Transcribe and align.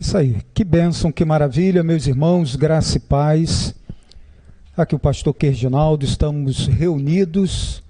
Isso 0.00 0.16
aí, 0.16 0.38
que 0.54 0.64
bênção, 0.64 1.12
que 1.12 1.26
maravilha, 1.26 1.82
meus 1.82 2.06
irmãos, 2.06 2.56
graça 2.56 2.96
e 2.96 3.00
paz. 3.00 3.74
Aqui 4.74 4.94
o 4.94 4.98
pastor 4.98 5.34
Querginaldo, 5.34 6.06
estamos 6.06 6.66
reunidos 6.66 7.82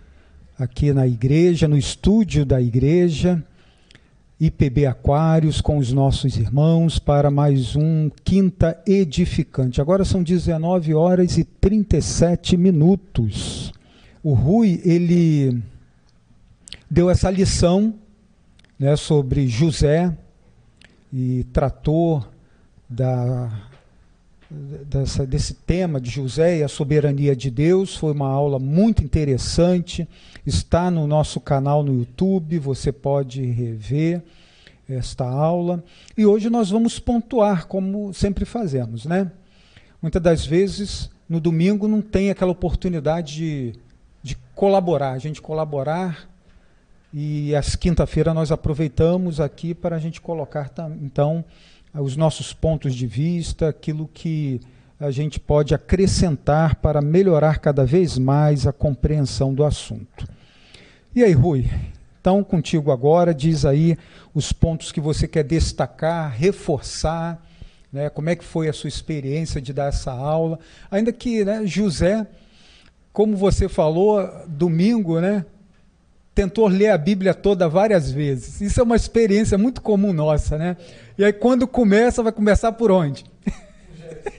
aqui 0.59 0.93
na 0.93 1.07
igreja, 1.07 1.69
no 1.69 1.79
estúdio 1.79 2.45
da 2.45 2.61
igreja, 2.61 3.41
IPB 4.41 4.87
Aquários, 4.87 5.61
com 5.61 5.79
os 5.79 5.93
nossos 5.93 6.37
irmãos, 6.37 6.99
para 6.99 7.31
mais 7.31 7.77
um 7.77 8.11
Quinta 8.25 8.83
Edificante. 8.85 9.81
Agora 9.81 10.05
são 10.05 10.21
19 10.21 10.93
horas 10.93 11.39
e 11.39 11.45
37 11.45 12.57
minutos. 12.57 13.73
O 14.21 14.35
Rui, 14.35 14.83
ele 14.85 15.63
deu 16.91 17.09
essa 17.09 17.31
lição 17.31 17.95
né, 18.77 18.97
sobre 18.97 19.47
José, 19.47 20.13
e 21.13 21.45
tratou 21.53 22.25
da, 22.89 23.51
dessa, 24.51 25.27
desse 25.27 25.55
tema 25.55 26.01
de 26.01 26.11
José 26.11 26.59
e 26.59 26.63
a 26.63 26.69
soberania 26.69 27.35
de 27.35 27.51
Deus. 27.51 27.97
Foi 27.97 28.13
uma 28.13 28.29
aula 28.29 28.59
muito 28.59 29.03
interessante. 29.03 30.09
Está 30.47 30.91
no 30.91 31.07
nosso 31.07 31.41
canal 31.41 31.83
no 31.83 31.95
YouTube, 31.95 32.59
você 32.59 32.93
pode 32.93 33.43
rever 33.43 34.23
esta 34.89 35.25
aula. 35.25 35.83
E 36.17 36.27
hoje 36.27 36.51
nós 36.51 36.71
vamos 36.71 36.99
pontuar, 36.99 37.67
como 37.67 38.13
sempre 38.13 38.45
fazemos, 38.45 39.05
né? 39.05 39.31
Muitas 40.03 40.23
das 40.23 40.47
vezes, 40.47 41.11
no 41.29 41.41
domingo, 41.41 41.87
não 41.87 42.01
tem 42.01 42.31
aquela 42.31 42.51
oportunidade 42.51 43.35
de, 43.35 43.73
de 44.23 44.37
colaborar, 44.55 45.13
a 45.13 45.19
gente 45.19 45.43
colaborar 45.43 46.30
e 47.13 47.55
às 47.55 47.75
quinta-feira 47.75 48.33
nós 48.33 48.53
aproveitamos 48.53 49.41
aqui 49.41 49.75
para 49.75 49.97
a 49.97 49.99
gente 49.99 50.21
colocar 50.21 50.71
então 51.03 51.45
os 51.95 52.17
nossos 52.17 52.53
pontos 52.53 52.95
de 52.95 53.07
vista, 53.07 53.69
aquilo 53.69 54.09
que 54.13 54.61
a 54.99 55.11
gente 55.11 55.41
pode 55.41 55.75
acrescentar 55.75 56.77
para 56.77 57.01
melhorar 57.01 57.59
cada 57.59 57.85
vez 57.85 58.17
mais 58.19 58.67
a 58.67 58.73
compreensão 58.73 59.53
do 59.53 59.65
assunto. 59.65 60.29
E 61.15 61.25
aí, 61.25 61.33
Rui? 61.33 61.69
Então, 62.21 62.45
contigo 62.45 62.93
agora, 62.93 63.35
diz 63.35 63.65
aí 63.65 63.97
os 64.35 64.53
pontos 64.53 64.93
que 64.93 65.01
você 65.01 65.27
quer 65.27 65.43
destacar, 65.43 66.31
reforçar, 66.31 67.43
né? 67.91 68.11
Como 68.11 68.29
é 68.29 68.37
que 68.37 68.45
foi 68.45 68.69
a 68.69 68.73
sua 68.73 68.89
experiência 68.89 69.61
de 69.61 69.73
dar 69.73 69.89
essa 69.89 70.13
aula? 70.13 70.59
Ainda 70.91 71.13
que, 71.13 71.45
né, 71.45 71.63
José, 71.67 72.27
como 73.13 73.37
você 73.37 73.69
falou, 73.69 74.23
domingo, 74.47 75.19
né? 75.19 75.45
Tentou 76.35 76.67
ler 76.69 76.91
a 76.91 76.99
Bíblia 76.99 77.35
toda 77.35 77.69
várias 77.69 78.11
vezes. 78.11 78.61
Isso 78.61 78.81
é 78.81 78.83
uma 78.83 78.97
experiência 78.97 79.59
muito 79.59 79.81
comum 79.81 80.13
nossa, 80.13 80.57
né? 80.57 80.77
E 81.19 81.25
aí 81.25 81.33
quando 81.33 81.67
começa, 81.67 82.23
vai 82.23 82.33
começar 82.33 82.73
por 82.73 82.91
onde? 82.91 83.25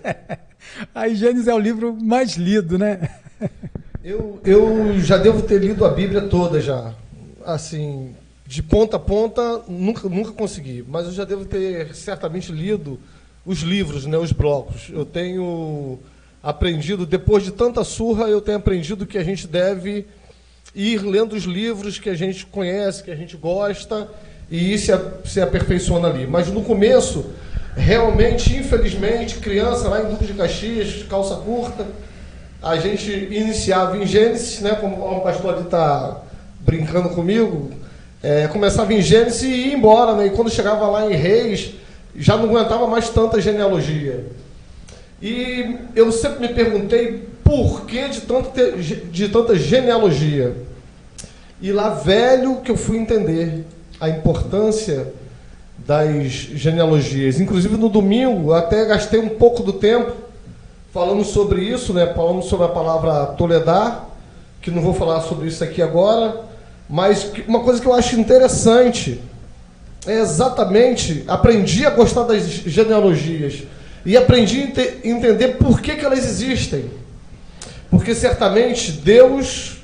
aí 0.95 1.15
Gênesis 1.15 1.47
é 1.47 1.53
o 1.53 1.59
livro 1.59 1.95
mais 2.01 2.35
lido, 2.35 2.77
né? 2.77 3.09
Eu, 4.03 4.39
eu 4.43 4.99
já 4.99 5.17
devo 5.17 5.43
ter 5.43 5.59
lido 5.59 5.85
a 5.85 5.89
Bíblia 5.89 6.21
toda 6.21 6.59
já. 6.59 6.93
Assim, 7.45 8.15
de 8.47 8.63
ponta 8.63 8.97
a 8.97 8.99
ponta, 8.99 9.61
nunca, 9.67 10.09
nunca 10.09 10.31
consegui. 10.31 10.83
Mas 10.87 11.05
eu 11.05 11.11
já 11.11 11.23
devo 11.23 11.45
ter 11.45 11.93
certamente 11.95 12.51
lido 12.51 12.99
os 13.45 13.59
livros, 13.59 14.05
né, 14.05 14.17
os 14.17 14.31
blocos. 14.31 14.89
Eu 14.91 15.05
tenho 15.05 15.99
aprendido, 16.41 17.05
depois 17.05 17.43
de 17.43 17.51
tanta 17.51 17.83
surra, 17.83 18.27
eu 18.27 18.41
tenho 18.41 18.57
aprendido 18.57 19.05
que 19.05 19.17
a 19.17 19.23
gente 19.23 19.47
deve 19.47 20.07
ir 20.75 20.99
lendo 21.03 21.33
os 21.33 21.43
livros 21.43 21.99
que 21.99 22.09
a 22.09 22.15
gente 22.15 22.45
conhece, 22.45 23.03
que 23.03 23.11
a 23.11 23.15
gente 23.15 23.35
gosta, 23.35 24.07
e 24.49 24.73
ir 24.73 24.77
se, 24.77 24.91
se 25.25 25.41
aperfeiçoando 25.41 26.07
ali. 26.07 26.27
Mas 26.27 26.47
no 26.47 26.61
começo, 26.63 27.31
realmente, 27.75 28.55
infelizmente, 28.55 29.37
criança 29.37 29.87
lá 29.87 30.01
em 30.01 30.09
Duque 30.09 30.25
de 30.25 30.33
Caxias, 30.33 31.03
calça 31.09 31.35
curta, 31.35 31.85
a 32.61 32.77
gente 32.77 33.11
iniciava 33.11 33.97
em 33.97 34.05
Gênesis, 34.05 34.59
né, 34.59 34.75
como 34.75 34.95
o 34.97 35.21
pastor 35.21 35.55
ali 35.55 35.63
está 35.63 36.21
brincando 36.59 37.09
comigo, 37.09 37.71
é, 38.21 38.47
começava 38.47 38.93
em 38.93 39.01
Gênesis 39.01 39.41
e 39.41 39.47
ia 39.47 39.73
embora, 39.73 40.15
né, 40.15 40.27
e 40.27 40.29
quando 40.29 40.51
chegava 40.51 40.85
lá 40.87 41.11
em 41.11 41.15
Reis, 41.15 41.71
já 42.15 42.37
não 42.37 42.45
aguentava 42.45 42.85
mais 42.87 43.09
tanta 43.09 43.41
genealogia. 43.41 44.25
E 45.21 45.77
eu 45.95 46.11
sempre 46.11 46.47
me 46.47 46.53
perguntei 46.53 47.27
porquê 47.43 48.09
de, 48.09 48.21
tanta, 48.21 48.71
de 48.71 49.29
tanta 49.29 49.55
genealogia. 49.55 50.55
E 51.61 51.71
lá, 51.71 51.89
velho, 51.89 52.57
que 52.57 52.71
eu 52.71 52.77
fui 52.77 52.97
entender 52.97 53.63
a 53.99 54.09
importância 54.09 55.13
das 55.77 56.31
genealogias. 56.31 57.39
Inclusive, 57.39 57.77
no 57.77 57.87
domingo, 57.87 58.51
até 58.53 58.83
gastei 58.85 59.19
um 59.19 59.29
pouco 59.29 59.61
do 59.61 59.73
tempo 59.73 60.11
falando 60.91 61.23
sobre 61.23 61.61
isso, 61.61 61.93
né? 61.93 62.11
falando 62.13 62.41
sobre 62.41 62.65
a 62.65 62.69
palavra 62.69 63.27
toledar, 63.37 64.09
que 64.59 64.71
não 64.71 64.81
vou 64.81 64.93
falar 64.93 65.21
sobre 65.21 65.47
isso 65.47 65.63
aqui 65.63 65.81
agora, 65.81 66.41
mas 66.89 67.31
uma 67.47 67.61
coisa 67.61 67.79
que 67.79 67.87
eu 67.87 67.93
acho 67.93 68.19
interessante 68.19 69.21
é 70.07 70.19
exatamente, 70.19 71.23
aprendi 71.27 71.85
a 71.85 71.91
gostar 71.91 72.23
das 72.23 72.43
genealogias 72.43 73.63
e 74.03 74.17
aprendi 74.17 74.61
a 74.63 75.07
entender 75.07 75.59
por 75.59 75.79
que, 75.79 75.95
que 75.95 76.03
elas 76.03 76.25
existem. 76.25 76.85
Porque 77.89 78.15
certamente 78.15 78.91
Deus 78.91 79.80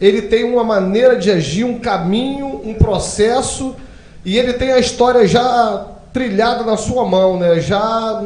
ele 0.00 0.22
tem 0.22 0.44
uma 0.44 0.64
maneira 0.64 1.16
de 1.16 1.30
agir, 1.30 1.64
um 1.64 1.78
caminho, 1.78 2.60
um 2.64 2.74
processo, 2.74 3.76
e 4.24 4.38
ele 4.38 4.54
tem 4.54 4.72
a 4.72 4.78
história 4.78 5.26
já 5.26 5.86
trilhada 6.12 6.64
na 6.64 6.76
sua 6.76 7.04
mão, 7.04 7.38
né? 7.38 7.60
já 7.60 8.24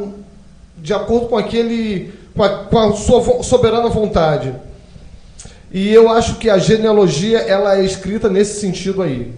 de 0.79 0.93
acordo 0.93 1.27
com 1.27 1.37
aquele 1.37 2.13
com 2.35 2.43
a, 2.43 2.49
com 2.49 2.79
a 2.79 2.93
sua 2.93 3.43
soberana 3.43 3.89
vontade. 3.89 4.53
E 5.73 5.93
eu 5.93 6.09
acho 6.09 6.37
que 6.37 6.51
a 6.51 6.59
genealogia 6.59 7.39
ela 7.39 7.79
é 7.79 7.85
escrita 7.85 8.29
nesse 8.29 8.61
sentido 8.61 9.03
aí. 9.03 9.33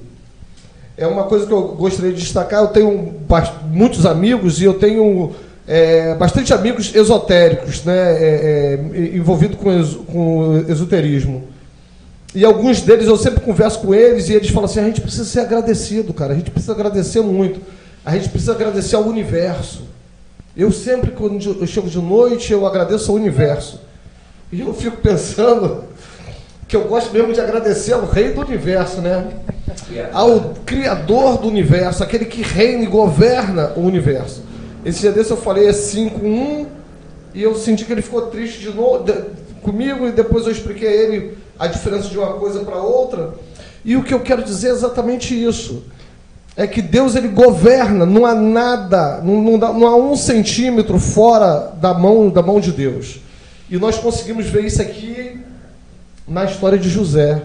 É 0.97 1.07
uma 1.07 1.25
coisa 1.25 1.47
que 1.47 1.53
eu 1.53 1.69
gostaria 1.69 2.13
de 2.13 2.21
destacar. 2.21 2.63
Eu 2.63 2.69
tenho 2.69 3.15
muitos 3.71 4.07
amigos 4.07 4.61
e 4.61 4.65
eu 4.65 4.75
tenho 4.75 5.35
é, 5.67 6.15
bastante 6.15 6.53
amigos 6.55 6.95
esotéricos, 6.95 7.85
né, 7.85 7.95
é, 7.95 8.79
é, 8.95 8.99
ex, 8.99 9.95
com 10.07 10.65
esoterismo. 10.69 11.56
E 12.37 12.45
alguns 12.45 12.83
deles 12.83 13.07
eu 13.07 13.17
sempre 13.17 13.41
converso 13.41 13.79
com 13.79 13.95
eles 13.95 14.29
e 14.29 14.35
eles 14.35 14.51
falam 14.51 14.67
assim: 14.69 14.79
a 14.79 14.85
gente 14.85 15.01
precisa 15.01 15.25
ser 15.25 15.41
agradecido, 15.41 16.13
cara, 16.13 16.35
a 16.35 16.37
gente 16.37 16.51
precisa 16.51 16.75
agradecer 16.75 17.23
muito, 17.23 17.63
a 18.05 18.13
gente 18.15 18.29
precisa 18.29 18.53
agradecer 18.53 18.95
ao 18.95 19.05
universo. 19.05 19.85
Eu 20.55 20.71
sempre, 20.71 21.13
quando 21.13 21.43
eu 21.43 21.67
chego 21.67 21.89
de 21.89 21.99
noite, 21.99 22.53
eu 22.53 22.67
agradeço 22.67 23.11
ao 23.11 23.17
universo. 23.17 23.81
E 24.53 24.61
eu 24.61 24.75
fico 24.75 24.99
pensando 24.99 25.85
que 26.69 26.77
eu 26.77 26.85
gosto 26.85 27.11
mesmo 27.11 27.33
de 27.33 27.41
agradecer 27.41 27.95
ao 27.95 28.05
rei 28.05 28.33
do 28.33 28.43
universo, 28.43 29.01
né? 29.01 29.29
Ao 30.13 30.55
criador 30.67 31.39
do 31.39 31.49
universo, 31.49 32.03
aquele 32.03 32.27
que 32.27 32.43
reina 32.43 32.83
e 32.83 32.87
governa 32.87 33.73
o 33.77 33.81
universo. 33.81 34.43
Esse 34.85 35.01
dia 35.01 35.13
desse 35.13 35.31
eu 35.31 35.39
falei 35.39 35.73
com 36.11 36.27
um 36.27 36.67
e 37.33 37.43
eu 37.43 37.55
senti 37.55 37.87
que 37.87 37.93
ele 37.93 38.03
ficou 38.03 38.27
triste 38.27 38.61
de 38.61 38.75
novo 38.75 39.05
de, 39.05 39.15
comigo 39.63 40.07
e 40.07 40.13
depois 40.13 40.45
eu 40.45 40.53
expliquei 40.53 40.87
a 40.87 40.93
ele 40.93 41.46
a 41.59 41.67
diferença 41.67 42.09
de 42.09 42.19
uma 42.19 42.35
coisa 42.35 42.61
para 42.61 42.77
outra. 42.77 43.35
E 43.85 43.97
o 43.97 44.03
que 44.03 44.13
eu 44.13 44.21
quero 44.21 44.43
dizer 44.43 44.69
é 44.69 44.73
exatamente 44.73 45.35
isso. 45.35 45.85
É 46.57 46.67
que 46.67 46.81
Deus 46.81 47.15
ele 47.15 47.29
governa, 47.29 48.07
não 48.07 48.25
há 48.25 48.35
nada, 48.35 49.21
não, 49.23 49.43
não, 49.43 49.59
dá, 49.59 49.73
não 49.73 49.87
há 49.87 49.97
um 49.97 50.17
centímetro 50.17 50.99
fora 50.99 51.73
da 51.81 51.93
mão, 51.93 52.31
da 52.31 52.43
mão 52.43 52.59
de 52.61 52.73
Deus. 52.73 53.21
E 53.69 53.77
nós 53.79 53.99
conseguimos 53.99 54.47
ver 54.47 54.65
isso 54.65 54.81
aqui 54.81 55.41
na 56.27 56.45
história 56.45 56.79
de 56.79 56.89
José. 56.89 57.43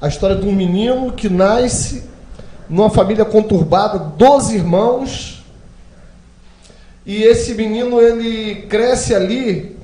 A 0.00 0.08
história 0.08 0.36
de 0.36 0.46
um 0.46 0.52
menino 0.52 1.12
que 1.12 1.28
nasce 1.28 2.04
numa 2.68 2.88
família 2.88 3.24
conturbada, 3.24 3.98
12 3.98 4.54
irmãos, 4.54 5.44
e 7.04 7.22
esse 7.22 7.54
menino 7.54 8.00
ele 8.00 8.62
cresce 8.68 9.14
ali 9.14 9.76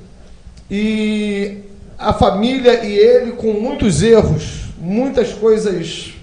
e 0.71 1.57
a 1.97 2.13
família 2.13 2.85
e 2.85 2.95
ele 2.95 3.31
com 3.31 3.53
muitos 3.53 4.03
erros, 4.03 4.65
muitas 4.79 5.33
coisas 5.33 6.13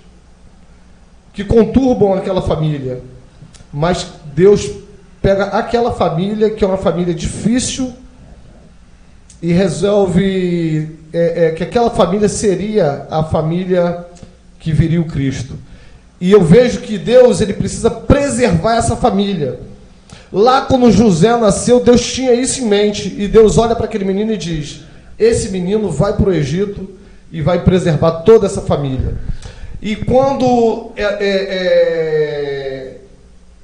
que 1.33 1.45
conturbam 1.45 2.15
aquela 2.15 2.41
família. 2.41 3.03
Mas 3.73 4.07
Deus 4.35 4.71
pega 5.21 5.45
aquela 5.47 5.93
família, 5.93 6.51
que 6.51 6.63
é 6.63 6.67
uma 6.67 6.77
família 6.77 7.13
difícil, 7.13 7.93
e 9.43 9.53
resolve 9.53 10.97
é, 11.13 11.47
é, 11.47 11.51
que 11.51 11.63
aquela 11.63 11.91
família 11.91 12.29
seria 12.29 13.07
a 13.11 13.23
família 13.25 14.07
que 14.59 14.73
viria 14.73 15.01
o 15.01 15.07
Cristo. 15.07 15.59
E 16.21 16.31
eu 16.31 16.43
vejo 16.43 16.81
que 16.81 16.97
Deus 16.97 17.41
ele 17.41 17.53
precisa 17.53 17.91
preservar 17.91 18.77
essa 18.77 18.97
família. 18.97 19.61
Lá 20.33 20.63
quando 20.63 20.91
José 20.91 21.37
nasceu, 21.37 21.81
Deus 21.81 22.01
tinha 22.13 22.33
isso 22.33 22.63
em 22.63 22.67
mente. 22.67 23.15
E 23.19 23.29
Deus 23.29 23.59
olha 23.59 23.77
para 23.77 23.85
aquele 23.85 24.05
menino 24.05 24.33
e 24.33 24.37
diz: 24.37 24.81
Esse 25.19 25.51
menino 25.51 25.91
vai 25.91 26.15
para 26.15 26.31
o 26.31 26.33
Egito 26.33 26.89
e 27.31 27.41
vai 27.41 27.63
preservar 27.63 28.23
toda 28.23 28.47
essa 28.47 28.61
família. 28.61 29.15
E 29.83 29.97
quando 29.97 30.93
é, 30.97 31.03
é, 31.03 31.17
é, 31.27 32.97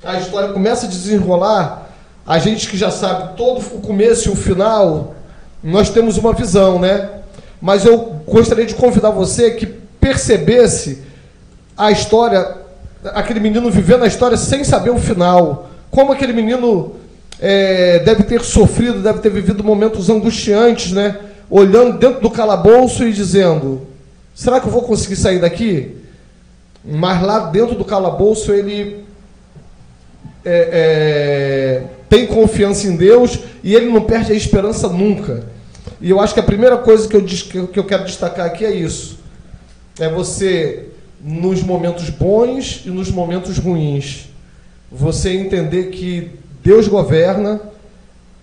a 0.05 0.19
história 0.19 0.53
começa 0.53 0.87
a 0.87 0.89
desenrolar, 0.89 1.91
a 2.27 2.39
gente 2.39 2.69
que 2.69 2.77
já 2.77 2.91
sabe 2.91 3.37
todo 3.37 3.59
o 3.59 3.81
começo 3.81 4.29
e 4.29 4.33
o 4.33 4.37
final, 4.37 5.15
nós 5.63 5.91
temos 5.91 6.19
uma 6.19 6.33
visão, 6.33 6.79
né? 6.79 7.09
Mas 7.61 7.85
eu 7.85 8.21
gostaria 8.27 8.67
de 8.67 8.75
convidar 8.75 9.11
você 9.11 9.53
que 9.53 9.67
percebesse 9.67 11.03
a 11.77 11.91
história, 11.91 12.57
aquele 13.15 13.41
menino 13.41 13.71
vivendo 13.71 14.05
a 14.05 14.07
história 14.07 14.37
sem 14.37 14.63
saber 14.63 14.91
o 14.91 14.99
final. 14.99 15.71
Como 15.91 16.13
aquele 16.13 16.33
menino 16.33 16.97
é, 17.41 17.99
deve 18.01 18.25
ter 18.25 18.43
sofrido, 18.43 19.03
deve 19.03 19.21
ter 19.21 19.31
vivido 19.31 19.65
momentos 19.65 20.11
angustiantes, 20.11 20.93
né? 20.93 21.19
Olhando 21.51 21.99
dentro 21.99 22.21
do 22.21 22.31
calabouço 22.31 23.05
e 23.05 23.13
dizendo: 23.13 23.87
será 24.35 24.61
que 24.61 24.67
eu 24.67 24.73
vou 24.73 24.83
conseguir 24.83 25.17
sair 25.17 25.41
daqui? 25.41 25.97
Mas 26.85 27.21
lá 27.23 27.41
dentro 27.51 27.75
do 27.75 27.85
calabouço 27.85 28.53
ele 28.53 29.05
é, 30.45 30.71
é, 30.73 31.83
tem 32.09 32.27
confiança 32.27 32.87
em 32.87 32.97
Deus 32.97 33.41
e 33.63 33.75
ele 33.75 33.87
não 33.87 34.03
perde 34.03 34.33
a 34.33 34.37
esperança 34.37 34.89
nunca. 34.89 35.45
E 36.01 36.09
eu 36.09 36.21
acho 36.21 36.33
que 36.33 36.41
a 36.41 36.45
primeira 36.45 36.79
coisa 36.79 37.07
que 37.07 37.17
eu, 37.17 37.69
que 37.69 37.79
eu 37.79 37.85
quero 37.85 38.05
destacar 38.05 38.47
aqui 38.47 38.65
é 38.65 38.71
isso. 38.71 39.19
É 39.99 40.09
você, 40.09 40.89
nos 41.23 41.63
momentos 41.63 42.09
bons 42.09 42.83
e 42.87 42.91
nos 42.91 43.11
momentos 43.11 43.59
ruins, 43.59 44.31
você 44.91 45.31
entender 45.31 45.91
que 45.91 46.31
Deus 46.63 46.89
governa, 46.89 47.61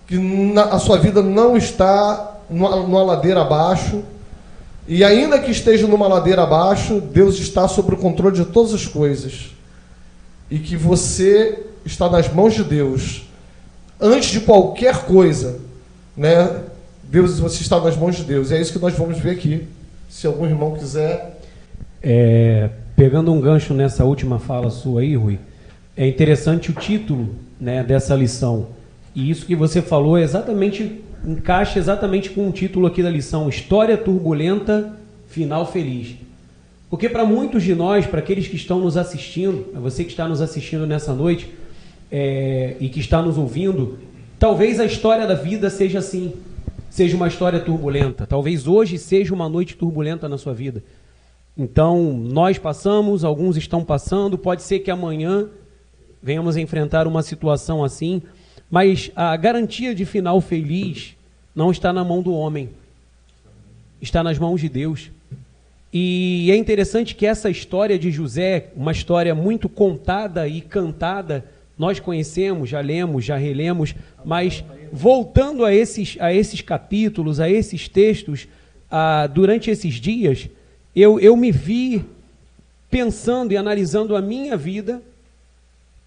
que 0.06 0.16
na, 0.16 0.64
a 0.64 0.78
sua 0.78 0.98
vida 0.98 1.20
não 1.20 1.56
está 1.56 2.37
numa, 2.50 2.76
numa 2.76 3.02
ladeira 3.02 3.42
abaixo, 3.42 4.02
e 4.86 5.04
ainda 5.04 5.38
que 5.38 5.50
esteja 5.50 5.86
numa 5.86 6.08
ladeira 6.08 6.42
abaixo, 6.42 6.98
Deus 6.98 7.38
está 7.38 7.68
sob 7.68 7.92
o 7.92 7.96
controle 7.98 8.36
de 8.36 8.46
todas 8.46 8.72
as 8.72 8.86
coisas. 8.86 9.50
E 10.50 10.58
que 10.58 10.76
você 10.76 11.62
está 11.84 12.08
nas 12.08 12.32
mãos 12.32 12.54
de 12.54 12.64
Deus. 12.64 13.28
Antes 14.00 14.30
de 14.30 14.40
qualquer 14.40 15.04
coisa, 15.04 15.60
né? 16.16 16.62
Deus, 17.02 17.38
você 17.38 17.60
está 17.60 17.78
nas 17.78 17.96
mãos 17.98 18.16
de 18.16 18.24
Deus. 18.24 18.50
É 18.50 18.58
isso 18.58 18.72
que 18.72 18.78
nós 18.78 18.94
vamos 18.94 19.18
ver 19.18 19.32
aqui. 19.32 19.68
Se 20.08 20.26
algum 20.26 20.46
irmão 20.46 20.74
quiser. 20.74 21.38
É, 22.02 22.70
pegando 22.96 23.30
um 23.30 23.40
gancho 23.40 23.74
nessa 23.74 24.04
última 24.04 24.38
fala 24.38 24.70
sua 24.70 25.02
aí, 25.02 25.16
Rui, 25.16 25.38
é 25.96 26.06
interessante 26.06 26.70
o 26.70 26.74
título 26.74 27.34
né, 27.60 27.82
dessa 27.82 28.14
lição. 28.14 28.68
E 29.14 29.30
isso 29.30 29.44
que 29.44 29.54
você 29.54 29.82
falou 29.82 30.16
é 30.16 30.22
exatamente 30.22 31.02
encaixa 31.24 31.78
exatamente 31.78 32.30
com 32.30 32.48
o 32.48 32.52
título 32.52 32.86
aqui 32.86 33.02
da 33.02 33.10
lição: 33.10 33.48
História 33.48 33.96
turbulenta, 33.96 34.96
final 35.26 35.66
feliz. 35.70 36.16
Porque 36.90 37.08
para 37.08 37.24
muitos 37.24 37.62
de 37.62 37.74
nós, 37.74 38.06
para 38.06 38.20
aqueles 38.20 38.48
que 38.48 38.56
estão 38.56 38.80
nos 38.80 38.96
assistindo, 38.96 39.66
você 39.74 40.04
que 40.04 40.10
está 40.10 40.26
nos 40.26 40.40
assistindo 40.40 40.86
nessa 40.86 41.12
noite 41.12 41.52
é, 42.10 42.76
e 42.80 42.88
que 42.88 43.00
está 43.00 43.20
nos 43.20 43.36
ouvindo, 43.36 43.98
talvez 44.38 44.80
a 44.80 44.86
história 44.86 45.26
da 45.26 45.34
vida 45.34 45.68
seja 45.68 45.98
assim 45.98 46.32
seja 46.90 47.16
uma 47.16 47.28
história 47.28 47.60
turbulenta. 47.60 48.26
Talvez 48.26 48.66
hoje 48.66 48.98
seja 48.98 49.34
uma 49.34 49.48
noite 49.48 49.76
turbulenta 49.76 50.28
na 50.28 50.38
sua 50.38 50.54
vida. 50.54 50.82
Então, 51.56 52.12
nós 52.12 52.58
passamos, 52.58 53.24
alguns 53.24 53.56
estão 53.56 53.84
passando, 53.84 54.38
pode 54.38 54.62
ser 54.62 54.80
que 54.80 54.90
amanhã 54.90 55.48
venhamos 56.22 56.56
a 56.56 56.60
enfrentar 56.60 57.06
uma 57.06 57.22
situação 57.22 57.84
assim, 57.84 58.22
mas 58.70 59.10
a 59.16 59.36
garantia 59.36 59.94
de 59.94 60.04
final 60.04 60.40
feliz 60.40 61.16
não 61.54 61.70
está 61.70 61.92
na 61.92 62.04
mão 62.04 62.22
do 62.22 62.32
homem, 62.32 62.68
está 64.00 64.22
nas 64.22 64.38
mãos 64.38 64.60
de 64.60 64.68
Deus. 64.68 65.10
E 65.92 66.48
é 66.50 66.56
interessante 66.56 67.14
que 67.14 67.26
essa 67.26 67.48
história 67.48 67.98
de 67.98 68.10
José, 68.10 68.68
uma 68.76 68.92
história 68.92 69.34
muito 69.34 69.68
contada 69.68 70.46
e 70.46 70.60
cantada, 70.60 71.44
nós 71.78 71.98
conhecemos, 71.98 72.68
já 72.68 72.80
lemos, 72.80 73.24
já 73.24 73.36
relemos, 73.36 73.94
mas 74.24 74.62
voltando 74.92 75.64
a 75.64 75.72
esses, 75.72 76.16
a 76.20 76.32
esses 76.32 76.60
capítulos, 76.60 77.40
a 77.40 77.48
esses 77.48 77.88
textos, 77.88 78.46
ah, 78.90 79.26
durante 79.26 79.70
esses 79.70 79.94
dias, 79.94 80.48
eu, 80.94 81.18
eu 81.20 81.36
me 81.36 81.52
vi 81.52 82.04
pensando 82.90 83.52
e 83.52 83.56
analisando 83.56 84.16
a 84.16 84.20
minha 84.20 84.56
vida 84.56 85.00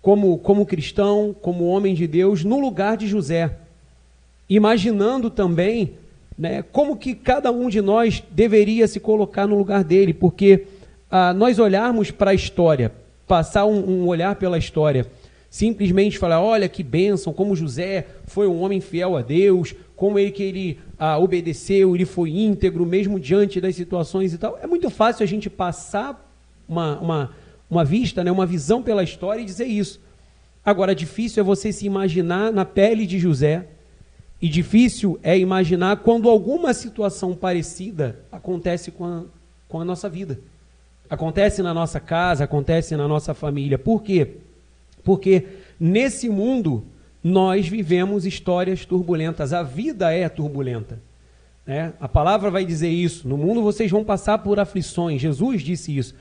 como, 0.01 0.37
como 0.39 0.65
cristão, 0.65 1.35
como 1.41 1.65
homem 1.65 1.93
de 1.93 2.07
Deus, 2.07 2.43
no 2.43 2.59
lugar 2.59 2.97
de 2.97 3.07
José. 3.07 3.57
Imaginando 4.49 5.29
também 5.29 5.93
né, 6.37 6.63
como 6.71 6.97
que 6.97 7.13
cada 7.13 7.51
um 7.51 7.69
de 7.69 7.81
nós 7.81 8.23
deveria 8.31 8.87
se 8.87 8.99
colocar 8.99 9.45
no 9.47 9.57
lugar 9.57 9.83
dele, 9.83 10.13
porque 10.13 10.65
ah, 11.09 11.33
nós 11.33 11.59
olharmos 11.59 12.09
para 12.09 12.31
a 12.31 12.33
história, 12.33 12.91
passar 13.27 13.65
um, 13.65 14.01
um 14.01 14.07
olhar 14.07 14.35
pela 14.35 14.57
história, 14.57 15.05
simplesmente 15.49 16.17
falar, 16.17 16.41
olha 16.41 16.67
que 16.67 16.81
bênção, 16.81 17.33
como 17.33 17.55
José 17.55 18.07
foi 18.25 18.47
um 18.47 18.61
homem 18.61 18.79
fiel 18.81 19.15
a 19.17 19.21
Deus, 19.21 19.75
como 19.95 20.17
ele 20.17 20.31
que 20.31 20.41
ele 20.41 20.79
ah, 20.97 21.19
obedeceu, 21.19 21.93
ele 21.93 22.05
foi 22.05 22.31
íntegro 22.31 22.85
mesmo 22.85 23.19
diante 23.19 23.61
das 23.61 23.75
situações 23.75 24.33
e 24.33 24.37
tal. 24.37 24.57
É 24.63 24.65
muito 24.65 24.89
fácil 24.89 25.23
a 25.23 25.27
gente 25.27 25.49
passar 25.49 26.27
uma, 26.67 26.99
uma, 26.99 27.35
uma 27.71 27.85
vista, 27.85 28.21
né, 28.21 28.29
uma 28.29 28.45
visão 28.45 28.83
pela 28.83 29.01
história 29.01 29.41
e 29.41 29.45
dizer 29.45 29.65
isso. 29.65 30.01
Agora, 30.63 30.93
difícil 30.93 31.41
é 31.41 31.43
você 31.43 31.71
se 31.71 31.85
imaginar 31.85 32.51
na 32.51 32.65
pele 32.65 33.07
de 33.07 33.17
José, 33.17 33.65
e 34.41 34.49
difícil 34.49 35.19
é 35.21 35.37
imaginar 35.37 35.97
quando 35.97 36.27
alguma 36.27 36.73
situação 36.73 37.35
parecida 37.35 38.19
acontece 38.31 38.91
com 38.91 39.05
a, 39.05 39.23
com 39.69 39.79
a 39.79 39.85
nossa 39.85 40.09
vida. 40.09 40.39
Acontece 41.09 41.61
na 41.61 41.73
nossa 41.73 41.99
casa, 41.99 42.43
acontece 42.43 42.95
na 42.95 43.07
nossa 43.07 43.33
família. 43.33 43.77
Por 43.77 44.01
quê? 44.01 44.37
Porque 45.03 45.45
nesse 45.79 46.27
mundo 46.27 46.83
nós 47.23 47.67
vivemos 47.67 48.25
histórias 48.25 48.83
turbulentas, 48.83 49.53
a 49.53 49.61
vida 49.61 50.11
é 50.11 50.27
turbulenta. 50.27 50.99
Né? 51.67 51.93
A 51.99 52.09
palavra 52.09 52.49
vai 52.49 52.65
dizer 52.65 52.89
isso. 52.89 53.27
No 53.27 53.37
mundo 53.37 53.61
vocês 53.61 53.91
vão 53.91 54.03
passar 54.03 54.39
por 54.39 54.59
aflições. 54.59 55.21
Jesus 55.21 55.61
disse 55.61 55.95
isso. 55.95 56.15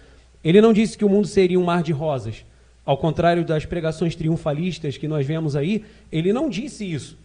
Ele 0.45 0.61
não 0.61 0.73
disse 0.73 0.97
que 0.97 1.05
o 1.05 1.09
mundo 1.09 1.27
seria 1.27 1.59
um 1.59 1.65
mar 1.65 1.83
de 1.83 1.93
rosas. 1.93 2.45
Ao 2.85 2.97
contrário 2.97 3.45
das 3.45 3.65
pregações 3.65 4.17
triunfalistas 4.17 4.97
que 4.97 5.07
nós 5.07 5.27
vemos 5.27 5.55
aí, 5.55 5.85
ele 6.11 6.33
não 6.33 6.49
disse 6.49 6.91
isso. 6.91 7.17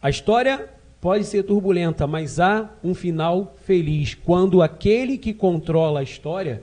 A 0.00 0.08
história 0.08 0.68
pode 1.00 1.24
ser 1.24 1.42
turbulenta, 1.42 2.06
mas 2.06 2.40
há 2.40 2.70
um 2.82 2.94
final 2.94 3.54
feliz 3.64 4.14
quando 4.14 4.62
aquele 4.62 5.18
que 5.18 5.34
controla 5.34 6.00
a 6.00 6.02
história 6.02 6.62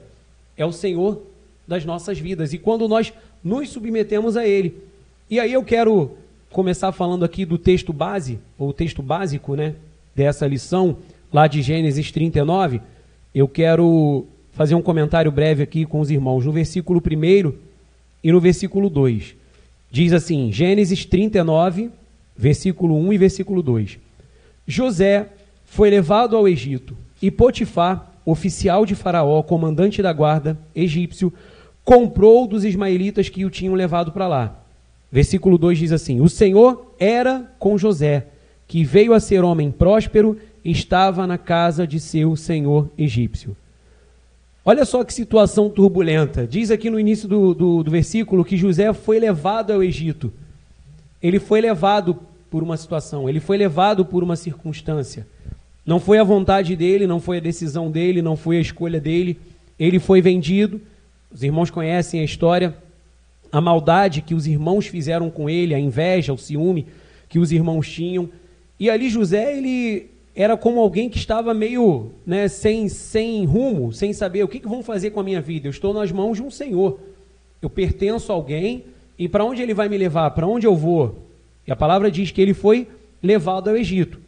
é 0.57 0.65
o 0.65 0.71
Senhor 0.71 1.21
das 1.67 1.85
nossas 1.85 2.17
vidas. 2.19 2.53
E 2.53 2.57
quando 2.57 2.87
nós 2.87 3.13
nos 3.43 3.69
submetemos 3.69 4.37
a 4.37 4.47
Ele. 4.47 4.77
E 5.29 5.39
aí 5.39 5.51
eu 5.51 5.63
quero 5.63 6.11
começar 6.51 6.91
falando 6.91 7.25
aqui 7.25 7.45
do 7.45 7.57
texto 7.57 7.91
base, 7.91 8.39
ou 8.57 8.71
texto 8.71 9.01
básico, 9.01 9.55
né, 9.55 9.75
dessa 10.15 10.47
lição, 10.47 10.97
lá 11.31 11.47
de 11.47 11.61
Gênesis 11.61 12.11
39. 12.11 12.81
Eu 13.33 13.47
quero 13.47 14.27
fazer 14.53 14.75
um 14.75 14.81
comentário 14.81 15.31
breve 15.31 15.63
aqui 15.63 15.85
com 15.85 15.99
os 15.99 16.09
irmãos. 16.09 16.45
No 16.45 16.51
versículo 16.51 17.01
1 17.01 17.53
e 18.23 18.31
no 18.31 18.39
versículo 18.39 18.89
2. 18.89 19.35
Diz 19.91 20.13
assim, 20.13 20.51
Gênesis 20.51 21.05
39, 21.05 21.89
versículo 22.35 22.95
1 22.95 23.13
e 23.13 23.17
versículo 23.17 23.61
2. 23.61 23.99
José 24.65 25.27
foi 25.65 25.89
levado 25.89 26.37
ao 26.37 26.47
Egito 26.47 26.95
e 27.21 27.29
Potifar, 27.29 28.11
oficial 28.25 28.85
de 28.85 28.95
Faraó, 28.95 29.43
comandante 29.43 30.01
da 30.01 30.13
guarda 30.13 30.57
egípcio, 30.75 31.33
comprou 31.83 32.47
dos 32.47 32.63
ismaelitas 32.63 33.29
que 33.29 33.45
o 33.45 33.49
tinham 33.49 33.73
levado 33.73 34.11
para 34.11 34.27
lá. 34.27 34.59
Versículo 35.11 35.57
2 35.57 35.77
diz 35.77 35.91
assim: 35.91 36.21
O 36.21 36.29
Senhor 36.29 36.95
era 36.97 37.51
com 37.59 37.77
José, 37.77 38.27
que 38.67 38.83
veio 38.83 39.13
a 39.13 39.19
ser 39.19 39.43
homem 39.43 39.69
próspero, 39.69 40.39
estava 40.63 41.27
na 41.27 41.37
casa 41.37 41.85
de 41.85 41.99
seu 41.99 42.35
senhor 42.35 42.89
egípcio. 42.97 43.55
Olha 44.65 44.85
só 44.85 45.03
que 45.03 45.13
situação 45.13 45.69
turbulenta. 45.69 46.47
Diz 46.47 46.71
aqui 46.71 46.89
no 46.89 46.99
início 46.99 47.27
do, 47.27 47.53
do, 47.53 47.83
do 47.83 47.91
versículo 47.91 48.45
que 48.45 48.55
José 48.55 48.93
foi 48.93 49.19
levado 49.19 49.71
ao 49.71 49.83
Egito. 49.83 50.31
Ele 51.21 51.37
foi 51.37 51.59
levado 51.59 52.17
por 52.49 52.63
uma 52.63 52.77
situação, 52.77 53.27
ele 53.27 53.39
foi 53.39 53.57
levado 53.57 54.05
por 54.05 54.23
uma 54.23 54.35
circunstância. 54.35 55.27
Não 55.85 55.99
foi 55.99 56.17
a 56.17 56.23
vontade 56.23 56.75
dele, 56.75 57.05
não 57.05 57.19
foi 57.19 57.37
a 57.37 57.41
decisão 57.41 57.91
dele, 57.91 58.21
não 58.21 58.37
foi 58.37 58.57
a 58.57 58.61
escolha 58.61 59.01
dele. 59.01 59.37
Ele 59.77 59.99
foi 59.99 60.21
vendido, 60.21 60.79
os 61.31 61.43
irmãos 61.43 61.69
conhecem 61.69 62.21
a 62.21 62.23
história, 62.23 62.75
a 63.51 63.59
maldade 63.59 64.21
que 64.21 64.33
os 64.33 64.47
irmãos 64.47 64.87
fizeram 64.87 65.29
com 65.29 65.49
ele, 65.49 65.73
a 65.73 65.79
inveja, 65.79 66.31
o 66.31 66.37
ciúme 66.37 66.87
que 67.27 67.37
os 67.37 67.51
irmãos 67.51 67.89
tinham. 67.89 68.29
E 68.79 68.89
ali 68.89 69.09
José, 69.09 69.57
ele 69.57 70.09
era 70.35 70.57
como 70.57 70.79
alguém 70.79 71.09
que 71.09 71.17
estava 71.17 71.53
meio 71.53 72.11
né, 72.25 72.47
sem, 72.47 72.89
sem 72.89 73.45
rumo, 73.45 73.93
sem 73.93 74.13
saber 74.13 74.43
o 74.43 74.47
que, 74.47 74.59
que 74.59 74.67
vão 74.67 74.81
fazer 74.81 75.11
com 75.11 75.19
a 75.19 75.23
minha 75.23 75.41
vida. 75.41 75.67
Eu 75.67 75.71
estou 75.71 75.93
nas 75.93 76.11
mãos 76.11 76.37
de 76.37 76.43
um 76.43 76.49
Senhor. 76.49 76.99
Eu 77.61 77.69
pertenço 77.69 78.31
a 78.31 78.35
alguém 78.35 78.83
e 79.17 79.29
para 79.29 79.45
onde 79.45 79.61
ele 79.61 79.73
vai 79.73 79.87
me 79.87 79.97
levar? 79.97 80.31
Para 80.31 80.47
onde 80.47 80.65
eu 80.65 80.75
vou? 80.75 81.15
E 81.67 81.71
a 81.71 81.75
palavra 81.75 82.09
diz 82.09 82.31
que 82.31 82.41
ele 82.41 82.53
foi 82.53 82.87
levado 83.21 83.69
ao 83.69 83.77
Egito. 83.77 84.19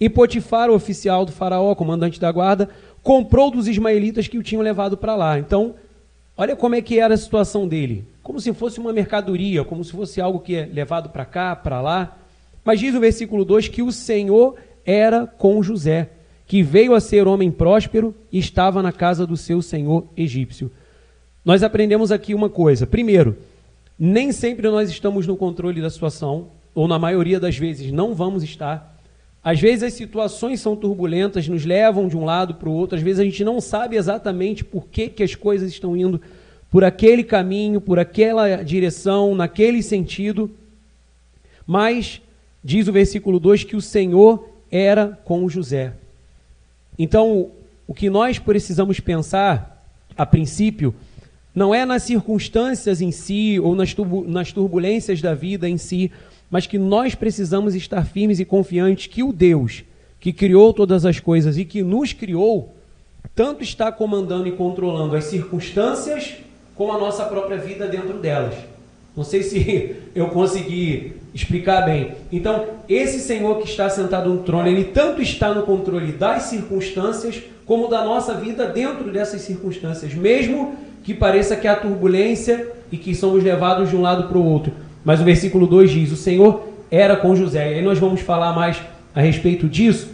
E 0.00 0.10
Potifar, 0.10 0.68
o 0.68 0.74
oficial 0.74 1.24
do 1.24 1.32
faraó, 1.32 1.74
comandante 1.74 2.20
da 2.20 2.30
guarda, 2.30 2.68
comprou 3.02 3.50
dos 3.50 3.68
ismaelitas 3.68 4.28
que 4.28 4.36
o 4.36 4.42
tinham 4.42 4.62
levado 4.62 4.96
para 4.96 5.16
lá. 5.16 5.38
Então, 5.38 5.74
Olha 6.38 6.54
como 6.54 6.74
é 6.74 6.82
que 6.82 7.00
era 7.00 7.14
a 7.14 7.16
situação 7.16 7.66
dele. 7.66 8.04
como 8.22 8.40
se 8.40 8.52
fosse 8.52 8.78
uma 8.80 8.92
mercadoria, 8.92 9.64
como 9.64 9.82
se 9.84 9.92
fosse 9.92 10.20
algo 10.20 10.40
que 10.40 10.56
é 10.56 10.66
levado 10.66 11.08
para 11.08 11.24
cá, 11.24 11.56
para 11.56 11.80
lá. 11.80 12.18
Mas 12.64 12.80
diz 12.80 12.94
o 12.94 13.00
versículo 13.00 13.44
2 13.44 13.68
que 13.68 13.82
o 13.82 13.92
Senhor 13.92 14.56
era 14.86 15.26
com 15.26 15.62
José, 15.62 16.10
que 16.46 16.62
veio 16.62 16.94
a 16.94 17.00
ser 17.00 17.26
homem 17.26 17.50
próspero 17.50 18.14
e 18.32 18.38
estava 18.38 18.82
na 18.82 18.92
casa 18.92 19.26
do 19.26 19.36
seu 19.36 19.60
senhor 19.60 20.04
egípcio. 20.16 20.70
Nós 21.44 21.62
aprendemos 21.62 22.12
aqui 22.12 22.34
uma 22.34 22.48
coisa. 22.48 22.86
Primeiro, 22.86 23.36
nem 23.98 24.30
sempre 24.30 24.68
nós 24.68 24.88
estamos 24.88 25.26
no 25.26 25.36
controle 25.36 25.82
da 25.82 25.90
situação, 25.90 26.48
ou 26.74 26.86
na 26.86 26.98
maioria 26.98 27.40
das 27.40 27.56
vezes 27.56 27.90
não 27.90 28.14
vamos 28.14 28.44
estar. 28.44 28.96
Às 29.42 29.60
vezes 29.60 29.84
as 29.84 29.92
situações 29.94 30.60
são 30.60 30.76
turbulentas, 30.76 31.48
nos 31.48 31.64
levam 31.64 32.08
de 32.08 32.16
um 32.16 32.24
lado 32.24 32.54
para 32.54 32.68
o 32.68 32.72
outro, 32.72 32.96
às 32.96 33.02
vezes 33.02 33.20
a 33.20 33.24
gente 33.24 33.44
não 33.44 33.60
sabe 33.60 33.96
exatamente 33.96 34.64
por 34.64 34.86
que, 34.88 35.08
que 35.08 35.22
as 35.22 35.34
coisas 35.34 35.70
estão 35.70 35.96
indo 35.96 36.20
por 36.70 36.84
aquele 36.84 37.24
caminho, 37.24 37.80
por 37.80 37.98
aquela 37.98 38.56
direção, 38.62 39.34
naquele 39.34 39.82
sentido. 39.82 40.50
Mas, 41.66 42.20
diz 42.62 42.88
o 42.88 42.92
versículo 42.92 43.40
2, 43.40 43.64
que 43.64 43.76
o 43.76 43.80
Senhor 43.80 44.55
era 44.70 45.18
com 45.24 45.48
José. 45.48 45.92
Então, 46.98 47.50
o 47.86 47.94
que 47.94 48.10
nós 48.10 48.38
precisamos 48.38 49.00
pensar, 49.00 49.84
a 50.16 50.24
princípio, 50.24 50.94
não 51.54 51.74
é 51.74 51.84
nas 51.84 52.02
circunstâncias 52.02 53.00
em 53.00 53.10
si 53.10 53.58
ou 53.60 53.74
nas, 53.74 53.94
nas 54.26 54.52
turbulências 54.52 55.22
da 55.22 55.34
vida 55.34 55.68
em 55.68 55.78
si, 55.78 56.10
mas 56.50 56.66
que 56.66 56.78
nós 56.78 57.14
precisamos 57.14 57.74
estar 57.74 58.04
firmes 58.04 58.40
e 58.40 58.44
confiantes 58.44 59.06
que 59.06 59.22
o 59.22 59.32
Deus 59.32 59.84
que 60.26 60.32
criou 60.32 60.72
todas 60.72 61.04
as 61.04 61.20
coisas 61.20 61.56
e 61.56 61.64
que 61.64 61.84
nos 61.84 62.12
criou, 62.12 62.74
tanto 63.32 63.62
está 63.62 63.92
comandando 63.92 64.48
e 64.48 64.52
controlando 64.52 65.14
as 65.14 65.26
circunstâncias 65.26 66.34
como 66.74 66.92
a 66.92 66.98
nossa 66.98 67.24
própria 67.24 67.56
vida 67.58 67.86
dentro 67.86 68.18
delas. 68.18 68.54
Não 69.16 69.24
sei 69.24 69.42
se 69.42 69.96
eu 70.14 70.28
consegui 70.28 71.14
explicar 71.34 71.82
bem. 71.82 72.12
Então, 72.32 72.64
esse 72.88 73.20
Senhor 73.20 73.58
que 73.58 73.68
está 73.68 73.88
sentado 73.88 74.28
no 74.28 74.38
trono, 74.38 74.68
ele 74.68 74.84
tanto 74.84 75.22
está 75.22 75.52
no 75.54 75.62
controle 75.62 76.12
das 76.12 76.44
circunstâncias, 76.44 77.42
como 77.64 77.88
da 77.88 78.04
nossa 78.04 78.34
vida 78.34 78.66
dentro 78.66 79.10
dessas 79.10 79.42
circunstâncias, 79.42 80.14
mesmo 80.14 80.74
que 81.02 81.14
pareça 81.14 81.56
que 81.56 81.68
há 81.68 81.76
turbulência 81.76 82.72
e 82.90 82.96
que 82.96 83.14
somos 83.14 83.42
levados 83.42 83.90
de 83.90 83.96
um 83.96 84.02
lado 84.02 84.28
para 84.28 84.38
o 84.38 84.44
outro. 84.44 84.72
Mas 85.04 85.20
o 85.20 85.24
versículo 85.24 85.66
2 85.66 85.90
diz: 85.90 86.12
O 86.12 86.16
Senhor 86.16 86.64
era 86.90 87.16
com 87.16 87.34
José. 87.34 87.72
E 87.72 87.74
aí 87.76 87.82
nós 87.82 87.98
vamos 87.98 88.20
falar 88.20 88.52
mais 88.52 88.80
a 89.14 89.20
respeito 89.20 89.68
disso. 89.68 90.08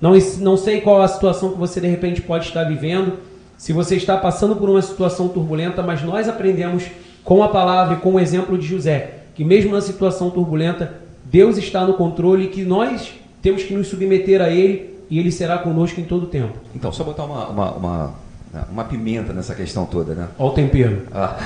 Não, 0.00 0.12
não 0.40 0.56
sei 0.56 0.80
qual 0.80 1.02
a 1.02 1.08
situação 1.08 1.52
que 1.52 1.58
você 1.58 1.80
de 1.80 1.88
repente 1.88 2.22
pode 2.22 2.46
estar 2.46 2.64
vivendo 2.64 3.14
se 3.56 3.72
você 3.72 3.96
está 3.96 4.16
passando 4.16 4.54
por 4.54 4.70
uma 4.70 4.80
situação 4.80 5.28
turbulenta, 5.28 5.82
mas 5.82 6.02
nós 6.02 6.28
aprendemos 6.28 6.84
com 7.28 7.42
a 7.42 7.48
palavra 7.48 7.96
e 7.96 8.00
com 8.00 8.14
o 8.14 8.18
exemplo 8.18 8.56
de 8.56 8.66
José, 8.66 9.18
que 9.34 9.44
mesmo 9.44 9.72
na 9.72 9.82
situação 9.82 10.30
turbulenta, 10.30 10.94
Deus 11.26 11.58
está 11.58 11.86
no 11.86 11.92
controle 11.92 12.46
e 12.46 12.48
que 12.48 12.62
nós 12.62 13.12
temos 13.42 13.62
que 13.62 13.74
nos 13.74 13.88
submeter 13.88 14.40
a 14.40 14.48
Ele 14.48 14.98
e 15.10 15.18
Ele 15.18 15.30
será 15.30 15.58
conosco 15.58 16.00
em 16.00 16.04
todo 16.04 16.22
o 16.22 16.26
tempo. 16.28 16.54
Então, 16.74 16.90
só 16.90 17.04
botar 17.04 17.26
uma, 17.26 17.48
uma, 17.48 17.70
uma, 17.72 18.14
uma 18.70 18.84
pimenta 18.84 19.32
nessa 19.32 19.54
questão 19.54 19.84
toda, 19.84 20.14
né? 20.14 20.28
Olha 20.38 20.50
o 20.50 20.54
tempero. 20.54 21.02
Ah. 21.12 21.36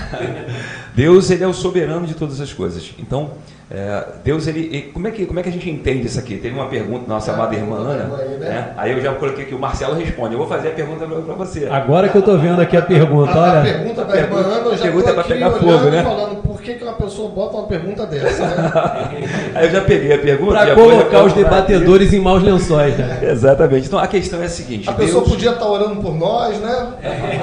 Deus, 0.94 1.30
Ele 1.30 1.44
é 1.44 1.46
o 1.46 1.52
soberano 1.52 2.06
de 2.06 2.14
todas 2.14 2.40
as 2.40 2.52
coisas. 2.52 2.94
Então, 2.98 3.30
é, 3.74 4.04
Deus, 4.22 4.46
ele, 4.46 4.90
como 4.92 5.08
é, 5.08 5.10
que, 5.10 5.24
como 5.24 5.40
é 5.40 5.42
que 5.42 5.48
a 5.48 5.52
gente 5.52 5.70
entende 5.70 6.06
isso 6.06 6.18
aqui? 6.18 6.36
Teve 6.36 6.54
uma 6.54 6.68
pergunta 6.68 7.06
da 7.06 7.14
nossa 7.14 7.32
amada 7.32 7.54
irmã 7.54 7.76
Ana, 7.78 8.04
né? 8.04 8.36
né? 8.38 8.72
aí 8.76 8.92
eu 8.92 9.00
já 9.00 9.14
coloquei 9.14 9.46
que 9.46 9.54
o 9.54 9.58
Marcelo 9.58 9.94
responde. 9.94 10.34
Eu 10.34 10.38
vou 10.38 10.46
fazer 10.46 10.68
a 10.68 10.72
pergunta 10.72 11.06
para 11.06 11.34
você. 11.34 11.66
Agora 11.70 12.08
que 12.10 12.16
eu 12.16 12.20
estou 12.20 12.38
vendo 12.38 12.60
aqui 12.60 12.76
a 12.76 12.82
pergunta, 12.82 13.32
olha. 13.38 13.60
A 13.60 13.62
pergunta 13.62 14.04
da 14.04 14.16
irmã 14.16 14.36
Ana, 14.36 14.56
eu 14.56 14.76
já 14.76 14.82
pergunta 14.82 15.10
é 15.10 15.14
para 15.14 15.24
pegar 15.24 15.50
fogo, 15.52 15.90
né? 15.90 16.02
falando 16.02 16.51
que, 16.62 16.74
que 16.74 16.84
uma 16.84 16.94
pessoa 16.94 17.28
bota 17.28 17.56
uma 17.56 17.66
pergunta 17.66 18.06
dessa, 18.06 18.46
né? 18.46 18.72
aí 19.54 19.66
eu 19.66 19.70
já 19.70 19.80
peguei 19.82 20.14
a 20.14 20.18
pergunta. 20.18 20.52
Para 20.52 20.74
colocar 20.74 21.24
os 21.24 21.32
debatedores 21.32 22.08
aqui. 22.08 22.16
em 22.16 22.20
maus 22.20 22.42
lençóis. 22.42 22.96
Né? 22.96 23.18
Exatamente. 23.30 23.86
Então 23.86 23.98
a 23.98 24.06
questão 24.06 24.40
é 24.40 24.46
a 24.46 24.48
seguinte: 24.48 24.88
a 24.88 24.92
Deus... 24.92 25.10
pessoa 25.10 25.24
podia 25.24 25.50
estar 25.50 25.60
tá 25.60 25.70
orando 25.70 26.00
por 26.00 26.14
nós, 26.14 26.58
né? 26.58 26.92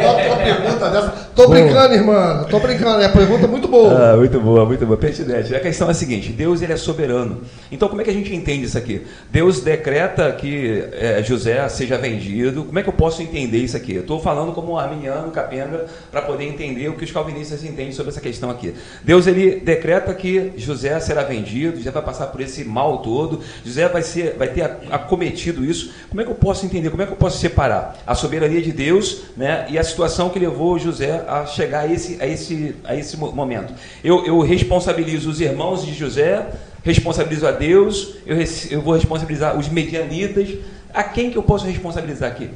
Bota 0.01 0.27
uma 0.27 0.38
pergunta 0.38 0.89
dessa. 0.89 1.09
Tô 1.35 1.47
boa. 1.47 1.59
brincando, 1.59 1.93
irmã. 1.93 2.45
Tô 2.49 2.59
brincando. 2.59 3.01
É 3.01 3.05
a 3.05 3.09
pergunta 3.09 3.47
muito 3.47 3.67
boa. 3.67 4.13
Ah, 4.13 4.17
muito 4.17 4.39
boa, 4.39 4.65
muito 4.65 4.85
boa. 4.85 4.97
Pertinente. 4.97 5.55
A 5.55 5.59
questão 5.59 5.88
é 5.88 5.91
a 5.91 5.93
seguinte: 5.93 6.31
Deus 6.31 6.61
ele 6.61 6.73
é 6.73 6.77
soberano. 6.77 7.41
Então, 7.71 7.88
como 7.88 8.01
é 8.01 8.03
que 8.03 8.09
a 8.09 8.13
gente 8.13 8.33
entende 8.33 8.65
isso 8.65 8.77
aqui? 8.77 9.05
Deus 9.29 9.61
decreta 9.61 10.31
que 10.31 10.85
é, 10.93 11.21
José 11.23 11.67
seja 11.69 11.97
vendido. 11.97 12.63
Como 12.63 12.79
é 12.79 12.83
que 12.83 12.89
eu 12.89 12.93
posso 12.93 13.21
entender 13.21 13.57
isso 13.57 13.77
aqui? 13.77 13.95
Eu 13.95 14.01
estou 14.01 14.19
falando 14.19 14.51
como 14.53 14.73
um 14.73 14.77
arminiano, 14.77 15.31
capenga, 15.31 15.85
para 16.11 16.21
poder 16.21 16.45
entender 16.45 16.88
o 16.89 16.93
que 16.93 17.03
os 17.03 17.11
calvinistas 17.11 17.63
entendem 17.63 17.91
sobre 17.91 18.11
essa 18.11 18.21
questão 18.21 18.49
aqui. 18.49 18.73
Deus 19.10 19.25
ele 19.25 19.56
decreta 19.56 20.13
que 20.13 20.51
José 20.56 21.00
será 21.00 21.24
vendido, 21.24 21.78
José 21.78 21.89
vai 21.89 22.04
passar 22.04 22.28
por 22.28 22.42
esse 22.42 22.63
mal 22.63 23.00
todo, 23.00 23.39
José 23.66 23.89
vai, 23.89 24.04
ser, 24.04 24.36
vai 24.38 24.50
ter 24.50 24.62
acometido 24.92 25.66
isso. 25.66 25.92
Como 26.10 26.22
é 26.22 26.24
que 26.24 26.30
eu 26.30 26.36
posso 26.36 26.63
entender? 26.63 26.92
Como 26.92 27.01
é 27.01 27.08
que 27.08 27.13
eu 27.13 27.18
posso 27.18 27.39
separar 27.39 27.98
a 28.06 28.13
soberania 28.13 28.62
de 28.62 28.72
Deus 28.72 29.24
né, 29.36 29.66
e 29.68 29.80
a 29.80 29.84
situação 29.84 30.30
que 30.30 30.38
levou 30.38 30.78
José 30.78 31.25
a 31.28 31.48
chegar 31.48 31.86
a 31.86 31.88
esse, 31.92 32.22
a 32.22 32.28
esse, 32.28 32.75
a 32.84 32.96
esse 32.96 33.18
momento? 33.18 33.74
Eu, 34.04 34.28
eu 34.28 34.42
responsabilizo 34.42 35.28
os 35.32 35.42
irmãos 35.42 35.84
de 35.84 35.96
José 35.96 36.46
responsabilizo 36.84 37.48
a 37.48 37.51
Deus, 37.51 38.13
eu, 38.28 38.38
eu 38.70 38.82
vou 38.84 38.94
responsabilizar 38.94 39.58
os 39.58 39.68
medianitas. 39.68 40.50
A 40.94 41.04
quem 41.04 41.32
que 41.32 41.38
eu 41.39 41.42
posso 41.42 41.66
responsabilizar 41.66 42.30
aqui? 42.30 42.51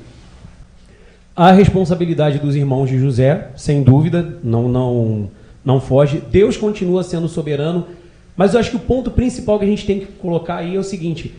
A 1.36 1.52
responsabilidade 1.52 2.38
dos 2.38 2.56
irmãos 2.56 2.92
de 2.92 3.00
José, 3.00 3.48
sem 3.56 3.82
dúvida, 3.82 4.38
não, 4.44 4.70
não, 4.70 5.32
não 5.64 5.80
foge. 5.80 6.22
Deus 6.30 6.58
continua 6.58 7.04
sendo 7.04 7.28
soberano, 7.28 7.88
mas 8.36 8.54
eu 8.54 8.60
acho 8.60 8.72
que 8.72 8.76
o 8.76 8.80
ponto 8.80 9.12
principal 9.12 9.60
que 9.60 9.66
a 9.66 9.68
gente 9.68 9.86
tem 9.86 10.00
que 10.00 10.06
colocar 10.06 10.58
aí 10.58 10.76
é 10.76 10.80
o 10.80 10.84
seguinte: 10.84 11.34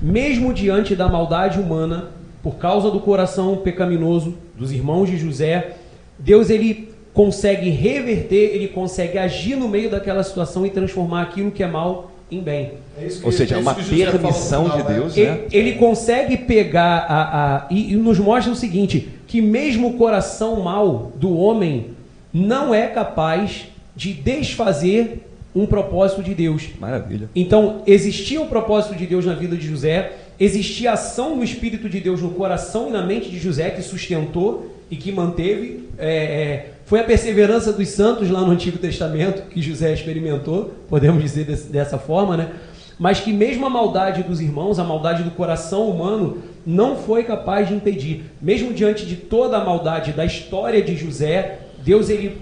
mesmo 0.00 0.52
diante 0.52 0.94
da 0.94 1.08
maldade 1.08 1.58
humana, 1.58 2.10
por 2.42 2.56
causa 2.56 2.90
do 2.90 3.00
coração 3.00 3.56
pecaminoso 3.56 4.34
dos 4.56 4.72
irmãos 4.72 5.08
de 5.08 5.16
José, 5.16 5.76
Deus 6.18 6.50
ele 6.50 6.90
consegue 7.12 7.70
reverter, 7.70 8.54
ele 8.54 8.68
consegue 8.68 9.18
agir 9.18 9.56
no 9.56 9.68
meio 9.68 9.90
daquela 9.90 10.22
situação 10.22 10.64
e 10.64 10.70
transformar 10.70 11.22
aquilo 11.22 11.50
que 11.50 11.62
é 11.62 11.66
mal 11.66 12.12
em 12.30 12.40
bem. 12.40 12.74
É 12.96 13.08
Ou 13.24 13.32
seja, 13.32 13.56
é 13.56 13.58
uma 13.58 13.74
permissão 13.74 14.68
de 14.68 14.82
Deus. 14.84 15.16
Ele, 15.16 15.30
né? 15.30 15.40
ele 15.50 15.72
consegue 15.72 16.36
pegar 16.36 16.98
a, 17.08 17.56
a 17.56 17.66
e, 17.70 17.92
e, 17.92 17.96
nos 17.96 18.18
mostra 18.18 18.52
o 18.52 18.56
seguinte: 18.56 19.08
que 19.26 19.40
mesmo 19.40 19.88
o 19.88 19.92
coração 19.94 20.60
mau 20.60 21.12
do 21.16 21.36
homem 21.36 21.88
não 22.32 22.74
é 22.74 22.86
capaz 22.86 23.66
de 23.94 24.12
desfazer 24.12 25.26
um 25.54 25.66
propósito 25.66 26.22
de 26.22 26.34
Deus. 26.34 26.68
Maravilha. 26.78 27.28
Então, 27.34 27.82
existia 27.86 28.40
o 28.40 28.44
um 28.44 28.48
propósito 28.48 28.94
de 28.94 29.06
Deus 29.06 29.26
na 29.26 29.34
vida 29.34 29.56
de 29.56 29.66
José, 29.66 30.12
existia 30.38 30.92
ação 30.92 31.36
no 31.36 31.44
Espírito 31.44 31.88
de 31.88 32.00
Deus 32.00 32.22
no 32.22 32.30
coração 32.30 32.88
e 32.88 32.92
na 32.92 33.04
mente 33.04 33.28
de 33.28 33.38
José 33.38 33.70
que 33.70 33.82
sustentou 33.82 34.74
e 34.90 34.96
que 34.96 35.12
manteve. 35.12 35.88
É, 35.98 36.08
é, 36.08 36.72
foi 36.84 37.00
a 37.00 37.04
perseverança 37.04 37.72
dos 37.72 37.88
santos 37.88 38.30
lá 38.30 38.40
no 38.40 38.50
Antigo 38.50 38.78
Testamento 38.78 39.48
que 39.48 39.60
José 39.60 39.92
experimentou, 39.92 40.74
podemos 40.88 41.22
dizer 41.22 41.44
dessa 41.44 41.98
forma, 41.98 42.36
né? 42.36 42.52
Mas 42.98 43.20
que 43.20 43.32
mesmo 43.32 43.64
a 43.64 43.70
maldade 43.70 44.22
dos 44.22 44.40
irmãos, 44.42 44.78
a 44.78 44.84
maldade 44.84 45.22
do 45.22 45.30
coração 45.30 45.88
humano, 45.88 46.42
não 46.66 46.96
foi 46.96 47.24
capaz 47.24 47.66
de 47.66 47.74
impedir. 47.74 48.24
Mesmo 48.42 48.74
diante 48.74 49.06
de 49.06 49.16
toda 49.16 49.56
a 49.56 49.64
maldade 49.64 50.12
da 50.12 50.24
história 50.24 50.82
de 50.82 50.96
José, 50.96 51.60
Deus 51.82 52.08
ele 52.08 52.40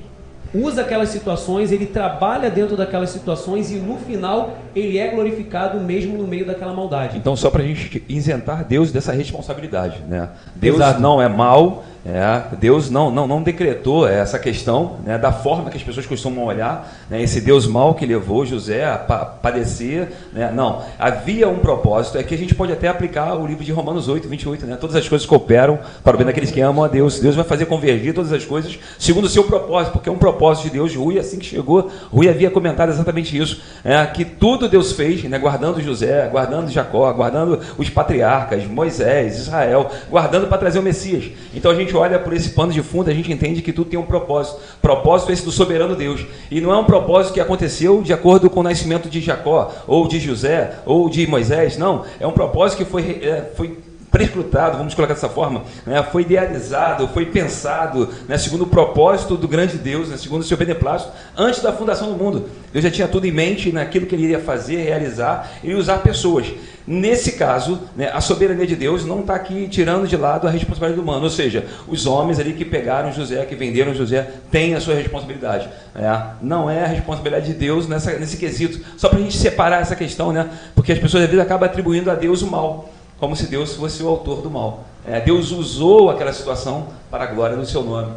usa 0.54 0.82
aquelas 0.82 1.10
situações, 1.10 1.70
ele 1.70 1.86
trabalha 1.86 2.50
dentro 2.50 2.76
daquelas 2.76 3.10
situações 3.10 3.70
e 3.70 3.76
no 3.76 3.98
final 3.98 4.56
ele 4.74 4.98
é 4.98 5.08
glorificado 5.08 5.80
mesmo 5.80 6.16
no 6.16 6.26
meio 6.26 6.46
daquela 6.46 6.72
maldade. 6.72 7.16
Então, 7.16 7.36
só 7.36 7.50
para 7.50 7.62
a 7.62 7.66
gente 7.66 8.02
isentar 8.08 8.64
Deus 8.64 8.92
dessa 8.92 9.12
responsabilidade, 9.12 10.02
né? 10.08 10.28
Deus 10.54 10.76
Exato. 10.76 11.00
não 11.00 11.20
é 11.20 11.28
mal, 11.28 11.84
é, 12.06 12.56
Deus 12.56 12.88
não, 12.88 13.10
não, 13.10 13.26
não 13.26 13.42
decretou 13.42 14.08
essa 14.08 14.38
questão 14.38 14.96
né, 15.04 15.18
da 15.18 15.30
forma 15.30 15.68
que 15.68 15.76
as 15.76 15.82
pessoas 15.82 16.06
costumam 16.06 16.44
olhar, 16.44 16.90
né, 17.10 17.20
esse 17.20 17.38
Deus 17.38 17.66
mau 17.66 17.94
que 17.94 18.06
levou 18.06 18.46
José 18.46 18.86
a 18.86 18.96
pa 18.96 19.26
padecer. 19.26 20.08
Né, 20.32 20.50
não, 20.54 20.82
havia 20.98 21.48
um 21.48 21.58
propósito, 21.58 22.16
é 22.16 22.22
que 22.22 22.34
a 22.34 22.38
gente 22.38 22.54
pode 22.54 22.72
até 22.72 22.88
aplicar 22.88 23.34
o 23.34 23.46
livro 23.46 23.62
de 23.62 23.72
Romanos 23.72 24.08
8, 24.08 24.26
28, 24.26 24.66
né, 24.66 24.76
todas 24.80 24.96
as 24.96 25.06
coisas 25.06 25.26
cooperam 25.26 25.78
para 26.02 26.14
o 26.14 26.18
bem 26.18 26.26
daqueles 26.26 26.50
que 26.50 26.62
amam 26.62 26.82
a 26.82 26.88
Deus. 26.88 27.20
Deus 27.20 27.36
vai 27.36 27.44
fazer 27.44 27.66
convergir 27.66 28.14
todas 28.14 28.32
as 28.32 28.44
coisas 28.44 28.78
segundo 28.98 29.24
o 29.24 29.28
seu 29.28 29.44
propósito, 29.44 29.92
porque 29.92 30.08
é 30.08 30.12
um 30.12 30.18
propósito 30.18 30.64
de 30.64 30.70
Deus. 30.70 30.94
Rui, 30.94 31.18
assim 31.18 31.38
que 31.38 31.44
chegou, 31.44 31.90
Rui 32.10 32.26
havia 32.26 32.50
comentado 32.50 32.88
exatamente 32.88 33.36
isso, 33.36 33.60
é, 33.84 34.06
que 34.06 34.24
tudo 34.24 34.57
Deus 34.66 34.92
fez, 34.92 35.22
né, 35.24 35.38
guardando 35.38 35.82
José, 35.82 36.26
guardando 36.32 36.70
Jacó, 36.70 37.12
guardando 37.12 37.60
os 37.76 37.90
patriarcas, 37.90 38.64
Moisés, 38.64 39.36
Israel, 39.36 39.90
guardando 40.10 40.46
para 40.46 40.56
trazer 40.56 40.78
o 40.78 40.82
Messias. 40.82 41.30
Então 41.54 41.70
a 41.70 41.74
gente 41.74 41.94
olha 41.94 42.18
por 42.18 42.32
esse 42.32 42.50
pano 42.50 42.72
de 42.72 42.82
fundo, 42.82 43.10
a 43.10 43.14
gente 43.14 43.30
entende 43.30 43.60
que 43.60 43.72
tudo 43.72 43.90
tem 43.90 43.98
um 43.98 44.06
propósito. 44.06 44.58
Propósito 44.80 45.32
esse 45.32 45.44
do 45.44 45.52
soberano 45.52 45.94
Deus. 45.94 46.24
E 46.50 46.60
não 46.60 46.72
é 46.72 46.78
um 46.78 46.84
propósito 46.84 47.34
que 47.34 47.40
aconteceu 47.40 48.00
de 48.00 48.12
acordo 48.12 48.48
com 48.48 48.60
o 48.60 48.62
nascimento 48.62 49.10
de 49.10 49.20
Jacó, 49.20 49.70
ou 49.86 50.08
de 50.08 50.18
José, 50.18 50.78
ou 50.86 51.10
de 51.10 51.26
Moisés. 51.26 51.76
Não. 51.76 52.04
É 52.18 52.26
um 52.26 52.32
propósito 52.32 52.78
que 52.78 52.84
foi, 52.84 53.20
é, 53.22 53.52
foi 53.54 53.76
prescrutado, 54.10 54.78
vamos 54.78 54.94
colocar 54.94 55.14
dessa 55.14 55.28
forma, 55.28 55.64
né, 55.86 56.02
foi 56.02 56.22
idealizado, 56.22 57.08
foi 57.08 57.26
pensado 57.26 58.08
né, 58.26 58.38
segundo 58.38 58.62
o 58.62 58.66
propósito 58.66 59.36
do 59.36 59.46
grande 59.46 59.76
Deus, 59.76 60.08
né, 60.08 60.16
segundo 60.16 60.40
o 60.40 60.44
seu 60.44 60.56
beneplácito, 60.56 61.12
antes 61.36 61.62
da 61.62 61.72
fundação 61.72 62.12
do 62.12 62.22
mundo. 62.22 62.48
Deus 62.72 62.82
já 62.82 62.90
tinha 62.90 63.08
tudo 63.08 63.26
em 63.26 63.32
mente 63.32 63.72
naquilo 63.72 64.06
que 64.06 64.14
ele 64.14 64.24
iria 64.24 64.40
fazer, 64.40 64.82
realizar 64.82 65.50
e 65.62 65.74
usar 65.74 65.98
pessoas. 65.98 66.46
Nesse 66.86 67.32
caso, 67.32 67.80
né, 67.94 68.10
a 68.12 68.20
soberania 68.20 68.66
de 68.66 68.74
Deus 68.74 69.04
não 69.04 69.20
está 69.20 69.34
aqui 69.34 69.68
tirando 69.68 70.08
de 70.08 70.16
lado 70.16 70.48
a 70.48 70.50
responsabilidade 70.50 70.98
humana, 70.98 71.22
ou 71.22 71.30
seja, 71.30 71.66
os 71.86 72.06
homens 72.06 72.40
ali 72.40 72.54
que 72.54 72.64
pegaram 72.64 73.12
José, 73.12 73.44
que 73.44 73.54
venderam 73.54 73.94
José, 73.94 74.26
têm 74.50 74.74
a 74.74 74.80
sua 74.80 74.94
responsabilidade. 74.94 75.68
Né? 75.94 76.30
Não 76.40 76.70
é 76.70 76.84
a 76.84 76.86
responsabilidade 76.86 77.52
de 77.52 77.54
Deus 77.54 77.86
nessa, 77.86 78.12
nesse 78.12 78.38
quesito. 78.38 78.80
Só 78.96 79.10
para 79.10 79.18
a 79.18 79.22
gente 79.22 79.36
separar 79.36 79.82
essa 79.82 79.94
questão, 79.94 80.32
né? 80.32 80.48
porque 80.74 80.92
as 80.92 80.98
pessoas 80.98 81.24
às 81.24 81.28
vezes 81.28 81.44
acabam 81.44 81.68
atribuindo 81.68 82.10
a 82.10 82.14
Deus 82.14 82.40
o 82.40 82.46
mal 82.46 82.88
como 83.18 83.34
se 83.34 83.46
Deus 83.46 83.74
fosse 83.74 84.02
o 84.02 84.08
autor 84.08 84.42
do 84.42 84.50
mal. 84.50 84.84
É, 85.06 85.20
Deus 85.20 85.50
usou 85.50 86.10
aquela 86.10 86.32
situação 86.32 86.86
para 87.10 87.24
a 87.24 87.26
glória 87.26 87.56
do 87.56 87.66
seu 87.66 87.82
nome. 87.82 88.12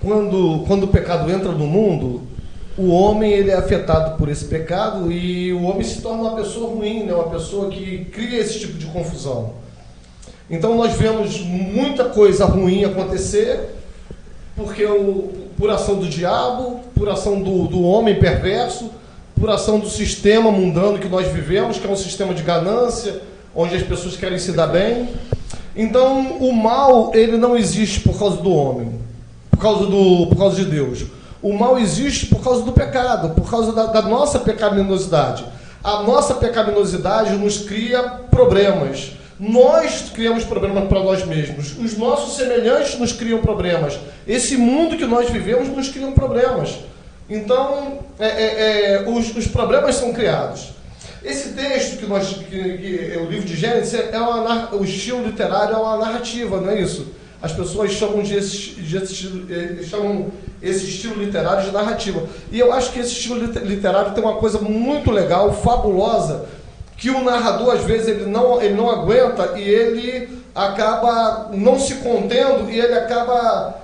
Quando, 0.00 0.64
quando 0.66 0.84
o 0.84 0.88
pecado 0.88 1.30
entra 1.30 1.50
no 1.50 1.66
mundo, 1.66 2.22
o 2.76 2.90
homem 2.90 3.32
ele 3.32 3.50
é 3.50 3.54
afetado 3.54 4.16
por 4.18 4.28
esse 4.28 4.44
pecado 4.44 5.10
e 5.10 5.52
o 5.52 5.62
homem 5.62 5.82
se 5.82 6.02
torna 6.02 6.22
uma 6.22 6.36
pessoa 6.36 6.70
ruim, 6.70 7.04
né? 7.04 7.14
uma 7.14 7.30
pessoa 7.30 7.70
que 7.70 8.04
cria 8.06 8.38
esse 8.38 8.60
tipo 8.60 8.74
de 8.74 8.86
confusão. 8.86 9.54
Então 10.48 10.76
nós 10.76 10.92
vemos 10.92 11.40
muita 11.40 12.04
coisa 12.04 12.44
ruim 12.44 12.84
acontecer, 12.84 13.70
porque 14.54 14.84
o, 14.84 15.48
por 15.56 15.70
ação 15.70 15.96
do 15.96 16.06
diabo, 16.06 16.80
por 16.94 17.08
ação 17.08 17.40
do, 17.40 17.66
do 17.66 17.82
homem 17.82 18.20
perverso, 18.20 18.90
por 19.40 19.50
ação 19.50 19.78
do 19.78 19.88
sistema 19.88 20.50
mundano 20.50 20.98
que 20.98 21.08
nós 21.08 21.26
vivemos, 21.28 21.78
que 21.78 21.86
é 21.86 21.90
um 21.90 21.96
sistema 21.96 22.32
de 22.32 22.42
ganância, 22.42 23.22
onde 23.56 23.74
as 23.74 23.82
pessoas 23.82 24.16
querem 24.16 24.38
se 24.38 24.52
dar 24.52 24.66
bem. 24.66 25.08
Então, 25.74 26.38
o 26.38 26.52
mal, 26.52 27.10
ele 27.14 27.36
não 27.36 27.56
existe 27.56 28.00
por 28.00 28.18
causa 28.18 28.36
do 28.36 28.52
homem, 28.52 29.00
por 29.50 29.58
causa, 29.58 29.86
do, 29.86 30.26
por 30.26 30.36
causa 30.36 30.56
de 30.56 30.66
Deus. 30.66 31.04
O 31.42 31.52
mal 31.52 31.78
existe 31.78 32.26
por 32.26 32.42
causa 32.42 32.62
do 32.62 32.72
pecado, 32.72 33.34
por 33.34 33.50
causa 33.50 33.72
da, 33.72 33.86
da 33.86 34.02
nossa 34.02 34.38
pecaminosidade. 34.38 35.44
A 35.82 36.02
nossa 36.02 36.34
pecaminosidade 36.34 37.36
nos 37.36 37.58
cria 37.58 38.02
problemas. 38.30 39.12
Nós 39.38 40.10
criamos 40.14 40.44
problemas 40.44 40.88
para 40.88 41.02
nós 41.02 41.24
mesmos. 41.24 41.76
Os 41.78 41.96
nossos 41.96 42.36
semelhantes 42.36 42.98
nos 42.98 43.12
criam 43.12 43.40
problemas. 43.40 43.98
Esse 44.26 44.56
mundo 44.56 44.96
que 44.96 45.04
nós 45.04 45.30
vivemos 45.30 45.68
nos 45.68 45.88
cria 45.88 46.10
problemas. 46.10 46.78
Então, 47.28 47.98
é, 48.18 48.26
é, 48.26 48.94
é, 48.94 49.08
os, 49.08 49.36
os 49.36 49.46
problemas 49.46 49.96
são 49.96 50.12
criados. 50.12 50.70
Esse 51.24 51.50
texto 51.50 51.98
que 51.98 52.06
nós, 52.06 52.28
que, 52.28 52.44
que 52.44 53.12
é 53.12 53.18
o 53.18 53.28
livro 53.28 53.46
de 53.46 53.56
Gênesis, 53.56 53.94
é 53.94 54.18
uma, 54.18 54.74
o 54.74 54.84
estilo 54.84 55.24
literário 55.24 55.74
é 55.74 55.78
uma 55.78 55.96
narrativa, 55.98 56.60
não 56.60 56.70
é 56.70 56.80
isso? 56.80 57.08
As 57.42 57.52
pessoas 57.52 57.90
chamam 57.92 58.22
de 58.22 58.34
esse, 58.34 58.70
de 58.70 58.96
esse, 58.96 59.46
eh, 59.50 59.82
chamam 59.84 60.30
esse 60.62 60.86
estilo 60.86 61.22
literário 61.22 61.64
de 61.64 61.70
narrativa. 61.70 62.22
E 62.50 62.58
eu 62.58 62.72
acho 62.72 62.92
que 62.92 63.00
esse 63.00 63.12
estilo 63.12 63.38
literário 63.38 64.14
tem 64.14 64.24
uma 64.24 64.36
coisa 64.36 64.58
muito 64.58 65.10
legal, 65.10 65.52
fabulosa, 65.52 66.46
que 66.96 67.10
o 67.10 67.22
narrador 67.22 67.74
às 67.74 67.84
vezes 67.84 68.08
ele 68.08 68.26
não, 68.26 68.60
ele 68.62 68.74
não 68.74 68.90
aguenta 68.90 69.58
e 69.58 69.62
ele 69.62 70.40
acaba 70.54 71.50
não 71.52 71.78
se 71.78 71.96
contendo 71.96 72.70
e 72.70 72.80
ele 72.80 72.94
acaba 72.94 73.82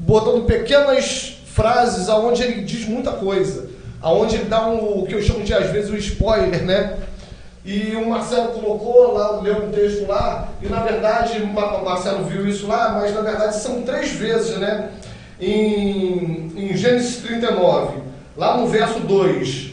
botando 0.00 0.44
pequenas 0.46 1.36
frases 1.46 2.08
aonde 2.08 2.42
ele 2.42 2.62
diz 2.62 2.86
muita 2.88 3.12
coisa 3.12 3.63
aonde 4.04 4.36
ele 4.36 4.44
dá 4.44 4.68
um, 4.68 5.00
o 5.00 5.06
que 5.06 5.14
eu 5.14 5.22
chamo 5.22 5.42
de, 5.42 5.54
às 5.54 5.70
vezes, 5.70 5.90
um 5.90 5.96
spoiler, 5.96 6.62
né? 6.62 6.98
E 7.64 7.96
o 7.96 8.10
Marcelo 8.10 8.48
colocou 8.48 9.14
lá, 9.14 9.40
leu 9.40 9.64
um 9.64 9.70
texto 9.70 10.06
lá, 10.06 10.48
e 10.60 10.66
na 10.66 10.80
verdade, 10.80 11.40
o 11.40 11.82
Marcelo 11.82 12.24
viu 12.24 12.46
isso 12.46 12.66
lá, 12.66 12.90
mas 13.00 13.14
na 13.14 13.22
verdade 13.22 13.56
são 13.56 13.80
três 13.80 14.10
vezes, 14.10 14.58
né? 14.58 14.90
Em, 15.40 16.52
em 16.54 16.76
Gênesis 16.76 17.16
39, 17.22 18.02
lá 18.36 18.58
no 18.58 18.66
verso 18.66 19.00
2, 19.00 19.70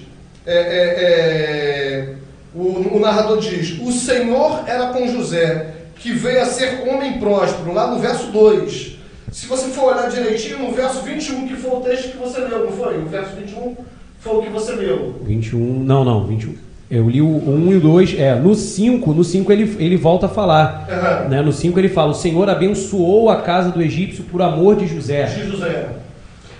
é, 0.48 0.54
é, 0.54 0.94
é, 1.04 2.16
o, 2.56 2.96
o 2.96 3.00
narrador 3.02 3.38
diz: 3.40 3.82
O 3.82 3.92
Senhor 3.92 4.64
era 4.66 4.88
com 4.88 5.06
José, 5.10 5.74
que 5.96 6.14
veio 6.14 6.42
a 6.42 6.46
ser 6.46 6.88
homem 6.88 7.20
próspero, 7.20 7.74
lá 7.74 7.88
no 7.88 8.00
verso 8.00 8.28
2. 8.28 9.00
Se 9.30 9.46
você 9.46 9.68
for 9.68 9.94
olhar 9.94 10.10
direitinho, 10.10 10.60
no 10.60 10.72
verso 10.72 11.02
21, 11.02 11.50
que 11.50 11.56
foi 11.58 11.72
o 11.72 11.82
texto 11.82 12.12
que 12.12 12.18
você 12.18 12.40
leu, 12.40 12.66
não 12.66 12.72
foi? 12.72 12.98
O 12.98 13.06
verso 13.08 13.36
21 13.36 13.76
foi 14.22 14.38
o 14.38 14.42
que 14.44 14.50
você 14.50 14.74
leu. 14.74 15.16
21, 15.24 15.84
não, 15.84 16.06
não, 16.06 16.26
21. 16.26 16.56
Eu 16.90 17.10
li 17.10 17.22
o 17.22 17.28
1 17.28 17.72
e 17.72 17.76
o 17.78 17.82
2, 17.82 18.20
é, 18.20 18.36
no 18.36 18.54
5, 18.54 19.14
no 19.14 19.24
5 19.24 19.52
ele, 19.52 19.76
ele 19.80 19.98
volta 19.98 20.28
a 20.28 20.30
falar. 20.30 20.88
Uhum. 21.24 21.30
Né? 21.30 21.42
No 21.42 21.52
5 21.52 21.80
ele 21.80 21.90
fala, 21.90 22.12
o 22.12 22.16
Senhor 22.16 22.48
abençoou 22.50 23.30
a 23.30 23.42
casa 23.42 23.72
do 23.72 23.82
egípcio 23.82 24.26
por 24.26 24.42
amor 24.42 24.76
de 24.76 24.88
José. 24.88 25.24
De 25.24 25.50
José. 25.50 25.90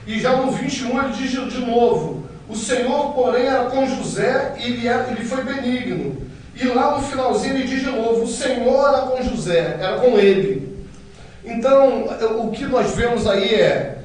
E 0.08 0.20
já 0.20 0.36
no 0.38 0.52
21 0.52 1.04
ele 1.04 1.14
diz 1.14 1.32
de 1.32 1.60
novo, 1.60 2.24
o 2.50 2.56
Senhor, 2.56 3.14
porém, 3.14 3.46
era 3.46 3.66
com 3.66 3.86
José 3.86 4.56
e 4.60 4.72
ele, 4.72 4.88
era, 4.88 5.12
ele 5.12 5.24
foi 5.24 5.44
benigno. 5.44 6.18
E 6.60 6.66
lá 6.68 6.98
no 6.98 7.04
finalzinho 7.04 7.56
ele 7.56 7.68
diz 7.68 7.82
de 7.82 7.92
novo, 7.92 8.24
o 8.24 8.28
Senhor 8.28 8.88
era 8.88 9.02
com 9.02 9.24
José, 9.24 9.78
era 9.80 9.98
com 10.00 10.18
ele. 10.18 10.86
Então, 11.46 12.06
o 12.40 12.52
que 12.52 12.66
nós 12.66 12.96
vemos 12.96 13.28
aí 13.28 13.54
é 13.54 14.00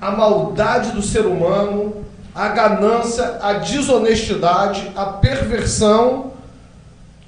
a 0.00 0.10
maldade 0.10 0.90
do 0.90 1.02
ser 1.02 1.24
humano, 1.24 2.04
a 2.34 2.48
ganância, 2.48 3.38
a 3.40 3.54
desonestidade, 3.54 4.90
a 4.96 5.04
perversão, 5.04 6.32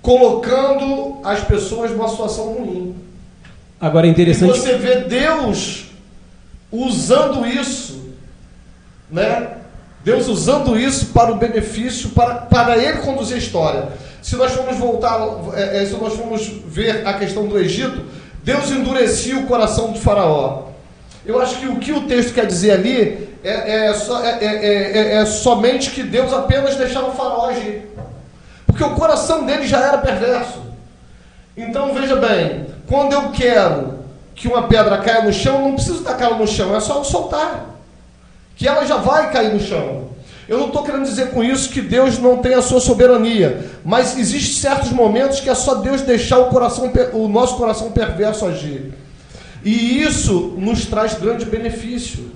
colocando 0.02 1.20
as 1.24 1.40
pessoas 1.40 1.90
numa 1.92 2.08
situação 2.08 2.54
ruim. 2.54 2.94
Agora 3.80 4.06
é 4.06 4.10
interessante. 4.10 4.56
E 4.56 4.60
você 4.60 4.76
vê 4.76 4.96
Deus 5.02 5.86
usando 6.72 7.46
isso, 7.46 8.14
né? 9.10 9.52
Deus 10.04 10.28
usando 10.28 10.78
isso 10.78 11.06
para 11.06 11.32
o 11.32 11.36
benefício, 11.36 12.10
para, 12.10 12.34
para 12.36 12.78
ele 12.78 12.98
conduzir 12.98 13.36
a 13.36 13.38
história. 13.38 13.88
Se 14.22 14.36
nós 14.36 14.52
formos 14.52 14.76
voltar, 14.76 15.20
é, 15.54 15.82
é, 15.82 15.86
se 15.86 15.94
nós 15.94 16.14
formos 16.14 16.46
ver 16.66 17.06
a 17.06 17.14
questão 17.14 17.46
do 17.46 17.58
Egito, 17.58 18.04
Deus 18.42 18.70
endurecia 18.70 19.38
o 19.38 19.46
coração 19.46 19.92
do 19.92 19.98
faraó. 19.98 20.68
Eu 21.24 21.40
acho 21.40 21.58
que 21.58 21.66
o 21.66 21.76
que 21.76 21.92
o 21.92 22.02
texto 22.02 22.34
quer 22.34 22.46
dizer 22.46 22.70
ali 22.70 23.35
é, 23.48 23.86
é, 23.86 24.44
é, 24.44 24.98
é, 24.98 25.12
é, 25.18 25.26
somente 25.26 25.92
que 25.92 26.02
Deus 26.02 26.32
apenas 26.32 26.74
deixava 26.74 27.08
o 27.08 27.12
faraó 27.12 27.46
agir. 27.46 27.88
Porque 28.66 28.82
o 28.82 28.94
coração 28.96 29.46
dele 29.46 29.66
já 29.66 29.78
era 29.78 29.98
perverso. 29.98 30.60
Então 31.56 31.94
veja 31.94 32.16
bem, 32.16 32.66
quando 32.88 33.12
eu 33.12 33.30
quero 33.30 34.00
que 34.34 34.48
uma 34.48 34.64
pedra 34.64 34.98
caia 34.98 35.22
no 35.22 35.32
chão, 35.32 35.62
não 35.62 35.74
preciso 35.74 36.02
tacá-la 36.02 36.36
no 36.36 36.46
chão, 36.46 36.74
é 36.74 36.80
só 36.80 36.98
eu 36.98 37.04
soltar. 37.04 37.66
Que 38.56 38.66
ela 38.66 38.84
já 38.84 38.96
vai 38.96 39.30
cair 39.30 39.52
no 39.52 39.60
chão. 39.60 40.08
Eu 40.48 40.58
não 40.58 40.66
estou 40.66 40.82
querendo 40.82 41.04
dizer 41.04 41.30
com 41.30 41.42
isso 41.42 41.70
que 41.70 41.80
Deus 41.80 42.18
não 42.18 42.38
tem 42.38 42.54
a 42.54 42.62
sua 42.62 42.80
soberania, 42.80 43.64
mas 43.84 44.16
existem 44.18 44.54
certos 44.54 44.90
momentos 44.90 45.40
que 45.40 45.50
é 45.50 45.54
só 45.54 45.76
Deus 45.76 46.02
deixar 46.02 46.38
o, 46.38 46.46
coração, 46.46 46.90
o 47.12 47.28
nosso 47.28 47.56
coração 47.56 47.92
perverso 47.92 48.44
agir. 48.44 48.92
E 49.64 50.02
isso 50.02 50.54
nos 50.58 50.84
traz 50.86 51.14
grande 51.14 51.44
benefício. 51.44 52.30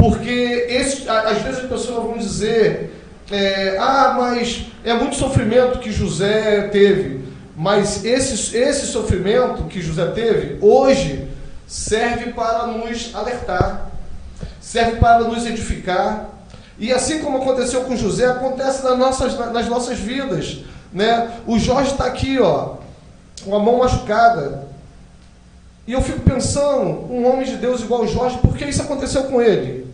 Porque 0.00 0.66
esse, 0.70 1.06
às 1.06 1.42
vezes 1.42 1.58
as 1.60 1.68
pessoas 1.68 2.06
vão 2.06 2.16
dizer, 2.16 3.04
é, 3.30 3.76
ah, 3.78 4.16
mas 4.18 4.64
é 4.82 4.94
muito 4.94 5.14
sofrimento 5.14 5.78
que 5.78 5.92
José 5.92 6.68
teve. 6.68 7.20
Mas 7.54 8.02
esse, 8.02 8.56
esse 8.56 8.86
sofrimento 8.86 9.64
que 9.64 9.82
José 9.82 10.06
teve, 10.06 10.56
hoje, 10.62 11.28
serve 11.66 12.32
para 12.32 12.66
nos 12.66 13.14
alertar, 13.14 13.90
serve 14.58 14.92
para 14.96 15.24
nos 15.24 15.44
edificar. 15.44 16.30
E 16.78 16.90
assim 16.90 17.18
como 17.18 17.36
aconteceu 17.36 17.82
com 17.82 17.94
José, 17.94 18.24
acontece 18.24 18.82
nas 18.82 18.98
nossas, 18.98 19.38
nas 19.52 19.68
nossas 19.68 19.98
vidas. 19.98 20.60
Né? 20.90 21.30
O 21.46 21.58
Jorge 21.58 21.90
está 21.90 22.06
aqui, 22.06 22.40
ó, 22.40 22.76
com 23.44 23.54
a 23.54 23.58
mão 23.58 23.80
machucada, 23.80 24.66
e 25.86 25.92
eu 25.92 26.00
fico 26.00 26.20
pensando, 26.20 27.12
um 27.12 27.28
homem 27.28 27.44
de 27.44 27.56
Deus 27.56 27.82
igual 27.82 28.02
o 28.02 28.08
Jorge, 28.08 28.38
por 28.38 28.56
que 28.56 28.64
isso 28.64 28.80
aconteceu 28.80 29.24
com 29.24 29.42
ele? 29.42 29.89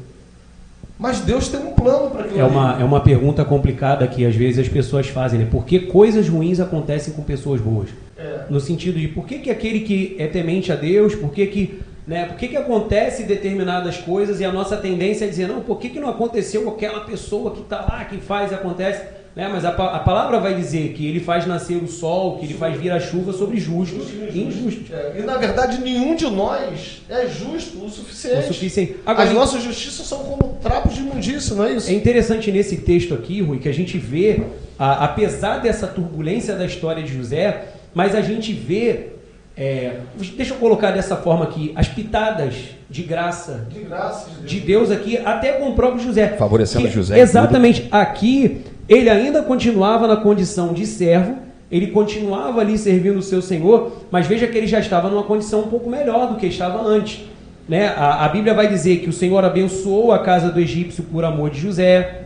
Mas 0.99 1.21
Deus 1.21 1.49
tem 1.49 1.61
um 1.61 1.73
plano 1.73 2.11
para 2.11 2.25
aquilo. 2.25 2.41
É 2.41 2.45
uma, 2.45 2.81
é 2.81 2.85
uma 2.85 3.01
pergunta 3.01 3.45
complicada 3.45 4.07
que 4.07 4.25
às 4.25 4.35
vezes 4.35 4.61
as 4.61 4.69
pessoas 4.69 5.09
fazem, 5.09 5.39
né? 5.39 5.47
Por 5.51 5.65
que 5.65 5.81
coisas 5.81 6.29
ruins 6.29 6.59
acontecem 6.59 7.13
com 7.13 7.23
pessoas 7.23 7.61
boas? 7.61 7.91
É. 8.17 8.45
No 8.49 8.59
sentido 8.59 8.99
de 8.99 9.09
por 9.09 9.27
que, 9.27 9.39
que 9.39 9.51
aquele 9.51 9.81
que 9.81 10.17
é 10.19 10.27
temente 10.27 10.73
a 10.73 10.75
Deus, 10.75 11.15
por 11.15 11.31
que, 11.33 11.47
que, 11.47 11.81
né, 12.07 12.25
por 12.25 12.37
que, 12.37 12.49
que 12.49 12.57
acontece 12.57 13.25
determinadas 13.25 13.99
coisas 13.99 14.41
e 14.41 14.45
a 14.45 14.51
nossa 14.51 14.77
tendência 14.77 15.27
é 15.27 15.29
dizer, 15.29 15.47
não, 15.47 15.61
por 15.61 15.79
que, 15.79 15.91
que 15.91 16.01
não 16.01 16.09
aconteceu 16.09 16.67
aquela 16.69 17.01
pessoa 17.01 17.51
que 17.51 17.61
está 17.61 17.81
lá, 17.83 18.05
que 18.07 18.17
faz 18.17 18.51
e 18.51 18.55
acontece? 18.55 19.03
Né? 19.37 19.51
Mas 19.53 19.67
a, 19.67 19.69
a, 19.69 19.99
palavra 19.99 20.41
vai 20.41 20.55
dizer 20.55 20.95
que 20.95 21.07
ele 21.07 21.21
faz 21.21 21.47
nascer 21.47 21.77
o 21.77 21.87
sol, 21.87 22.39
que 22.39 22.47
ele 22.47 22.55
faz 22.55 22.75
vir 22.81 22.91
a 22.91 22.99
chuva 22.99 23.35
sobre 23.35 23.59
justos 23.61 24.09
e 24.33 24.41
injustos. 24.41 24.91
É, 24.91 25.17
e 25.19 25.23
na 25.23 25.37
verdade 25.37 25.79
nenhum 25.83 26.17
de 26.17 26.25
nós 26.25 27.03
é 27.07 27.27
justo 27.27 27.85
o 27.85 27.91
suficiente. 27.91 28.49
O 28.49 28.55
suficiente. 28.55 28.97
Agora, 29.05 29.29
As 29.29 29.35
nossas 29.35 29.63
justiças 29.63 30.07
são 30.07 30.21
como 30.21 30.55
trapos 30.63 30.95
de 30.95 31.01
imundícia, 31.01 31.55
não 31.55 31.67
é 31.67 31.75
isso? 31.75 31.91
É 31.91 31.93
interessante 31.93 32.51
nesse 32.51 32.79
texto 32.79 33.13
aqui, 33.13 33.43
Rui, 33.43 33.59
que 33.59 33.69
a 33.69 33.75
gente 33.75 33.99
vê, 33.99 34.43
a, 34.79 35.05
apesar 35.05 35.59
dessa 35.59 35.87
turbulência 35.87 36.57
da 36.57 36.65
história 36.65 37.03
de 37.03 37.13
José, 37.13 37.67
mas 37.93 38.15
a 38.15 38.23
gente 38.23 38.55
vê, 38.55 39.09
é, 39.55 39.99
deixa 40.35 40.55
eu 40.55 40.59
colocar 40.59 40.93
dessa 40.93 41.15
forma 41.15 41.45
aqui, 41.45 41.73
as 41.77 41.89
pitadas 41.89 42.55
de 42.89 43.03
graça, 43.03 43.67
de, 43.69 43.81
graça 43.81 44.31
de, 44.31 44.37
Deus. 44.37 44.51
de 44.51 44.61
Deus 44.61 44.91
aqui, 44.91 45.19
até 45.19 45.53
com 45.53 45.69
o 45.69 45.75
próprio 45.75 46.03
José. 46.03 46.29
Favorecendo 46.39 46.89
que, 46.89 46.95
José. 46.95 47.19
Exatamente. 47.19 47.83
Tudo. 47.83 47.95
Aqui, 47.95 48.65
ele 48.89 49.11
ainda 49.11 49.43
continuava 49.43 50.07
na 50.07 50.17
condição 50.17 50.73
de 50.73 50.87
servo, 50.87 51.37
ele 51.71 51.89
continuava 51.89 52.61
ali 52.61 52.79
servindo 52.79 53.19
o 53.19 53.23
seu 53.23 53.43
Senhor, 53.43 53.93
mas 54.11 54.27
veja 54.27 54.47
que 54.47 54.57
ele 54.57 54.67
já 54.67 54.79
estava 54.79 55.09
numa 55.09 55.25
condição 55.25 55.61
um 55.61 55.69
pouco 55.69 55.91
melhor 55.91 56.29
do 56.29 56.37
que 56.37 56.47
estava 56.47 56.81
antes. 56.81 57.25
Né? 57.69 57.89
A, 57.89 58.25
a 58.25 58.29
Bíblia 58.29 58.55
vai 58.55 58.69
dizer 58.69 58.99
que 58.99 59.09
o 59.09 59.13
Senhor 59.13 59.45
abençoou 59.45 60.13
a 60.13 60.21
casa 60.21 60.51
do 60.51 60.61
egípcio 60.61 61.03
por 61.05 61.25
amor 61.25 61.51
de 61.51 61.59
José. 61.59 62.23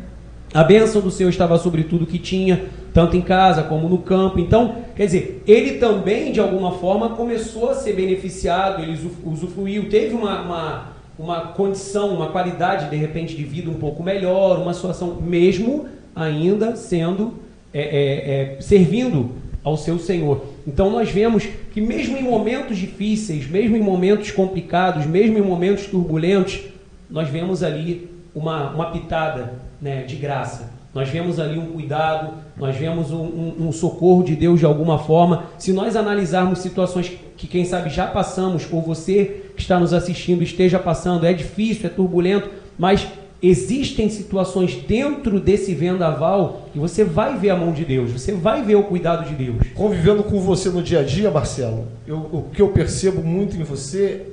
A 0.53 0.63
bênção 0.63 1.01
do 1.01 1.11
Senhor 1.11 1.31
estava 1.31 1.57
sobre 1.57 1.85
tudo 1.85 2.05
que 2.05 2.19
tinha, 2.19 2.65
tanto 2.93 3.17
em 3.17 3.23
casa 3.23 3.63
como 3.63 3.89
no 3.89 3.99
campo. 3.99 4.39
Então, 4.39 4.75
quer 4.95 5.07
dizer, 5.07 5.43
ele 5.47 5.79
também, 5.79 6.33
de 6.33 6.41
alguma 6.41 6.73
forma, 6.73 7.11
começou 7.11 7.71
a 7.71 7.75
ser 7.75 7.95
beneficiado, 7.95 8.83
ele 8.83 8.99
usufruiu, 9.25 9.89
teve 9.89 10.15
uma, 10.15 10.43
uma, 10.43 10.89
uma 11.19 11.41
condição, 11.53 12.15
uma 12.15 12.27
qualidade, 12.27 12.91
de 12.91 12.97
repente, 12.97 13.35
de 13.35 13.45
vida 13.45 13.71
um 13.71 13.75
pouco 13.75 14.03
melhor, 14.03 14.59
uma 14.59 14.75
situação, 14.75 15.17
mesmo 15.23 15.89
ainda 16.15 16.77
sendo, 16.77 17.35
é, 17.73 17.81
é, 17.81 18.57
é, 18.57 18.61
servindo 18.61 19.31
ao 19.63 19.77
seu 19.77 19.99
Senhor. 19.99 20.45
Então 20.67 20.91
nós 20.91 21.11
vemos 21.11 21.47
que 21.73 21.81
mesmo 21.81 22.17
em 22.17 22.23
momentos 22.23 22.79
difíceis, 22.79 23.49
mesmo 23.49 23.77
em 23.77 23.83
momentos 23.83 24.31
complicados, 24.31 25.07
mesmo 25.07 25.39
em 25.39 25.43
momentos 25.43 25.87
turbulentos, 25.87 26.61
nós 27.09 27.29
vemos 27.29 27.63
ali 27.63 28.09
uma, 28.35 28.71
uma 28.71 28.91
pitada 28.91 29.55
né, 29.81 30.03
de 30.03 30.17
graça. 30.17 30.79
Nós 30.93 31.09
vemos 31.09 31.39
ali 31.39 31.57
um 31.57 31.67
cuidado, 31.67 32.35
nós 32.57 32.75
vemos 32.77 33.13
um, 33.13 33.23
um, 33.23 33.69
um, 33.69 33.73
socorro 33.73 34.25
de 34.25 34.35
Deus 34.35 34.59
de 34.59 34.67
alguma 34.67 34.99
forma. 34.99 35.45
Se 35.57 35.73
nós 35.73 35.95
analisarmos 35.95 36.59
situações 36.59 37.13
que, 37.37 37.47
quem 37.47 37.65
sabe, 37.65 37.91
já 37.91 38.09
passamos, 38.09 38.67
ou 38.73 38.83
você 38.83 39.45
que 39.55 39.63
está 39.63 39.79
nos 39.79 39.93
assistindo 39.93 40.43
esteja 40.43 40.81
passando, 40.81 41.27
é 41.27 41.33
difícil, 41.33 41.87
é 41.87 41.89
turbulento, 41.89 42.51
mas 42.77 43.07
existem 43.43 44.09
situações 44.11 44.75
dentro 44.87 45.41
desse 45.41 45.75
vendaval 45.75 46.69
que 46.73 46.79
você 46.79 47.05
vai 47.05 47.39
ver 47.39 47.51
a 47.51 47.57
mão 47.57 47.73
de 47.73 47.85
Deus, 47.85 48.11
você 48.11 48.33
vai 48.33 48.63
ver 48.63 48.75
o 48.75 48.83
cuidado 48.85 49.27
de 49.29 49.35
Deus. 49.35 49.57
Convivendo 49.75 50.23
com 50.23 50.41
você 50.41 50.69
no 50.69 50.83
dia 50.83 51.01
a 51.01 51.03
dia, 51.03 51.31
Marcelo, 51.31 51.87
eu, 52.07 52.17
o 52.17 52.47
que 52.53 52.61
eu 52.61 52.69
percebo 52.69 53.23
muito 53.23 53.57
em 53.57 53.63
você 53.63 54.27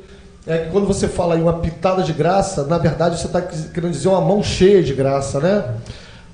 é 0.46 0.60
que 0.60 0.72
quando 0.72 0.88
você 0.88 1.08
fala 1.08 1.38
em 1.38 1.42
uma 1.42 1.60
pitada 1.60 2.04
de 2.04 2.14
graça, 2.14 2.64
na 2.66 2.78
verdade 2.78 3.20
você 3.20 3.28
está 3.28 3.42
querendo 3.42 3.92
dizer 3.92 4.08
uma 4.08 4.22
mão 4.22 4.44
cheia 4.44 4.84
de 4.84 4.94
graça, 4.94 5.40
né? 5.40 5.64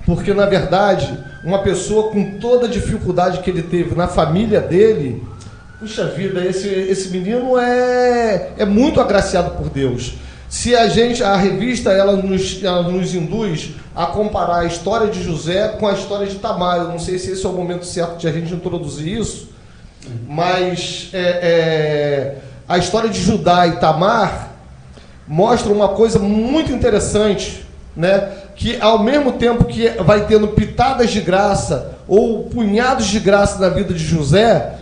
Porque 0.06 0.34
na 0.34 0.46
verdade, 0.46 1.18
uma 1.44 1.60
pessoa 1.62 2.10
com 2.10 2.38
toda 2.38 2.66
a 2.66 2.70
dificuldade 2.70 3.40
que 3.40 3.50
ele 3.50 3.62
teve 3.62 3.94
na 3.94 4.06
família 4.06 4.60
dele, 4.60 5.22
puxa 5.80 6.06
vida, 6.06 6.44
esse, 6.44 6.68
esse 6.68 7.08
menino 7.08 7.58
é, 7.58 8.52
é 8.58 8.64
muito 8.64 9.00
agraciado 9.00 9.52
por 9.52 9.68
Deus. 9.68 10.14
Se 10.54 10.72
a 10.72 10.88
gente, 10.88 11.20
a 11.20 11.34
revista, 11.34 11.90
ela 11.90 12.12
nos, 12.12 12.62
ela 12.62 12.82
nos 12.84 13.12
induz 13.12 13.72
a 13.92 14.06
comparar 14.06 14.60
a 14.60 14.64
história 14.64 15.08
de 15.08 15.20
José 15.20 15.66
com 15.80 15.88
a 15.88 15.94
história 15.94 16.28
de 16.28 16.36
Tamar. 16.36 16.76
Eu 16.76 16.88
não 16.90 16.98
sei 17.00 17.18
se 17.18 17.32
esse 17.32 17.44
é 17.44 17.48
o 17.48 17.52
momento 17.52 17.84
certo 17.84 18.18
de 18.18 18.28
a 18.28 18.32
gente 18.32 18.54
introduzir 18.54 19.18
isso, 19.18 19.48
mas 20.28 21.10
é, 21.12 21.18
é, 21.18 22.36
a 22.68 22.78
história 22.78 23.10
de 23.10 23.20
Judá 23.20 23.66
e 23.66 23.78
Tamar 23.78 24.50
mostra 25.26 25.72
uma 25.72 25.88
coisa 25.88 26.20
muito 26.20 26.70
interessante, 26.70 27.66
né? 27.96 28.30
Que 28.54 28.80
ao 28.80 29.02
mesmo 29.02 29.32
tempo 29.32 29.64
que 29.64 29.88
vai 30.04 30.24
tendo 30.24 30.46
pitadas 30.46 31.10
de 31.10 31.20
graça 31.20 31.98
ou 32.06 32.44
punhados 32.44 33.06
de 33.06 33.18
graça 33.18 33.58
na 33.58 33.70
vida 33.70 33.92
de 33.92 34.04
José, 34.04 34.72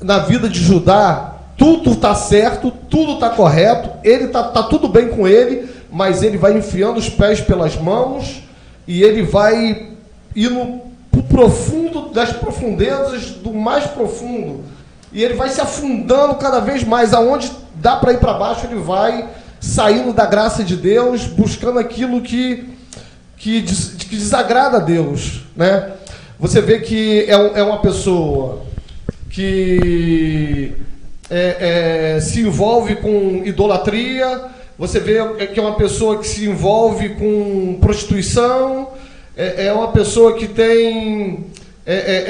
na 0.00 0.20
vida 0.20 0.48
de 0.48 0.60
Judá, 0.60 1.29
tudo 1.60 1.90
está 1.90 2.14
certo, 2.14 2.70
tudo 2.70 3.12
está 3.12 3.28
correto, 3.28 3.90
ele 4.02 4.24
está 4.24 4.44
tá 4.44 4.62
tudo 4.62 4.88
bem 4.88 5.08
com 5.08 5.28
ele, 5.28 5.68
mas 5.92 6.22
ele 6.22 6.38
vai 6.38 6.56
enfiando 6.56 6.96
os 6.96 7.10
pés 7.10 7.38
pelas 7.42 7.76
mãos 7.76 8.42
e 8.88 9.02
ele 9.02 9.24
vai 9.24 9.90
indo 10.34 10.80
para 11.10 11.20
o 11.20 11.22
profundo 11.24 12.08
das 12.14 12.32
profundezas 12.32 13.32
do 13.32 13.52
mais 13.52 13.84
profundo. 13.84 14.64
E 15.12 15.22
ele 15.22 15.34
vai 15.34 15.50
se 15.50 15.60
afundando 15.60 16.36
cada 16.36 16.60
vez 16.60 16.82
mais. 16.82 17.12
Aonde 17.12 17.52
dá 17.74 17.96
para 17.96 18.14
ir 18.14 18.20
para 18.20 18.32
baixo, 18.32 18.66
ele 18.66 18.80
vai 18.80 19.28
saindo 19.60 20.14
da 20.14 20.24
graça 20.24 20.64
de 20.64 20.76
Deus, 20.76 21.26
buscando 21.26 21.78
aquilo 21.78 22.22
que, 22.22 22.70
que, 23.36 23.60
que 23.60 24.16
desagrada 24.16 24.78
a 24.78 24.80
Deus. 24.80 25.42
Né? 25.54 25.92
Você 26.38 26.62
vê 26.62 26.78
que 26.78 27.26
é, 27.28 27.60
é 27.60 27.62
uma 27.62 27.80
pessoa 27.80 28.62
que 29.28 30.88
é, 31.30 32.16
é, 32.16 32.20
se 32.20 32.40
envolve 32.40 32.96
com 32.96 33.42
idolatria, 33.44 34.46
você 34.76 34.98
vê 34.98 35.46
que 35.46 35.60
é 35.60 35.62
uma 35.62 35.76
pessoa 35.76 36.18
que 36.18 36.26
se 36.26 36.46
envolve 36.46 37.10
com 37.10 37.78
prostituição, 37.80 38.88
é, 39.36 39.66
é 39.66 39.72
uma 39.72 39.88
pessoa 39.88 40.34
que 40.34 40.48
tem, 40.48 41.46
é, 41.86 41.94
é, 41.94 42.24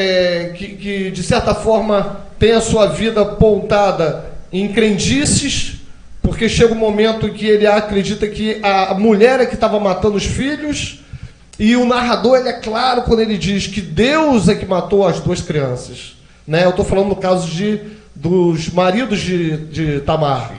é, 0.44 0.48
que, 0.50 0.68
que, 0.76 1.10
de 1.10 1.22
certa 1.22 1.54
forma 1.54 2.26
tem 2.38 2.52
a 2.52 2.60
sua 2.60 2.86
vida 2.86 3.24
pontada 3.24 4.26
em 4.52 4.68
crendices, 4.68 5.80
porque 6.20 6.48
chega 6.48 6.74
um 6.74 6.78
momento 6.78 7.32
que 7.32 7.46
ele 7.46 7.66
acredita 7.66 8.26
que 8.26 8.60
a 8.62 8.94
mulher 8.94 9.40
é 9.40 9.46
que 9.46 9.54
estava 9.54 9.80
matando 9.80 10.16
os 10.16 10.24
filhos, 10.24 11.00
e 11.58 11.76
o 11.76 11.84
narrador 11.84 12.38
ele 12.38 12.48
é 12.48 12.54
claro 12.54 13.02
quando 13.02 13.20
ele 13.20 13.36
diz 13.36 13.66
que 13.66 13.80
Deus 13.80 14.48
é 14.48 14.54
que 14.54 14.64
matou 14.64 15.06
as 15.06 15.20
duas 15.20 15.40
crianças. 15.42 16.16
Né? 16.46 16.64
Eu 16.64 16.70
estou 16.70 16.84
falando 16.84 17.08
no 17.08 17.16
caso 17.16 17.46
de 17.46 17.99
dos 18.20 18.68
maridos 18.68 19.18
de, 19.20 19.56
de 19.66 20.00
Tamar, 20.00 20.52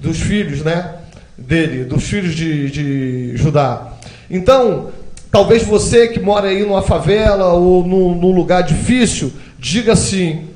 dos 0.00 0.20
filhos, 0.20 0.62
né? 0.62 0.96
Dele, 1.38 1.84
dos 1.84 2.04
filhos 2.04 2.34
de, 2.34 2.70
de 2.70 3.36
Judá. 3.36 3.92
Então, 4.28 4.90
talvez 5.30 5.62
você 5.62 6.08
que 6.08 6.18
mora 6.18 6.48
aí 6.48 6.64
numa 6.64 6.82
favela 6.82 7.52
ou 7.52 7.86
num, 7.86 8.14
num 8.14 8.32
lugar 8.32 8.62
difícil, 8.62 9.32
diga 9.56 9.92
assim: 9.92 10.48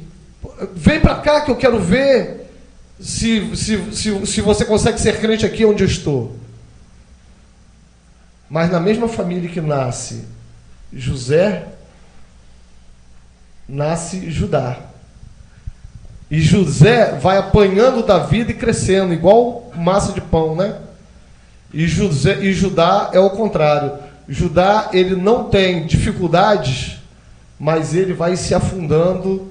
vem 0.74 1.00
para 1.00 1.16
cá 1.16 1.42
que 1.42 1.50
eu 1.50 1.56
quero 1.56 1.78
ver 1.78 2.50
se, 2.98 3.56
se, 3.56 3.92
se, 3.92 4.26
se 4.26 4.40
você 4.40 4.64
consegue 4.64 5.00
ser 5.00 5.20
crente 5.20 5.46
aqui 5.46 5.64
onde 5.64 5.84
eu 5.84 5.88
estou. 5.88 6.36
Mas 8.48 8.70
na 8.72 8.80
mesma 8.80 9.06
família 9.06 9.48
que 9.48 9.60
nasce 9.60 10.24
José, 10.92 11.68
nasce 13.68 14.28
Judá. 14.28 14.89
E 16.30 16.40
José 16.40 17.18
vai 17.20 17.38
apanhando 17.38 18.04
da 18.04 18.18
vida 18.18 18.52
e 18.52 18.54
crescendo, 18.54 19.12
igual 19.12 19.70
massa 19.74 20.12
de 20.12 20.20
pão, 20.20 20.54
né? 20.54 20.76
E, 21.74 21.86
José, 21.88 22.38
e 22.40 22.52
Judá 22.52 23.10
é 23.12 23.18
o 23.18 23.30
contrário. 23.30 23.92
Judá, 24.28 24.90
ele 24.92 25.16
não 25.16 25.44
tem 25.44 25.86
dificuldades, 25.86 26.98
mas 27.58 27.94
ele 27.94 28.12
vai 28.12 28.36
se 28.36 28.54
afundando 28.54 29.50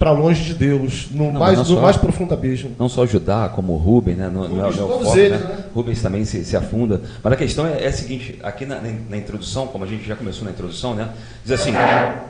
para 0.00 0.12
longe 0.12 0.42
de 0.44 0.54
Deus, 0.54 1.08
no, 1.10 1.30
não, 1.30 1.38
mais, 1.38 1.58
no 1.58 1.64
só, 1.66 1.78
mais 1.78 1.94
profundo 1.94 2.32
abismo. 2.32 2.74
Não 2.78 2.88
só 2.88 3.04
Judá, 3.04 3.50
como 3.54 3.76
Rubem, 3.76 4.14
né? 4.14 4.30
No, 4.30 4.46
Rubens, 4.46 4.76
no, 4.78 4.88
no 4.88 5.14
né? 5.14 5.28
né? 5.28 5.64
Rubens 5.74 6.00
também 6.00 6.24
se, 6.24 6.42
se, 6.42 6.56
afunda. 6.56 7.02
Mas 7.22 7.34
a 7.34 7.36
questão 7.36 7.66
é, 7.66 7.84
é 7.84 7.88
a 7.88 7.92
seguinte, 7.92 8.38
aqui 8.42 8.64
na, 8.64 8.80
na, 8.80 9.18
introdução, 9.18 9.66
como 9.66 9.84
a 9.84 9.86
gente 9.86 10.08
já 10.08 10.16
começou 10.16 10.46
na 10.46 10.52
introdução, 10.52 10.94
né? 10.94 11.10
Diz 11.44 11.52
assim, 11.52 11.72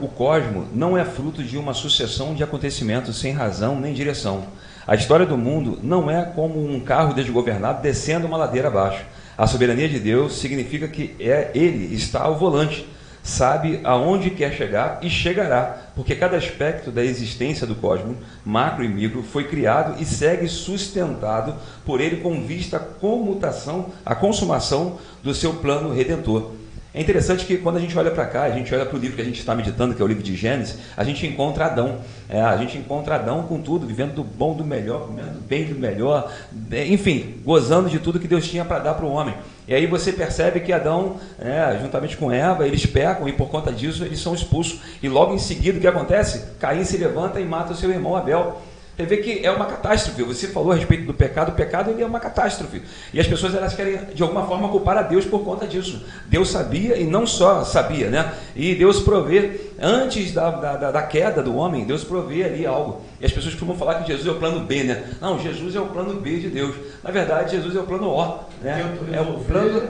o 0.01 0.09
cosmo 0.09 0.67
não 0.75 0.99
é 0.99 1.05
fruto 1.05 1.45
de 1.45 1.57
uma 1.57 1.73
sucessão 1.73 2.35
de 2.35 2.43
acontecimentos 2.43 3.17
sem 3.21 3.33
razão 3.33 3.79
nem 3.79 3.95
direção. 3.95 4.43
A 4.85 4.97
história 4.97 5.25
do 5.25 5.39
mundo 5.39 5.79
não 5.81 6.11
é 6.11 6.25
como 6.25 6.61
um 6.61 6.81
carro 6.81 7.15
desgovernado 7.15 7.83
descendo 7.83 8.27
uma 8.27 8.37
ladeira 8.37 8.67
abaixo. 8.67 9.05
A 9.39 9.47
soberania 9.47 9.89
de 9.89 10.01
Deus 10.01 10.33
significa 10.41 10.89
que 10.89 11.15
é 11.21 11.53
Ele 11.55 11.95
está 11.95 12.23
ao 12.23 12.37
volante 12.37 12.85
sabe 13.31 13.81
aonde 13.85 14.31
quer 14.31 14.53
chegar 14.53 14.99
e 15.03 15.09
chegará, 15.09 15.79
porque 15.95 16.17
cada 16.17 16.37
aspecto 16.37 16.91
da 16.91 17.05
existência 17.05 17.67
do 17.67 17.77
cosmos, 17.77 18.17
macro 18.45 18.85
e 18.85 18.89
micro, 18.89 19.23
foi 19.23 19.45
criado 19.45 20.01
e 20.03 20.05
segue 20.05 20.49
sustentado 20.49 21.55
por 21.87 22.01
ele 22.01 22.17
com 22.17 22.43
vista 22.43 22.77
à 22.77 22.81
comutação, 22.81 23.87
à 24.05 24.15
consumação 24.15 24.99
do 25.23 25.33
seu 25.33 25.55
plano 25.55 25.95
redentor. 25.95 26.53
É 26.93 27.01
interessante 27.01 27.47
que 27.47 27.57
quando 27.57 27.77
a 27.77 27.81
gente 27.81 27.97
olha 27.97 28.11
para 28.11 28.27
cá, 28.27 28.43
a 28.43 28.51
gente 28.51 28.75
olha 28.75 28.85
para 28.85 28.97
o 28.97 28.99
livro 28.99 29.15
que 29.15 29.23
a 29.23 29.25
gente 29.25 29.39
está 29.39 29.55
meditando, 29.55 29.95
que 29.95 30.03
é 30.03 30.05
o 30.05 30.09
livro 30.09 30.25
de 30.25 30.35
Gênesis, 30.35 30.77
a 30.97 31.05
gente 31.05 31.25
encontra 31.25 31.67
Adão. 31.67 32.01
É, 32.29 32.41
a 32.41 32.57
gente 32.57 32.77
encontra 32.77 33.15
Adão 33.15 33.45
com 33.45 33.61
tudo, 33.61 33.87
vivendo 33.87 34.13
do 34.15 34.25
bom, 34.25 34.55
do 34.55 34.65
melhor, 34.65 35.07
comendo 35.07 35.31
do 35.31 35.41
bem, 35.41 35.67
do 35.67 35.79
melhor, 35.79 36.33
é, 36.73 36.87
enfim, 36.87 37.37
gozando 37.45 37.89
de 37.89 38.01
tudo 38.01 38.19
que 38.19 38.27
Deus 38.27 38.49
tinha 38.49 38.65
para 38.65 38.81
dar 38.81 38.95
para 38.95 39.07
o 39.07 39.13
homem. 39.13 39.35
E 39.69 39.75
aí 39.75 39.87
você 39.87 40.13
percebe 40.13 40.59
que 40.59 40.73
Adão, 40.73 41.17
é, 41.39 41.79
juntamente 41.81 42.17
com 42.17 42.33
Eva, 42.33 42.67
eles 42.67 42.85
pecam 42.87 43.29
e 43.29 43.33
por 43.33 43.49
conta 43.49 43.73
disso 43.73 44.05
eles 44.05 44.19
são 44.19 44.35
expulsos. 44.35 44.81
E 45.01 45.09
logo 45.09 45.33
em 45.33 45.39
seguida 45.39 45.79
o 45.79 45.81
que 45.81 45.87
acontece? 45.87 46.57
Caim 46.59 46.83
se 46.83 46.97
levanta 46.97 47.39
e 47.39 47.45
mata 47.45 47.73
o 47.73 47.77
seu 47.77 47.91
irmão 47.91 48.17
Abel. 48.17 48.61
Você 49.01 49.07
vê 49.07 49.17
que 49.17 49.47
é 49.47 49.51
uma 49.51 49.65
catástrofe. 49.65 50.23
Você 50.25 50.49
falou 50.49 50.73
a 50.73 50.75
respeito 50.75 51.07
do 51.07 51.15
pecado, 51.15 51.51
o 51.51 51.53
pecado 51.53 51.91
ele 51.91 52.03
é 52.03 52.07
uma 52.07 52.21
catástrofe. 52.21 52.83
E 53.15 53.19
as 53.19 53.27
pessoas 53.27 53.55
elas 53.55 53.73
querem, 53.73 53.99
de 54.15 54.23
alguma 54.23 54.47
forma, 54.47 54.69
culpar 54.69 54.99
a 54.99 55.03
Deus 55.03 55.25
por 55.25 55.43
conta 55.43 55.67
disso. 55.67 56.05
Deus 56.27 56.51
sabia 56.51 56.99
e 56.99 57.05
não 57.05 57.27
só 57.27 57.65
sabia, 57.65 58.11
né? 58.11 58.35
E 58.55 58.75
Deus 58.75 59.01
provê, 59.01 59.73
antes 59.81 60.33
da, 60.33 60.51
da, 60.51 60.91
da 60.91 61.03
queda 61.03 61.43
do 61.43 61.57
homem, 61.57 61.87
Deus 61.87 62.05
provê 62.05 62.45
ali 62.45 62.67
algo. 62.67 63.01
E 63.19 63.25
as 63.25 63.33
pessoas 63.33 63.55
costumam 63.55 63.75
falar 63.75 64.03
que 64.03 64.09
Jesus 64.09 64.27
é 64.27 64.31
o 64.33 64.39
plano 64.39 64.61
B, 64.67 64.85
né? 64.85 65.03
Não, 65.19 65.39
Jesus 65.39 65.75
é 65.75 65.81
o 65.81 65.87
plano 65.87 66.21
B 66.21 66.39
de 66.39 66.51
Deus. 66.51 66.75
Na 67.03 67.11
verdade, 67.11 67.53
Jesus 67.53 67.75
é 67.75 67.81
o 67.81 67.85
plano 67.85 68.09
O. 68.09 68.39
Né? 68.63 68.85
É 69.13 69.21
o 69.23 69.39
plano 69.45 69.83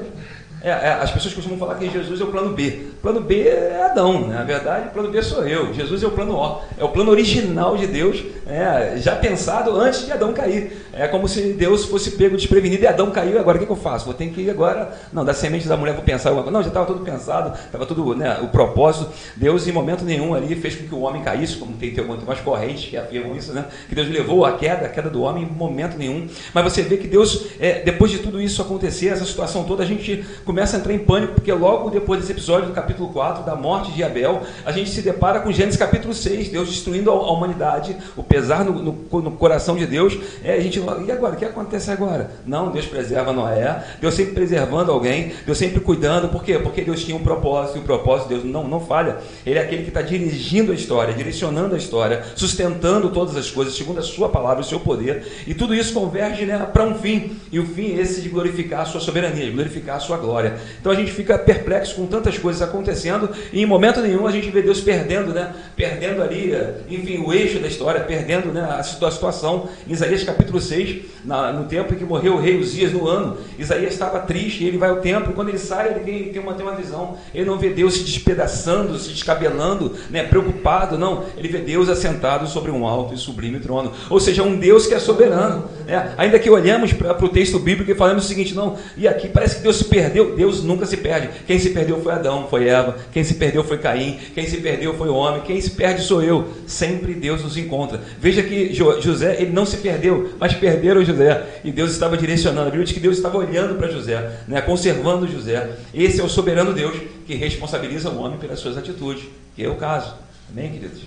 é, 0.62 0.70
é, 0.70 0.92
as 1.00 1.10
pessoas 1.10 1.32
costumam 1.32 1.58
falar 1.58 1.76
que 1.76 1.88
Jesus 1.88 2.20
é 2.20 2.24
o 2.24 2.26
plano 2.26 2.54
B. 2.54 2.88
Plano 3.00 3.20
B 3.20 3.48
é 3.48 3.82
Adão, 3.82 4.26
né? 4.26 4.36
na 4.36 4.44
verdade, 4.44 4.88
o 4.88 4.90
plano 4.90 5.10
B 5.10 5.22
sou 5.22 5.46
eu. 5.46 5.72
Jesus 5.72 6.02
é 6.02 6.06
o 6.06 6.10
plano 6.10 6.34
O. 6.34 6.60
É 6.78 6.84
o 6.84 6.88
plano 6.90 7.10
original 7.10 7.76
de 7.76 7.86
Deus, 7.86 8.22
é, 8.46 8.98
já 8.98 9.16
pensado 9.16 9.74
antes 9.74 10.04
de 10.04 10.12
Adão 10.12 10.32
cair. 10.34 10.86
É 11.00 11.08
como 11.08 11.26
se 11.26 11.54
Deus 11.54 11.86
fosse 11.86 12.10
pego 12.10 12.36
desprevenido 12.36 12.82
e 12.82 12.86
Adão 12.86 13.10
caiu. 13.10 13.40
Agora 13.40 13.56
o 13.56 13.60
que, 13.60 13.64
que 13.64 13.72
eu 13.72 13.76
faço? 13.76 14.04
Vou 14.04 14.12
ter 14.12 14.28
que 14.28 14.42
ir 14.42 14.50
agora. 14.50 14.92
Não, 15.10 15.24
da 15.24 15.32
semente 15.32 15.66
da 15.66 15.74
mulher 15.74 15.94
vou 15.94 16.04
pensar. 16.04 16.30
Não, 16.30 16.62
já 16.62 16.68
estava 16.68 16.84
tudo 16.84 17.02
pensado, 17.02 17.58
estava 17.58 17.86
tudo, 17.86 18.14
né? 18.14 18.38
O 18.42 18.48
propósito. 18.48 19.10
Deus, 19.34 19.66
em 19.66 19.72
momento 19.72 20.04
nenhum, 20.04 20.34
ali 20.34 20.54
fez 20.54 20.76
com 20.76 20.86
que 20.86 20.94
o 20.94 21.00
homem 21.00 21.22
caísse, 21.22 21.56
como 21.56 21.72
tem, 21.72 21.90
tem 21.90 22.06
algumas 22.06 22.40
correntes 22.40 22.90
que 22.90 22.98
afirmam 22.98 23.34
isso, 23.34 23.54
né? 23.54 23.64
Que 23.88 23.94
Deus 23.94 24.10
levou 24.10 24.44
a 24.44 24.58
queda, 24.58 24.84
a 24.84 24.88
queda 24.90 25.08
do 25.08 25.22
homem, 25.22 25.44
em 25.44 25.46
momento 25.46 25.96
nenhum. 25.96 26.28
Mas 26.52 26.64
você 26.64 26.82
vê 26.82 26.98
que 26.98 27.08
Deus, 27.08 27.46
é, 27.58 27.80
depois 27.80 28.10
de 28.10 28.18
tudo 28.18 28.38
isso 28.38 28.60
acontecer, 28.60 29.08
essa 29.08 29.24
situação 29.24 29.64
toda, 29.64 29.82
a 29.82 29.86
gente 29.86 30.22
começa 30.44 30.76
a 30.76 30.80
entrar 30.80 30.92
em 30.92 30.98
pânico, 30.98 31.32
porque 31.32 31.50
logo 31.50 31.88
depois 31.88 32.20
desse 32.20 32.32
episódio 32.32 32.68
do 32.68 32.74
capítulo 32.74 33.08
4, 33.08 33.44
da 33.44 33.56
morte 33.56 33.90
de 33.92 34.04
Abel, 34.04 34.42
a 34.66 34.70
gente 34.70 34.90
se 34.90 35.00
depara 35.00 35.40
com 35.40 35.50
Gênesis 35.50 35.78
capítulo 35.78 36.12
6, 36.12 36.50
Deus 36.50 36.68
destruindo 36.68 37.10
a, 37.10 37.14
a 37.14 37.32
humanidade, 37.32 37.96
o 38.16 38.22
pesar 38.22 38.66
no, 38.66 38.72
no, 38.72 39.22
no, 39.22 39.30
coração 39.32 39.76
de 39.76 39.86
Deus. 39.86 40.18
É, 40.44 40.54
a 40.54 40.60
gente, 40.60 40.78
e 41.06 41.10
agora? 41.10 41.34
O 41.34 41.36
que 41.36 41.44
acontece 41.44 41.90
agora? 41.90 42.30
Não, 42.46 42.70
Deus 42.70 42.86
preserva 42.86 43.32
Noé, 43.32 43.82
Deus 44.00 44.14
sempre 44.14 44.34
preservando 44.34 44.90
alguém, 44.92 45.32
Deus 45.44 45.58
sempre 45.58 45.80
cuidando, 45.80 46.28
por 46.28 46.42
quê? 46.42 46.58
Porque 46.58 46.82
Deus 46.82 47.04
tinha 47.04 47.16
um 47.16 47.22
propósito, 47.22 47.78
e 47.78 47.80
o 47.80 47.84
propósito 47.84 48.28
de 48.28 48.34
Deus 48.34 48.44
não, 48.44 48.66
não 48.66 48.80
falha. 48.80 49.18
Ele 49.44 49.58
é 49.58 49.62
aquele 49.62 49.82
que 49.82 49.88
está 49.88 50.02
dirigindo 50.02 50.72
a 50.72 50.74
história, 50.74 51.14
direcionando 51.14 51.74
a 51.74 51.78
história, 51.78 52.22
sustentando 52.34 53.10
todas 53.10 53.36
as 53.36 53.50
coisas, 53.50 53.74
segundo 53.74 53.98
a 53.98 54.02
sua 54.02 54.28
palavra, 54.28 54.60
o 54.60 54.64
seu 54.64 54.80
poder, 54.80 55.26
e 55.46 55.54
tudo 55.54 55.74
isso 55.74 55.92
converge 55.92 56.44
né, 56.44 56.58
para 56.72 56.84
um 56.84 56.94
fim, 56.94 57.36
e 57.52 57.58
o 57.58 57.66
fim 57.66 57.96
é 57.96 58.00
esse 58.00 58.20
de 58.20 58.28
glorificar 58.28 58.80
a 58.80 58.84
sua 58.84 59.00
soberania, 59.00 59.44
de 59.44 59.52
glorificar 59.52 59.96
a 59.96 60.00
sua 60.00 60.16
glória. 60.16 60.58
Então 60.80 60.90
a 60.90 60.94
gente 60.94 61.12
fica 61.12 61.38
perplexo 61.38 61.94
com 61.94 62.06
tantas 62.06 62.38
coisas 62.38 62.62
acontecendo 62.62 63.30
e 63.52 63.62
em 63.62 63.66
momento 63.66 64.00
nenhum 64.00 64.26
a 64.26 64.30
gente 64.30 64.50
vê 64.50 64.62
Deus 64.62 64.80
perdendo, 64.80 65.32
né? 65.32 65.52
Perdendo 65.76 66.22
ali, 66.22 66.52
enfim, 66.88 67.18
o 67.18 67.32
eixo 67.32 67.58
da 67.58 67.68
história, 67.68 68.00
perdendo 68.00 68.52
né, 68.52 68.62
a 68.62 68.82
situação. 68.82 69.68
Em 69.86 69.92
Isaías 69.92 70.24
capítulo 70.24 70.60
6, 70.60 70.79
na, 71.24 71.52
no 71.52 71.64
tempo 71.64 71.94
em 71.94 71.96
que 71.96 72.04
morreu 72.04 72.34
o 72.34 72.40
rei 72.40 72.58
Uzias 72.58 72.92
no 72.92 73.06
ano, 73.06 73.36
Isaías 73.58 73.92
estava 73.92 74.20
triste, 74.20 74.64
ele 74.64 74.78
vai 74.78 74.90
ao 74.90 74.96
templo, 74.96 75.32
quando 75.32 75.48
ele 75.48 75.58
sai, 75.58 75.90
ele 75.90 76.00
tem, 76.00 76.32
tem, 76.32 76.42
uma, 76.42 76.54
tem 76.54 76.64
uma 76.64 76.74
visão. 76.74 77.16
Ele 77.34 77.44
não 77.44 77.58
vê 77.58 77.70
Deus 77.70 77.94
se 77.94 78.04
despedaçando, 78.04 78.98
se 78.98 79.10
descabelando, 79.10 79.94
né, 80.10 80.22
preocupado, 80.22 80.98
não. 80.98 81.24
Ele 81.36 81.48
vê 81.48 81.58
Deus 81.58 81.88
assentado 81.88 82.46
sobre 82.46 82.70
um 82.70 82.86
alto 82.86 83.14
e 83.14 83.18
sublime 83.18 83.60
trono. 83.60 83.92
Ou 84.08 84.20
seja, 84.20 84.42
um 84.42 84.56
Deus 84.56 84.86
que 84.86 84.94
é 84.94 84.98
soberano. 84.98 85.64
Né? 85.86 86.14
Ainda 86.16 86.38
que 86.38 86.50
olhamos 86.50 86.92
para 86.92 87.24
o 87.24 87.28
texto 87.28 87.58
bíblico 87.58 87.90
e 87.90 87.94
falamos 87.94 88.24
o 88.24 88.28
seguinte, 88.28 88.54
não, 88.54 88.76
e 88.96 89.06
aqui 89.06 89.28
parece 89.28 89.56
que 89.56 89.62
Deus 89.62 89.76
se 89.76 89.84
perdeu. 89.84 90.34
Deus 90.34 90.62
nunca 90.62 90.86
se 90.86 90.96
perde. 90.96 91.30
Quem 91.46 91.58
se 91.58 91.70
perdeu 91.70 92.00
foi 92.00 92.12
Adão, 92.12 92.46
foi 92.48 92.68
Eva. 92.68 92.96
Quem 93.12 93.24
se 93.24 93.34
perdeu 93.34 93.64
foi 93.64 93.78
Caim. 93.78 94.18
Quem 94.34 94.46
se 94.46 94.58
perdeu 94.58 94.94
foi 94.94 95.08
o 95.08 95.14
homem. 95.14 95.42
Quem 95.42 95.60
se 95.60 95.70
perde 95.70 96.02
sou 96.02 96.22
eu. 96.22 96.48
Sempre 96.66 97.14
Deus 97.14 97.42
nos 97.42 97.56
encontra. 97.56 98.00
Veja 98.18 98.42
que 98.42 98.72
José, 98.72 99.36
ele 99.40 99.52
não 99.52 99.66
se 99.66 99.78
perdeu, 99.78 100.30
mas 100.38 100.54
perderam 100.60 101.04
José. 101.04 101.60
E 101.64 101.72
Deus 101.72 101.90
estava 101.90 102.16
direcionando. 102.16 102.62
A 102.62 102.70
Bíblia 102.70 102.84
diz 102.84 102.92
que 102.92 103.00
Deus 103.00 103.16
estava 103.16 103.38
olhando 103.38 103.76
para 103.76 103.88
José, 103.88 104.30
né, 104.46 104.60
conservando 104.60 105.26
José. 105.26 105.70
Esse 105.92 106.20
é 106.20 106.24
o 106.24 106.28
soberano 106.28 106.72
Deus 106.72 106.96
que 107.26 107.34
responsabiliza 107.34 108.10
o 108.10 108.20
homem 108.20 108.38
pelas 108.38 108.60
suas 108.60 108.76
atitudes, 108.76 109.24
que 109.56 109.64
é 109.64 109.68
o 109.68 109.76
caso. 109.76 110.14
Amém, 110.52 110.70
queridos? 110.70 111.00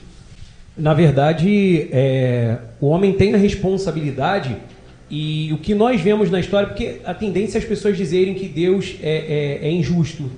Na 0.76 0.94
verdade, 0.94 1.88
é, 1.92 2.58
o 2.82 2.88
homem 2.88 3.14
tem 3.14 3.34
a 3.36 3.38
responsabilidade 3.38 4.58
e 5.10 5.54
o 5.54 5.60
que 5.60 5.76
nós 5.76 6.02
vemos 6.02 6.32
na 6.32 6.40
história, 6.40 6.68
porque 6.68 7.00
a 7.06 7.14
tendência 7.14 7.58
é 7.58 7.62
as 7.62 7.66
pessoas 7.66 7.96
dizerem 7.96 8.34
que 8.34 8.48
Deus 8.48 8.96
é, 9.02 9.60
é, 9.62 9.68
é 9.68 9.72
injusto. 9.72 10.32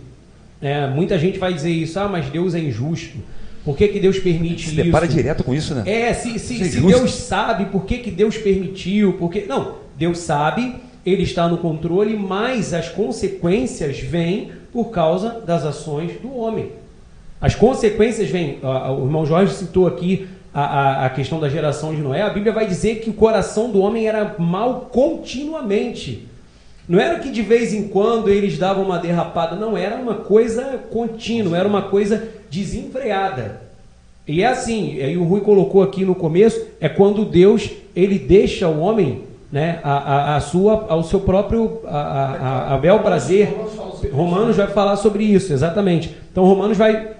É, 0.61 0.87
muita 0.87 1.17
gente 1.17 1.39
vai 1.39 1.53
dizer 1.53 1.69
isso, 1.71 1.97
ah, 1.99 2.09
mas 2.09 2.29
Deus 2.29 2.53
é 2.53 2.59
injusto. 2.59 3.17
Por 3.65 3.75
que, 3.75 3.87
que 3.87 3.99
Deus 3.99 4.19
permite 4.19 4.61
se 4.61 4.67
isso? 4.67 4.75
Se 4.75 4.83
depara 4.83 5.07
direto 5.07 5.43
com 5.43 5.53
isso, 5.53 5.73
né? 5.73 5.83
É, 5.87 6.13
se, 6.13 6.37
se, 6.37 6.61
é 6.61 6.65
se 6.65 6.79
Deus 6.79 7.11
sabe, 7.15 7.65
por 7.65 7.83
que, 7.83 7.97
que 7.97 8.11
Deus 8.11 8.37
permitiu? 8.37 9.13
Porque... 9.13 9.45
Não, 9.47 9.77
Deus 9.97 10.19
sabe, 10.19 10.75
Ele 11.03 11.23
está 11.23 11.47
no 11.47 11.57
controle, 11.57 12.15
mas 12.15 12.75
as 12.75 12.89
consequências 12.89 13.99
vêm 13.99 14.51
por 14.71 14.91
causa 14.91 15.41
das 15.45 15.65
ações 15.65 16.11
do 16.21 16.35
homem. 16.37 16.73
As 17.41 17.55
consequências 17.55 18.29
vêm, 18.29 18.59
o 18.61 19.05
irmão 19.05 19.25
Jorge 19.25 19.53
citou 19.53 19.87
aqui 19.87 20.27
a, 20.53 20.61
a, 20.61 21.05
a, 21.07 21.09
questão 21.09 21.39
da 21.39 21.49
geração 21.49 21.93
de 21.93 22.01
Noé, 22.01 22.21
a 22.21 22.29
Bíblia 22.29 22.53
vai 22.53 22.65
dizer 22.65 23.01
que 23.01 23.09
o 23.09 23.13
coração 23.13 23.71
do 23.71 23.81
homem 23.81 24.07
era 24.07 24.35
mal 24.37 24.89
continuamente. 24.91 26.27
Não 26.87 26.99
era 26.99 27.19
que 27.19 27.31
de 27.31 27.41
vez 27.41 27.73
em 27.73 27.87
quando 27.87 28.29
eles 28.29 28.57
davam 28.57 28.85
uma 28.85 28.99
derrapada, 28.99 29.55
não, 29.55 29.75
era 29.75 29.95
uma 29.95 30.15
coisa 30.15 30.79
contínua, 30.91 31.57
era 31.57 31.67
uma 31.67 31.81
coisa 31.81 32.29
desenfreada. 32.49 33.61
E 34.27 34.41
é 34.41 34.47
assim, 34.47 35.01
aí 35.01 35.17
o 35.17 35.23
Rui 35.23 35.41
colocou 35.41 35.83
aqui 35.83 36.03
no 36.03 36.15
começo, 36.15 36.59
é 36.79 36.89
quando 36.89 37.25
Deus 37.25 37.69
ele 37.95 38.17
deixa 38.17 38.67
o 38.67 38.79
homem 38.79 39.23
né, 39.51 39.79
a, 39.83 39.93
a, 39.93 40.35
a 40.35 40.39
sua, 40.39 40.87
ao 40.89 41.03
seu 41.03 41.19
próprio 41.19 41.81
a, 41.85 42.73
a 42.73 42.77
bel 42.77 42.99
prazer. 42.99 43.55
Romanos 44.11 44.57
vai 44.57 44.67
falar 44.67 44.95
sobre 44.97 45.23
isso, 45.23 45.53
exatamente. 45.53 46.15
Então 46.31 46.43
Romanos 46.43 46.77
vai 46.77 47.15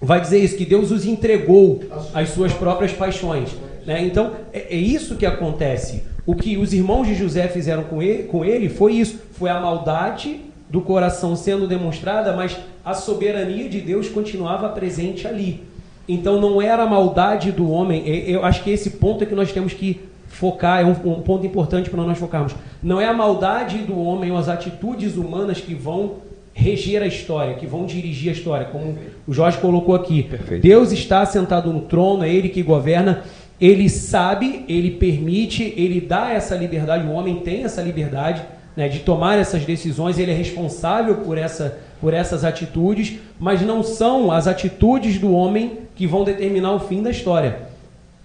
vai 0.00 0.20
dizer 0.20 0.38
isso, 0.38 0.56
que 0.56 0.64
Deus 0.64 0.90
os 0.90 1.06
entregou 1.06 1.82
às 2.12 2.28
suas 2.30 2.52
próprias 2.52 2.92
paixões. 2.92 3.50
Né? 3.86 4.04
Então, 4.04 4.32
é, 4.52 4.74
é, 4.74 4.76
isso 4.76 5.16
que 5.16 5.26
acontece. 5.26 6.02
O 6.26 6.34
que 6.34 6.56
os 6.56 6.72
irmãos 6.72 7.06
de 7.06 7.14
José 7.14 7.48
fizeram 7.48 7.84
com 7.84 8.02
ele, 8.02 8.24
com 8.24 8.44
ele 8.44 8.68
foi 8.68 8.94
isso: 8.94 9.18
foi 9.32 9.50
a 9.50 9.60
maldade 9.60 10.40
do 10.68 10.80
coração 10.80 11.36
sendo 11.36 11.66
demonstrada, 11.66 12.32
mas 12.34 12.56
a 12.84 12.94
soberania 12.94 13.68
de 13.68 13.80
Deus 13.80 14.08
continuava 14.08 14.68
presente 14.68 15.26
ali. 15.26 15.62
Então, 16.06 16.40
não 16.40 16.60
era 16.60 16.82
a 16.82 16.86
maldade 16.86 17.50
do 17.50 17.70
homem. 17.70 18.06
Eu 18.06 18.44
acho 18.44 18.62
que 18.62 18.70
esse 18.70 18.90
ponto 18.90 19.24
é 19.24 19.26
que 19.26 19.34
nós 19.34 19.52
temos 19.52 19.72
que 19.72 20.00
focar, 20.28 20.80
é 20.80 20.84
um, 20.84 20.90
um 20.90 21.22
ponto 21.22 21.46
importante 21.46 21.88
para 21.88 22.02
nós 22.02 22.18
focarmos. 22.18 22.54
Não 22.82 23.00
é 23.00 23.06
a 23.06 23.12
maldade 23.12 23.78
do 23.78 23.98
homem 23.98 24.30
ou 24.30 24.36
as 24.36 24.48
atitudes 24.48 25.16
humanas 25.16 25.60
que 25.60 25.74
vão 25.74 26.16
reger 26.52 27.02
a 27.02 27.06
história, 27.06 27.54
que 27.54 27.66
vão 27.66 27.84
dirigir 27.84 28.30
a 28.30 28.32
história, 28.32 28.66
como 28.66 28.96
o 29.26 29.32
Jorge 29.32 29.58
colocou 29.58 29.94
aqui. 29.94 30.22
Perfeito. 30.22 30.62
Deus 30.62 30.92
está 30.92 31.24
sentado 31.26 31.72
no 31.72 31.82
trono, 31.82 32.24
é 32.24 32.32
Ele 32.32 32.48
que 32.48 32.62
governa, 32.62 33.24
Ele 33.60 33.88
sabe, 33.88 34.64
Ele 34.68 34.92
permite, 34.92 35.74
Ele 35.76 36.00
dá 36.00 36.32
essa 36.32 36.54
liberdade, 36.54 37.06
o 37.06 37.10
homem 37.10 37.36
tem 37.36 37.64
essa 37.64 37.82
liberdade 37.82 38.42
né, 38.76 38.88
de 38.88 39.00
tomar 39.00 39.38
essas 39.38 39.64
decisões, 39.64 40.18
Ele 40.18 40.30
é 40.30 40.34
responsável 40.34 41.16
por, 41.16 41.36
essa, 41.36 41.76
por 42.04 42.12
essas 42.12 42.44
atitudes, 42.44 43.14
mas 43.40 43.62
não 43.62 43.82
são 43.82 44.30
as 44.30 44.46
atitudes 44.46 45.18
do 45.18 45.32
homem 45.32 45.78
que 45.96 46.06
vão 46.06 46.22
determinar 46.22 46.72
o 46.72 46.80
fim 46.80 47.02
da 47.02 47.10
história. 47.10 47.60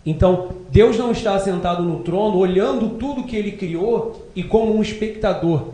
Então, 0.05 0.49
Deus 0.69 0.97
não 0.97 1.13
está 1.13 1.39
sentado 1.39 1.81
no 1.81 1.99
trono 1.99 2.37
olhando 2.39 2.89
tudo 2.97 3.23
que 3.23 3.37
ele 3.37 3.53
criou 3.53 4.27
e 4.35 4.43
como 4.43 4.75
um 4.75 4.81
espectador. 4.81 5.67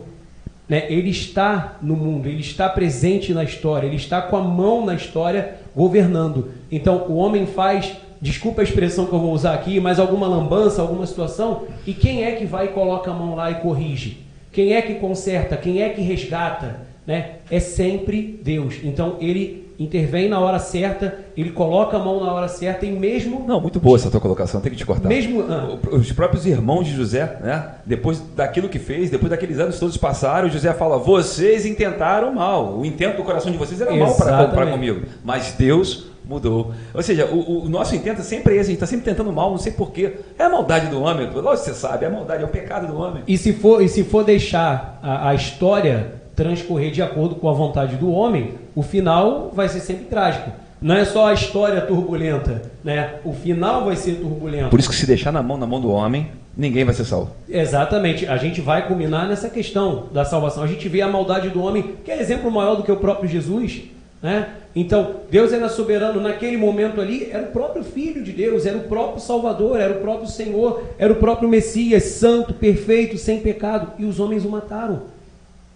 Né? 0.68 0.86
Ele 0.88 1.10
está 1.10 1.78
no 1.82 1.96
mundo, 1.96 2.28
ele 2.28 2.42
está 2.42 2.68
presente 2.68 3.34
na 3.34 3.42
história, 3.42 3.88
ele 3.88 3.96
está 3.96 4.22
com 4.22 4.36
a 4.36 4.40
mão 4.40 4.86
na 4.86 4.94
história 4.94 5.56
governando. 5.74 6.52
Então 6.70 7.06
o 7.08 7.16
homem 7.16 7.44
faz, 7.44 7.92
desculpa 8.22 8.60
a 8.60 8.64
expressão 8.64 9.06
que 9.06 9.12
eu 9.12 9.18
vou 9.18 9.32
usar 9.32 9.54
aqui, 9.54 9.80
mas 9.80 9.98
alguma 9.98 10.28
lambança, 10.28 10.80
alguma 10.80 11.08
situação, 11.08 11.64
e 11.84 11.92
quem 11.92 12.22
é 12.22 12.36
que 12.36 12.46
vai 12.46 12.66
e 12.66 12.68
coloca 12.68 13.10
a 13.10 13.14
mão 13.14 13.34
lá 13.34 13.50
e 13.50 13.56
corrige? 13.56 14.18
Quem 14.52 14.74
é 14.74 14.80
que 14.80 14.94
conserta? 14.94 15.56
Quem 15.56 15.82
é 15.82 15.88
que 15.88 16.00
resgata? 16.00 16.86
Né? 17.06 17.36
É 17.50 17.60
sempre 17.60 18.40
Deus. 18.42 18.76
Então 18.82 19.16
ele 19.20 19.66
intervém 19.78 20.28
na 20.28 20.40
hora 20.40 20.58
certa, 20.58 21.18
ele 21.36 21.50
coloca 21.50 21.96
a 21.96 22.00
mão 22.00 22.24
na 22.24 22.32
hora 22.32 22.48
certa 22.48 22.86
e 22.86 22.90
mesmo. 22.90 23.44
Não, 23.46 23.60
muito 23.60 23.78
boa 23.78 23.96
essa 23.96 24.10
tua 24.10 24.20
colocação, 24.20 24.60
tem 24.60 24.72
que 24.72 24.78
te 24.78 24.86
cortar. 24.86 25.08
Mesmo 25.08 25.42
ah. 25.42 25.78
os 25.92 26.10
próprios 26.12 26.46
irmãos 26.46 26.86
de 26.86 26.94
José, 26.94 27.38
né? 27.40 27.74
Depois 27.84 28.20
daquilo 28.34 28.68
que 28.68 28.78
fez, 28.78 29.10
depois 29.10 29.30
daqueles 29.30 29.58
anos 29.58 29.78
todos 29.78 29.96
passaram, 29.96 30.48
José 30.48 30.72
fala: 30.72 30.98
vocês 30.98 31.66
intentaram 31.66 32.34
mal. 32.34 32.78
O 32.78 32.84
intento 32.84 33.18
do 33.18 33.22
coração 33.22 33.52
de 33.52 33.58
vocês 33.58 33.80
era 33.80 33.94
Exatamente. 33.94 34.36
mal 34.36 34.50
para 34.50 34.70
comigo, 34.70 35.02
mas 35.22 35.54
Deus 35.56 36.06
mudou. 36.24 36.72
Ou 36.92 37.02
seja, 37.02 37.26
o, 37.26 37.66
o 37.66 37.68
nosso 37.68 37.94
intento 37.94 38.20
é 38.20 38.24
sempre 38.24 38.54
esse, 38.54 38.62
a 38.62 38.64
gente 38.64 38.74
está 38.74 38.86
sempre 38.86 39.04
tentando 39.04 39.32
mal, 39.32 39.50
não 39.50 39.58
sei 39.58 39.72
porquê. 39.72 40.14
É 40.38 40.44
a 40.44 40.48
maldade 40.48 40.88
do 40.88 41.00
homem, 41.00 41.30
lógico 41.30 41.68
que 41.68 41.70
você 41.70 41.74
sabe, 41.74 42.04
é 42.04 42.08
a 42.08 42.10
maldade, 42.10 42.42
é 42.42 42.46
o 42.46 42.48
pecado 42.48 42.88
do 42.88 42.98
homem. 42.98 43.22
E 43.28 43.38
se 43.38 43.52
for, 43.52 43.80
e 43.80 43.88
se 43.88 44.02
for 44.02 44.24
deixar 44.24 44.98
a, 45.02 45.28
a 45.28 45.34
história 45.34 46.25
transcorrer 46.36 46.92
de 46.92 47.02
acordo 47.02 47.34
com 47.34 47.48
a 47.48 47.52
vontade 47.52 47.96
do 47.96 48.10
homem, 48.10 48.54
o 48.74 48.82
final 48.82 49.50
vai 49.52 49.68
ser 49.68 49.80
sempre 49.80 50.04
trágico. 50.04 50.50
Não 50.80 50.94
é 50.94 51.04
só 51.06 51.28
a 51.28 51.32
história 51.32 51.80
turbulenta, 51.80 52.62
né? 52.84 53.14
O 53.24 53.32
final 53.32 53.86
vai 53.86 53.96
ser 53.96 54.16
turbulento. 54.16 54.68
Por 54.68 54.78
isso 54.78 54.90
que 54.90 54.94
se 54.94 55.06
deixar 55.06 55.32
na 55.32 55.42
mão 55.42 55.56
na 55.56 55.66
mão 55.66 55.80
do 55.80 55.90
homem, 55.90 56.28
ninguém 56.54 56.84
vai 56.84 56.94
ser 56.94 57.06
salvo. 57.06 57.30
Exatamente. 57.48 58.26
A 58.26 58.36
gente 58.36 58.60
vai 58.60 58.86
culminar 58.86 59.26
nessa 59.26 59.48
questão 59.48 60.04
da 60.12 60.24
salvação. 60.24 60.62
A 60.62 60.66
gente 60.66 60.86
vê 60.86 61.00
a 61.00 61.08
maldade 61.08 61.48
do 61.48 61.62
homem, 61.62 61.94
que 62.04 62.10
é 62.10 62.20
exemplo 62.20 62.50
maior 62.50 62.76
do 62.76 62.82
que 62.82 62.92
o 62.92 62.96
próprio 62.96 63.28
Jesus, 63.28 63.84
né? 64.22 64.50
Então, 64.74 65.16
Deus 65.30 65.54
era 65.54 65.70
soberano 65.70 66.20
naquele 66.20 66.58
momento 66.58 67.00
ali, 67.00 67.30
era 67.32 67.44
o 67.44 67.50
próprio 67.50 67.82
Filho 67.82 68.22
de 68.22 68.30
Deus, 68.30 68.66
era 68.66 68.76
o 68.76 68.82
próprio 68.82 69.22
Salvador, 69.22 69.80
era 69.80 69.94
o 69.94 70.00
próprio 70.02 70.28
Senhor, 70.28 70.82
era 70.98 71.10
o 71.10 71.16
próprio 71.16 71.48
Messias, 71.48 72.04
santo, 72.04 72.52
perfeito, 72.52 73.16
sem 73.16 73.40
pecado, 73.40 73.92
e 73.98 74.04
os 74.04 74.20
homens 74.20 74.44
o 74.44 74.50
mataram. 74.50 75.15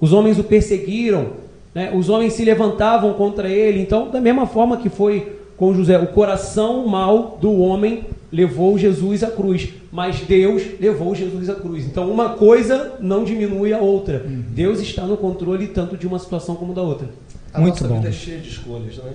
Os 0.00 0.12
homens 0.12 0.38
o 0.38 0.44
perseguiram, 0.44 1.32
né? 1.74 1.92
os 1.94 2.08
homens 2.08 2.32
se 2.32 2.44
levantavam 2.44 3.12
contra 3.14 3.48
ele. 3.48 3.80
Então, 3.80 4.10
da 4.10 4.20
mesma 4.20 4.46
forma 4.46 4.76
que 4.76 4.88
foi 4.88 5.36
com 5.56 5.74
José, 5.74 5.98
o 5.98 6.06
coração 6.06 6.86
mal 6.86 7.38
do 7.40 7.52
homem 7.60 8.04
levou 8.32 8.78
Jesus 8.78 9.22
à 9.22 9.30
cruz, 9.30 9.68
mas 9.92 10.20
Deus 10.20 10.62
levou 10.80 11.14
Jesus 11.14 11.50
à 11.50 11.54
cruz. 11.54 11.84
Então, 11.84 12.10
uma 12.10 12.30
coisa 12.30 12.94
não 13.00 13.24
diminui 13.24 13.72
a 13.72 13.78
outra. 13.78 14.24
Uhum. 14.24 14.44
Deus 14.48 14.80
está 14.80 15.04
no 15.04 15.16
controle 15.16 15.66
tanto 15.68 15.96
de 15.96 16.06
uma 16.06 16.18
situação 16.18 16.54
como 16.54 16.72
da 16.72 16.82
outra. 16.82 17.08
A 17.52 17.60
Muito 17.60 17.82
nossa 17.82 17.88
bom. 17.88 17.96
vida 17.96 18.08
é 18.08 18.12
cheia 18.12 18.38
de 18.38 18.48
escolhas, 18.48 18.96
né? 18.98 19.12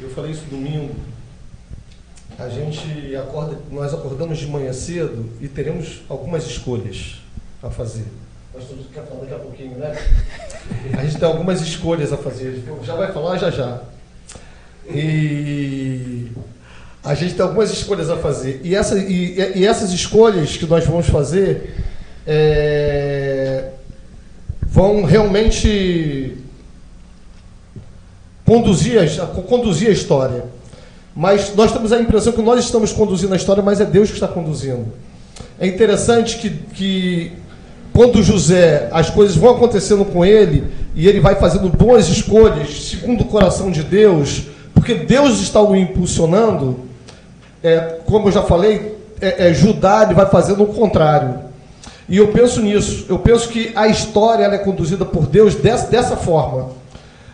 Eu 0.00 0.08
falei 0.10 0.30
isso 0.30 0.44
domingo. 0.48 0.94
A 2.38 2.48
gente 2.48 3.14
acorda, 3.16 3.58
nós 3.70 3.92
acordamos 3.92 4.38
de 4.38 4.46
manhã 4.46 4.72
cedo 4.72 5.26
e 5.42 5.48
teremos 5.48 6.00
algumas 6.08 6.46
escolhas 6.46 7.20
a 7.62 7.68
fazer. 7.68 8.06
Nós 8.54 8.64
todos 8.64 8.86
quer 8.92 9.04
falar 9.04 9.20
daqui 9.20 9.34
a 9.34 9.38
pouquinho, 9.38 9.78
né? 9.78 9.96
A 10.98 11.04
gente 11.04 11.18
tem 11.18 11.28
algumas 11.28 11.60
escolhas 11.60 12.12
a 12.12 12.16
fazer. 12.16 12.62
Já 12.82 12.94
vai 12.94 13.12
falar 13.12 13.38
já 13.38 13.50
já. 13.50 13.80
E 14.88 16.30
a 17.02 17.14
gente 17.14 17.34
tem 17.34 17.42
algumas 17.42 17.70
escolhas 17.70 18.10
a 18.10 18.16
fazer. 18.16 18.60
E, 18.62 18.74
essa, 18.74 18.98
e, 18.98 19.36
e 19.56 19.66
essas 19.66 19.90
escolhas 19.92 20.56
que 20.56 20.66
nós 20.66 20.84
vamos 20.84 21.06
fazer 21.08 21.74
é, 22.26 23.70
vão 24.62 25.04
realmente 25.04 26.36
conduzir 28.44 28.98
a, 28.98 29.26
conduzir 29.26 29.88
a 29.88 29.92
história. 29.92 30.44
Mas 31.14 31.54
nós 31.54 31.72
temos 31.72 31.92
a 31.92 32.00
impressão 32.00 32.32
que 32.32 32.42
nós 32.42 32.64
estamos 32.64 32.92
conduzindo 32.92 33.32
a 33.32 33.36
história, 33.36 33.62
mas 33.62 33.80
é 33.80 33.84
Deus 33.84 34.08
que 34.08 34.14
está 34.14 34.28
conduzindo. 34.28 34.92
É 35.58 35.66
interessante 35.66 36.38
que, 36.38 36.50
que 36.50 37.32
quando 38.00 38.22
José, 38.22 38.88
as 38.92 39.10
coisas 39.10 39.36
vão 39.36 39.50
acontecendo 39.50 40.06
com 40.06 40.24
ele, 40.24 40.72
e 40.94 41.06
ele 41.06 41.20
vai 41.20 41.34
fazendo 41.34 41.68
boas 41.68 42.08
escolhas, 42.08 42.88
segundo 42.88 43.20
o 43.20 43.26
coração 43.26 43.70
de 43.70 43.82
Deus, 43.82 44.44
porque 44.72 44.94
Deus 44.94 45.38
está 45.40 45.60
o 45.60 45.76
impulsionando, 45.76 46.80
é, 47.62 47.98
como 48.06 48.28
eu 48.28 48.32
já 48.32 48.42
falei, 48.42 48.96
é, 49.20 49.48
é, 49.48 49.52
Judá 49.52 50.04
ele 50.04 50.14
vai 50.14 50.24
fazendo 50.24 50.62
o 50.62 50.68
contrário. 50.68 51.40
E 52.08 52.16
eu 52.16 52.28
penso 52.28 52.62
nisso, 52.62 53.04
eu 53.06 53.18
penso 53.18 53.50
que 53.50 53.70
a 53.76 53.86
história 53.86 54.44
é 54.44 54.56
conduzida 54.56 55.04
por 55.04 55.26
Deus 55.26 55.56
dessa, 55.56 55.88
dessa 55.88 56.16
forma 56.16 56.70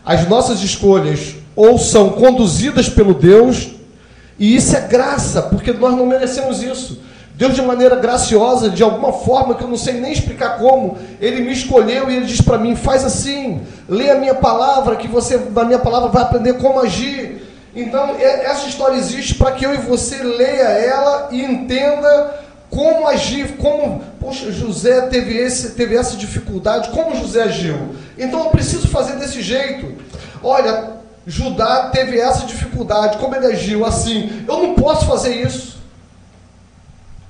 as 0.05 0.29
nossas 0.29 0.64
escolhas 0.64 1.37
ou 1.55 1.79
são 1.79 2.11
conduzidas 2.11 2.88
pelo 2.88 3.14
Deus, 3.14 3.68
e 4.37 4.57
isso 4.57 4.76
é 4.76 4.81
graça, 4.81 5.42
porque 5.42 5.72
nós 5.72 5.94
não 5.96 6.07
merecemos 6.07 6.61
isso. 6.61 7.06
Deus, 7.37 7.55
de 7.55 7.61
maneira 7.61 7.96
graciosa, 7.96 8.70
de 8.70 8.83
alguma 8.83 9.12
forma 9.12 9.55
que 9.55 9.62
eu 9.62 9.68
não 9.68 9.77
sei 9.77 9.94
nem 10.01 10.11
explicar 10.11 10.57
como, 10.57 10.96
Ele 11.20 11.42
me 11.42 11.53
escolheu 11.53 12.11
e 12.11 12.16
Ele 12.16 12.27
diz 12.27 12.40
para 12.40 12.57
mim: 12.57 12.75
faz 12.75 13.05
assim, 13.05 13.61
lê 13.87 14.11
a 14.11 14.16
minha 14.16 14.35
palavra, 14.35 14.96
que 14.96 15.07
você, 15.07 15.37
na 15.37 15.64
minha 15.64 15.79
palavra, 15.79 16.09
vai 16.09 16.22
aprender 16.22 16.55
como 16.55 16.81
agir. 16.81 17.42
Então, 17.75 18.16
essa 18.18 18.66
história 18.66 18.96
existe 18.96 19.35
para 19.35 19.53
que 19.53 19.66
eu 19.66 19.75
e 19.75 19.77
você 19.77 20.22
leia 20.22 20.62
ela 20.62 21.29
e 21.31 21.44
entenda 21.44 22.46
como 22.70 23.07
agir, 23.07 23.57
como, 23.59 24.03
poxa, 24.18 24.51
José 24.51 25.03
teve, 25.03 25.37
esse, 25.37 25.70
teve 25.70 25.94
essa 25.94 26.16
dificuldade, 26.16 26.88
como 26.88 27.16
José 27.16 27.42
agiu. 27.42 27.94
Então 28.16 28.44
eu 28.44 28.51
preciso 28.51 28.88
fazer 28.88 29.16
desse 29.16 29.42
jeito. 29.42 29.94
Olha, 30.42 30.94
Judá 31.27 31.90
teve 31.92 32.18
essa 32.18 32.46
dificuldade, 32.46 33.18
como 33.18 33.35
ele 33.35 33.46
agiu 33.46 33.85
assim. 33.85 34.44
Eu 34.49 34.62
não 34.62 34.75
posso 34.75 35.07
fazer 35.07 35.35
isso. 35.35 35.77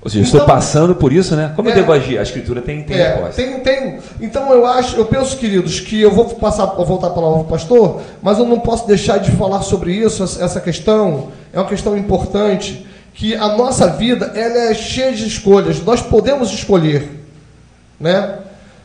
Ou 0.07 0.09
seja, 0.09 0.25
então, 0.25 0.39
estou 0.39 0.55
passando 0.55 0.95
por 0.95 1.11
isso, 1.11 1.35
né? 1.35 1.51
Como 1.53 1.67
é, 1.67 1.73
eu 1.73 1.75
devo 1.75 1.91
agir? 1.91 2.17
A 2.17 2.23
escritura 2.23 2.61
tem, 2.61 2.81
tem 2.81 2.95
é, 2.95 3.09
resposta. 3.09 3.43
Tem, 3.43 3.59
tem. 3.59 3.99
Então 4.21 4.53
eu 4.53 4.65
acho, 4.65 4.95
eu 4.95 5.03
penso, 5.03 5.35
queridos, 5.35 5.81
que 5.81 5.99
eu 5.99 6.09
vou 6.09 6.23
passar, 6.35 6.65
vou 6.65 6.85
voltar 6.85 7.07
a 7.07 7.09
palavra 7.09 7.39
ao 7.39 7.43
pastor, 7.43 8.01
mas 8.21 8.39
eu 8.39 8.45
não 8.45 8.57
posso 8.57 8.87
deixar 8.87 9.17
de 9.17 9.31
falar 9.31 9.63
sobre 9.63 9.91
isso, 9.91 10.23
essa 10.23 10.61
questão. 10.61 11.27
É 11.51 11.59
uma 11.59 11.67
questão 11.67 11.97
importante 11.97 12.87
que 13.13 13.35
a 13.35 13.49
nossa 13.49 13.87
vida 13.87 14.31
ela 14.33 14.71
é 14.71 14.73
cheia 14.73 15.11
de 15.11 15.27
escolhas. 15.27 15.83
Nós 15.83 16.01
podemos 16.01 16.53
escolher, 16.53 17.25
né? 17.99 18.35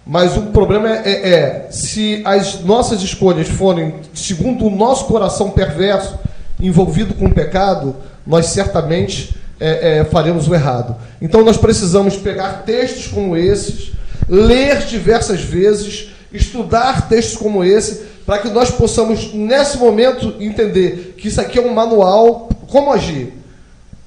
Mas 0.05 0.37
o 0.37 0.43
problema 0.47 0.89
é, 0.89 1.03
é, 1.05 1.35
é, 1.35 1.67
se 1.71 2.21
as 2.25 2.65
nossas 2.65 3.01
escolhas 3.01 3.47
forem 3.47 3.95
segundo 4.13 4.67
o 4.67 4.71
nosso 4.71 5.05
coração 5.05 5.51
perverso, 5.51 6.19
envolvido 6.59 7.15
com 7.15 7.27
o 7.27 7.33
pecado, 7.33 7.95
nós 8.27 8.47
certamente 8.47 9.41
é, 9.63 9.99
é, 9.99 10.05
faremos 10.05 10.49
o 10.49 10.55
errado. 10.55 10.97
Então 11.21 11.45
nós 11.45 11.57
precisamos 11.57 12.17
pegar 12.17 12.65
textos 12.65 13.07
como 13.07 13.37
esses, 13.37 13.93
ler 14.29 14.79
diversas 14.87 15.41
vezes, 15.41 16.11
estudar 16.33 17.09
textos 17.09 17.37
como 17.37 17.63
esse, 17.63 18.07
para 18.27 18.39
que 18.39 18.49
nós 18.49 18.71
possamos, 18.71 19.33
nesse 19.33 19.79
momento, 19.79 20.35
entender 20.41 21.15
que 21.17 21.29
isso 21.29 21.41
aqui 21.41 21.59
é 21.59 21.63
um 21.63 21.73
manual, 21.73 22.49
como 22.69 22.93
agir. 22.93 23.35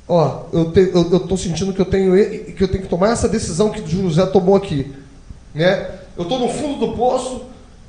Ó, 0.08 0.44
eu 0.52 0.72
estou 1.18 1.38
sentindo 1.38 1.74
que 1.74 1.82
eu, 1.82 1.86
tenho, 1.86 2.13
que 2.54 2.63
eu 2.63 2.68
tenho 2.68 2.84
que 2.84 2.89
tomar 2.89 3.12
essa 3.12 3.28
decisão 3.28 3.70
que 3.70 3.86
José 3.89 4.26
tomou 4.26 4.56
aqui. 4.56 4.94
Né? 5.54 5.89
Eu 6.18 6.24
estou 6.24 6.39
no 6.39 6.50
fundo 6.50 6.86
do 6.86 6.94
poço, 6.96 7.44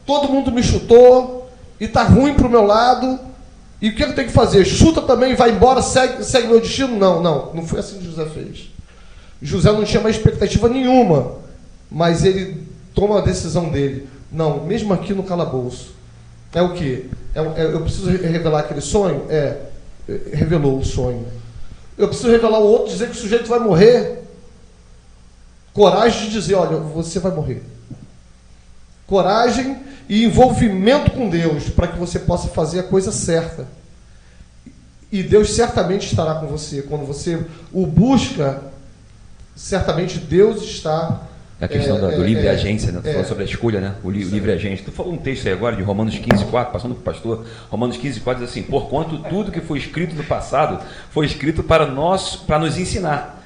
todo 0.06 0.28
mundo 0.28 0.52
me 0.52 0.62
chutou, 0.62 1.50
e 1.80 1.84
está 1.84 2.02
ruim 2.04 2.34
para 2.34 2.46
o 2.46 2.50
meu 2.50 2.64
lado. 2.64 3.18
E 3.80 3.90
o 3.90 3.94
que 3.94 4.02
eu 4.02 4.14
tenho 4.14 4.28
que 4.28 4.32
fazer? 4.32 4.64
Chuta 4.64 5.02
também, 5.02 5.34
vai 5.34 5.50
embora, 5.50 5.82
segue, 5.82 6.24
segue 6.24 6.48
meu 6.48 6.60
destino? 6.60 6.96
Não, 6.96 7.22
não, 7.22 7.52
não 7.54 7.66
foi 7.66 7.80
assim 7.80 7.98
que 7.98 8.06
José 8.06 8.24
fez. 8.26 8.70
José 9.40 9.70
não 9.70 9.84
tinha 9.84 10.02
mais 10.02 10.16
expectativa 10.16 10.68
nenhuma, 10.68 11.36
mas 11.90 12.24
ele 12.24 12.66
toma 12.94 13.18
a 13.18 13.22
decisão 13.22 13.68
dele. 13.68 14.08
Não, 14.32 14.64
mesmo 14.64 14.92
aqui 14.94 15.12
no 15.12 15.22
calabouço. 15.22 15.94
É 16.54 16.62
o 16.62 16.72
que? 16.72 17.10
É, 17.34 17.40
é, 17.40 17.64
eu 17.66 17.82
preciso 17.82 18.08
revelar 18.08 18.60
aquele 18.60 18.80
sonho? 18.80 19.26
É, 19.28 19.58
revelou 20.32 20.78
o 20.78 20.84
sonho. 20.84 21.26
Eu 21.98 22.08
preciso 22.08 22.30
revelar 22.30 22.58
o 22.58 22.66
outro, 22.66 22.92
dizer 22.92 23.10
que 23.10 23.16
o 23.16 23.20
sujeito 23.20 23.48
vai 23.48 23.58
morrer. 23.58 24.22
Coragem 25.74 26.28
de 26.28 26.32
dizer, 26.32 26.54
olha, 26.54 26.78
você 26.78 27.18
vai 27.18 27.32
morrer. 27.32 27.62
Coragem 29.06 29.76
e 30.08 30.24
envolvimento 30.24 31.10
com 31.12 31.28
Deus 31.28 31.68
para 31.68 31.88
que 31.88 31.98
você 31.98 32.18
possa 32.18 32.48
fazer 32.48 32.80
a 32.80 32.82
coisa 32.82 33.12
certa. 33.12 33.66
E 35.10 35.22
Deus 35.22 35.54
certamente 35.54 36.06
estará 36.06 36.34
com 36.34 36.46
você. 36.46 36.82
Quando 36.82 37.06
você 37.06 37.44
o 37.72 37.86
busca, 37.86 38.62
certamente 39.54 40.18
Deus 40.18 40.62
está. 40.62 41.22
A 41.58 41.66
questão 41.66 41.96
é, 41.96 42.00
do, 42.00 42.06
do 42.08 42.22
é, 42.22 42.26
livre 42.26 42.46
é, 42.46 42.50
agência, 42.50 42.92
né? 42.92 43.00
Tu 43.02 43.08
é, 43.08 43.12
falou 43.12 43.26
sobre 43.26 43.44
a 43.44 43.46
escolha, 43.46 43.80
né? 43.80 43.94
O 44.04 44.10
li, 44.10 44.24
livre 44.24 44.52
agência. 44.52 44.84
Tu 44.84 44.92
falou 44.92 45.12
um 45.12 45.16
texto 45.16 45.46
aí 45.46 45.52
agora 45.52 45.74
de 45.74 45.82
Romanos 45.82 46.18
15, 46.18 46.44
4, 46.44 46.72
passando 46.72 46.94
para 46.94 47.00
o 47.00 47.14
pastor. 47.14 47.46
Romanos 47.70 47.96
15, 47.96 48.20
4 48.20 48.42
diz 48.42 48.50
assim: 48.50 48.62
Porquanto 48.64 49.18
tudo 49.30 49.50
que 49.50 49.60
foi 49.60 49.78
escrito 49.78 50.14
no 50.14 50.24
passado 50.24 50.84
foi 51.10 51.24
escrito 51.24 51.62
para 51.62 51.86
nós, 51.86 52.36
para 52.36 52.58
nos 52.58 52.76
ensinar 52.76 53.36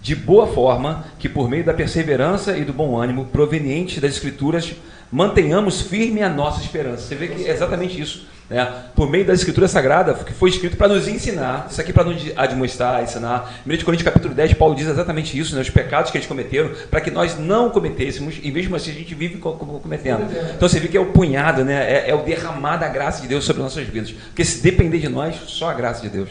de 0.00 0.14
boa 0.14 0.46
forma 0.46 1.04
que, 1.18 1.28
por 1.28 1.48
meio 1.48 1.62
da 1.62 1.74
perseverança 1.74 2.56
e 2.56 2.64
do 2.64 2.72
bom 2.72 2.98
ânimo 2.98 3.26
provenientes 3.26 4.00
das 4.00 4.12
Escrituras, 4.12 4.74
mantenhamos 5.10 5.80
firme 5.80 6.22
a 6.22 6.28
nossa 6.28 6.60
esperança. 6.60 7.02
Você 7.02 7.14
vê 7.14 7.28
que 7.28 7.46
é 7.46 7.50
exatamente 7.50 8.00
isso. 8.00 8.26
Né? 8.50 8.66
Por 8.96 9.08
meio 9.08 9.24
da 9.24 9.32
Escritura 9.32 9.68
Sagrada, 9.68 10.12
que 10.12 10.32
foi 10.32 10.50
escrito 10.50 10.76
para 10.76 10.88
nos 10.88 11.06
ensinar, 11.06 11.68
isso 11.70 11.80
aqui 11.80 11.92
para 11.92 12.02
nos 12.02 12.20
admoestar, 12.36 13.02
ensinar. 13.02 13.62
Em 13.64 13.72
1 13.72 13.84
Coríntios 13.84 14.02
capítulo 14.02 14.34
10, 14.34 14.54
Paulo 14.54 14.74
diz 14.74 14.88
exatamente 14.88 15.38
isso, 15.38 15.54
né? 15.54 15.60
os 15.60 15.70
pecados 15.70 16.10
que 16.10 16.18
eles 16.18 16.26
cometeram, 16.26 16.70
para 16.90 17.00
que 17.00 17.12
nós 17.12 17.38
não 17.38 17.70
cometêssemos, 17.70 18.40
e 18.42 18.50
mesmo 18.50 18.74
assim 18.74 18.90
a 18.90 18.94
gente 18.94 19.14
vive 19.14 19.38
cometendo. 19.38 20.24
Então 20.56 20.68
você 20.68 20.80
vê 20.80 20.88
que 20.88 20.96
é 20.96 21.00
o 21.00 21.12
punhado, 21.12 21.64
né? 21.64 21.92
é, 21.92 22.10
é 22.10 22.14
o 22.14 22.24
derramar 22.24 22.76
da 22.76 22.88
graça 22.88 23.22
de 23.22 23.28
Deus 23.28 23.44
sobre 23.44 23.62
nossas 23.62 23.86
vidas. 23.86 24.10
Porque 24.10 24.44
se 24.44 24.60
depender 24.60 24.98
de 24.98 25.08
nós, 25.08 25.36
só 25.46 25.70
a 25.70 25.74
graça 25.74 26.02
de 26.02 26.08
Deus. 26.08 26.30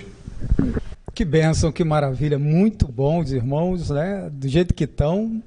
Que 1.20 1.26
bênção, 1.26 1.72
que 1.72 1.84
maravilha. 1.84 2.39
Muito 2.39 2.88
bom, 2.88 3.20
os 3.20 3.32
irmãos, 3.34 3.89
né? 3.89 4.30
Do 4.32 4.48
jeito 4.48 4.74
que 4.74 4.86
estão. 4.86 5.42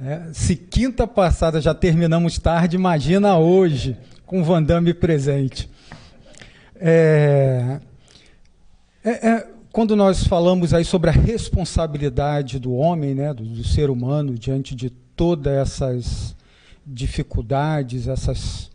Né? 0.00 0.30
Se 0.32 0.56
quinta 0.56 1.06
passada 1.06 1.60
já 1.60 1.74
terminamos 1.74 2.38
tarde, 2.38 2.74
imagina 2.74 3.36
hoje, 3.36 3.98
com 4.24 4.42
Vandame 4.42 4.94
presente. 4.94 5.68
É, 6.74 7.80
é, 9.04 9.10
é, 9.28 9.48
quando 9.70 9.94
nós 9.94 10.26
falamos 10.26 10.72
aí 10.72 10.86
sobre 10.86 11.10
a 11.10 11.12
responsabilidade 11.12 12.58
do 12.58 12.72
homem, 12.72 13.14
né, 13.14 13.34
do, 13.34 13.44
do 13.44 13.62
ser 13.62 13.90
humano, 13.90 14.38
diante 14.38 14.74
de 14.74 14.88
todas 14.88 15.52
essas 15.52 16.34
dificuldades, 16.86 18.08
essas, 18.08 18.70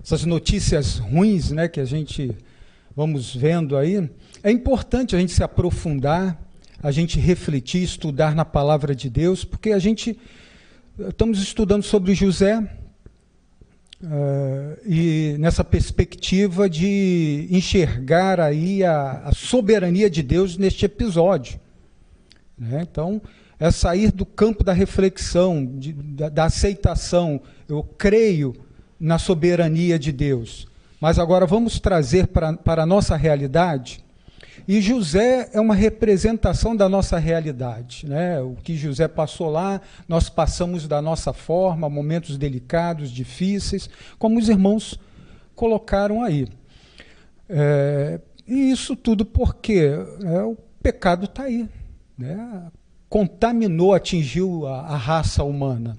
essas 0.00 0.24
notícias 0.24 0.98
ruins 0.98 1.50
né, 1.50 1.66
que 1.66 1.80
a 1.80 1.84
gente 1.84 2.30
vamos 2.94 3.34
vendo 3.34 3.76
aí, 3.76 4.08
é 4.44 4.50
importante 4.52 5.16
a 5.16 5.18
gente 5.18 5.32
se 5.32 5.42
aprofundar, 5.42 6.40
a 6.80 6.92
gente 6.92 7.18
refletir, 7.18 7.82
estudar 7.82 8.32
na 8.32 8.44
palavra 8.44 8.94
de 8.94 9.10
Deus, 9.10 9.44
porque 9.44 9.72
a 9.72 9.78
gente 9.80 10.16
estamos 10.98 11.38
estudando 11.38 11.84
sobre 11.84 12.12
José 12.12 12.58
uh, 14.02 14.78
e 14.84 15.36
nessa 15.38 15.62
perspectiva 15.62 16.68
de 16.68 17.46
enxergar 17.50 18.40
aí 18.40 18.82
a, 18.82 19.22
a 19.24 19.32
soberania 19.32 20.10
de 20.10 20.22
Deus 20.22 20.56
neste 20.56 20.84
episódio. 20.84 21.60
Né? 22.58 22.84
Então, 22.90 23.22
é 23.60 23.70
sair 23.70 24.10
do 24.10 24.26
campo 24.26 24.64
da 24.64 24.72
reflexão, 24.72 25.64
de, 25.64 25.92
da, 25.92 26.28
da 26.28 26.44
aceitação. 26.44 27.40
Eu 27.68 27.82
creio 27.82 28.54
na 28.98 29.18
soberania 29.18 29.98
de 29.98 30.10
Deus. 30.10 30.66
Mas 31.00 31.18
agora 31.18 31.46
vamos 31.46 31.78
trazer 31.78 32.26
para, 32.26 32.58
a 32.64 32.86
nossa 32.86 33.16
realidade. 33.16 34.04
E 34.68 34.82
José 34.82 35.48
é 35.54 35.58
uma 35.58 35.74
representação 35.74 36.76
da 36.76 36.90
nossa 36.90 37.18
realidade. 37.18 38.06
Né? 38.06 38.38
O 38.42 38.54
que 38.54 38.76
José 38.76 39.08
passou 39.08 39.48
lá, 39.48 39.80
nós 40.06 40.28
passamos 40.28 40.86
da 40.86 41.00
nossa 41.00 41.32
forma, 41.32 41.88
momentos 41.88 42.36
delicados, 42.36 43.10
difíceis, 43.10 43.88
como 44.18 44.38
os 44.38 44.50
irmãos 44.50 45.00
colocaram 45.54 46.22
aí. 46.22 46.46
É, 47.48 48.20
e 48.46 48.70
isso 48.70 48.94
tudo 48.94 49.24
porque 49.24 49.90
é, 50.22 50.42
o 50.42 50.54
pecado 50.82 51.24
está 51.24 51.44
aí. 51.44 51.66
Né? 52.18 52.70
Contaminou, 53.08 53.94
atingiu 53.94 54.66
a, 54.66 54.80
a 54.80 54.96
raça 54.98 55.42
humana. 55.44 55.96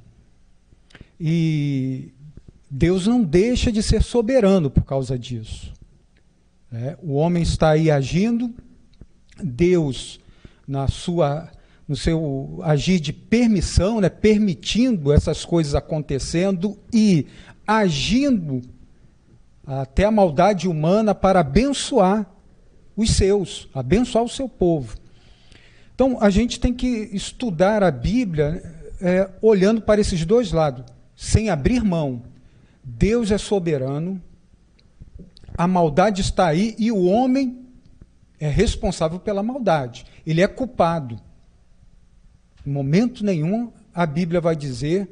E 1.19 2.13
Deus 2.69 3.07
não 3.07 3.23
deixa 3.23 3.71
de 3.71 3.81
ser 3.81 4.03
soberano 4.03 4.69
por 4.69 4.83
causa 4.83 5.17
disso. 5.17 5.73
É, 6.71 6.97
o 7.01 7.13
homem 7.13 7.41
está 7.41 7.71
aí 7.71 7.89
agindo, 7.89 8.53
Deus, 9.43 10.19
na 10.67 10.87
sua, 10.87 11.49
no 11.87 11.95
seu 11.95 12.59
agir 12.63 12.99
de 12.99 13.11
permissão, 13.11 13.99
né, 13.99 14.09
permitindo 14.09 15.11
essas 15.11 15.43
coisas 15.43 15.73
acontecendo 15.73 16.77
e 16.93 17.25
agindo 17.65 18.61
até 19.65 20.05
a 20.05 20.11
maldade 20.11 20.67
humana 20.67 21.13
para 21.15 21.39
abençoar 21.39 22.29
os 22.95 23.11
seus, 23.11 23.69
abençoar 23.73 24.23
o 24.23 24.29
seu 24.29 24.47
povo. 24.47 24.97
Então 25.95 26.17
a 26.21 26.29
gente 26.29 26.59
tem 26.59 26.73
que 26.73 27.09
estudar 27.13 27.83
a 27.83 27.91
Bíblia 27.91 28.63
é, 29.01 29.29
olhando 29.41 29.81
para 29.81 30.01
esses 30.01 30.25
dois 30.25 30.51
lados, 30.51 30.85
sem 31.15 31.49
abrir 31.49 31.83
mão 31.83 32.23
Deus 32.97 33.31
é 33.31 33.37
soberano, 33.37 34.21
a 35.59 35.67
maldade 35.67 36.21
está 36.21 36.47
aí 36.47 36.73
e 36.79 36.89
o 36.89 37.03
homem 37.03 37.65
é 38.39 38.47
responsável 38.47 39.19
pela 39.19 39.43
maldade. 39.43 40.05
Ele 40.25 40.39
é 40.41 40.47
culpado. 40.47 41.19
Em 42.65 42.71
momento 42.71 43.25
nenhum 43.25 43.69
a 43.93 44.05
Bíblia 44.05 44.39
vai 44.39 44.55
dizer 44.55 45.09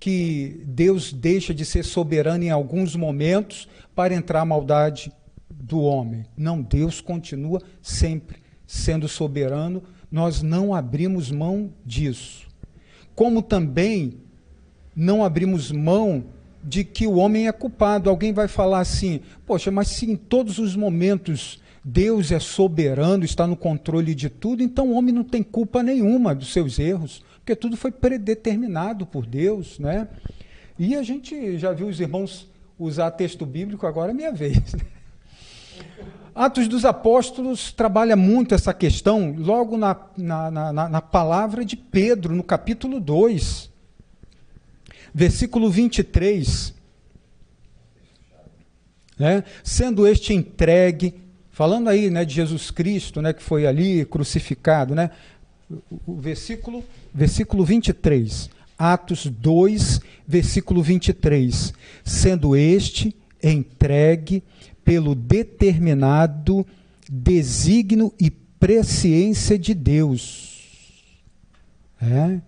que 0.00 0.64
Deus 0.66 1.12
deixa 1.12 1.54
de 1.54 1.64
ser 1.64 1.84
soberano 1.84 2.42
em 2.42 2.50
alguns 2.50 2.96
momentos 2.96 3.68
para 3.94 4.12
entrar 4.12 4.40
a 4.40 4.44
maldade 4.44 5.12
do 5.48 5.80
homem. 5.82 6.24
Não, 6.36 6.60
Deus 6.60 7.00
continua 7.00 7.62
sempre 7.80 8.42
sendo 8.66 9.06
soberano. 9.06 9.80
Nós 10.10 10.42
não 10.42 10.74
abrimos 10.74 11.30
mão 11.30 11.72
disso. 11.86 12.48
Como 13.14 13.40
também 13.42 14.14
não 14.92 15.22
abrimos 15.22 15.70
mão 15.70 16.24
de 16.62 16.84
que 16.84 17.06
o 17.06 17.16
homem 17.16 17.48
é 17.48 17.52
culpado. 17.52 18.10
Alguém 18.10 18.32
vai 18.32 18.48
falar 18.48 18.80
assim: 18.80 19.20
poxa, 19.46 19.70
mas 19.70 19.88
se 19.88 20.10
em 20.10 20.16
todos 20.16 20.58
os 20.58 20.76
momentos 20.76 21.60
Deus 21.84 22.32
é 22.32 22.38
soberano, 22.38 23.24
está 23.24 23.46
no 23.46 23.56
controle 23.56 24.14
de 24.14 24.28
tudo, 24.28 24.62
então 24.62 24.88
o 24.88 24.94
homem 24.94 25.14
não 25.14 25.24
tem 25.24 25.42
culpa 25.42 25.82
nenhuma 25.82 26.34
dos 26.34 26.52
seus 26.52 26.78
erros, 26.78 27.24
porque 27.38 27.56
tudo 27.56 27.76
foi 27.76 27.90
predeterminado 27.90 29.06
por 29.06 29.24
Deus, 29.24 29.78
né? 29.78 30.08
E 30.78 30.94
a 30.94 31.02
gente 31.02 31.58
já 31.58 31.72
viu 31.72 31.88
os 31.88 31.98
irmãos 31.98 32.48
usar 32.78 33.10
texto 33.12 33.44
bíblico, 33.46 33.86
agora 33.86 34.10
é 34.10 34.14
minha 34.14 34.32
vez. 34.32 34.74
Né? 34.74 34.80
Atos 36.34 36.68
dos 36.68 36.84
Apóstolos 36.84 37.72
trabalha 37.72 38.14
muito 38.14 38.54
essa 38.54 38.72
questão, 38.72 39.34
logo 39.36 39.76
na, 39.76 39.96
na, 40.16 40.50
na, 40.50 40.88
na 40.88 41.00
palavra 41.00 41.64
de 41.64 41.76
Pedro, 41.76 42.36
no 42.36 42.44
capítulo 42.44 43.00
2 43.00 43.67
versículo 45.14 45.70
23. 45.70 46.74
Né? 49.18 49.44
Sendo 49.64 50.06
este 50.06 50.32
entregue, 50.32 51.14
falando 51.50 51.88
aí 51.88 52.10
né, 52.10 52.24
de 52.24 52.34
Jesus 52.34 52.70
Cristo, 52.70 53.20
né, 53.20 53.32
que 53.32 53.42
foi 53.42 53.66
ali 53.66 54.04
crucificado, 54.04 54.94
né? 54.94 55.10
o 56.06 56.16
versículo, 56.16 56.84
versículo 57.12 57.64
23. 57.64 58.50
Atos 58.78 59.26
2, 59.26 60.00
versículo 60.26 60.82
23. 60.82 61.72
Sendo 62.04 62.54
este 62.54 63.14
entregue 63.42 64.42
pelo 64.84 65.14
determinado 65.14 66.66
desígnio 67.10 68.12
e 68.20 68.30
presciência 68.30 69.58
de 69.58 69.74
Deus. 69.74 70.48
É? 72.00 72.40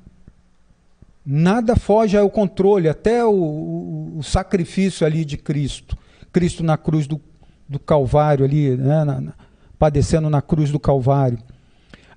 Nada 1.33 1.77
foge 1.77 2.17
ao 2.17 2.29
controle, 2.29 2.89
até 2.89 3.25
o, 3.25 4.17
o, 4.17 4.21
sacrifício 4.21 5.07
ali 5.07 5.25
de 5.25 5.37
Cristo. 5.37 5.97
Cristo 6.33 6.65
na 6.65 6.77
cruz 6.77 7.07
do, 7.07 7.21
do 7.69 7.79
Calvário, 7.79 8.45
ali, 8.45 8.77
né, 8.77 9.05
na, 9.05 9.21
na, 9.21 9.35
padecendo 9.79 10.29
na 10.29 10.43
cruz 10.43 10.73
do 10.73 10.81
Calvário. 10.81 11.39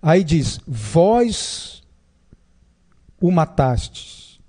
Aí 0.01 0.23
diz: 0.23 0.59
Vós 0.65 1.83
o 3.21 3.29
matastes, 3.29 4.39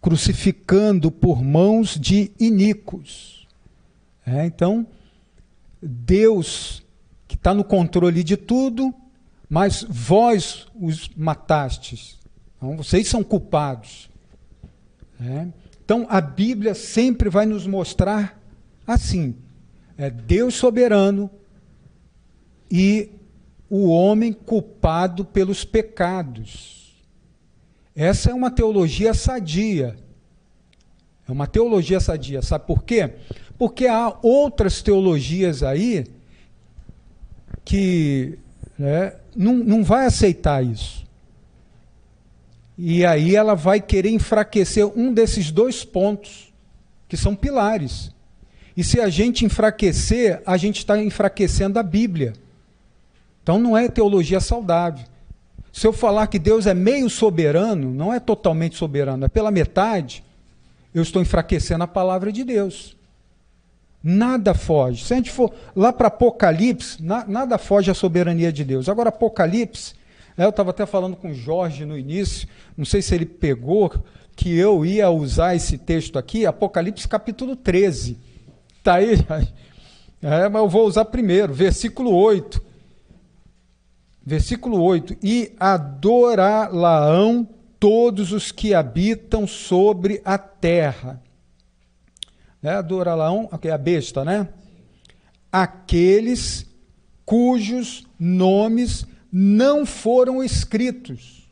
crucificando 0.00 1.10
por 1.10 1.44
mãos 1.44 2.00
de 2.00 2.32
iníquos. 2.40 3.46
É, 4.24 4.46
então, 4.46 4.86
Deus, 5.82 6.82
que 7.26 7.34
está 7.34 7.52
no 7.52 7.64
controle 7.64 8.24
de 8.24 8.38
tudo, 8.38 8.94
mas 9.48 9.84
vós 9.88 10.66
os 10.74 11.08
matastes. 11.16 12.18
Então, 12.56 12.76
vocês 12.76 13.08
são 13.08 13.22
culpados. 13.22 14.10
É? 15.20 15.48
Então, 15.84 16.06
a 16.10 16.20
Bíblia 16.20 16.74
sempre 16.74 17.30
vai 17.30 17.46
nos 17.46 17.66
mostrar 17.66 18.38
assim: 18.86 19.34
é 19.96 20.10
Deus 20.10 20.54
soberano 20.54 21.30
e 22.70 23.10
o 23.70 23.88
homem 23.88 24.32
culpado 24.32 25.24
pelos 25.24 25.64
pecados. 25.64 26.96
Essa 27.94 28.30
é 28.30 28.34
uma 28.34 28.50
teologia 28.50 29.12
sadia. 29.12 29.96
É 31.26 31.32
uma 31.32 31.46
teologia 31.46 32.00
sadia. 32.00 32.42
Sabe 32.42 32.66
por 32.66 32.84
quê? 32.84 33.14
Porque 33.58 33.86
há 33.86 34.16
outras 34.22 34.80
teologias 34.82 35.62
aí 35.62 36.06
que 37.64 38.38
né, 38.78 39.14
não, 39.38 39.54
não 39.54 39.84
vai 39.84 40.04
aceitar 40.04 40.64
isso. 40.64 41.06
E 42.76 43.06
aí 43.06 43.36
ela 43.36 43.54
vai 43.54 43.80
querer 43.80 44.10
enfraquecer 44.10 44.84
um 44.98 45.12
desses 45.12 45.52
dois 45.52 45.84
pontos, 45.84 46.52
que 47.08 47.16
são 47.16 47.36
pilares. 47.36 48.12
E 48.76 48.82
se 48.82 49.00
a 49.00 49.08
gente 49.08 49.44
enfraquecer, 49.44 50.42
a 50.44 50.56
gente 50.56 50.78
está 50.78 51.00
enfraquecendo 51.00 51.78
a 51.78 51.82
Bíblia. 51.82 52.32
Então 53.42 53.58
não 53.60 53.76
é 53.76 53.88
teologia 53.88 54.40
saudável. 54.40 55.04
Se 55.72 55.86
eu 55.86 55.92
falar 55.92 56.26
que 56.26 56.38
Deus 56.38 56.66
é 56.66 56.74
meio 56.74 57.08
soberano, 57.08 57.92
não 57.94 58.12
é 58.12 58.18
totalmente 58.18 58.76
soberano, 58.76 59.24
é 59.24 59.28
pela 59.28 59.52
metade, 59.52 60.24
eu 60.92 61.02
estou 61.02 61.22
enfraquecendo 61.22 61.84
a 61.84 61.88
palavra 61.88 62.32
de 62.32 62.42
Deus. 62.42 62.96
Nada 64.02 64.54
foge. 64.54 65.04
Se 65.04 65.12
a 65.12 65.16
gente 65.16 65.30
for 65.30 65.52
lá 65.74 65.92
para 65.92 66.08
Apocalipse, 66.08 67.02
na, 67.02 67.26
nada 67.26 67.58
foge 67.58 67.90
à 67.90 67.94
soberania 67.94 68.52
de 68.52 68.64
Deus. 68.64 68.88
Agora, 68.88 69.08
Apocalipse, 69.08 69.94
né, 70.36 70.44
eu 70.44 70.50
estava 70.50 70.70
até 70.70 70.86
falando 70.86 71.16
com 71.16 71.30
o 71.30 71.34
Jorge 71.34 71.84
no 71.84 71.98
início, 71.98 72.48
não 72.76 72.84
sei 72.84 73.02
se 73.02 73.14
ele 73.14 73.26
pegou, 73.26 73.92
que 74.36 74.56
eu 74.56 74.86
ia 74.86 75.10
usar 75.10 75.56
esse 75.56 75.76
texto 75.76 76.16
aqui, 76.18 76.46
Apocalipse 76.46 77.08
capítulo 77.08 77.56
13. 77.56 78.16
Está 78.78 78.94
aí? 78.94 79.16
É, 80.20 80.48
mas 80.48 80.60
eu 80.60 80.68
vou 80.68 80.84
usar 80.84 81.04
primeiro, 81.04 81.54
versículo 81.54 82.12
8. 82.12 82.60
Versículo 84.26 84.82
8: 84.82 85.16
E 85.22 85.52
adorá-laão 85.60 87.48
todos 87.78 88.32
os 88.32 88.50
que 88.50 88.74
habitam 88.74 89.46
sobre 89.46 90.20
a 90.24 90.36
terra 90.36 91.22
né? 92.68 92.74
Adoralaão, 92.74 93.48
é 93.62 93.70
a 93.70 93.78
besta, 93.78 94.22
né? 94.26 94.46
Aqueles 95.50 96.66
cujos 97.24 98.06
nomes 98.18 99.06
não 99.32 99.86
foram 99.86 100.44
escritos. 100.44 101.48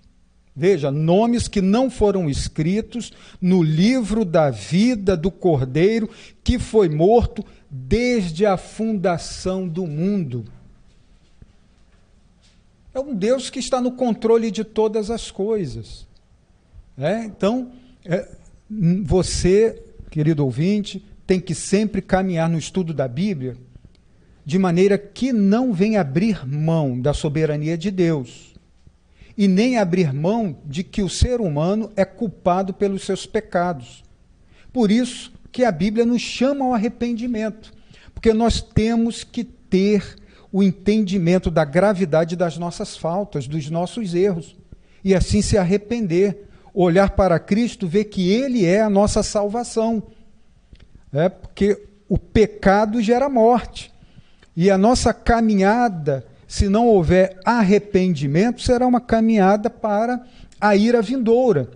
Veja, 0.55 0.91
nomes 0.91 1.49
que 1.49 1.63
não 1.63 1.91
foram 1.91 2.29
escritos 2.29 3.13
no 3.41 3.63
livro 3.63 4.27
da 4.27 4.51
vida 4.51 5.17
do 5.17 5.31
Cordeiro 5.31 6.11
que 6.45 6.59
foi 6.59 6.89
morto 6.89 7.43
desde 7.71 8.45
a 8.45 8.59
fundação 8.59 9.67
do 9.67 9.87
mundo. 9.87 10.45
É 12.93 13.01
um 13.01 13.15
Deus 13.15 13.49
que 13.49 13.59
está 13.59 13.81
no 13.81 13.93
controle 13.93 14.51
de 14.51 14.65
todas 14.65 15.11
as 15.11 15.31
coisas. 15.31 16.07
É? 16.99 17.25
Então, 17.25 17.71
é, 18.05 18.29
você, 19.03 19.83
querido 20.17 20.47
ouvinte, 20.47 21.05
tem 21.27 21.39
que 21.39 21.55
sempre 21.55 22.01
caminhar 22.01 22.49
no 22.49 22.57
estudo 22.57 22.95
da 22.95 23.07
Bíblia 23.07 23.55
de 24.47 24.59
maneira 24.59 24.97
que 24.97 25.31
não 25.31 25.75
venha 25.75 26.01
abrir 26.01 26.49
mão 26.49 26.99
da 26.99 27.13
soberania 27.13 27.77
de 27.77 27.91
Deus 27.91 28.55
e 29.37 29.47
nem 29.47 29.77
abrir 29.77 30.15
mão 30.15 30.57
de 30.65 30.83
que 30.83 31.03
o 31.03 31.09
ser 31.11 31.39
humano 31.39 31.93
é 31.95 32.03
culpado 32.03 32.73
pelos 32.73 33.05
seus 33.05 33.27
pecados. 33.27 34.03
Por 34.73 34.91
isso 34.91 35.35
que 35.53 35.65
a 35.65 35.71
Bíblia 35.71 36.07
nos 36.07 36.23
chama 36.23 36.65
ao 36.65 36.73
arrependimento, 36.73 37.75
porque 38.15 38.33
nós 38.33 38.63
temos 38.63 39.23
que 39.23 39.45
ter 39.45 40.17
o 40.51 40.63
entendimento 40.63 41.51
da 41.51 41.67
gravidade 41.67 42.37
das 42.37 42.57
nossas 42.57 42.97
faltas, 42.97 43.47
dos 43.47 43.69
nossos 43.69 44.15
erros, 44.15 44.57
e 45.05 45.15
assim 45.15 45.43
se 45.43 45.59
arrepender, 45.59 46.46
olhar 46.85 47.11
para 47.11 47.39
Cristo, 47.39 47.89
ver 47.89 48.05
que 48.05 48.31
Ele 48.31 48.65
é 48.65 48.81
a 48.81 48.91
nossa 48.91 49.23
salvação. 49.23 50.03
É 51.13 51.29
porque 51.29 51.83
o 52.09 52.19
pecado 52.19 53.01
gera 53.01 53.29
morte. 53.29 53.93
E 54.57 54.71
a 54.71 54.79
nossa 54.79 55.13
caminhada 55.13 56.25
se 56.47 56.69
não 56.69 56.87
houver 56.87 57.39
arrependimento, 57.45 58.63
será 58.63 58.87
uma 58.87 59.01
caminhada 59.01 59.69
para 59.69 60.25
a 60.61 60.77
ira 60.77 61.03
vindoura. 61.03 61.71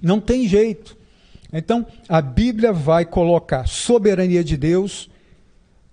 Não 0.00 0.20
tem 0.20 0.48
jeito. 0.48 0.96
Então, 1.52 1.86
a 2.08 2.20
Bíblia 2.20 2.72
vai 2.72 3.04
colocar 3.04 3.66
soberania 3.66 4.42
de 4.42 4.56
Deus. 4.56 5.08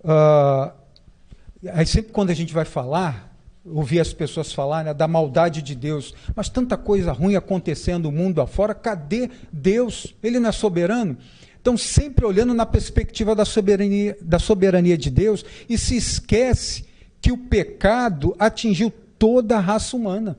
Uh, 0.00 0.70
aí 1.72 1.86
sempre 1.86 2.12
quando 2.12 2.30
a 2.30 2.34
gente 2.34 2.52
vai 2.52 2.64
falar, 2.64 3.25
ouvir 3.72 4.00
as 4.00 4.12
pessoas 4.12 4.52
falar 4.52 4.84
né, 4.84 4.94
da 4.94 5.08
maldade 5.08 5.62
de 5.62 5.74
Deus, 5.74 6.14
mas 6.34 6.48
tanta 6.48 6.76
coisa 6.76 7.12
ruim 7.12 7.36
acontecendo 7.36 8.10
no 8.10 8.12
mundo 8.12 8.40
afora, 8.40 8.74
cadê 8.74 9.30
Deus? 9.52 10.14
Ele 10.22 10.38
não 10.38 10.48
é 10.48 10.52
soberano? 10.52 11.16
Então, 11.60 11.76
sempre 11.76 12.24
olhando 12.24 12.54
na 12.54 12.64
perspectiva 12.64 13.34
da 13.34 13.44
soberania, 13.44 14.16
da 14.20 14.38
soberania 14.38 14.96
de 14.96 15.10
Deus 15.10 15.44
e 15.68 15.76
se 15.76 15.96
esquece 15.96 16.84
que 17.20 17.32
o 17.32 17.38
pecado 17.38 18.36
atingiu 18.38 18.92
toda 19.18 19.56
a 19.56 19.60
raça 19.60 19.96
humana. 19.96 20.38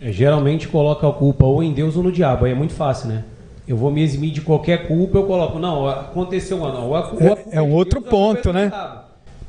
É, 0.00 0.12
geralmente 0.12 0.68
coloca 0.68 1.08
a 1.08 1.12
culpa 1.12 1.46
ou 1.46 1.62
em 1.62 1.72
Deus 1.72 1.96
ou 1.96 2.02
no 2.02 2.12
diabo, 2.12 2.44
aí 2.44 2.52
é 2.52 2.54
muito 2.54 2.74
fácil, 2.74 3.08
né? 3.08 3.24
Eu 3.66 3.76
vou 3.76 3.90
me 3.90 4.02
eximir 4.02 4.30
de 4.30 4.40
qualquer 4.40 4.86
culpa, 4.86 5.18
eu 5.18 5.26
coloco, 5.26 5.58
não, 5.58 5.88
aconteceu 5.88 6.58
uma 6.58 6.72
não. 6.72 6.94
A, 6.94 7.12
é, 7.50 7.56
é 7.56 7.62
um 7.62 7.72
outro 7.72 8.00
Deus, 8.00 8.10
ponto, 8.10 8.52
né? 8.52 8.70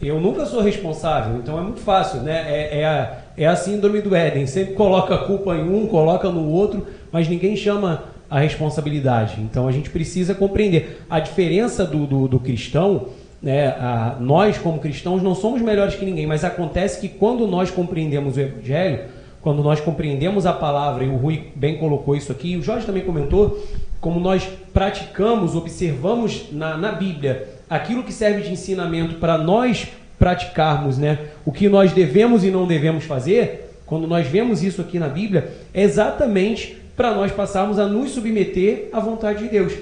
Eu 0.02 0.22
nunca 0.22 0.46
sou 0.46 0.62
responsável, 0.62 1.38
então 1.38 1.58
é 1.58 1.62
muito 1.62 1.80
fácil, 1.80 2.22
né? 2.22 2.46
É, 2.48 2.82
é, 2.82 2.86
a, 2.86 3.18
é 3.36 3.48
a 3.48 3.56
síndrome 3.56 4.00
do 4.00 4.16
Éden, 4.16 4.46
sempre 4.46 4.76
coloca 4.76 5.16
a 5.16 5.18
culpa 5.20 5.56
em 5.56 5.68
um, 5.68 5.88
coloca 5.88 6.30
no 6.30 6.48
outro, 6.50 6.86
mas 7.12 7.28
ninguém 7.28 7.56
chama 7.56 8.04
a 8.30 8.40
responsabilidade. 8.40 9.42
Então 9.42 9.68
a 9.68 9.72
gente 9.72 9.90
precisa 9.90 10.36
compreender. 10.36 11.02
A 11.10 11.20
diferença 11.20 11.84
do, 11.84 12.06
do, 12.06 12.28
do 12.28 12.40
cristão 12.40 13.08
né, 13.42 13.70
a, 13.70 14.18
nós 14.20 14.58
como 14.58 14.80
cristãos 14.80 15.22
não 15.22 15.36
somos 15.36 15.62
melhores 15.62 15.96
que 15.96 16.06
ninguém, 16.06 16.28
mas 16.28 16.44
acontece 16.44 17.00
que 17.00 17.08
quando 17.08 17.48
nós 17.48 17.72
compreendemos 17.72 18.38
o 18.38 18.40
Evangelho, 18.40 19.06
quando 19.42 19.64
nós 19.64 19.80
compreendemos 19.80 20.46
a 20.46 20.54
palavra, 20.54 21.04
e 21.04 21.08
o 21.08 21.16
Rui 21.16 21.48
bem 21.56 21.78
colocou 21.78 22.16
isso 22.16 22.32
aqui, 22.32 22.52
e 22.52 22.58
o 22.58 22.62
Jorge 22.62 22.86
também 22.86 23.04
comentou, 23.04 23.64
como 24.02 24.20
nós 24.20 24.48
praticamos, 24.74 25.56
observamos 25.56 26.52
na, 26.52 26.78
na 26.78 26.92
Bíblia 26.92 27.57
aquilo 27.70 28.04
que 28.04 28.14
serve 28.14 28.42
de 28.42 28.52
ensinamento 28.52 29.16
para 29.16 29.38
nós 29.38 29.88
praticarmos 30.18 30.98
né, 30.98 31.20
o 31.46 31.52
que 31.52 31.70
nós 31.70 31.94
devemos 31.94 32.44
e 32.44 32.50
não 32.50 32.66
devemos 32.66 33.04
fazer, 33.04 33.72
quando 33.86 34.08
nós 34.08 34.28
vemos 34.28 34.64
isso 34.64 34.82
aqui 34.82 35.00
na 35.00 35.08
Bíblia, 35.08 35.52
é 35.74 35.84
exatamente 35.84 36.78
para 36.96 37.14
nós 37.14 37.32
passarmos 37.32 37.78
a 37.78 37.86
nos 37.86 38.12
submeter 38.12 38.90
à 38.92 39.00
vontade 39.00 39.44
de 39.44 39.50
Deus. 39.50 39.74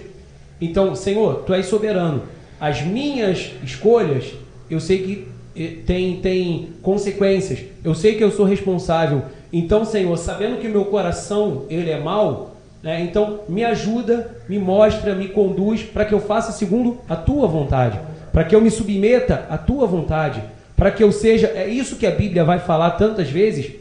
Então, 0.60 0.96
Senhor, 0.96 1.44
Tu 1.46 1.54
és 1.54 1.66
soberano 1.66 2.24
as 2.60 2.82
minhas 2.82 3.52
escolhas, 3.64 4.34
eu 4.70 4.80
sei 4.80 5.00
que 5.00 5.28
eh, 5.56 5.78
tem, 5.86 6.18
tem 6.18 6.70
consequências. 6.82 7.60
Eu 7.84 7.94
sei 7.94 8.16
que 8.16 8.24
eu 8.24 8.32
sou 8.32 8.46
responsável. 8.46 9.24
Então, 9.52 9.86
Senhor, 9.86 10.16
sabendo 10.18 10.58
que 10.58 10.68
meu 10.68 10.86
coração 10.86 11.66
ele 11.70 11.90
é 11.90 12.00
mau, 12.00 12.55
né, 12.86 13.02
então 13.02 13.40
me 13.50 13.64
ajuda, 13.64 14.30
me 14.48 14.60
mostra, 14.60 15.16
me 15.16 15.28
conduz 15.30 15.82
para 15.82 16.06
que 16.06 16.14
eu 16.14 16.22
faça 16.22 16.52
segundo 16.52 17.00
a 17.10 17.16
tua 17.16 17.48
vontade, 17.48 18.00
para 18.32 18.44
que 18.44 18.56
eu 18.56 18.62
me 18.62 18.70
submeta 18.70 19.48
à 19.50 19.58
tua 19.58 19.88
vontade, 19.88 20.44
para 20.78 20.92
que 20.92 21.04
eu 21.04 21.12
seja. 21.12 21.48
É 21.48 21.68
isso 21.68 21.96
que 21.96 22.06
a 22.06 22.12
Bíblia 22.12 22.46
vai 22.46 22.60
falar 22.60 22.92
tantas 22.92 23.28
vezes, 23.28 23.72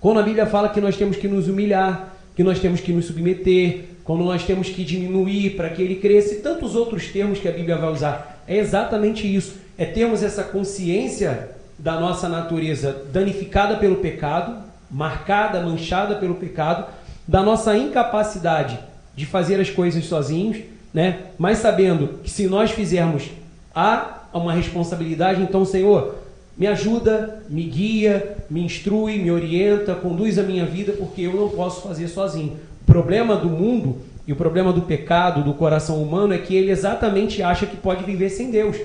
quando 0.00 0.20
a 0.20 0.22
Bíblia 0.22 0.46
fala 0.46 0.70
que 0.70 0.80
nós 0.80 0.96
temos 0.96 1.18
que 1.18 1.28
nos 1.28 1.48
humilhar, 1.48 2.14
que 2.34 2.42
nós 2.42 2.58
temos 2.58 2.80
que 2.80 2.94
nos 2.94 3.04
submeter, 3.04 3.84
quando 4.04 4.24
nós 4.24 4.42
temos 4.42 4.70
que 4.70 4.84
diminuir 4.84 5.50
para 5.50 5.68
que 5.68 5.82
ele 5.82 5.96
cresça, 5.96 6.32
e 6.32 6.38
tantos 6.38 6.74
outros 6.74 7.08
termos 7.08 7.38
que 7.38 7.46
a 7.46 7.52
Bíblia 7.52 7.76
vai 7.76 7.92
usar. 7.92 8.42
É 8.48 8.56
exatamente 8.56 9.26
isso. 9.32 9.56
É 9.76 9.84
termos 9.84 10.22
essa 10.22 10.42
consciência 10.44 11.50
da 11.78 12.00
nossa 12.00 12.26
natureza 12.26 13.04
danificada 13.12 13.76
pelo 13.76 13.96
pecado, 13.96 14.64
marcada, 14.90 15.60
manchada 15.60 16.14
pelo 16.14 16.36
pecado, 16.36 16.86
da 17.26 17.42
nossa 17.42 17.76
incapacidade 17.76 18.78
de 19.14 19.26
fazer 19.26 19.60
as 19.60 19.70
coisas 19.70 20.04
sozinhos, 20.04 20.58
né? 20.92 21.18
Mas 21.38 21.58
sabendo 21.58 22.20
que 22.22 22.30
se 22.30 22.46
nós 22.46 22.70
fizermos 22.70 23.30
há 23.74 24.24
uma 24.32 24.52
responsabilidade, 24.52 25.42
então, 25.42 25.64
Senhor, 25.64 26.16
me 26.56 26.66
ajuda, 26.66 27.42
me 27.48 27.62
guia, 27.64 28.36
me 28.50 28.62
instrui, 28.62 29.18
me 29.18 29.30
orienta, 29.30 29.94
conduz 29.94 30.38
a 30.38 30.42
minha 30.42 30.66
vida, 30.66 30.92
porque 30.92 31.22
eu 31.22 31.34
não 31.34 31.48
posso 31.48 31.82
fazer 31.82 32.08
sozinho 32.08 32.58
problema 32.86 33.36
do 33.36 33.48
mundo 33.48 33.98
e 34.26 34.32
o 34.32 34.36
problema 34.36 34.72
do 34.72 34.82
pecado, 34.82 35.44
do 35.44 35.54
coração 35.54 36.02
humano, 36.02 36.34
é 36.34 36.38
que 36.38 36.54
ele 36.54 36.70
exatamente 36.70 37.42
acha 37.42 37.66
que 37.66 37.76
pode 37.76 38.04
viver 38.04 38.30
sem 38.30 38.50
Deus. 38.50 38.76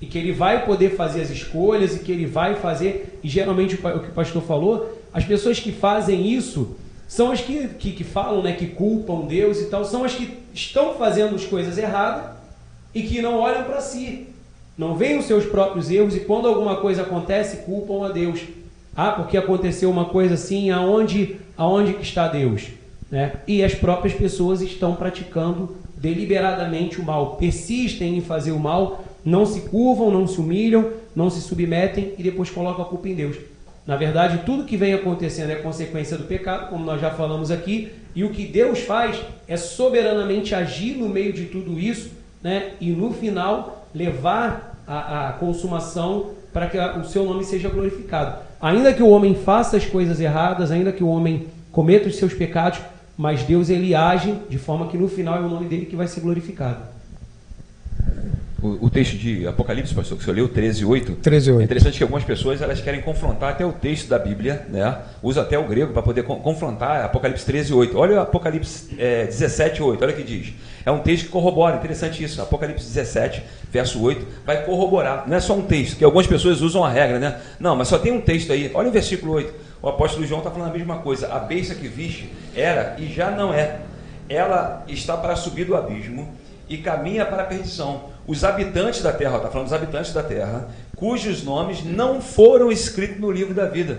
E 0.00 0.06
que 0.06 0.18
ele 0.18 0.32
vai 0.32 0.64
poder 0.64 0.96
fazer 0.96 1.20
as 1.20 1.30
escolhas 1.30 1.94
e 1.94 2.00
que 2.00 2.10
ele 2.10 2.26
vai 2.26 2.54
fazer. 2.54 3.18
E 3.22 3.28
geralmente 3.28 3.74
o 3.74 3.78
que 3.78 4.08
o 4.08 4.12
pastor 4.12 4.42
falou, 4.42 5.00
as 5.12 5.24
pessoas 5.24 5.60
que 5.60 5.72
fazem 5.72 6.26
isso 6.26 6.76
são 7.10 7.32
as 7.32 7.40
que, 7.40 7.66
que, 7.70 7.90
que 7.90 8.04
falam, 8.04 8.40
né, 8.40 8.52
que 8.52 8.68
culpam 8.68 9.26
Deus 9.26 9.60
e 9.60 9.64
tal, 9.64 9.84
são 9.84 10.04
as 10.04 10.14
que 10.14 10.38
estão 10.54 10.94
fazendo 10.94 11.34
as 11.34 11.44
coisas 11.44 11.76
erradas 11.76 12.36
e 12.94 13.02
que 13.02 13.20
não 13.20 13.40
olham 13.40 13.64
para 13.64 13.80
si. 13.80 14.28
Não 14.78 14.94
veem 14.94 15.18
os 15.18 15.24
seus 15.24 15.44
próprios 15.44 15.90
erros 15.90 16.14
e 16.14 16.20
quando 16.20 16.46
alguma 16.46 16.76
coisa 16.76 17.02
acontece, 17.02 17.64
culpam 17.64 18.06
a 18.06 18.10
Deus. 18.10 18.42
Ah, 18.94 19.10
porque 19.10 19.36
aconteceu 19.36 19.90
uma 19.90 20.04
coisa 20.04 20.34
assim, 20.34 20.70
aonde, 20.70 21.36
aonde 21.56 21.96
está 22.00 22.28
Deus? 22.28 22.68
Né? 23.10 23.32
E 23.44 23.64
as 23.64 23.74
próprias 23.74 24.14
pessoas 24.14 24.62
estão 24.62 24.94
praticando 24.94 25.76
deliberadamente 25.96 27.00
o 27.00 27.04
mal, 27.04 27.34
persistem 27.34 28.18
em 28.18 28.20
fazer 28.20 28.52
o 28.52 28.60
mal, 28.60 29.04
não 29.24 29.44
se 29.44 29.62
curvam, 29.62 30.12
não 30.12 30.28
se 30.28 30.40
humilham, 30.40 30.92
não 31.14 31.28
se 31.28 31.40
submetem 31.40 32.14
e 32.16 32.22
depois 32.22 32.50
colocam 32.50 32.84
a 32.84 32.88
culpa 32.88 33.08
em 33.08 33.16
Deus. 33.16 33.36
Na 33.86 33.96
verdade, 33.96 34.42
tudo 34.44 34.64
que 34.64 34.76
vem 34.76 34.94
acontecendo 34.94 35.50
é 35.50 35.56
consequência 35.56 36.16
do 36.16 36.24
pecado, 36.24 36.68
como 36.68 36.84
nós 36.84 37.00
já 37.00 37.10
falamos 37.10 37.50
aqui, 37.50 37.90
e 38.14 38.24
o 38.24 38.30
que 38.30 38.44
Deus 38.44 38.80
faz 38.80 39.20
é 39.48 39.56
soberanamente 39.56 40.54
agir 40.54 40.96
no 40.96 41.08
meio 41.08 41.32
de 41.32 41.46
tudo 41.46 41.78
isso, 41.78 42.10
né? 42.42 42.72
E 42.80 42.90
no 42.90 43.12
final 43.12 43.86
levar 43.94 44.82
a, 44.86 45.28
a 45.28 45.32
consumação 45.32 46.30
para 46.52 46.66
que 46.66 46.78
o 46.78 47.04
seu 47.04 47.24
nome 47.24 47.44
seja 47.44 47.68
glorificado. 47.68 48.38
Ainda 48.60 48.92
que 48.92 49.02
o 49.02 49.08
homem 49.08 49.34
faça 49.34 49.76
as 49.76 49.86
coisas 49.86 50.20
erradas, 50.20 50.70
ainda 50.70 50.92
que 50.92 51.02
o 51.02 51.08
homem 51.08 51.46
cometa 51.72 52.08
os 52.08 52.16
seus 52.16 52.34
pecados, 52.34 52.80
mas 53.16 53.42
Deus 53.42 53.70
ele 53.70 53.94
age 53.94 54.34
de 54.48 54.58
forma 54.58 54.88
que 54.88 54.98
no 54.98 55.08
final 55.08 55.36
é 55.36 55.40
o 55.40 55.48
nome 55.48 55.66
dele 55.66 55.86
que 55.86 55.96
vai 55.96 56.06
ser 56.06 56.20
glorificado. 56.20 56.78
O, 58.62 58.86
o 58.86 58.90
texto 58.90 59.16
de 59.16 59.46
Apocalipse, 59.46 59.94
pastor, 59.94 60.18
que 60.18 60.24
você 60.24 60.32
leu, 60.32 60.48
13, 60.48 60.84
8. 60.84 61.12
13, 61.16 61.50
8. 61.52 61.60
É 61.60 61.64
interessante 61.64 61.96
que 61.96 62.02
algumas 62.02 62.24
pessoas 62.24 62.60
elas 62.60 62.80
querem 62.80 63.00
confrontar 63.00 63.50
até 63.50 63.64
o 63.64 63.72
texto 63.72 64.08
da 64.08 64.18
Bíblia, 64.18 64.66
né? 64.68 64.98
usa 65.22 65.42
até 65.42 65.58
o 65.58 65.66
grego 65.66 65.92
para 65.92 66.02
poder 66.02 66.22
confrontar 66.24 67.04
Apocalipse 67.04 67.44
13, 67.44 67.72
8. 67.72 67.98
Olha 67.98 68.16
o 68.16 68.20
Apocalipse 68.20 68.94
é, 68.98 69.24
17, 69.24 69.82
8, 69.82 70.02
olha 70.02 70.12
o 70.12 70.16
que 70.16 70.22
diz. 70.22 70.52
É 70.84 70.90
um 70.90 70.98
texto 70.98 71.26
que 71.26 71.30
corrobora, 71.30 71.76
interessante 71.76 72.22
isso. 72.22 72.40
Apocalipse 72.40 72.86
17, 72.86 73.42
verso 73.70 74.02
8, 74.02 74.26
vai 74.44 74.64
corroborar. 74.64 75.24
Não 75.26 75.36
é 75.36 75.40
só 75.40 75.54
um 75.54 75.62
texto, 75.62 75.96
que 75.96 76.04
algumas 76.04 76.26
pessoas 76.26 76.60
usam 76.60 76.84
a 76.84 76.90
regra, 76.90 77.18
né? 77.18 77.38
Não, 77.58 77.74
mas 77.76 77.88
só 77.88 77.98
tem 77.98 78.12
um 78.12 78.20
texto 78.20 78.52
aí. 78.52 78.70
Olha 78.74 78.88
o 78.88 78.92
versículo 78.92 79.32
8 79.32 79.70
o 79.82 79.88
apóstolo 79.88 80.26
João 80.26 80.40
está 80.40 80.50
falando 80.50 80.70
a 80.70 80.72
mesma 80.72 80.98
coisa. 80.98 81.32
A 81.32 81.38
besta 81.38 81.74
que 81.74 81.88
viste 81.88 82.30
era 82.54 82.96
e 82.98 83.06
já 83.06 83.30
não 83.30 83.52
é. 83.52 83.80
Ela 84.28 84.84
está 84.86 85.16
para 85.16 85.34
subir 85.36 85.64
do 85.64 85.74
abismo 85.74 86.32
e 86.68 86.78
caminha 86.78 87.24
para 87.24 87.42
a 87.42 87.46
perdição. 87.46 88.09
Os 88.30 88.44
habitantes 88.44 89.02
da 89.02 89.12
terra, 89.12 89.38
está 89.38 89.48
falando 89.48 89.66
dos 89.66 89.72
habitantes 89.72 90.12
da 90.12 90.22
terra, 90.22 90.68
cujos 90.94 91.42
nomes 91.42 91.84
não 91.84 92.20
foram 92.20 92.70
escritos 92.70 93.18
no 93.18 93.28
livro 93.28 93.52
da 93.52 93.66
vida. 93.66 93.98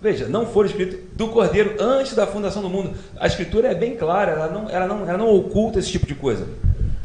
Veja, 0.00 0.26
não 0.26 0.46
for 0.46 0.64
escrito 0.64 0.98
do 1.14 1.28
Cordeiro 1.28 1.76
antes 1.78 2.14
da 2.14 2.26
fundação 2.26 2.62
do 2.62 2.70
mundo. 2.70 2.94
A 3.18 3.26
escritura 3.26 3.68
é 3.68 3.74
bem 3.74 3.96
clara, 3.96 4.32
ela 4.32 4.48
não, 4.48 4.70
ela 4.70 4.86
não, 4.86 5.06
ela 5.06 5.18
não 5.18 5.28
oculta 5.28 5.78
esse 5.78 5.90
tipo 5.90 6.06
de 6.06 6.14
coisa. 6.14 6.48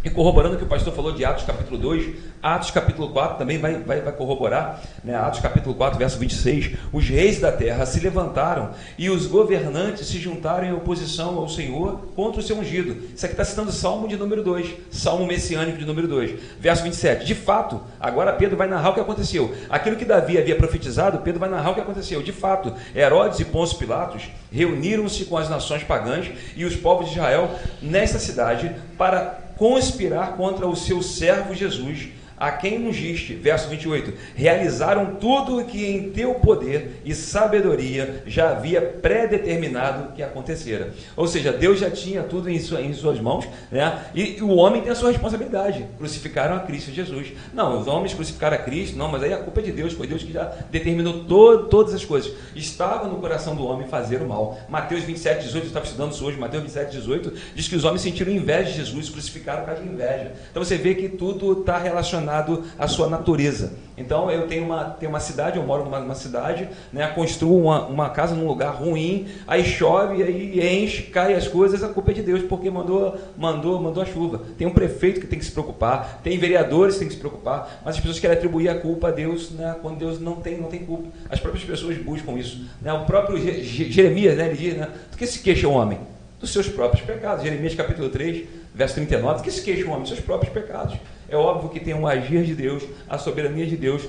E 0.05 0.09
corroborando 0.11 0.53
o 0.53 0.57
que 0.59 0.63
o 0.63 0.67
pastor 0.67 0.93
falou 0.93 1.11
de 1.11 1.25
Atos 1.25 1.45
capítulo 1.45 1.79
2, 1.79 2.15
Atos 2.41 2.69
capítulo 2.69 3.09
4 3.09 3.39
também 3.39 3.57
vai, 3.57 3.79
vai, 3.79 4.01
vai 4.01 4.13
corroborar, 4.13 4.79
né? 5.03 5.15
Atos 5.15 5.39
capítulo 5.39 5.73
4, 5.73 5.97
verso 5.97 6.19
26, 6.19 6.77
os 6.93 7.09
reis 7.09 7.39
da 7.39 7.51
terra 7.51 7.87
se 7.87 7.99
levantaram 7.99 8.69
e 8.99 9.09
os 9.09 9.25
governantes 9.25 10.05
se 10.07 10.19
juntaram 10.19 10.67
em 10.67 10.71
oposição 10.71 11.39
ao 11.39 11.49
Senhor 11.49 12.01
contra 12.15 12.39
o 12.39 12.43
seu 12.43 12.55
ungido. 12.55 12.95
Isso 13.15 13.25
aqui 13.25 13.33
está 13.33 13.43
citando 13.43 13.71
Salmo 13.71 14.07
de 14.07 14.15
número 14.15 14.43
2, 14.43 14.75
Salmo 14.91 15.25
messiânico 15.25 15.79
de 15.79 15.85
número 15.85 16.07
2, 16.07 16.39
verso 16.59 16.83
27. 16.83 17.25
De 17.25 17.33
fato, 17.33 17.81
agora 17.99 18.31
Pedro 18.31 18.55
vai 18.55 18.67
narrar 18.67 18.91
o 18.91 18.93
que 18.93 18.99
aconteceu. 18.99 19.55
Aquilo 19.71 19.95
que 19.95 20.05
Davi 20.05 20.37
havia 20.37 20.55
profetizado, 20.55 21.17
Pedro 21.21 21.39
vai 21.39 21.49
narrar 21.49 21.71
o 21.71 21.73
que 21.73 21.81
aconteceu. 21.81 22.21
De 22.21 22.31
fato, 22.31 22.71
Herodes 22.95 23.39
e 23.39 23.45
Pôncio 23.45 23.79
Pilatos 23.79 24.29
reuniram-se 24.51 25.25
com 25.25 25.35
as 25.35 25.49
nações 25.49 25.83
pagãs 25.83 26.29
e 26.55 26.63
os 26.63 26.75
povos 26.75 27.07
de 27.07 27.13
Israel 27.13 27.49
nesta 27.81 28.19
cidade 28.19 28.71
para 28.99 29.44
conspirar 29.57 30.35
contra 30.35 30.67
o 30.67 30.75
seu 30.75 31.01
servo 31.01 31.53
Jesus 31.53 32.09
a 32.37 32.51
quem 32.51 32.85
ungiste, 32.85 33.33
verso 33.33 33.69
28, 33.69 34.13
realizaram 34.35 35.15
tudo 35.15 35.59
o 35.59 35.65
que 35.65 35.85
em 35.85 36.11
teu 36.11 36.35
poder 36.35 37.01
e 37.05 37.15
sabedoria 37.15 38.23
já 38.25 38.51
havia 38.51 38.81
predeterminado 38.81 40.13
que 40.13 40.21
acontecera. 40.21 40.93
Ou 41.15 41.27
seja, 41.27 41.53
Deus 41.53 41.79
já 41.79 41.89
tinha 41.89 42.23
tudo 42.23 42.49
em, 42.49 42.59
sua, 42.59 42.81
em 42.81 42.93
suas 42.93 43.19
mãos, 43.19 43.47
né? 43.71 44.05
E, 44.13 44.37
e, 44.37 44.41
o 44.41 44.55
homem 44.55 44.81
tem 44.81 44.91
a 44.91 44.95
sua 44.95 45.11
responsabilidade. 45.11 45.85
Crucificaram 45.97 46.55
a 46.55 46.59
Cristo 46.59 46.91
Jesus. 46.91 47.31
Não, 47.53 47.79
os 47.79 47.87
homens 47.87 48.13
crucificaram 48.13 48.55
a 48.57 48.59
Cristo, 48.59 48.97
não, 48.97 49.09
mas 49.09 49.23
aí 49.23 49.33
a 49.33 49.37
culpa 49.37 49.61
é 49.61 49.63
de 49.63 49.71
Deus, 49.71 49.93
foi 49.93 50.07
Deus 50.07 50.23
que 50.23 50.33
já 50.33 50.51
determinou 50.69 51.23
todas 51.25 51.93
as 51.93 52.03
coisas. 52.03 52.33
Estava 52.55 53.07
no 53.07 53.17
coração 53.17 53.55
do 53.55 53.65
homem 53.65 53.87
fazer 53.87 54.21
o 54.21 54.27
mal. 54.27 54.59
Mateus 54.67 55.03
27, 55.03 55.43
18, 55.43 55.63
eu 55.63 55.67
estava 55.67 55.85
estudando 55.85 56.11
isso 56.11 56.25
hoje, 56.25 56.37
Mateus 56.37 56.63
27, 56.63 56.91
18, 56.91 57.33
diz 57.55 57.67
que 57.67 57.75
os 57.75 57.85
homens 57.85 58.01
sentiram 58.01 58.31
inveja 58.31 58.71
de 58.71 58.77
Jesus, 58.77 59.09
crucificaram 59.09 59.61
por 59.61 59.67
causa 59.67 59.83
de 59.83 59.87
inveja. 59.87 60.33
Então 60.51 60.63
você 60.63 60.77
vê 60.77 60.95
que 60.95 61.07
tudo 61.07 61.61
está 61.61 61.77
relacionado 61.77 62.24
relacionado 62.25 62.63
à 62.77 62.87
sua 62.87 63.07
natureza. 63.07 63.73
Então 63.97 64.29
eu 64.29 64.47
tenho 64.47 64.65
uma, 64.65 64.83
tenho 64.89 65.09
uma 65.09 65.21
cidade, 65.21 65.57
eu 65.57 65.63
moro 65.63 65.85
numa, 65.85 65.99
numa 65.99 66.15
cidade, 66.15 66.67
né, 66.91 67.07
construo 67.07 67.61
uma, 67.61 67.85
uma 67.85 68.09
casa 68.09 68.35
num 68.35 68.45
lugar 68.45 68.71
ruim, 68.71 69.27
aí 69.47 69.63
chove, 69.63 70.21
aí 70.21 70.83
enche, 70.83 71.03
cai 71.03 71.33
as 71.33 71.47
coisas, 71.47 71.81
a 71.81 71.87
culpa 71.87 72.11
é 72.11 72.15
de 72.15 72.21
Deus, 72.21 72.43
porque 72.43 72.69
mandou, 72.69 73.17
mandou, 73.37 73.79
mandou 73.81 74.03
a 74.03 74.05
chuva. 74.05 74.41
Tem 74.57 74.67
um 74.67 74.73
prefeito 74.73 75.21
que 75.21 75.27
tem 75.27 75.39
que 75.39 75.45
se 75.45 75.51
preocupar, 75.51 76.19
tem 76.21 76.37
vereadores 76.37 76.95
que 76.95 76.99
tem 76.99 77.07
que 77.07 77.13
se 77.13 77.19
preocupar, 77.19 77.81
mas 77.85 77.95
as 77.95 78.01
pessoas 78.01 78.19
querem 78.19 78.35
atribuir 78.35 78.67
a 78.67 78.77
culpa 78.77 79.07
a 79.07 79.11
Deus 79.11 79.51
né, 79.51 79.75
quando 79.81 79.97
Deus 79.97 80.19
não 80.19 80.35
tem, 80.35 80.59
não 80.59 80.67
tem 80.67 80.83
culpa. 80.83 81.07
As 81.29 81.39
próprias 81.39 81.63
pessoas 81.63 81.97
buscam 81.97 82.33
isso. 82.33 82.65
Né? 82.81 82.91
O 82.91 83.05
próprio 83.05 83.37
Jeremias, 83.37 84.35
né, 84.35 84.47
ele 84.47 84.57
diz, 84.57 84.75
né, 84.75 84.89
do 85.09 85.17
que 85.17 85.25
se 85.25 85.39
queixa 85.39 85.67
o 85.67 85.71
homem? 85.71 85.99
Dos 86.37 86.51
seus 86.51 86.67
próprios 86.67 87.05
pecados. 87.05 87.43
Jeremias 87.45 87.73
capítulo 87.75 88.09
3, 88.09 88.45
verso 88.73 88.95
39, 88.95 89.37
do 89.37 89.43
que 89.43 89.51
se 89.51 89.61
queixa 89.61 89.85
o 89.85 89.89
homem? 89.89 90.01
Dos 90.01 90.09
seus 90.09 90.19
próprios 90.19 90.53
pecados. 90.53 90.97
É 91.27 91.35
óbvio 91.35 91.69
que 91.69 91.79
tem 91.79 91.93
um 91.93 92.07
agir 92.07 92.43
de 92.43 92.53
Deus, 92.53 92.83
a 93.09 93.17
soberania 93.17 93.65
de 93.65 93.75
Deus, 93.75 94.03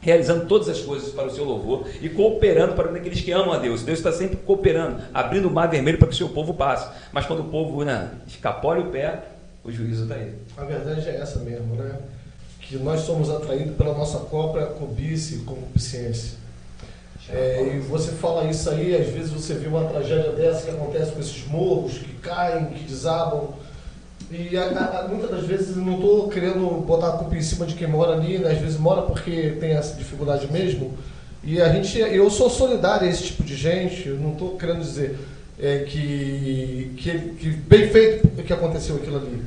realizando 0.00 0.46
todas 0.46 0.68
as 0.68 0.80
coisas 0.80 1.10
para 1.10 1.26
o 1.26 1.30
seu 1.30 1.44
louvor 1.44 1.86
e 2.00 2.08
cooperando 2.08 2.74
para 2.74 2.90
aqueles 2.90 3.20
que 3.20 3.30
amam 3.32 3.52
a 3.52 3.58
Deus. 3.58 3.82
Deus 3.82 3.98
está 3.98 4.12
sempre 4.12 4.36
cooperando, 4.36 5.02
abrindo 5.14 5.48
o 5.48 5.50
mar 5.50 5.68
vermelho 5.68 5.98
para 5.98 6.08
que 6.08 6.14
o 6.14 6.16
seu 6.16 6.28
povo 6.28 6.52
passe. 6.54 6.92
Mas 7.12 7.24
quando 7.24 7.40
o 7.40 7.44
povo 7.44 7.84
né, 7.84 8.10
escapole 8.26 8.80
o 8.80 8.86
pé, 8.86 9.22
o 9.64 9.70
juízo 9.70 10.02
está 10.02 10.16
aí. 10.16 10.34
A 10.56 10.64
verdade 10.64 11.08
é 11.08 11.16
essa 11.16 11.38
mesmo, 11.38 11.76
né? 11.76 11.98
Que 12.60 12.76
nós 12.76 13.00
somos 13.00 13.30
atraídos 13.30 13.76
pela 13.76 13.94
nossa 13.94 14.18
própria 14.18 14.66
cobiça 14.66 15.34
e 15.36 15.38
concupiscência. 15.38 16.42
É, 17.28 17.76
e 17.76 17.78
você 17.78 18.10
fala 18.12 18.50
isso 18.50 18.68
aí, 18.68 18.96
às 18.96 19.08
vezes 19.08 19.30
você 19.30 19.54
vê 19.54 19.68
uma 19.68 19.84
tragédia 19.84 20.32
dessa 20.32 20.64
que 20.64 20.70
acontece 20.70 21.12
com 21.12 21.20
esses 21.20 21.46
morros 21.46 21.98
que 21.98 22.12
caem, 22.14 22.66
que 22.66 22.84
desabam 22.84 23.54
e 24.32 24.56
a, 24.56 24.64
a, 24.64 25.08
muitas 25.08 25.30
das 25.30 25.44
vezes 25.44 25.76
não 25.76 25.96
estou 25.96 26.28
querendo 26.28 26.66
botar 26.86 27.08
a 27.08 27.12
culpa 27.18 27.36
em 27.36 27.42
cima 27.42 27.66
de 27.66 27.74
quem 27.74 27.86
mora 27.86 28.12
ali, 28.12 28.38
né? 28.38 28.52
às 28.52 28.58
vezes 28.58 28.78
mora 28.78 29.02
porque 29.02 29.56
tem 29.60 29.72
essa 29.72 29.94
dificuldade 29.94 30.50
mesmo. 30.50 30.94
E 31.44 31.60
a 31.60 31.68
gente, 31.68 31.98
eu 31.98 32.30
sou 32.30 32.48
solidário 32.48 33.06
a 33.06 33.10
esse 33.10 33.24
tipo 33.24 33.42
de 33.42 33.54
gente, 33.54 34.08
eu 34.08 34.16
não 34.16 34.32
estou 34.32 34.56
querendo 34.56 34.80
dizer 34.80 35.18
é, 35.60 35.80
que, 35.80 36.94
que, 36.96 37.18
que, 37.38 37.50
bem 37.50 37.90
feito 37.90 38.28
que 38.42 38.52
aconteceu 38.52 38.96
aquilo 38.96 39.18
ali. 39.18 39.42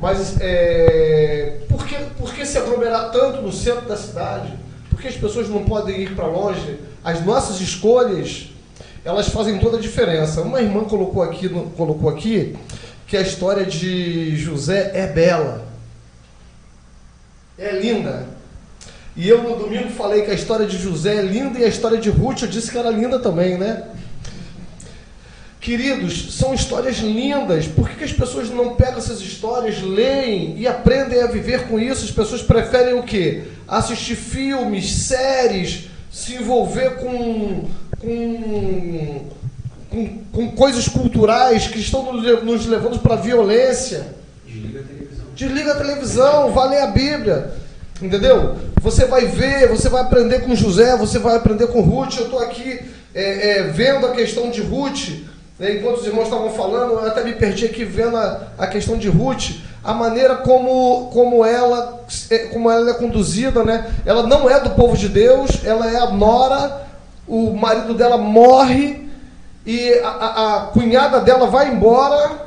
Mas 0.00 0.40
é, 0.40 1.58
por, 1.68 1.86
que, 1.86 1.94
por 2.18 2.34
que 2.34 2.44
se 2.44 2.58
aglomerar 2.58 3.12
tanto 3.12 3.40
no 3.42 3.52
centro 3.52 3.86
da 3.86 3.96
cidade? 3.96 4.52
Por 4.90 5.00
que 5.00 5.06
as 5.06 5.16
pessoas 5.16 5.48
não 5.48 5.64
podem 5.64 6.00
ir 6.00 6.16
para 6.16 6.26
longe? 6.26 6.80
As 7.04 7.24
nossas 7.24 7.60
escolhas, 7.60 8.50
elas 9.04 9.28
fazem 9.28 9.58
toda 9.58 9.76
a 9.76 9.80
diferença. 9.80 10.42
Uma 10.42 10.60
irmã 10.60 10.82
colocou 10.84 11.22
aqui, 11.22 11.48
colocou 11.76 12.10
aqui 12.10 12.56
que 13.06 13.16
a 13.16 13.20
história 13.20 13.64
de 13.64 14.36
José 14.36 14.90
é 14.94 15.06
bela, 15.06 15.66
é 17.58 17.78
linda. 17.78 18.26
E 19.14 19.28
eu 19.28 19.42
no 19.42 19.56
domingo 19.56 19.88
falei 19.90 20.22
que 20.22 20.30
a 20.30 20.34
história 20.34 20.66
de 20.66 20.76
José 20.76 21.16
é 21.16 21.22
linda 21.22 21.58
e 21.58 21.64
a 21.64 21.68
história 21.68 21.98
de 21.98 22.10
Ruth 22.10 22.42
eu 22.42 22.48
disse 22.48 22.70
que 22.70 22.76
era 22.76 22.90
linda 22.90 23.18
também, 23.18 23.56
né? 23.56 23.84
Queridos, 25.60 26.34
são 26.34 26.52
histórias 26.52 26.98
lindas. 26.98 27.66
Por 27.66 27.88
que, 27.88 27.96
que 27.96 28.04
as 28.04 28.12
pessoas 28.12 28.50
não 28.50 28.76
pegam 28.76 28.98
essas 28.98 29.20
histórias, 29.20 29.80
leem 29.82 30.58
e 30.58 30.66
aprendem 30.66 31.22
a 31.22 31.26
viver 31.26 31.66
com 31.66 31.78
isso? 31.80 32.04
As 32.04 32.10
pessoas 32.10 32.42
preferem 32.42 32.94
o 32.94 33.02
quê? 33.02 33.44
Assistir 33.66 34.16
filmes, 34.16 34.92
séries, 34.92 35.88
se 36.10 36.34
envolver 36.34 36.96
com, 36.96 37.68
com 37.98 39.35
com, 39.96 40.18
com 40.30 40.50
coisas 40.50 40.86
culturais 40.88 41.68
que 41.68 41.78
estão 41.78 42.12
nos 42.12 42.66
levando 42.66 42.98
para 42.98 43.14
a 43.14 43.18
violência. 43.18 44.14
Desliga 44.44 44.80
a 44.80 44.82
televisão. 44.82 45.24
Desliga 45.34 45.72
a 45.72 45.76
televisão, 45.76 46.52
vai 46.52 46.68
ler 46.68 46.80
a 46.82 46.86
Bíblia. 46.88 47.52
Entendeu? 48.02 48.56
Você 48.82 49.06
vai 49.06 49.24
ver, 49.24 49.68
você 49.68 49.88
vai 49.88 50.02
aprender 50.02 50.40
com 50.40 50.54
José, 50.54 50.94
você 50.96 51.18
vai 51.18 51.36
aprender 51.36 51.68
com 51.68 51.80
Ruth. 51.80 52.18
Eu 52.18 52.24
estou 52.24 52.40
aqui 52.40 52.78
é, 53.14 53.58
é, 53.58 53.62
vendo 53.62 54.06
a 54.06 54.10
questão 54.10 54.50
de 54.50 54.60
Ruth. 54.60 55.24
Né, 55.58 55.76
enquanto 55.76 56.00
os 56.00 56.06
irmãos 56.06 56.24
estavam 56.24 56.50
falando, 56.50 56.92
eu 56.92 57.06
até 57.06 57.24
me 57.24 57.32
perdi 57.32 57.64
aqui 57.64 57.82
vendo 57.82 58.18
a, 58.18 58.48
a 58.58 58.66
questão 58.66 58.98
de 58.98 59.08
Ruth, 59.08 59.52
a 59.82 59.94
maneira 59.94 60.36
como, 60.36 61.08
como, 61.10 61.42
ela, 61.42 62.04
é, 62.28 62.38
como 62.48 62.70
ela 62.70 62.90
é 62.90 62.94
conduzida. 62.94 63.64
Né? 63.64 63.90
Ela 64.04 64.26
não 64.26 64.50
é 64.50 64.60
do 64.60 64.70
povo 64.70 64.94
de 64.94 65.08
Deus, 65.08 65.64
ela 65.64 65.90
é 65.90 65.96
a 65.96 66.10
nora, 66.10 66.86
o 67.26 67.54
marido 67.54 67.94
dela 67.94 68.18
morre 68.18 69.05
e 69.66 69.94
a, 69.98 70.08
a, 70.08 70.56
a 70.56 70.60
cunhada 70.66 71.20
dela 71.20 71.48
vai 71.48 71.68
embora 71.72 72.46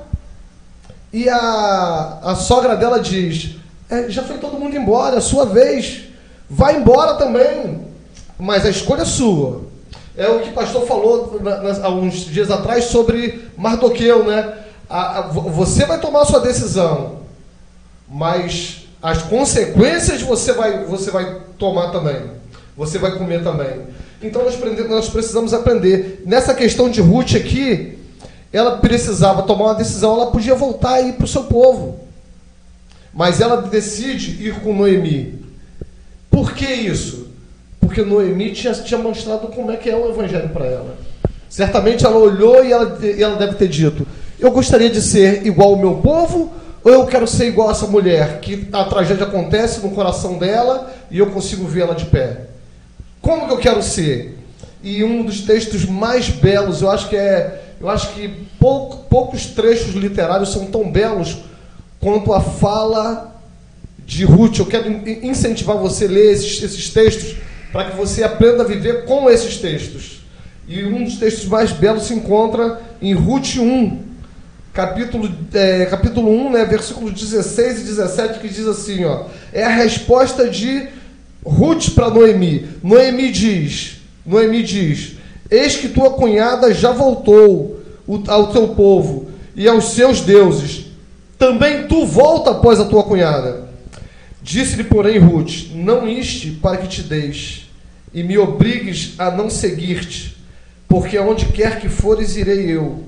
e 1.11 1.27
a, 1.27 2.19
a 2.23 2.35
sogra 2.35 2.77
dela 2.77 2.99
diz: 2.99 3.57
é, 3.89 4.09
já 4.09 4.23
foi 4.23 4.37
todo 4.37 4.57
mundo 4.57 4.77
embora, 4.77 5.17
é 5.17 5.21
sua 5.21 5.45
vez, 5.45 6.05
vai 6.49 6.77
embora 6.77 7.15
também, 7.15 7.85
mas 8.37 8.65
a 8.65 8.69
escolha 8.69 9.01
é 9.01 9.05
sua. 9.05 9.67
É 10.15 10.27
o 10.27 10.41
que 10.41 10.49
o 10.49 10.53
pastor 10.53 10.85
falou 10.85 11.39
há 11.83 11.89
uns 11.89 12.25
dias 12.25 12.49
atrás 12.51 12.85
sobre 12.85 13.49
Mardoqueu, 13.57 14.23
né? 14.23 14.53
A, 14.89 15.19
a, 15.19 15.21
você 15.21 15.85
vai 15.85 15.99
tomar 15.99 16.25
sua 16.25 16.39
decisão, 16.39 17.19
mas 18.07 18.87
as 19.01 19.23
consequências 19.23 20.21
você 20.21 20.53
vai, 20.53 20.83
você 20.85 21.11
vai 21.11 21.41
tomar 21.57 21.91
também. 21.91 22.31
Você 22.75 22.97
vai 22.97 23.17
comer 23.17 23.43
também. 23.43 23.87
Então 24.21 24.43
nós, 24.43 24.59
nós 24.89 25.09
precisamos 25.09 25.53
aprender. 25.53 26.23
Nessa 26.25 26.53
questão 26.53 26.89
de 26.89 27.01
Ruth 27.01 27.35
aqui, 27.35 27.97
ela 28.51 28.77
precisava 28.77 29.43
tomar 29.43 29.65
uma 29.65 29.75
decisão, 29.75 30.15
ela 30.15 30.31
podia 30.31 30.55
voltar 30.55 31.01
e 31.01 31.09
ir 31.09 31.13
para 31.13 31.25
o 31.25 31.27
seu 31.27 31.43
povo. 31.43 31.99
Mas 33.13 33.39
ela 33.39 33.61
decide 33.61 34.43
ir 34.43 34.59
com 34.61 34.73
Noemi. 34.73 35.39
Por 36.29 36.53
que 36.53 36.65
isso? 36.65 37.27
Porque 37.79 38.01
Noemi 38.01 38.51
tinha, 38.51 38.73
tinha 38.73 38.99
mostrado 38.99 39.47
como 39.47 39.71
é 39.71 39.77
que 39.77 39.89
é 39.89 39.95
o 39.95 40.09
evangelho 40.09 40.49
para 40.49 40.65
ela. 40.65 40.97
Certamente 41.49 42.05
ela 42.05 42.17
olhou 42.17 42.63
e 42.63 42.71
ela, 42.71 42.99
e 43.01 43.23
ela 43.23 43.35
deve 43.35 43.55
ter 43.55 43.67
dito: 43.67 44.05
Eu 44.39 44.51
gostaria 44.51 44.89
de 44.89 45.01
ser 45.01 45.45
igual 45.47 45.69
ao 45.69 45.77
meu 45.77 45.95
povo, 45.95 46.53
ou 46.83 46.91
eu 46.91 47.05
quero 47.07 47.25
ser 47.25 47.47
igual 47.47 47.69
a 47.69 47.71
essa 47.71 47.87
mulher, 47.87 48.39
que 48.41 48.67
a 48.71 48.83
tragédia 48.83 49.25
acontece 49.25 49.81
no 49.81 49.91
coração 49.91 50.37
dela 50.37 50.91
e 51.09 51.17
eu 51.17 51.27
consigo 51.31 51.65
vê-la 51.65 51.93
de 51.93 52.05
pé. 52.05 52.48
Como 53.21 53.47
que 53.47 53.53
eu 53.53 53.57
quero 53.57 53.83
ser? 53.83 54.37
E 54.81 55.03
um 55.03 55.23
dos 55.23 55.41
textos 55.41 55.85
mais 55.85 56.29
belos, 56.29 56.81
eu 56.81 56.89
acho 56.89 57.09
que 57.09 57.15
é, 57.15 57.75
eu 57.81 57.89
acho 57.89 58.13
que 58.13 58.29
pouco, 58.59 58.97
poucos 59.09 59.47
trechos 59.47 59.93
literários 59.93 60.51
são 60.51 60.65
tão 60.65 60.89
belos 60.89 61.37
quanto 61.99 62.33
a 62.33 62.41
fala 62.41 63.35
de 64.05 64.23
Ruth. 64.23 64.59
Eu 64.59 64.65
quero 64.65 64.89
incentivar 65.23 65.77
você 65.77 66.05
a 66.05 66.09
ler 66.09 66.31
esses, 66.31 66.63
esses 66.63 66.89
textos 66.89 67.35
para 67.71 67.91
que 67.91 67.97
você 67.97 68.23
aprenda 68.23 68.63
a 68.63 68.65
viver 68.65 69.05
com 69.05 69.29
esses 69.29 69.57
textos. 69.57 70.21
E 70.67 70.83
um 70.83 71.03
dos 71.03 71.17
textos 71.17 71.45
mais 71.45 71.71
belos 71.71 72.03
se 72.03 72.13
encontra 72.13 72.81
em 73.01 73.13
Ruth 73.13 73.57
1, 73.57 73.99
capítulo, 74.73 75.29
é, 75.53 75.85
capítulo 75.85 76.29
1, 76.29 76.51
né, 76.51 76.65
versículos 76.65 77.13
16 77.13 77.81
e 77.81 77.83
17, 77.85 78.39
que 78.39 78.47
diz 78.47 78.67
assim, 78.67 79.03
ó, 79.03 79.25
é 79.51 79.63
a 79.63 79.69
resposta 79.69 80.47
de 80.47 80.87
Ruth 81.43 81.89
para 81.95 82.09
Noemi. 82.09 82.67
Noemi 82.83 83.31
diz, 83.31 83.97
Noemi 84.25 84.63
diz, 84.63 85.15
Eis 85.49 85.75
que 85.75 85.89
tua 85.89 86.11
cunhada 86.11 86.73
já 86.73 86.91
voltou 86.91 87.81
ao 88.27 88.47
teu 88.51 88.69
povo 88.69 89.29
e 89.55 89.67
aos 89.67 89.93
seus 89.93 90.21
deuses. 90.21 90.85
Também 91.37 91.87
tu 91.87 92.05
volta 92.05 92.51
após 92.51 92.79
a 92.79 92.85
tua 92.85 93.03
cunhada. 93.03 93.69
Disse-lhe, 94.41 94.83
porém, 94.83 95.17
Ruth: 95.17 95.71
Não 95.73 96.07
iste 96.07 96.51
para 96.51 96.77
que 96.77 96.87
te 96.87 97.01
deixe 97.01 97.63
e 98.13 98.23
me 98.23 98.37
obrigues 98.37 99.13
a 99.17 99.29
não 99.29 99.49
seguir-te, 99.49 100.37
porque 100.87 101.17
aonde 101.17 101.45
quer 101.45 101.79
que 101.79 101.89
fores, 101.89 102.35
irei 102.35 102.69
eu. 102.69 103.03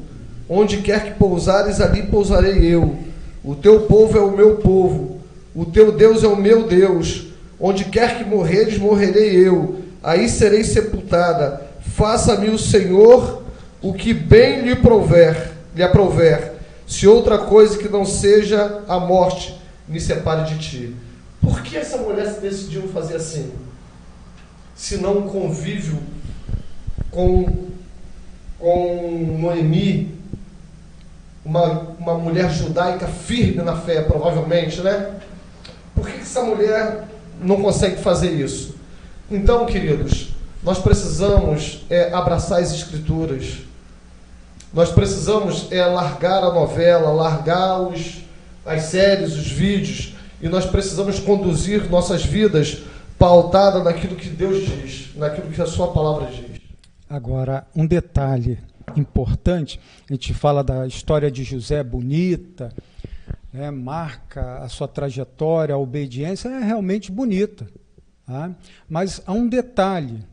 Onde 0.47 0.77
quer 0.77 1.05
que 1.05 1.11
pousares, 1.17 1.79
ali 1.79 2.03
pousarei 2.03 2.65
eu. 2.65 2.97
O 3.43 3.55
teu 3.55 3.81
povo 3.81 4.17
é 4.17 4.21
o 4.21 4.35
meu 4.35 4.57
povo, 4.57 5.21
o 5.55 5.65
teu 5.65 5.91
Deus 5.91 6.23
é 6.23 6.27
o 6.27 6.35
meu 6.35 6.67
Deus. 6.67 7.30
Onde 7.61 7.85
quer 7.85 8.17
que 8.17 8.23
morreres, 8.23 8.79
morrerei 8.79 9.35
eu. 9.47 9.83
Aí 10.01 10.27
serei 10.27 10.63
sepultada. 10.63 11.61
Faça-me 11.81 12.49
o 12.49 12.57
Senhor 12.57 13.43
o 13.79 13.93
que 13.93 14.13
bem 14.15 14.61
lhe 14.61 14.75
prover, 14.75 15.51
lhe 15.75 15.83
aprover. 15.83 16.53
Se 16.87 17.07
outra 17.07 17.37
coisa 17.37 17.77
que 17.77 17.87
não 17.87 18.03
seja 18.03 18.83
a 18.87 18.99
morte 18.99 19.61
me 19.87 19.99
separe 19.99 20.53
de 20.53 20.59
ti. 20.59 20.95
Por 21.39 21.61
que 21.61 21.77
essa 21.77 21.97
mulher 21.97 22.27
se 22.27 22.41
decidiu 22.41 22.87
fazer 22.87 23.17
assim? 23.17 23.51
Se 24.75 24.97
não 24.97 25.23
convívio 25.23 25.99
com, 27.11 27.67
com 28.57 29.37
Noemi, 29.39 30.19
uma, 31.45 31.95
uma 31.99 32.17
mulher 32.17 32.49
judaica 32.51 33.07
firme 33.07 33.61
na 33.61 33.75
fé, 33.75 34.01
provavelmente, 34.01 34.81
né? 34.81 35.11
Por 35.95 36.07
que 36.07 36.21
essa 36.21 36.43
mulher 36.43 37.07
não 37.41 37.61
consegue 37.61 38.01
fazer 38.01 38.31
isso? 38.31 38.75
Então, 39.29 39.65
queridos, 39.65 40.29
nós 40.63 40.79
precisamos 40.79 41.83
é, 41.89 42.13
abraçar 42.13 42.61
as 42.61 42.71
escrituras. 42.71 43.59
Nós 44.73 44.91
precisamos 44.91 45.71
é, 45.71 45.85
largar 45.85 46.43
a 46.43 46.53
novela, 46.53 47.11
largar 47.11 47.81
os, 47.81 48.21
as 48.65 48.83
séries, 48.83 49.33
os 49.33 49.47
vídeos, 49.47 50.15
e 50.41 50.47
nós 50.47 50.65
precisamos 50.65 51.19
conduzir 51.19 51.89
nossas 51.89 52.23
vidas 52.23 52.83
pautada 53.17 53.83
naquilo 53.83 54.15
que 54.15 54.29
Deus 54.29 54.65
diz, 54.65 55.09
naquilo 55.15 55.51
que 55.51 55.61
a 55.61 55.65
sua 55.65 55.91
palavra 55.91 56.27
diz. 56.27 56.61
Agora, 57.09 57.67
um 57.75 57.85
detalhe 57.85 58.57
importante, 58.95 59.79
a 60.09 60.13
gente 60.13 60.33
fala 60.33 60.63
da 60.63 60.87
história 60.87 61.29
de 61.29 61.43
José 61.43 61.83
bonita, 61.83 62.73
né, 63.51 63.69
marca 63.69 64.59
a 64.59 64.69
sua 64.69 64.87
trajetória, 64.87 65.75
a 65.75 65.77
obediência 65.77 66.49
é 66.49 66.63
realmente 66.63 67.11
bonita. 67.11 67.67
Tá? 68.25 68.55
Mas 68.87 69.21
há 69.25 69.33
um 69.33 69.47
detalhe, 69.47 70.23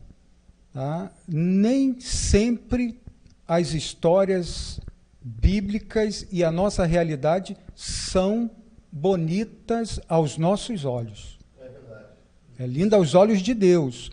tá? 0.73 1.11
nem 1.27 1.99
sempre 1.99 2.99
as 3.47 3.73
histórias 3.73 4.79
bíblicas 5.21 6.25
e 6.31 6.43
a 6.43 6.51
nossa 6.51 6.85
realidade 6.85 7.57
são 7.75 8.49
bonitas 8.91 9.99
aos 10.07 10.37
nossos 10.37 10.85
olhos. 10.85 11.37
É, 11.59 12.63
é 12.63 12.67
linda 12.67 12.95
aos 12.95 13.15
olhos 13.15 13.41
de 13.41 13.53
Deus. 13.53 14.11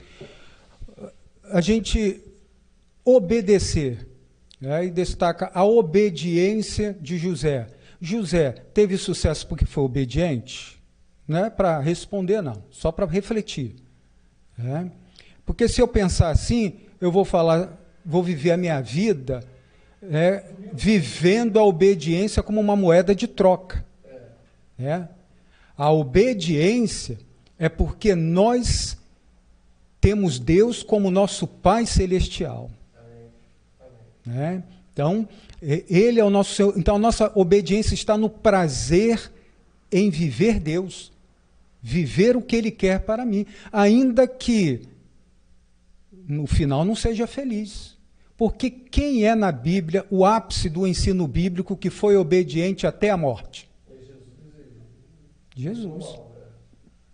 A 1.45 1.61
gente 1.61 2.21
obedecer 3.05 4.09
é, 4.61 4.85
e 4.85 4.91
destaca 4.91 5.51
a 5.55 5.65
obediência 5.65 6.97
de 7.01 7.19
José. 7.19 7.69
José 8.01 8.53
teve 8.75 8.97
sucesso 8.97 9.47
porque 9.47 9.65
foi 9.65 9.85
obediente? 9.85 10.81
Não 11.27 11.45
é 11.45 11.51
para 11.51 11.81
responder, 11.81 12.41
não, 12.41 12.63
só 12.71 12.93
para 12.93 13.07
refletir. 13.07 13.77
É? 14.59 14.87
Porque 15.45 15.69
se 15.69 15.81
eu 15.81 15.89
pensar 15.89 16.31
assim, 16.31 16.81
eu 17.01 17.11
vou 17.11 17.25
falar, 17.25 17.77
vou 18.05 18.23
viver 18.23 18.53
a 18.53 18.57
minha 18.57 18.81
vida 18.81 19.43
é, 20.03 20.45
vivendo 20.73 21.59
a 21.59 21.65
obediência 21.65 22.43
como 22.43 22.61
uma 22.61 22.77
moeda 22.77 23.15
de 23.15 23.27
troca. 23.27 23.85
É? 24.79 25.07
A 25.77 25.91
obediência 25.91 27.19
é 27.59 27.69
porque 27.69 28.15
nós 28.15 28.97
temos 30.01 30.39
Deus 30.39 30.83
como 30.83 31.11
nosso 31.11 31.47
Pai 31.47 31.87
Celestial. 31.87 32.71
Né? 34.25 34.63
Então, 34.93 35.29
ele 35.61 36.21
é 36.21 36.25
o 36.25 36.31
nosso 36.31 36.55
Senhor. 36.55 36.75
Então, 36.77 36.97
a 36.97 36.99
nossa 36.99 37.33
obediência 37.35 37.95
está 37.95 38.17
no 38.17 38.29
prazer 38.29 39.33
em 39.91 40.11
viver 40.11 40.61
Deus, 40.61 41.13
viver 41.81 42.37
o 42.37 42.43
que 42.43 42.57
Ele 42.57 42.71
quer 42.71 43.01
para 43.01 43.25
mim, 43.25 43.47
ainda 43.73 44.27
que 44.27 44.83
no 46.29 46.47
final 46.47 46.85
não 46.85 46.95
seja 46.95 47.27
feliz. 47.27 47.97
Porque 48.37 48.69
quem 48.69 49.25
é 49.25 49.35
na 49.35 49.51
Bíblia 49.51 50.05
o 50.11 50.25
ápice 50.25 50.69
do 50.69 50.87
ensino 50.87 51.27
bíblico 51.27 51.77
que 51.77 51.89
foi 51.89 52.17
obediente 52.17 52.87
até 52.87 53.09
a 53.09 53.17
morte? 53.17 53.69
Jesus. 55.57 56.21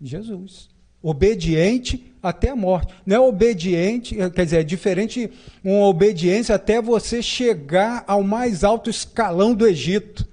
Jesus. 0.00 0.71
Obediente 1.02 2.12
até 2.22 2.50
a 2.50 2.56
morte. 2.56 2.94
Não 3.04 3.16
é 3.16 3.20
obediente, 3.20 4.20
eh, 4.20 4.30
quer 4.30 4.44
dizer, 4.44 4.60
é 4.60 4.62
diferente 4.62 5.30
uma 5.64 5.86
obediência 5.86 6.54
até 6.54 6.80
você 6.80 7.20
chegar 7.20 8.04
ao 8.06 8.22
mais 8.22 8.62
alto 8.62 8.88
escalão 8.88 9.54
do 9.54 9.66
Egito. 9.66 10.26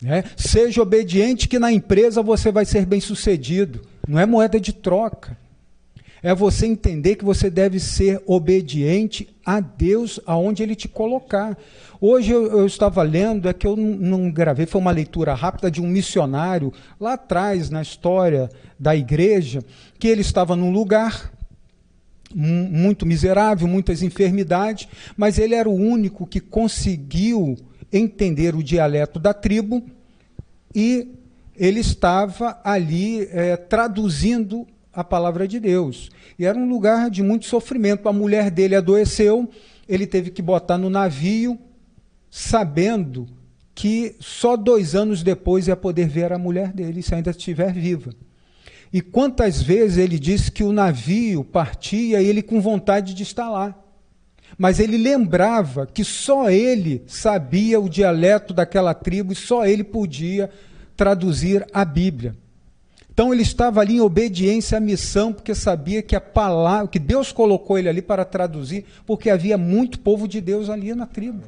Né? 0.00 0.24
Seja 0.36 0.82
obediente 0.82 1.48
que 1.48 1.58
na 1.58 1.72
empresa 1.72 2.22
você 2.22 2.52
vai 2.52 2.64
ser 2.64 2.86
bem 2.86 3.00
sucedido. 3.00 3.82
Não 4.06 4.18
é 4.18 4.26
moeda 4.26 4.60
de 4.60 4.72
troca. 4.72 5.36
É 6.22 6.32
você 6.32 6.66
entender 6.66 7.16
que 7.16 7.24
você 7.24 7.50
deve 7.50 7.80
ser 7.80 8.22
obediente 8.26 9.28
a 9.44 9.58
Deus 9.58 10.20
aonde 10.24 10.62
Ele 10.62 10.76
te 10.76 10.86
colocar. 10.86 11.58
Hoje 12.00 12.30
eu, 12.30 12.58
eu 12.58 12.66
estava 12.66 13.02
lendo, 13.02 13.48
é 13.48 13.52
que 13.52 13.66
eu 13.66 13.76
não, 13.76 14.30
gravei, 14.30 14.64
foi 14.64 14.80
uma 14.80 14.92
leitura 14.92 15.34
rápida 15.34 15.68
de 15.68 15.80
um 15.80 15.86
missionário 15.88 16.72
lá 17.00 17.14
atrás 17.14 17.70
na 17.70 17.82
história 17.82 18.48
da 18.78 18.94
igreja, 18.94 19.64
que 19.98 20.08
ele 20.08 20.20
estava 20.20 20.54
num 20.54 20.70
lugar 20.70 21.32
muito 22.34 23.04
miserável, 23.04 23.68
muitas 23.68 24.02
enfermidades, 24.02 24.88
mas 25.16 25.38
ele 25.38 25.54
era 25.54 25.68
o 25.68 25.74
único 25.74 26.26
que 26.26 26.40
conseguiu 26.40 27.56
entender 27.92 28.54
o 28.54 28.62
dialeto 28.62 29.18
da 29.18 29.34
tribo 29.34 29.82
e 30.74 31.08
ele 31.54 31.80
estava 31.80 32.58
ali 32.64 33.28
é, 33.30 33.56
traduzindo 33.56 34.66
a 34.92 35.02
palavra 35.02 35.48
de 35.48 35.58
Deus. 35.58 36.10
E 36.38 36.44
era 36.44 36.58
um 36.58 36.68
lugar 36.68 37.10
de 37.10 37.22
muito 37.22 37.46
sofrimento. 37.46 38.08
A 38.08 38.12
mulher 38.12 38.50
dele 38.50 38.74
adoeceu, 38.74 39.48
ele 39.88 40.06
teve 40.06 40.30
que 40.30 40.42
botar 40.42 40.76
no 40.76 40.90
navio, 40.90 41.58
sabendo 42.30 43.26
que 43.74 44.16
só 44.20 44.56
dois 44.56 44.94
anos 44.94 45.22
depois 45.22 45.66
ia 45.66 45.76
poder 45.76 46.08
ver 46.08 46.32
a 46.32 46.38
mulher 46.38 46.72
dele, 46.72 47.02
se 47.02 47.14
ainda 47.14 47.30
estiver 47.30 47.72
viva. 47.72 48.12
E 48.92 49.00
quantas 49.00 49.62
vezes 49.62 49.96
ele 49.96 50.18
disse 50.18 50.52
que 50.52 50.62
o 50.62 50.72
navio 50.72 51.42
partia 51.42 52.20
e 52.20 52.26
ele 52.26 52.42
com 52.42 52.60
vontade 52.60 53.14
de 53.14 53.22
estar 53.22 53.48
lá. 53.48 53.74
Mas 54.58 54.78
ele 54.78 54.98
lembrava 54.98 55.86
que 55.86 56.04
só 56.04 56.50
ele 56.50 57.02
sabia 57.06 57.80
o 57.80 57.88
dialeto 57.88 58.52
daquela 58.52 58.92
tribo 58.92 59.32
e 59.32 59.36
só 59.36 59.64
ele 59.64 59.82
podia 59.82 60.50
traduzir 60.94 61.66
a 61.72 61.86
Bíblia. 61.86 62.36
Então 63.12 63.32
ele 63.32 63.42
estava 63.42 63.80
ali 63.80 63.96
em 63.96 64.00
obediência 64.00 64.78
à 64.78 64.80
missão, 64.80 65.34
porque 65.34 65.54
sabia 65.54 66.02
que 66.02 66.16
a 66.16 66.20
palavra, 66.20 66.88
que 66.88 66.98
Deus 66.98 67.30
colocou 67.30 67.78
ele 67.78 67.88
ali 67.88 68.00
para 68.00 68.24
traduzir, 68.24 68.86
porque 69.06 69.28
havia 69.28 69.58
muito 69.58 70.00
povo 70.00 70.26
de 70.26 70.40
Deus 70.40 70.70
ali 70.70 70.94
na 70.94 71.06
tribo. 71.06 71.42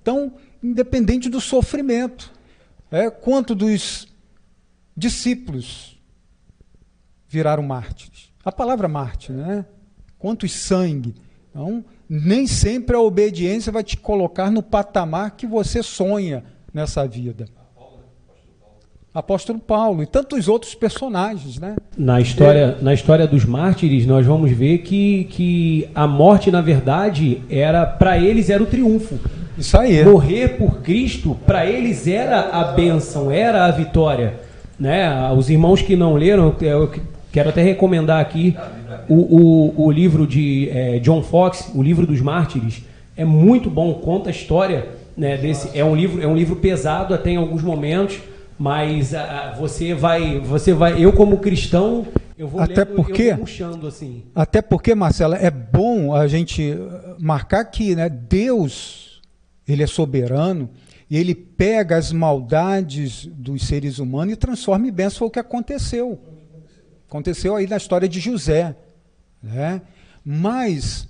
Então, 0.00 0.32
independente 0.62 1.28
do 1.28 1.38
sofrimento, 1.38 2.32
é, 2.90 3.10
quanto 3.10 3.54
dos 3.54 4.08
discípulos 4.96 6.00
viraram 7.28 7.62
mártires. 7.62 8.32
A 8.42 8.50
palavra 8.50 8.88
mártir, 8.88 9.34
né? 9.34 9.66
Quantos 10.18 10.50
sangue. 10.52 11.14
Então, 11.50 11.84
nem 12.08 12.46
sempre 12.46 12.96
a 12.96 13.00
obediência 13.00 13.70
vai 13.70 13.84
te 13.84 13.98
colocar 13.98 14.50
no 14.50 14.62
patamar 14.62 15.36
que 15.36 15.46
você 15.46 15.82
sonha 15.82 16.42
nessa 16.72 17.06
vida 17.06 17.46
apóstolo 19.14 19.58
Paulo 19.58 20.02
e 20.02 20.06
tantos 20.06 20.46
outros 20.48 20.74
personagens, 20.74 21.58
né? 21.58 21.76
Na 21.98 22.20
história, 22.20 22.76
é. 22.78 22.84
na 22.84 22.94
história 22.94 23.26
dos 23.26 23.44
mártires, 23.44 24.06
nós 24.06 24.24
vamos 24.24 24.50
ver 24.52 24.78
que, 24.78 25.24
que 25.30 25.88
a 25.94 26.06
morte, 26.06 26.50
na 26.50 26.60
verdade, 26.60 27.42
era 27.50 27.84
para 27.84 28.18
eles 28.18 28.48
era 28.48 28.62
o 28.62 28.66
triunfo. 28.66 29.18
Isso 29.58 29.76
aí. 29.76 30.04
Morrer 30.04 30.56
por 30.56 30.80
Cristo, 30.80 31.36
para 31.46 31.66
eles 31.66 32.06
era 32.06 32.50
a 32.50 32.64
bênção, 32.72 33.30
era 33.30 33.66
a 33.66 33.70
vitória. 33.70 34.34
Né? 34.78 35.30
Os 35.32 35.50
irmãos 35.50 35.82
que 35.82 35.96
não 35.96 36.14
leram, 36.14 36.54
eu 36.60 36.90
quero 37.30 37.50
até 37.50 37.62
recomendar 37.62 38.20
aqui 38.20 38.56
o, 39.08 39.14
o, 39.76 39.86
o 39.86 39.90
livro 39.90 40.26
de 40.26 40.70
é, 40.70 40.98
John 41.00 41.22
Fox, 41.22 41.70
o 41.74 41.82
livro 41.82 42.06
dos 42.06 42.20
mártires. 42.20 42.82
É 43.16 43.24
muito 43.24 43.68
bom, 43.68 43.92
conta 43.94 44.30
a 44.30 44.32
história 44.32 44.86
né, 45.16 45.36
desse. 45.36 45.76
É 45.76 45.84
um 45.84 45.94
livro, 45.94 46.22
é 46.22 46.26
um 46.26 46.34
livro 46.34 46.56
pesado 46.56 47.12
até 47.12 47.30
em 47.30 47.36
alguns 47.36 47.62
momentos, 47.62 48.18
mas 48.60 49.14
uh, 49.14 49.56
você 49.58 49.94
vai, 49.94 50.38
você 50.38 50.74
vai, 50.74 51.02
eu 51.02 51.14
como 51.14 51.38
cristão, 51.38 52.06
Eu 52.36 52.46
vou 52.46 52.60
até 52.60 52.84
lendo, 52.84 52.94
porque, 52.94 53.34
puxando 53.34 53.86
assim. 53.86 54.24
Até 54.34 54.60
porque, 54.60 54.94
Marcela, 54.94 55.34
é 55.38 55.50
bom 55.50 56.14
a 56.14 56.28
gente 56.28 56.74
marcar 57.18 57.64
que 57.64 57.96
né, 57.96 58.10
Deus, 58.10 59.22
ele 59.66 59.82
é 59.82 59.86
soberano 59.86 60.68
e 61.08 61.16
ele 61.16 61.34
pega 61.34 61.96
as 61.96 62.12
maldades 62.12 63.24
dos 63.32 63.66
seres 63.66 63.98
humanos 63.98 64.34
e 64.34 64.36
transforma 64.36 64.86
em 64.86 64.92
bênção. 64.92 65.20
Foi 65.20 65.28
o 65.28 65.30
que 65.30 65.38
aconteceu. 65.38 66.20
Aconteceu 67.08 67.56
aí 67.56 67.66
na 67.66 67.78
história 67.78 68.06
de 68.06 68.20
José. 68.20 68.76
Né? 69.42 69.80
Mas 70.22 71.08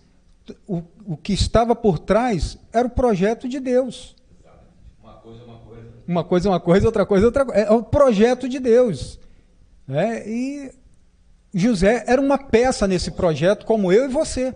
o, 0.68 0.84
o 1.04 1.16
que 1.16 1.32
estava 1.32 1.74
por 1.74 1.98
trás 1.98 2.56
era 2.72 2.86
o 2.86 2.90
projeto 2.90 3.48
de 3.48 3.58
Deus. 3.58 4.14
Uma 6.06 6.24
coisa, 6.24 6.48
uma 6.48 6.60
coisa. 6.60 6.60
Uma 6.60 6.60
coisa, 6.60 6.86
outra 6.86 7.06
coisa, 7.06 7.26
outra 7.26 7.44
coisa. 7.44 7.60
É 7.60 7.70
o 7.70 7.82
projeto 7.82 8.48
de 8.48 8.58
Deus. 8.58 9.18
Né? 9.86 10.22
E 10.26 10.70
José 11.52 12.04
era 12.06 12.20
uma 12.20 12.38
peça 12.38 12.86
nesse 12.86 13.10
projeto, 13.10 13.66
como 13.66 13.92
eu 13.92 14.04
e 14.04 14.08
você. 14.08 14.54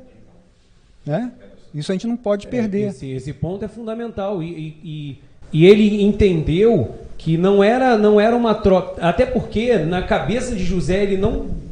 Né? 1.04 1.32
Isso 1.74 1.90
a 1.90 1.94
gente 1.94 2.06
não 2.06 2.16
pode 2.16 2.46
é, 2.46 2.50
perder. 2.50 2.84
É, 2.84 2.88
esse, 2.88 3.10
esse, 3.10 3.32
ponto 3.32 3.64
é 3.64 3.68
fundamental. 3.68 4.42
E, 4.42 4.78
e, 4.82 5.18
e, 5.52 5.66
ele 5.66 6.02
entendeu 6.02 6.94
que 7.18 7.36
não 7.36 7.64
era, 7.64 7.98
não 7.98 8.20
era 8.20 8.36
uma 8.36 8.54
troca. 8.54 9.00
Até 9.02 9.26
porque 9.26 9.76
na 9.78 10.02
cabeça 10.02 10.54
de 10.54 10.64
José 10.64 11.02
ele 11.02 11.16
não. 11.16 11.64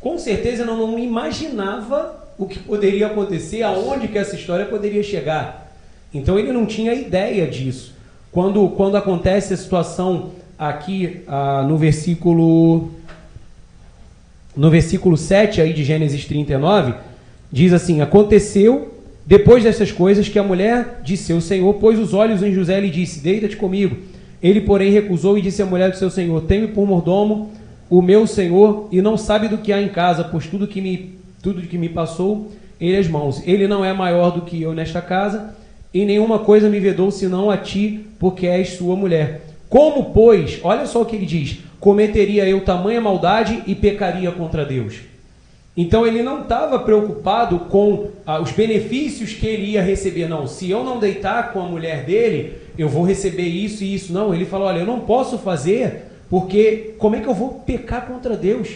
Com 0.00 0.18
certeza 0.18 0.64
não, 0.64 0.76
não 0.76 0.98
imaginava 0.98 2.18
o 2.36 2.46
que 2.46 2.58
poderia 2.58 3.06
acontecer, 3.06 3.62
aonde 3.62 4.08
que 4.08 4.18
essa 4.18 4.34
história 4.34 4.66
poderia 4.66 5.02
chegar. 5.02 5.70
Então 6.12 6.38
ele 6.38 6.50
não 6.50 6.66
tinha 6.66 6.92
ideia 6.92 7.46
disso. 7.46 7.91
Quando, 8.32 8.66
quando 8.70 8.96
acontece 8.96 9.52
a 9.52 9.56
situação 9.58 10.30
aqui 10.58 11.20
ah, 11.28 11.62
no 11.68 11.76
versículo 11.76 12.90
no 14.56 14.70
versículo 14.70 15.18
7 15.18 15.60
aí 15.60 15.74
de 15.74 15.84
Gênesis 15.84 16.24
39, 16.24 16.94
diz 17.50 17.74
assim: 17.74 18.00
Aconteceu 18.00 18.94
depois 19.26 19.64
dessas 19.64 19.92
coisas 19.92 20.30
que 20.30 20.38
a 20.38 20.42
mulher 20.42 21.02
disse: 21.04 21.24
Seu 21.24 21.42
senhor 21.42 21.74
pôs 21.74 21.98
os 21.98 22.14
olhos 22.14 22.42
em 22.42 22.54
José 22.54 22.82
e 22.82 22.90
disse: 22.90 23.20
Deita-te 23.20 23.56
comigo. 23.56 23.96
Ele, 24.42 24.62
porém, 24.62 24.90
recusou 24.90 25.36
e 25.36 25.42
disse 25.42 25.60
à 25.60 25.66
mulher 25.66 25.90
do 25.90 25.98
seu 25.98 26.10
senhor: 26.10 26.40
Teme 26.44 26.68
por 26.68 26.86
mordomo 26.86 27.50
o 27.90 28.00
meu 28.00 28.26
senhor 28.26 28.88
e 28.90 29.02
não 29.02 29.18
sabe 29.18 29.46
do 29.46 29.58
que 29.58 29.74
há 29.74 29.82
em 29.82 29.90
casa, 29.90 30.24
pois 30.24 30.46
tudo 30.46 30.66
que 30.66 30.80
me 30.80 31.18
tudo 31.42 31.60
que 31.60 31.76
me 31.76 31.90
passou 31.90 32.50
em 32.80 32.96
as 32.96 33.06
mãos. 33.06 33.42
Ele 33.46 33.68
não 33.68 33.84
é 33.84 33.92
maior 33.92 34.30
do 34.30 34.40
que 34.40 34.62
eu 34.62 34.72
nesta 34.72 35.02
casa, 35.02 35.54
e 35.92 36.04
nenhuma 36.04 36.38
coisa 36.38 36.68
me 36.68 36.80
vedou 36.80 37.10
senão 37.10 37.50
a 37.50 37.56
ti, 37.56 38.06
porque 38.18 38.46
és 38.46 38.70
sua 38.70 38.96
mulher. 38.96 39.42
Como, 39.68 40.06
pois, 40.12 40.60
olha 40.62 40.86
só 40.86 41.02
o 41.02 41.06
que 41.06 41.16
ele 41.16 41.26
diz: 41.26 41.58
cometeria 41.80 42.46
eu 42.46 42.64
tamanha 42.64 43.00
maldade 43.00 43.62
e 43.66 43.74
pecaria 43.74 44.30
contra 44.30 44.64
Deus. 44.64 44.96
Então 45.76 46.06
ele 46.06 46.22
não 46.22 46.42
estava 46.42 46.78
preocupado 46.78 47.60
com 47.60 48.08
ah, 48.26 48.38
os 48.40 48.52
benefícios 48.52 49.32
que 49.32 49.46
ele 49.46 49.70
ia 49.72 49.82
receber. 49.82 50.28
Não, 50.28 50.46
se 50.46 50.70
eu 50.70 50.84
não 50.84 50.98
deitar 50.98 51.52
com 51.52 51.60
a 51.60 51.66
mulher 51.66 52.04
dele, 52.04 52.54
eu 52.76 52.88
vou 52.88 53.02
receber 53.02 53.46
isso 53.46 53.82
e 53.82 53.94
isso. 53.94 54.12
Não, 54.12 54.34
ele 54.34 54.44
falou: 54.44 54.68
olha, 54.68 54.80
eu 54.80 54.86
não 54.86 55.00
posso 55.00 55.38
fazer, 55.38 56.04
porque 56.28 56.94
como 56.98 57.16
é 57.16 57.20
que 57.20 57.28
eu 57.28 57.34
vou 57.34 57.62
pecar 57.66 58.06
contra 58.06 58.36
Deus? 58.36 58.68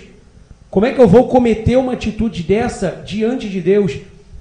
Como 0.71 0.85
é 0.85 0.93
que 0.93 1.01
eu 1.01 1.09
vou 1.09 1.29
cometer 1.29 1.77
uma 1.77 1.93
atitude 1.93 2.43
dessa 2.43 3.03
diante 3.07 3.49
de 3.49 3.61
Deus? 3.61 3.99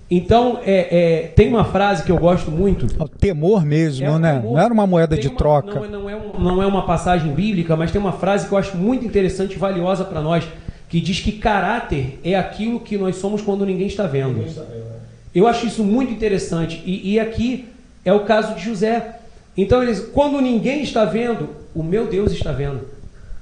Então, 0.09 0.59
é, 0.63 1.23
é, 1.23 1.27
tem 1.29 1.47
uma 1.47 1.65
frase 1.65 2.03
que 2.03 2.11
eu 2.11 2.17
gosto 2.17 2.51
muito. 2.51 2.85
O 3.01 3.07
temor 3.07 3.65
mesmo, 3.65 4.05
é 4.05 4.19
né? 4.19 4.33
Temor. 4.35 4.53
Não 4.53 4.61
era 4.61 4.73
uma 4.73 4.85
moeda 4.85 5.17
de 5.17 5.27
uma, 5.27 5.37
troca. 5.37 5.79
Não, 5.79 6.01
não, 6.01 6.09
é 6.09 6.15
um, 6.15 6.39
não 6.39 6.61
é 6.61 6.67
uma 6.67 6.85
passagem 6.85 7.33
bíblica, 7.33 7.75
mas 7.75 7.91
tem 7.91 7.99
uma 7.99 8.11
frase 8.11 8.47
que 8.47 8.53
eu 8.53 8.57
acho 8.57 8.77
muito 8.77 9.03
interessante 9.03 9.53
e 9.53 9.57
valiosa 9.57 10.05
para 10.05 10.21
nós, 10.21 10.47
que 10.87 11.01
diz 11.01 11.19
que 11.19 11.31
caráter 11.31 12.19
é 12.23 12.35
aquilo 12.35 12.79
que 12.79 12.97
nós 12.97 13.15
somos 13.15 13.41
quando 13.41 13.65
ninguém 13.65 13.87
está 13.87 14.05
vendo. 14.05 14.33
Ninguém 14.33 14.45
está 14.45 14.61
vendo 14.61 14.85
né? 14.85 14.95
Eu 15.33 15.47
acho 15.47 15.65
isso 15.65 15.83
muito 15.83 16.13
interessante. 16.13 16.81
E, 16.85 17.13
e, 17.13 17.19
aqui 17.19 17.65
é 18.05 18.13
o 18.13 18.21
caso 18.21 18.53
de 18.53 18.63
José. 18.63 19.19
Então, 19.57 19.83
eles, 19.83 19.99
quando 19.99 20.39
ninguém 20.39 20.83
está 20.83 21.03
vendo, 21.03 21.49
o 21.73 21.83
meu 21.83 22.07
Deus 22.07 22.31
está 22.31 22.51
vendo. 22.51 22.81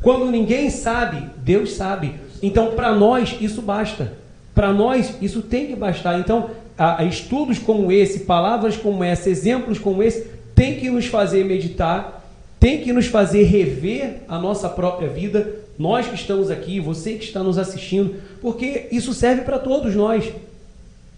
Quando 0.02 0.32
ninguém 0.32 0.70
sabe, 0.70 1.30
Deus 1.38 1.74
sabe. 1.74 2.16
Então, 2.42 2.72
para 2.72 2.96
nós, 2.96 3.38
isso 3.40 3.62
basta. 3.62 4.23
Para 4.54 4.72
nós, 4.72 5.16
isso 5.22 5.42
tem 5.42 5.68
que 5.68 5.76
bastar. 5.76 6.20
Então, 6.20 6.50
a, 6.78 7.02
a 7.02 7.06
estudos 7.06 7.60
como 7.60 7.92
esse, 7.92 8.20
palavras 8.22 8.78
como 8.78 9.04
essa, 9.04 9.30
exemplos 9.30 9.80
como 9.80 10.04
esse, 10.04 10.28
tem 10.56 10.80
que 10.80 10.90
nos 10.90 11.08
fazer 11.08 11.44
meditar, 11.44 12.24
tem 12.60 12.82
que 12.82 12.94
nos 12.94 13.08
fazer 13.08 13.44
rever 13.44 14.22
a 14.28 14.38
nossa 14.40 14.70
própria 14.70 15.10
vida, 15.10 15.56
nós 15.78 16.08
que 16.08 16.16
estamos 16.16 16.52
aqui, 16.52 16.80
você 16.80 17.14
que 17.14 17.26
está 17.26 17.42
nos 17.42 17.58
assistindo, 17.58 18.16
porque 18.42 18.88
isso 18.92 19.14
serve 19.14 19.42
para 19.42 19.60
todos 19.60 19.96
nós. 19.96 20.32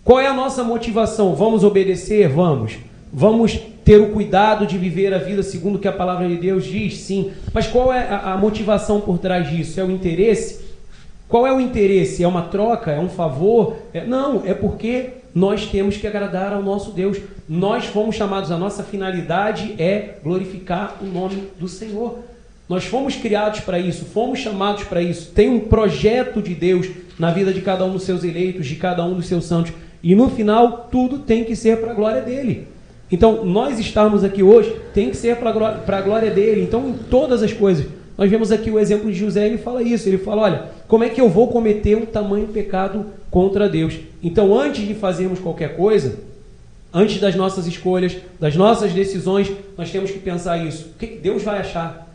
Qual 0.03 0.19
é 0.19 0.27
a 0.27 0.33
nossa 0.33 0.63
motivação? 0.63 1.35
Vamos 1.35 1.63
obedecer? 1.63 2.29
Vamos. 2.29 2.77
Vamos 3.11 3.59
ter 3.83 4.01
o 4.01 4.11
cuidado 4.11 4.65
de 4.65 4.77
viver 4.77 5.13
a 5.13 5.19
vida 5.19 5.43
segundo 5.43 5.75
o 5.75 5.79
que 5.79 5.87
a 5.87 5.91
palavra 5.91 6.27
de 6.27 6.37
Deus 6.37 6.65
diz? 6.65 6.97
Sim. 6.97 7.31
Mas 7.53 7.67
qual 7.67 7.93
é 7.93 7.99
a, 7.99 8.33
a 8.33 8.37
motivação 8.37 8.99
por 8.99 9.19
trás 9.19 9.49
disso? 9.49 9.79
É 9.79 9.83
o 9.83 9.91
interesse? 9.91 10.64
Qual 11.27 11.45
é 11.45 11.53
o 11.53 11.59
interesse? 11.59 12.23
É 12.23 12.27
uma 12.27 12.43
troca? 12.43 12.91
É 12.91 12.99
um 12.99 13.09
favor? 13.09 13.77
É... 13.93 14.05
Não, 14.05 14.43
é 14.45 14.53
porque 14.53 15.09
nós 15.33 15.67
temos 15.67 15.97
que 15.97 16.07
agradar 16.07 16.53
ao 16.53 16.63
nosso 16.63 16.91
Deus. 16.91 17.17
Nós 17.47 17.85
fomos 17.85 18.15
chamados, 18.15 18.51
a 18.51 18.57
nossa 18.57 18.83
finalidade 18.83 19.75
é 19.77 20.15
glorificar 20.23 20.97
o 21.01 21.05
nome 21.05 21.49
do 21.59 21.67
Senhor. 21.67 22.19
Nós 22.67 22.85
fomos 22.85 23.15
criados 23.15 23.59
para 23.59 23.77
isso, 23.77 24.05
fomos 24.05 24.39
chamados 24.39 24.85
para 24.85 25.01
isso. 25.01 25.31
Tem 25.31 25.49
um 25.49 25.59
projeto 25.59 26.41
de 26.41 26.55
Deus 26.55 26.87
na 27.19 27.31
vida 27.31 27.53
de 27.53 27.61
cada 27.61 27.85
um 27.85 27.91
dos 27.91 28.03
seus 28.03 28.23
eleitos, 28.23 28.65
de 28.65 28.75
cada 28.75 29.03
um 29.03 29.13
dos 29.13 29.27
seus 29.27 29.45
santos. 29.45 29.73
E 30.01 30.15
no 30.15 30.29
final, 30.29 30.87
tudo 30.91 31.19
tem 31.19 31.43
que 31.43 31.55
ser 31.55 31.81
para 31.81 31.91
a 31.91 31.95
glória 31.95 32.21
dele. 32.21 32.67
Então, 33.11 33.45
nós 33.45 33.77
estarmos 33.77 34.23
aqui 34.23 34.41
hoje 34.41 34.75
tem 34.93 35.09
que 35.09 35.17
ser 35.17 35.35
para 35.35 35.49
a 35.97 36.01
glória 36.01 36.31
dele. 36.31 36.63
Então, 36.63 36.89
em 36.89 36.93
todas 36.93 37.43
as 37.43 37.53
coisas. 37.53 37.85
Nós 38.17 38.29
vemos 38.29 38.51
aqui 38.51 38.71
o 38.71 38.79
exemplo 38.79 39.11
de 39.11 39.17
José, 39.17 39.45
ele 39.45 39.57
fala 39.57 39.81
isso. 39.81 40.07
Ele 40.07 40.17
fala: 40.17 40.43
olha, 40.43 40.65
como 40.87 41.03
é 41.03 41.09
que 41.09 41.19
eu 41.19 41.29
vou 41.29 41.47
cometer 41.47 41.95
um 41.97 42.05
tamanho 42.05 42.47
pecado 42.47 43.05
contra 43.29 43.67
Deus? 43.67 43.95
Então, 44.23 44.57
antes 44.57 44.87
de 44.87 44.93
fazermos 44.93 45.39
qualquer 45.39 45.75
coisa, 45.75 46.19
antes 46.93 47.19
das 47.19 47.35
nossas 47.35 47.67
escolhas, 47.67 48.15
das 48.39 48.55
nossas 48.55 48.93
decisões, 48.93 49.51
nós 49.77 49.91
temos 49.91 50.11
que 50.11 50.19
pensar 50.19 50.57
isso. 50.65 50.91
O 50.95 50.97
que 50.97 51.07
Deus 51.07 51.43
vai 51.43 51.59
achar? 51.59 52.07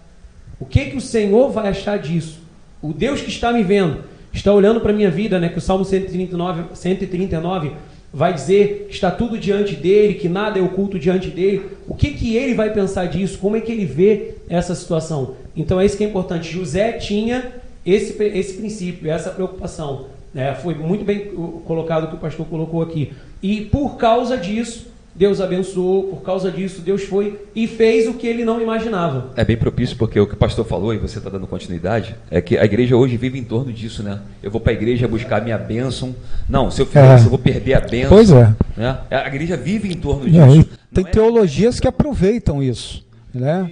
O 0.59 0.65
que, 0.65 0.87
que 0.87 0.97
o 0.97 1.01
Senhor 1.01 1.51
vai 1.51 1.69
achar 1.69 1.99
disso? 1.99 2.41
O 2.83 2.93
Deus 2.93 3.21
que 3.21 3.29
está 3.29 3.53
me 3.53 3.63
vendo, 3.63 4.05
está 4.33 4.53
olhando 4.53 4.81
para 4.81 4.93
a 4.93 4.95
minha 4.95 5.11
vida, 5.11 5.39
né? 5.39 5.51
Que 5.51 5.59
o 5.59 5.61
Salmo 5.61 5.85
139, 5.85 6.75
139 6.75 7.73
vai 8.13 8.33
dizer 8.33 8.87
que 8.89 8.95
está 8.95 9.11
tudo 9.11 9.39
diante 9.39 9.77
dele, 9.77 10.15
que 10.15 10.29
nada 10.29 10.59
é 10.59 10.63
oculto 10.63 10.99
diante 10.99 11.29
dele. 11.29 11.63
O 11.87 11.95
que, 11.95 12.13
que 12.13 12.37
ele 12.37 12.55
vai 12.55 12.73
pensar 12.73 13.07
disso? 13.07 13.39
Como 13.39 13.57
é 13.57 13.61
que 13.61 13.71
ele 13.71 13.85
vê 13.85 14.35
essa 14.49 14.75
situação? 14.75 15.37
Então 15.57 15.81
é 15.81 15.87
isso 15.87 15.97
que 15.97 16.05
é 16.05 16.09
importante. 16.09 16.53
José 16.53 16.93
tinha 16.93 17.53
esse, 17.85 18.23
esse 18.23 18.55
princípio, 18.55 19.11
essa 19.11 19.31
preocupação. 19.31 20.07
É, 20.35 20.55
foi 20.55 20.75
muito 20.75 21.05
bem 21.05 21.33
colocado 21.67 22.05
o 22.05 22.09
que 22.09 22.15
o 22.15 22.19
pastor 22.19 22.47
colocou 22.47 22.83
aqui. 22.83 23.13
E 23.43 23.63
por 23.63 23.97
causa 23.97 24.37
disso, 24.37 24.91
Deus 25.15 25.41
abençoou, 25.41 26.05
por 26.05 26.23
causa 26.23 26.51
disso, 26.53 26.81
Deus 26.83 27.03
foi 27.03 27.41
e 27.55 27.67
fez 27.67 28.07
o 28.07 28.15
que 28.15 28.27
ele 28.27 28.45
não 28.45 28.61
imaginava. 28.61 29.33
É 29.37 29.45
bem 29.45 29.57
propício, 29.57 29.97
porque 29.97 30.21
o 30.21 30.27
que 30.27 30.35
o 30.35 30.37
pastor 30.37 30.65
falou, 30.65 30.95
e 30.95 30.99
você 30.99 31.19
está 31.19 31.29
dando 31.29 31.47
continuidade, 31.47 32.15
é 32.31 32.41
que 32.41 32.57
a 32.57 32.65
igreja 32.65 32.97
hoje 32.97 33.17
vive 33.17 33.39
em 33.39 33.45
torno 33.45 33.73
disso, 33.73 34.03
né? 34.03 34.21
Eu 34.43 34.51
vou 34.51 34.61
para 34.61 34.73
a 34.73 34.75
igreja 34.75 35.09
buscar 35.09 35.43
minha 35.43 35.59
bênção. 35.59 36.15
Não, 36.49 36.71
se 36.71 36.81
eu 36.81 36.87
fizer 36.87 37.13
é. 37.13 37.17
isso, 37.17 37.27
eu 37.27 37.31
vou 37.31 37.39
perder 37.39 37.75
a 37.75 37.81
bênção. 37.81 38.11
Pois 38.11 38.31
é. 38.31 38.55
Né? 38.77 38.99
A 39.11 39.27
igreja 39.27 39.57
vive 39.57 39.93
em 39.93 39.97
torno 39.97 40.27
é, 40.27 40.31
disso. 40.31 40.71
É, 40.71 40.95
tem 40.95 41.05
teologias 41.05 41.81
que 41.81 41.89
aproveitam 41.89 42.63
isso. 42.63 43.05
Né? 43.33 43.71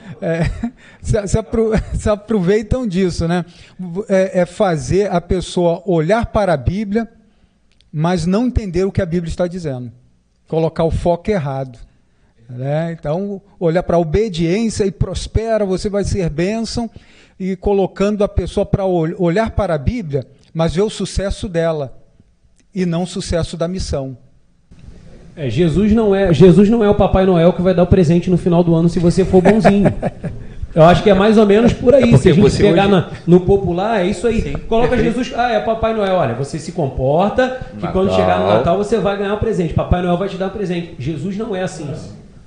É, 0.20 0.44
se, 1.00 1.28
se, 1.28 1.38
apro, 1.38 1.72
se, 1.94 2.08
aproveitam 2.08 2.86
disso, 2.86 3.26
né? 3.26 3.44
É, 4.08 4.40
é 4.40 4.46
fazer 4.46 5.10
a 5.10 5.20
pessoa 5.20 5.82
olhar 5.86 6.26
para 6.26 6.52
a 6.52 6.56
Bíblia 6.56 7.08
mas 7.92 8.26
não 8.26 8.46
entender 8.46 8.84
o 8.84 8.92
que 8.92 9.02
a 9.02 9.06
Bíblia 9.06 9.30
está 9.30 9.46
dizendo. 9.46 9.90
Colocar 10.46 10.84
o 10.84 10.90
foco 10.90 11.30
errado. 11.30 11.78
Né? 12.48 12.92
Então, 12.92 13.40
olhar 13.58 13.82
para 13.82 13.96
a 13.96 14.00
obediência 14.00 14.84
e 14.84 14.90
prospera, 14.90 15.64
você 15.64 15.88
vai 15.88 16.04
ser 16.04 16.28
bênção, 16.30 16.90
e 17.38 17.56
colocando 17.56 18.22
a 18.22 18.28
pessoa 18.28 18.66
para 18.66 18.84
olhar 18.84 19.50
para 19.52 19.74
a 19.74 19.78
Bíblia, 19.78 20.26
mas 20.52 20.74
ver 20.74 20.82
o 20.82 20.90
sucesso 20.90 21.48
dela 21.48 21.98
e 22.74 22.84
não 22.84 23.04
o 23.04 23.06
sucesso 23.06 23.56
da 23.56 23.66
missão. 23.66 24.16
É, 25.40 25.48
Jesus 25.48 25.90
não 25.92 26.14
é 26.14 26.34
Jesus 26.34 26.68
não 26.68 26.84
é 26.84 26.90
o 26.90 26.94
Papai 26.94 27.24
Noel 27.24 27.54
que 27.54 27.62
vai 27.62 27.72
dar 27.72 27.84
o 27.84 27.86
presente 27.86 28.28
no 28.28 28.36
final 28.36 28.62
do 28.62 28.74
ano 28.74 28.90
se 28.90 28.98
você 28.98 29.24
for 29.24 29.40
bonzinho. 29.40 29.90
Eu 30.74 30.84
acho 30.84 31.02
que 31.02 31.08
é 31.08 31.14
mais 31.14 31.38
ou 31.38 31.46
menos 31.46 31.72
por 31.72 31.94
aí. 31.94 32.12
É 32.12 32.16
se 32.18 32.28
a 32.28 32.32
gente 32.32 32.56
pegar 32.58 32.82
hoje... 32.84 32.92
na, 32.92 33.08
no 33.26 33.40
popular, 33.40 34.02
é 34.02 34.06
isso 34.06 34.26
aí. 34.26 34.40
Sim, 34.40 34.52
Coloca 34.68 34.90
perfeito. 34.90 35.16
Jesus, 35.16 35.34
ah, 35.36 35.50
é 35.50 35.58
Papai 35.58 35.94
Noel. 35.94 36.14
Olha, 36.14 36.34
você 36.34 36.60
se 36.60 36.70
comporta 36.72 37.58
que 37.70 37.82
Natal. 37.82 37.92
quando 37.92 38.14
chegar 38.14 38.38
no 38.38 38.48
Natal 38.48 38.76
você 38.76 38.98
vai 38.98 39.16
ganhar 39.16 39.34
um 39.34 39.38
presente. 39.38 39.72
Papai 39.72 40.02
Noel 40.02 40.18
vai 40.18 40.28
te 40.28 40.36
dar 40.36 40.48
um 40.48 40.50
presente. 40.50 40.94
Jesus 40.98 41.36
não 41.38 41.56
é 41.56 41.62
assim. 41.62 41.90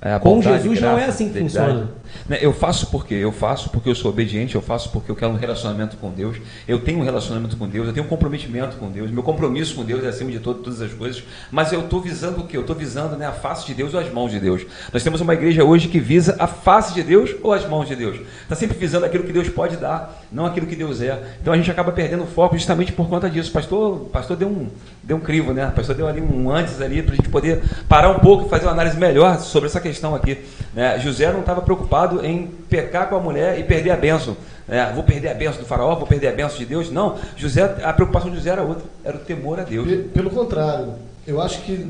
É, 0.04 0.18
Com 0.18 0.42
Jesus 0.42 0.82
não 0.82 0.98
é 0.98 1.06
assim 1.06 1.30
que 1.30 1.38
funciona. 1.38 1.88
Né, 2.28 2.38
eu 2.42 2.52
faço 2.52 2.88
porque 2.88 3.14
eu 3.14 3.32
faço 3.32 3.70
porque 3.70 3.88
eu 3.88 3.94
sou 3.94 4.10
obediente, 4.10 4.54
eu 4.54 4.60
faço 4.60 4.90
porque 4.90 5.10
eu 5.10 5.16
quero 5.16 5.32
um 5.32 5.36
relacionamento 5.36 5.96
com 5.96 6.10
Deus. 6.10 6.36
Eu 6.68 6.78
tenho 6.78 6.98
um 6.98 7.02
relacionamento 7.02 7.56
com 7.56 7.66
Deus, 7.66 7.86
eu 7.86 7.92
tenho 7.94 8.04
um 8.04 8.08
comprometimento 8.08 8.76
com 8.76 8.90
Deus. 8.90 9.10
Meu 9.10 9.22
compromisso 9.22 9.74
com 9.74 9.82
Deus 9.82 10.04
é 10.04 10.08
acima 10.08 10.30
de 10.30 10.40
todo, 10.40 10.62
todas 10.62 10.82
as 10.82 10.92
coisas. 10.92 11.24
Mas 11.50 11.72
eu 11.72 11.80
estou 11.80 12.02
visando 12.02 12.42
o 12.42 12.46
que? 12.46 12.54
Eu 12.54 12.60
estou 12.60 12.76
visando 12.76 13.16
né, 13.16 13.26
a 13.26 13.32
face 13.32 13.64
de 13.66 13.72
Deus 13.72 13.94
ou 13.94 14.00
as 14.00 14.12
mãos 14.12 14.30
de 14.30 14.38
Deus. 14.38 14.66
Nós 14.92 15.02
temos 15.02 15.22
uma 15.22 15.32
igreja 15.32 15.64
hoje 15.64 15.88
que 15.88 15.98
visa 15.98 16.36
a 16.38 16.46
face 16.46 16.92
de 16.92 17.02
Deus 17.02 17.34
ou 17.42 17.54
as 17.54 17.66
mãos 17.66 17.88
de 17.88 17.96
Deus. 17.96 18.20
Está 18.42 18.54
sempre 18.54 18.76
visando 18.76 19.06
aquilo 19.06 19.24
que 19.24 19.32
Deus 19.32 19.48
pode 19.48 19.78
dar, 19.78 20.22
não 20.30 20.44
aquilo 20.44 20.66
que 20.66 20.76
Deus 20.76 21.00
é. 21.00 21.18
Então 21.40 21.50
a 21.50 21.56
gente 21.56 21.70
acaba 21.70 21.90
perdendo 21.92 22.24
o 22.24 22.26
foco 22.26 22.58
justamente 22.58 22.92
por 22.92 23.08
conta 23.08 23.30
disso. 23.30 23.48
O 23.48 23.54
pastor, 23.54 24.00
pastor 24.12 24.36
deu 24.36 24.48
um, 24.48 24.68
deu 25.02 25.16
um 25.16 25.20
crivo, 25.20 25.54
né? 25.54 25.66
O 25.66 25.72
pastor 25.72 25.94
deu 25.94 26.06
ali 26.06 26.20
um 26.20 26.50
antes 26.50 26.78
ali 26.82 27.02
para 27.02 27.14
a 27.14 27.16
gente 27.16 27.30
poder 27.30 27.62
parar 27.88 28.10
um 28.10 28.18
pouco 28.18 28.46
e 28.46 28.50
fazer 28.50 28.66
uma 28.66 28.72
análise 28.72 28.98
melhor 28.98 29.38
sobre 29.38 29.68
essa 29.68 29.80
questão 29.80 29.93
aqui. 30.14 30.38
Né? 30.72 30.98
José 30.98 31.30
não 31.32 31.40
estava 31.40 31.60
preocupado 31.60 32.24
em 32.24 32.46
pecar 32.68 33.08
com 33.08 33.16
a 33.16 33.20
mulher 33.20 33.58
e 33.58 33.64
perder 33.64 33.90
a 33.90 33.96
bênção. 33.96 34.36
É, 34.68 34.92
vou 34.92 35.04
perder 35.04 35.28
a 35.28 35.34
bênção 35.34 35.60
do 35.60 35.66
faraó, 35.66 35.94
vou 35.94 36.06
perder 36.06 36.28
a 36.28 36.32
bênção 36.32 36.58
de 36.58 36.64
Deus. 36.64 36.90
Não, 36.90 37.16
José, 37.36 37.62
a 37.82 37.92
preocupação 37.92 38.30
de 38.30 38.36
José 38.36 38.50
era 38.50 38.62
outra, 38.62 38.84
era 39.04 39.16
o 39.16 39.20
temor 39.20 39.60
a 39.60 39.64
Deus. 39.64 39.86
Pelo 40.12 40.30
contrário, 40.30 40.94
eu 41.26 41.40
acho 41.40 41.60
que 41.62 41.86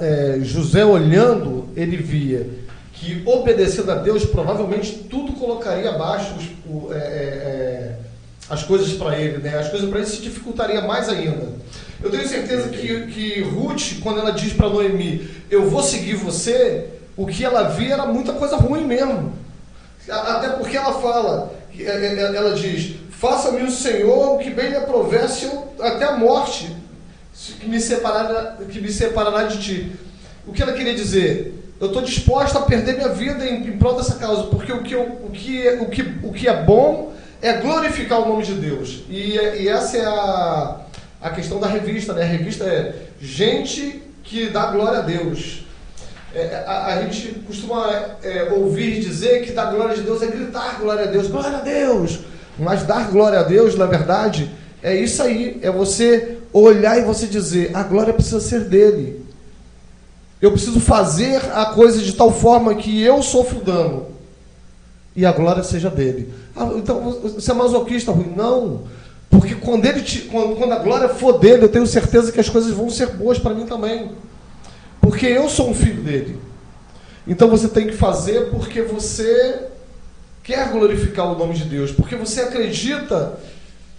é, 0.00 0.38
José 0.42 0.84
olhando, 0.84 1.68
ele 1.74 1.96
via 1.96 2.46
que 2.92 3.22
obedecendo 3.26 3.90
a 3.90 3.96
Deus, 3.96 4.24
provavelmente 4.24 4.92
tudo 5.10 5.32
colocaria 5.32 5.90
abaixo 5.90 6.34
os, 6.36 6.44
o, 6.70 6.92
é, 6.92 6.96
é, 6.96 7.00
é 7.00 7.96
as 8.48 8.62
coisas 8.62 8.92
para 8.92 9.18
ele, 9.18 9.38
né? 9.38 9.58
As 9.58 9.68
coisas 9.68 9.88
para 9.88 9.98
ele 9.98 10.08
se 10.08 10.20
dificultaria 10.20 10.82
mais 10.82 11.08
ainda. 11.08 11.48
Eu 12.02 12.10
tenho 12.10 12.26
certeza 12.26 12.68
que, 12.68 13.06
que 13.06 13.40
Ruth, 13.42 14.00
quando 14.02 14.20
ela 14.20 14.30
diz 14.30 14.52
para 14.52 14.68
Noemi, 14.68 15.28
eu 15.50 15.70
vou 15.70 15.82
seguir 15.82 16.16
você, 16.16 16.86
o 17.22 17.26
que 17.26 17.44
ela 17.44 17.68
via 17.68 17.94
era 17.94 18.04
muita 18.04 18.32
coisa 18.32 18.56
ruim 18.56 18.84
mesmo. 18.84 19.32
Até 20.10 20.48
porque 20.48 20.76
ela 20.76 20.92
fala, 21.00 21.54
é, 21.78 21.84
é, 21.84 22.14
é, 22.18 22.36
ela 22.36 22.52
diz, 22.54 22.96
faça-me 23.10 23.62
o 23.62 23.70
Senhor 23.70 24.34
o 24.34 24.38
que 24.38 24.50
bem 24.50 24.70
lhe 24.70 24.76
aprover, 24.76 25.24
até 25.80 26.04
a 26.04 26.16
morte 26.16 26.76
que 27.60 27.68
me, 27.68 27.80
separará, 27.80 28.56
que 28.68 28.80
me 28.80 28.90
separará 28.90 29.44
de 29.44 29.62
ti. 29.62 29.92
O 30.44 30.52
que 30.52 30.60
ela 30.60 30.72
queria 30.72 30.94
dizer? 30.94 31.54
Eu 31.80 31.88
estou 31.88 32.02
disposta 32.02 32.58
a 32.58 32.62
perder 32.62 32.96
minha 32.96 33.10
vida 33.10 33.46
em, 33.46 33.68
em 33.68 33.78
prol 33.78 33.94
dessa 33.94 34.16
causa, 34.16 34.42
porque 34.44 34.72
o 34.72 34.82
que, 34.82 34.92
eu, 34.92 35.02
o, 35.02 35.30
que, 35.30 35.68
o, 35.80 35.86
que, 35.86 36.02
o 36.24 36.32
que 36.32 36.48
é 36.48 36.64
bom 36.64 37.12
é 37.40 37.52
glorificar 37.52 38.20
o 38.20 38.28
nome 38.28 38.42
de 38.42 38.54
Deus. 38.54 39.04
E, 39.08 39.36
e 39.36 39.68
essa 39.68 39.96
é 39.96 40.04
a, 40.04 40.80
a 41.20 41.30
questão 41.30 41.60
da 41.60 41.68
revista, 41.68 42.12
né? 42.14 42.22
A 42.22 42.26
revista 42.26 42.64
é 42.64 42.94
gente 43.20 44.02
que 44.24 44.48
dá 44.48 44.66
glória 44.66 44.98
a 44.98 45.02
Deus. 45.02 45.61
É, 46.34 46.64
a, 46.66 46.86
a, 46.86 47.02
gente 47.02 47.40
costuma 47.46 48.16
é, 48.22 48.50
ouvir 48.52 49.00
dizer 49.00 49.44
que 49.44 49.52
dar 49.52 49.70
glória 49.70 49.94
a 49.94 50.00
Deus 50.00 50.22
é 50.22 50.26
gritar 50.26 50.78
glória 50.80 51.04
a 51.04 51.06
Deus, 51.06 51.28
glória 51.28 51.58
a 51.58 51.60
Deus. 51.60 52.20
Mas 52.58 52.84
dar 52.84 53.10
glória 53.10 53.40
a 53.40 53.42
Deus, 53.42 53.76
na 53.76 53.86
verdade, 53.86 54.50
é 54.82 54.94
isso 54.94 55.22
aí. 55.22 55.58
É 55.62 55.70
você 55.70 56.38
olhar 56.52 56.98
e 56.98 57.02
você 57.02 57.26
dizer: 57.26 57.70
a 57.74 57.82
glória 57.82 58.14
precisa 58.14 58.40
ser 58.40 58.60
dele. 58.60 59.24
Eu 60.40 60.50
preciso 60.52 60.80
fazer 60.80 61.40
a 61.52 61.66
coisa 61.66 62.02
de 62.02 62.12
tal 62.14 62.32
forma 62.32 62.74
que 62.74 63.02
eu 63.02 63.22
sofro 63.22 63.60
dano 63.60 64.06
e 65.14 65.24
a 65.24 65.32
glória 65.32 65.62
seja 65.62 65.88
dele. 65.88 66.32
Ah, 66.56 66.70
então 66.76 67.18
você 67.22 67.50
é 67.50 67.54
masoquista, 67.54 68.10
ruim? 68.10 68.32
Não. 68.34 68.82
Porque 69.30 69.54
quando, 69.54 69.86
ele 69.86 70.02
te, 70.02 70.22
quando, 70.22 70.56
quando 70.56 70.72
a 70.72 70.78
glória 70.78 71.08
for 71.08 71.38
dele, 71.38 71.64
eu 71.64 71.68
tenho 71.68 71.86
certeza 71.86 72.32
que 72.32 72.40
as 72.40 72.48
coisas 72.48 72.72
vão 72.72 72.90
ser 72.90 73.06
boas 73.08 73.38
para 73.38 73.54
mim 73.54 73.66
também. 73.66 74.10
Porque 75.02 75.26
eu 75.26 75.48
sou 75.50 75.68
um 75.68 75.74
filho 75.74 76.00
dele. 76.00 76.38
Então 77.26 77.50
você 77.50 77.68
tem 77.68 77.88
que 77.88 77.92
fazer 77.92 78.50
porque 78.50 78.80
você 78.82 79.66
quer 80.44 80.70
glorificar 80.70 81.30
o 81.30 81.36
nome 81.36 81.54
de 81.54 81.64
Deus. 81.64 81.90
Porque 81.90 82.14
você 82.14 82.40
acredita 82.40 83.38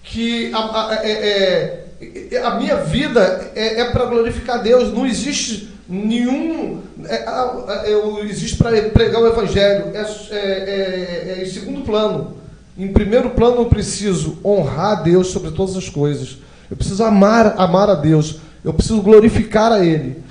que 0.01 0.51
a, 0.53 0.57
a, 0.57 0.89
a, 0.89 1.05
é, 1.05 1.85
é, 2.31 2.37
a 2.41 2.55
minha 2.55 2.77
vida 2.77 3.51
é, 3.53 3.81
é 3.81 3.91
para 3.91 4.05
glorificar 4.05 4.63
Deus. 4.63 4.93
Não 4.93 5.05
existe 5.05 5.69
nenhum. 5.87 6.81
É, 7.05 7.25
é, 7.91 8.25
existe 8.25 8.57
para 8.57 8.71
pregar 8.89 9.21
o 9.21 9.27
Evangelho. 9.27 9.91
É, 9.93 10.01
é, 10.31 11.35
é 11.37 11.43
em 11.43 11.45
segundo 11.45 11.81
plano. 11.81 12.37
Em 12.77 12.87
primeiro 12.87 13.31
plano, 13.31 13.57
eu 13.57 13.65
preciso 13.65 14.39
honrar 14.43 14.99
a 14.99 15.01
Deus 15.01 15.27
sobre 15.27 15.51
todas 15.51 15.75
as 15.75 15.89
coisas. 15.89 16.37
Eu 16.71 16.77
preciso 16.77 17.03
amar, 17.03 17.55
amar 17.57 17.89
a 17.89 17.95
Deus. 17.95 18.37
Eu 18.63 18.73
preciso 18.73 19.01
glorificar 19.01 19.71
a 19.71 19.85
Ele. 19.85 20.23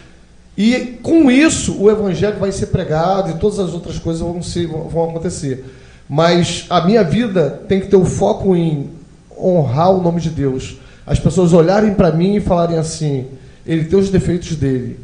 E 0.57 0.99
com 1.03 1.31
isso, 1.31 1.81
o 1.81 1.91
Evangelho 1.91 2.39
vai 2.39 2.53
ser 2.53 2.67
pregado 2.67 3.31
e 3.31 3.35
todas 3.35 3.59
as 3.59 3.73
outras 3.73 3.99
coisas 3.99 4.21
vão, 4.23 4.43
ser, 4.43 4.67
vão 4.67 5.11
acontecer. 5.11 5.65
Mas 6.09 6.67
a 6.69 6.85
minha 6.85 7.03
vida 7.03 7.63
tem 7.69 7.81
que 7.81 7.87
ter 7.87 7.97
o 7.97 8.05
foco 8.05 8.55
em 8.55 8.91
honrar 9.39 9.91
o 9.91 10.03
nome 10.03 10.21
de 10.21 10.29
Deus. 10.29 10.77
As 11.07 11.19
pessoas 11.19 11.53
olharem 11.53 11.95
para 11.95 12.13
mim 12.13 12.37
e 12.37 12.41
falarem 12.41 12.77
assim: 12.77 13.27
ele 13.67 13.85
tem 13.85 13.99
os 13.99 14.11
defeitos 14.11 14.55
dele, 14.57 15.01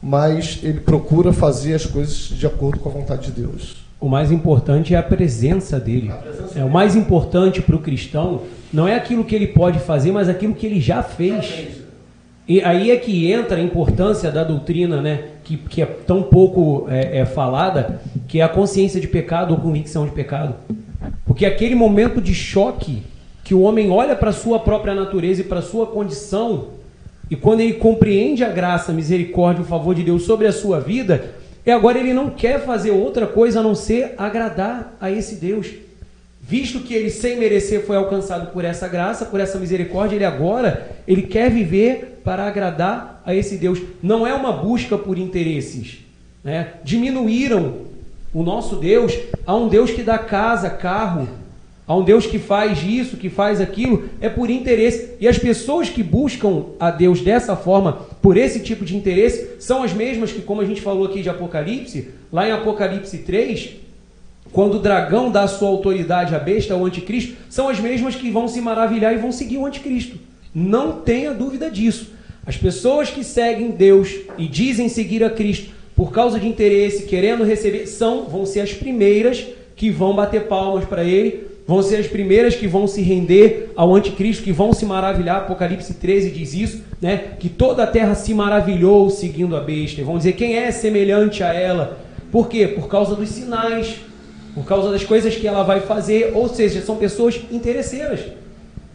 mas 0.00 0.60
ele 0.62 0.80
procura 0.80 1.32
fazer 1.32 1.74
as 1.74 1.84
coisas 1.84 2.14
de 2.14 2.46
acordo 2.46 2.78
com 2.78 2.88
a 2.88 2.92
vontade 2.92 3.32
de 3.32 3.42
Deus. 3.42 3.82
O 4.00 4.08
mais 4.08 4.30
importante 4.30 4.94
é 4.94 4.98
a 4.98 5.02
presença 5.02 5.78
dele. 5.78 6.10
A 6.10 6.14
presença 6.14 6.58
é 6.58 6.64
o 6.64 6.70
mais 6.70 6.94
importante 6.94 7.60
para 7.60 7.76
o 7.76 7.80
cristão 7.80 8.42
não 8.72 8.88
é 8.88 8.94
aquilo 8.94 9.22
que 9.22 9.34
ele 9.34 9.48
pode 9.48 9.78
fazer, 9.80 10.12
mas 10.12 10.28
aquilo 10.28 10.54
que 10.54 10.66
ele 10.66 10.80
já 10.80 11.02
fez. 11.02 11.81
E 12.46 12.60
aí 12.62 12.90
é 12.90 12.96
que 12.96 13.30
entra 13.30 13.56
a 13.56 13.62
importância 13.62 14.30
da 14.30 14.42
doutrina, 14.42 15.00
né, 15.00 15.28
que, 15.44 15.56
que 15.56 15.80
é 15.80 15.86
tão 15.86 16.22
pouco 16.22 16.86
é, 16.90 17.20
é 17.20 17.24
falada, 17.24 18.00
que 18.26 18.40
é 18.40 18.42
a 18.42 18.48
consciência 18.48 19.00
de 19.00 19.06
pecado 19.06 19.52
ou 19.52 19.60
convicção 19.60 20.04
de 20.04 20.12
pecado. 20.12 20.54
Porque 21.24 21.46
aquele 21.46 21.74
momento 21.74 22.20
de 22.20 22.34
choque 22.34 23.02
que 23.44 23.54
o 23.54 23.60
homem 23.60 23.90
olha 23.90 24.14
para 24.16 24.30
a 24.30 24.32
sua 24.32 24.58
própria 24.58 24.94
natureza 24.94 25.40
e 25.40 25.44
para 25.44 25.60
a 25.60 25.62
sua 25.62 25.86
condição, 25.86 26.68
e 27.30 27.36
quando 27.36 27.60
ele 27.60 27.74
compreende 27.74 28.44
a 28.44 28.48
graça, 28.48 28.92
a 28.92 28.94
misericórdia, 28.94 29.62
o 29.62 29.66
favor 29.66 29.94
de 29.94 30.02
Deus 30.02 30.24
sobre 30.24 30.46
a 30.46 30.52
sua 30.52 30.80
vida, 30.80 31.32
e 31.64 31.70
agora 31.70 31.98
ele 31.98 32.12
não 32.12 32.28
quer 32.28 32.64
fazer 32.64 32.90
outra 32.90 33.26
coisa 33.26 33.60
a 33.60 33.62
não 33.62 33.74
ser 33.74 34.14
agradar 34.18 34.96
a 35.00 35.10
esse 35.10 35.36
Deus. 35.36 35.68
Visto 36.44 36.80
que 36.80 36.92
ele 36.92 37.08
sem 37.08 37.38
merecer 37.38 37.86
foi 37.86 37.96
alcançado 37.96 38.52
por 38.52 38.64
essa 38.64 38.88
graça, 38.88 39.24
por 39.24 39.38
essa 39.38 39.58
misericórdia, 39.58 40.16
ele 40.16 40.24
agora 40.24 40.90
ele 41.06 41.22
quer 41.22 41.48
viver 41.48 42.20
para 42.24 42.46
agradar 42.46 43.22
a 43.24 43.32
esse 43.32 43.56
Deus. 43.56 43.80
Não 44.02 44.26
é 44.26 44.34
uma 44.34 44.52
busca 44.52 44.98
por 44.98 45.16
interesses. 45.16 45.98
Né? 46.42 46.74
Diminuíram 46.82 47.92
o 48.34 48.42
nosso 48.42 48.76
Deus 48.76 49.16
a 49.46 49.54
um 49.54 49.68
Deus 49.68 49.92
que 49.92 50.02
dá 50.02 50.18
casa, 50.18 50.68
carro, 50.68 51.28
a 51.86 51.96
um 51.96 52.02
Deus 52.02 52.26
que 52.26 52.40
faz 52.40 52.82
isso, 52.82 53.16
que 53.16 53.30
faz 53.30 53.60
aquilo, 53.60 54.08
é 54.20 54.28
por 54.28 54.50
interesse. 54.50 55.14
E 55.20 55.28
as 55.28 55.38
pessoas 55.38 55.88
que 55.88 56.02
buscam 56.02 56.64
a 56.80 56.90
Deus 56.90 57.20
dessa 57.20 57.54
forma, 57.54 58.06
por 58.20 58.36
esse 58.36 58.60
tipo 58.60 58.84
de 58.84 58.96
interesse, 58.96 59.60
são 59.60 59.82
as 59.82 59.92
mesmas 59.92 60.32
que, 60.32 60.42
como 60.42 60.60
a 60.60 60.64
gente 60.64 60.80
falou 60.80 61.06
aqui 61.06 61.22
de 61.22 61.28
Apocalipse, 61.28 62.10
lá 62.32 62.48
em 62.48 62.52
Apocalipse 62.52 63.18
3, 63.18 63.76
quando 64.52 64.74
o 64.74 64.78
dragão 64.78 65.30
dá 65.30 65.46
sua 65.46 65.68
autoridade 65.68 66.34
à 66.34 66.38
besta, 66.38 66.74
ao 66.74 66.84
anticristo, 66.84 67.34
são 67.48 67.68
as 67.68 67.80
mesmas 67.80 68.14
que 68.14 68.30
vão 68.30 68.46
se 68.46 68.60
maravilhar 68.60 69.14
e 69.14 69.18
vão 69.18 69.32
seguir 69.32 69.58
o 69.58 69.66
anticristo. 69.66 70.18
Não 70.54 71.00
tenha 71.00 71.32
dúvida 71.32 71.70
disso. 71.70 72.10
As 72.46 72.56
pessoas 72.56 73.08
que 73.08 73.24
seguem 73.24 73.70
Deus 73.70 74.10
e 74.36 74.46
dizem 74.46 74.88
seguir 74.88 75.24
a 75.24 75.30
Cristo 75.30 75.70
por 75.96 76.10
causa 76.10 76.38
de 76.38 76.48
interesse, 76.48 77.04
querendo 77.04 77.44
receber, 77.44 77.86
são, 77.86 78.24
vão 78.24 78.44
ser 78.44 78.60
as 78.60 78.72
primeiras 78.72 79.46
que 79.76 79.90
vão 79.90 80.14
bater 80.14 80.48
palmas 80.48 80.84
para 80.84 81.04
ele 81.04 81.52
vão 81.66 81.82
ser 81.82 81.96
as 81.96 82.06
primeiras 82.06 82.54
que 82.54 82.66
vão 82.66 82.86
se 82.86 83.00
render 83.02 83.70
ao 83.76 83.94
anticristo, 83.94 84.42
que 84.42 84.52
vão 84.52 84.72
se 84.72 84.84
maravilhar. 84.84 85.38
Apocalipse 85.38 85.94
13 85.94 86.30
diz 86.30 86.54
isso, 86.54 86.82
né? 87.00 87.34
Que 87.38 87.48
toda 87.48 87.84
a 87.84 87.86
terra 87.86 88.14
se 88.14 88.34
maravilhou 88.34 89.08
seguindo 89.10 89.56
a 89.56 89.60
besta. 89.60 90.00
E 90.00 90.04
vão 90.04 90.18
dizer 90.18 90.32
quem 90.32 90.56
é 90.56 90.70
semelhante 90.70 91.42
a 91.42 91.52
ela. 91.52 91.98
Por 92.30 92.48
quê? 92.48 92.66
Por 92.66 92.88
causa 92.88 93.14
dos 93.14 93.28
sinais, 93.28 93.96
por 94.54 94.64
causa 94.64 94.90
das 94.90 95.04
coisas 95.04 95.34
que 95.34 95.46
ela 95.46 95.62
vai 95.62 95.80
fazer, 95.80 96.32
ou 96.34 96.48
seja, 96.48 96.82
são 96.82 96.96
pessoas 96.96 97.40
interesseiras. 97.50 98.20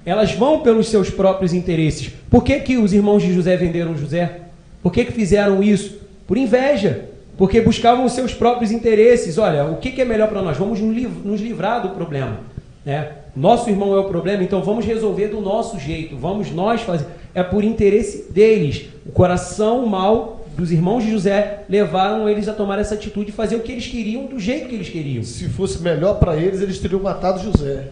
Elas 0.06 0.32
vão 0.34 0.62
pelos 0.62 0.88
seus 0.88 1.10
próprios 1.10 1.54
interesses. 1.54 2.12
Por 2.30 2.44
que, 2.44 2.60
que 2.60 2.78
os 2.78 2.94
irmãos 2.94 3.24
de 3.24 3.34
José 3.34 3.58
venderam 3.58 3.98
José? 3.98 4.42
Por 4.82 4.92
que, 4.92 5.06
que 5.06 5.12
fizeram 5.12 5.62
isso? 5.62 5.98
Por 6.26 6.38
inveja 6.38 7.08
porque 7.38 7.62
buscavam 7.62 8.04
os 8.04 8.14
seus 8.14 8.34
próprios 8.34 8.72
interesses. 8.72 9.38
Olha, 9.38 9.66
o 9.66 9.78
que, 9.78 10.02
é 10.02 10.06
melhor 10.06 10.28
para 10.28 10.42
nós? 10.42 10.58
Vamos 10.58 10.80
nos 10.82 11.40
livrar 11.40 11.82
do 11.84 11.90
problema. 11.90 12.40
Né? 12.84 13.12
Nosso 13.36 13.70
irmão 13.70 13.96
é 13.96 14.00
o 14.00 14.06
problema, 14.06 14.44
então 14.44 14.64
vamos 14.64 14.86
resolver 14.86 15.28
do 15.28 15.40
nosso 15.40 15.78
jeito, 15.80 16.18
vamos 16.18 16.52
nós 16.52 16.82
fazer. 16.82 17.06
É 17.36 17.44
por 17.44 17.64
interesse 17.64 18.32
deles. 18.32 18.88
O 19.06 19.12
coração 19.12 19.86
mal 19.86 20.47
dos 20.58 20.72
irmãos 20.72 21.04
de 21.04 21.12
José 21.12 21.60
levaram 21.70 22.28
eles 22.28 22.48
a 22.48 22.54
tomar 22.54 22.80
essa 22.80 22.96
atitude 22.96 23.30
e 23.30 23.32
fazer 23.32 23.56
o 23.56 23.60
que 23.60 23.72
eles 23.72 23.86
queriam 23.86 24.26
do 24.26 24.40
jeito 24.40 24.68
que 24.68 24.76
eles 24.76 24.90
queriam. 24.90 25.24
Se 25.24 25.48
fosse 25.48 25.82
melhor 25.82 26.16
para 26.16 26.36
eles, 26.36 26.62
eles 26.62 26.80
teriam 26.80 27.00
matado 27.00 27.42
José. 27.44 27.90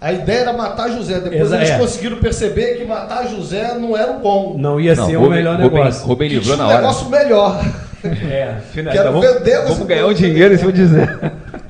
A 0.00 0.12
ideia 0.12 0.40
era 0.40 0.52
matar 0.52 0.90
José. 0.90 1.14
Depois 1.18 1.40
Exa 1.40 1.56
eles 1.56 1.70
é. 1.70 1.78
conseguiram 1.78 2.18
perceber 2.18 2.74
que 2.74 2.84
matar 2.84 3.26
José 3.26 3.78
não 3.78 3.96
era 3.96 4.12
o 4.12 4.20
bom. 4.20 4.54
Não 4.58 4.78
ia 4.78 4.94
não, 4.94 5.06
ser 5.06 5.16
o 5.16 5.30
melhor 5.30 5.58
negócio. 5.58 6.06
Rubem 6.06 6.28
livrou 6.28 6.58
na 6.58 6.66
hora. 6.66 6.74
um 6.74 6.80
negócio 6.80 7.08
melhor. 7.08 7.64
É, 8.04 8.56
Quero 8.74 9.12
vamos, 9.12 9.26
vamos 9.66 9.86
ganhar 9.86 10.06
um 10.06 10.12
dinheiro 10.12 10.52
em 10.52 10.58
cima 10.58 10.70
dizer. 10.70 11.08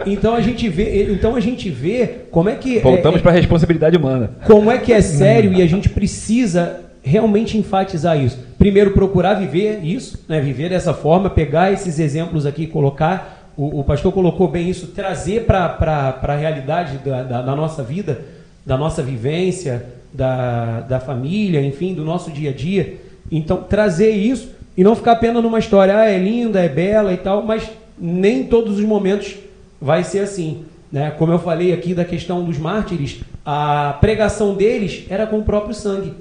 Então 0.04 0.34
a 0.34 0.40
gente 0.40 0.68
vê, 0.68 1.12
então 1.12 1.36
a 1.36 1.40
gente 1.40 1.70
vê 1.70 2.22
como 2.30 2.48
é 2.48 2.56
que 2.56 2.80
voltamos 2.80 3.20
é, 3.20 3.22
para 3.22 3.30
a 3.30 3.34
responsabilidade 3.34 3.96
humana. 3.96 4.30
Como 4.44 4.68
é 4.68 4.78
que 4.78 4.92
é 4.92 5.00
sério 5.00 5.52
e 5.52 5.62
a 5.62 5.66
gente 5.68 5.88
precisa 5.88 6.80
realmente 7.04 7.56
enfatizar 7.58 8.18
isso. 8.18 8.38
Primeiro 8.58 8.92
procurar 8.92 9.34
viver 9.34 9.84
isso, 9.84 10.24
né, 10.26 10.40
viver 10.40 10.70
dessa 10.70 10.94
forma, 10.94 11.30
pegar 11.30 11.70
esses 11.70 11.98
exemplos 11.98 12.46
aqui, 12.46 12.66
colocar 12.66 13.34
o, 13.56 13.80
o 13.80 13.84
pastor 13.84 14.12
colocou 14.12 14.48
bem 14.48 14.68
isso, 14.68 14.88
trazer 14.88 15.44
para 15.44 16.18
a 16.20 16.34
realidade 16.34 16.98
da, 16.98 17.22
da, 17.22 17.42
da 17.42 17.56
nossa 17.56 17.82
vida, 17.82 18.22
da 18.66 18.76
nossa 18.76 19.02
vivência, 19.02 19.86
da, 20.12 20.80
da 20.80 21.00
família, 21.00 21.60
enfim, 21.60 21.94
do 21.94 22.04
nosso 22.04 22.30
dia 22.30 22.50
a 22.50 22.52
dia. 22.52 22.96
Então, 23.30 23.62
trazer 23.62 24.10
isso 24.10 24.50
e 24.76 24.82
não 24.82 24.96
ficar 24.96 25.12
apenas 25.12 25.42
numa 25.42 25.58
história, 25.58 25.96
ah, 25.96 26.10
é 26.10 26.18
linda, 26.18 26.60
é 26.60 26.68
bela 26.68 27.12
e 27.12 27.16
tal, 27.16 27.44
mas 27.44 27.70
nem 27.98 28.44
todos 28.44 28.78
os 28.78 28.84
momentos 28.84 29.36
vai 29.80 30.02
ser 30.02 30.20
assim. 30.20 30.64
Né? 30.90 31.12
Como 31.12 31.32
eu 31.32 31.38
falei 31.38 31.72
aqui 31.72 31.94
da 31.94 32.04
questão 32.04 32.44
dos 32.44 32.58
mártires, 32.58 33.20
a 33.46 33.96
pregação 34.00 34.54
deles 34.54 35.04
era 35.08 35.26
com 35.26 35.38
o 35.38 35.44
próprio 35.44 35.74
sangue. 35.74 36.12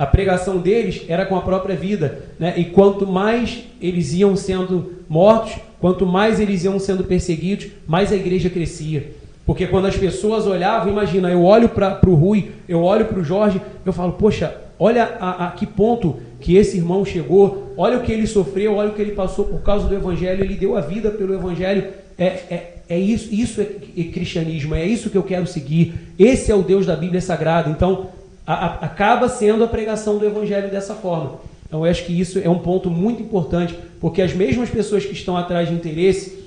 A 0.00 0.06
pregação 0.06 0.56
deles 0.56 1.02
era 1.08 1.26
com 1.26 1.36
a 1.36 1.42
própria 1.42 1.76
vida. 1.76 2.22
Né? 2.38 2.54
E 2.56 2.64
quanto 2.64 3.06
mais 3.06 3.64
eles 3.82 4.14
iam 4.14 4.34
sendo 4.34 4.94
mortos, 5.06 5.56
quanto 5.78 6.06
mais 6.06 6.40
eles 6.40 6.64
iam 6.64 6.78
sendo 6.78 7.04
perseguidos, 7.04 7.66
mais 7.86 8.10
a 8.10 8.16
igreja 8.16 8.48
crescia. 8.48 9.12
Porque 9.44 9.66
quando 9.66 9.88
as 9.88 9.98
pessoas 9.98 10.46
olhavam, 10.46 10.90
imagina, 10.90 11.30
eu 11.30 11.44
olho 11.44 11.68
para 11.68 12.00
o 12.06 12.14
Rui, 12.14 12.50
eu 12.66 12.82
olho 12.82 13.04
para 13.04 13.18
o 13.18 13.22
Jorge, 13.24 13.60
eu 13.84 13.92
falo, 13.92 14.14
poxa, 14.14 14.56
olha 14.78 15.04
a, 15.20 15.48
a, 15.48 15.50
que 15.50 15.66
ponto 15.66 16.16
que 16.40 16.56
esse 16.56 16.78
irmão 16.78 17.04
chegou, 17.04 17.74
olha 17.76 17.98
o 17.98 18.00
que 18.00 18.10
ele 18.10 18.26
sofreu, 18.26 18.76
olha 18.76 18.88
o 18.88 18.94
que 18.94 19.02
ele 19.02 19.12
passou 19.12 19.44
por 19.44 19.60
causa 19.60 19.86
do 19.86 19.94
Evangelho, 19.94 20.42
ele 20.42 20.54
deu 20.54 20.78
a 20.78 20.80
vida 20.80 21.10
pelo 21.10 21.34
Evangelho. 21.34 21.88
É, 22.16 22.24
é, 22.24 22.74
é 22.88 22.98
isso, 22.98 23.28
isso 23.34 23.60
é, 23.60 23.66
é 23.98 24.04
cristianismo, 24.04 24.74
é 24.74 24.86
isso 24.86 25.10
que 25.10 25.18
eu 25.18 25.22
quero 25.22 25.46
seguir. 25.46 25.92
Esse 26.18 26.50
é 26.50 26.54
o 26.54 26.62
Deus 26.62 26.86
da 26.86 26.96
Bíblia 26.96 27.20
Sagrada. 27.20 27.68
Então, 27.68 28.08
a, 28.46 28.54
a, 28.54 28.66
acaba 28.86 29.28
sendo 29.28 29.64
a 29.64 29.68
pregação 29.68 30.18
do 30.18 30.26
Evangelho 30.26 30.70
dessa 30.70 30.94
forma. 30.94 31.40
Então, 31.66 31.84
eu 31.84 31.90
acho 31.90 32.04
que 32.04 32.18
isso 32.18 32.38
é 32.42 32.48
um 32.48 32.58
ponto 32.58 32.90
muito 32.90 33.22
importante, 33.22 33.78
porque 34.00 34.20
as 34.20 34.34
mesmas 34.34 34.68
pessoas 34.68 35.04
que 35.04 35.12
estão 35.12 35.36
atrás 35.36 35.68
de 35.68 35.74
interesse, 35.74 36.42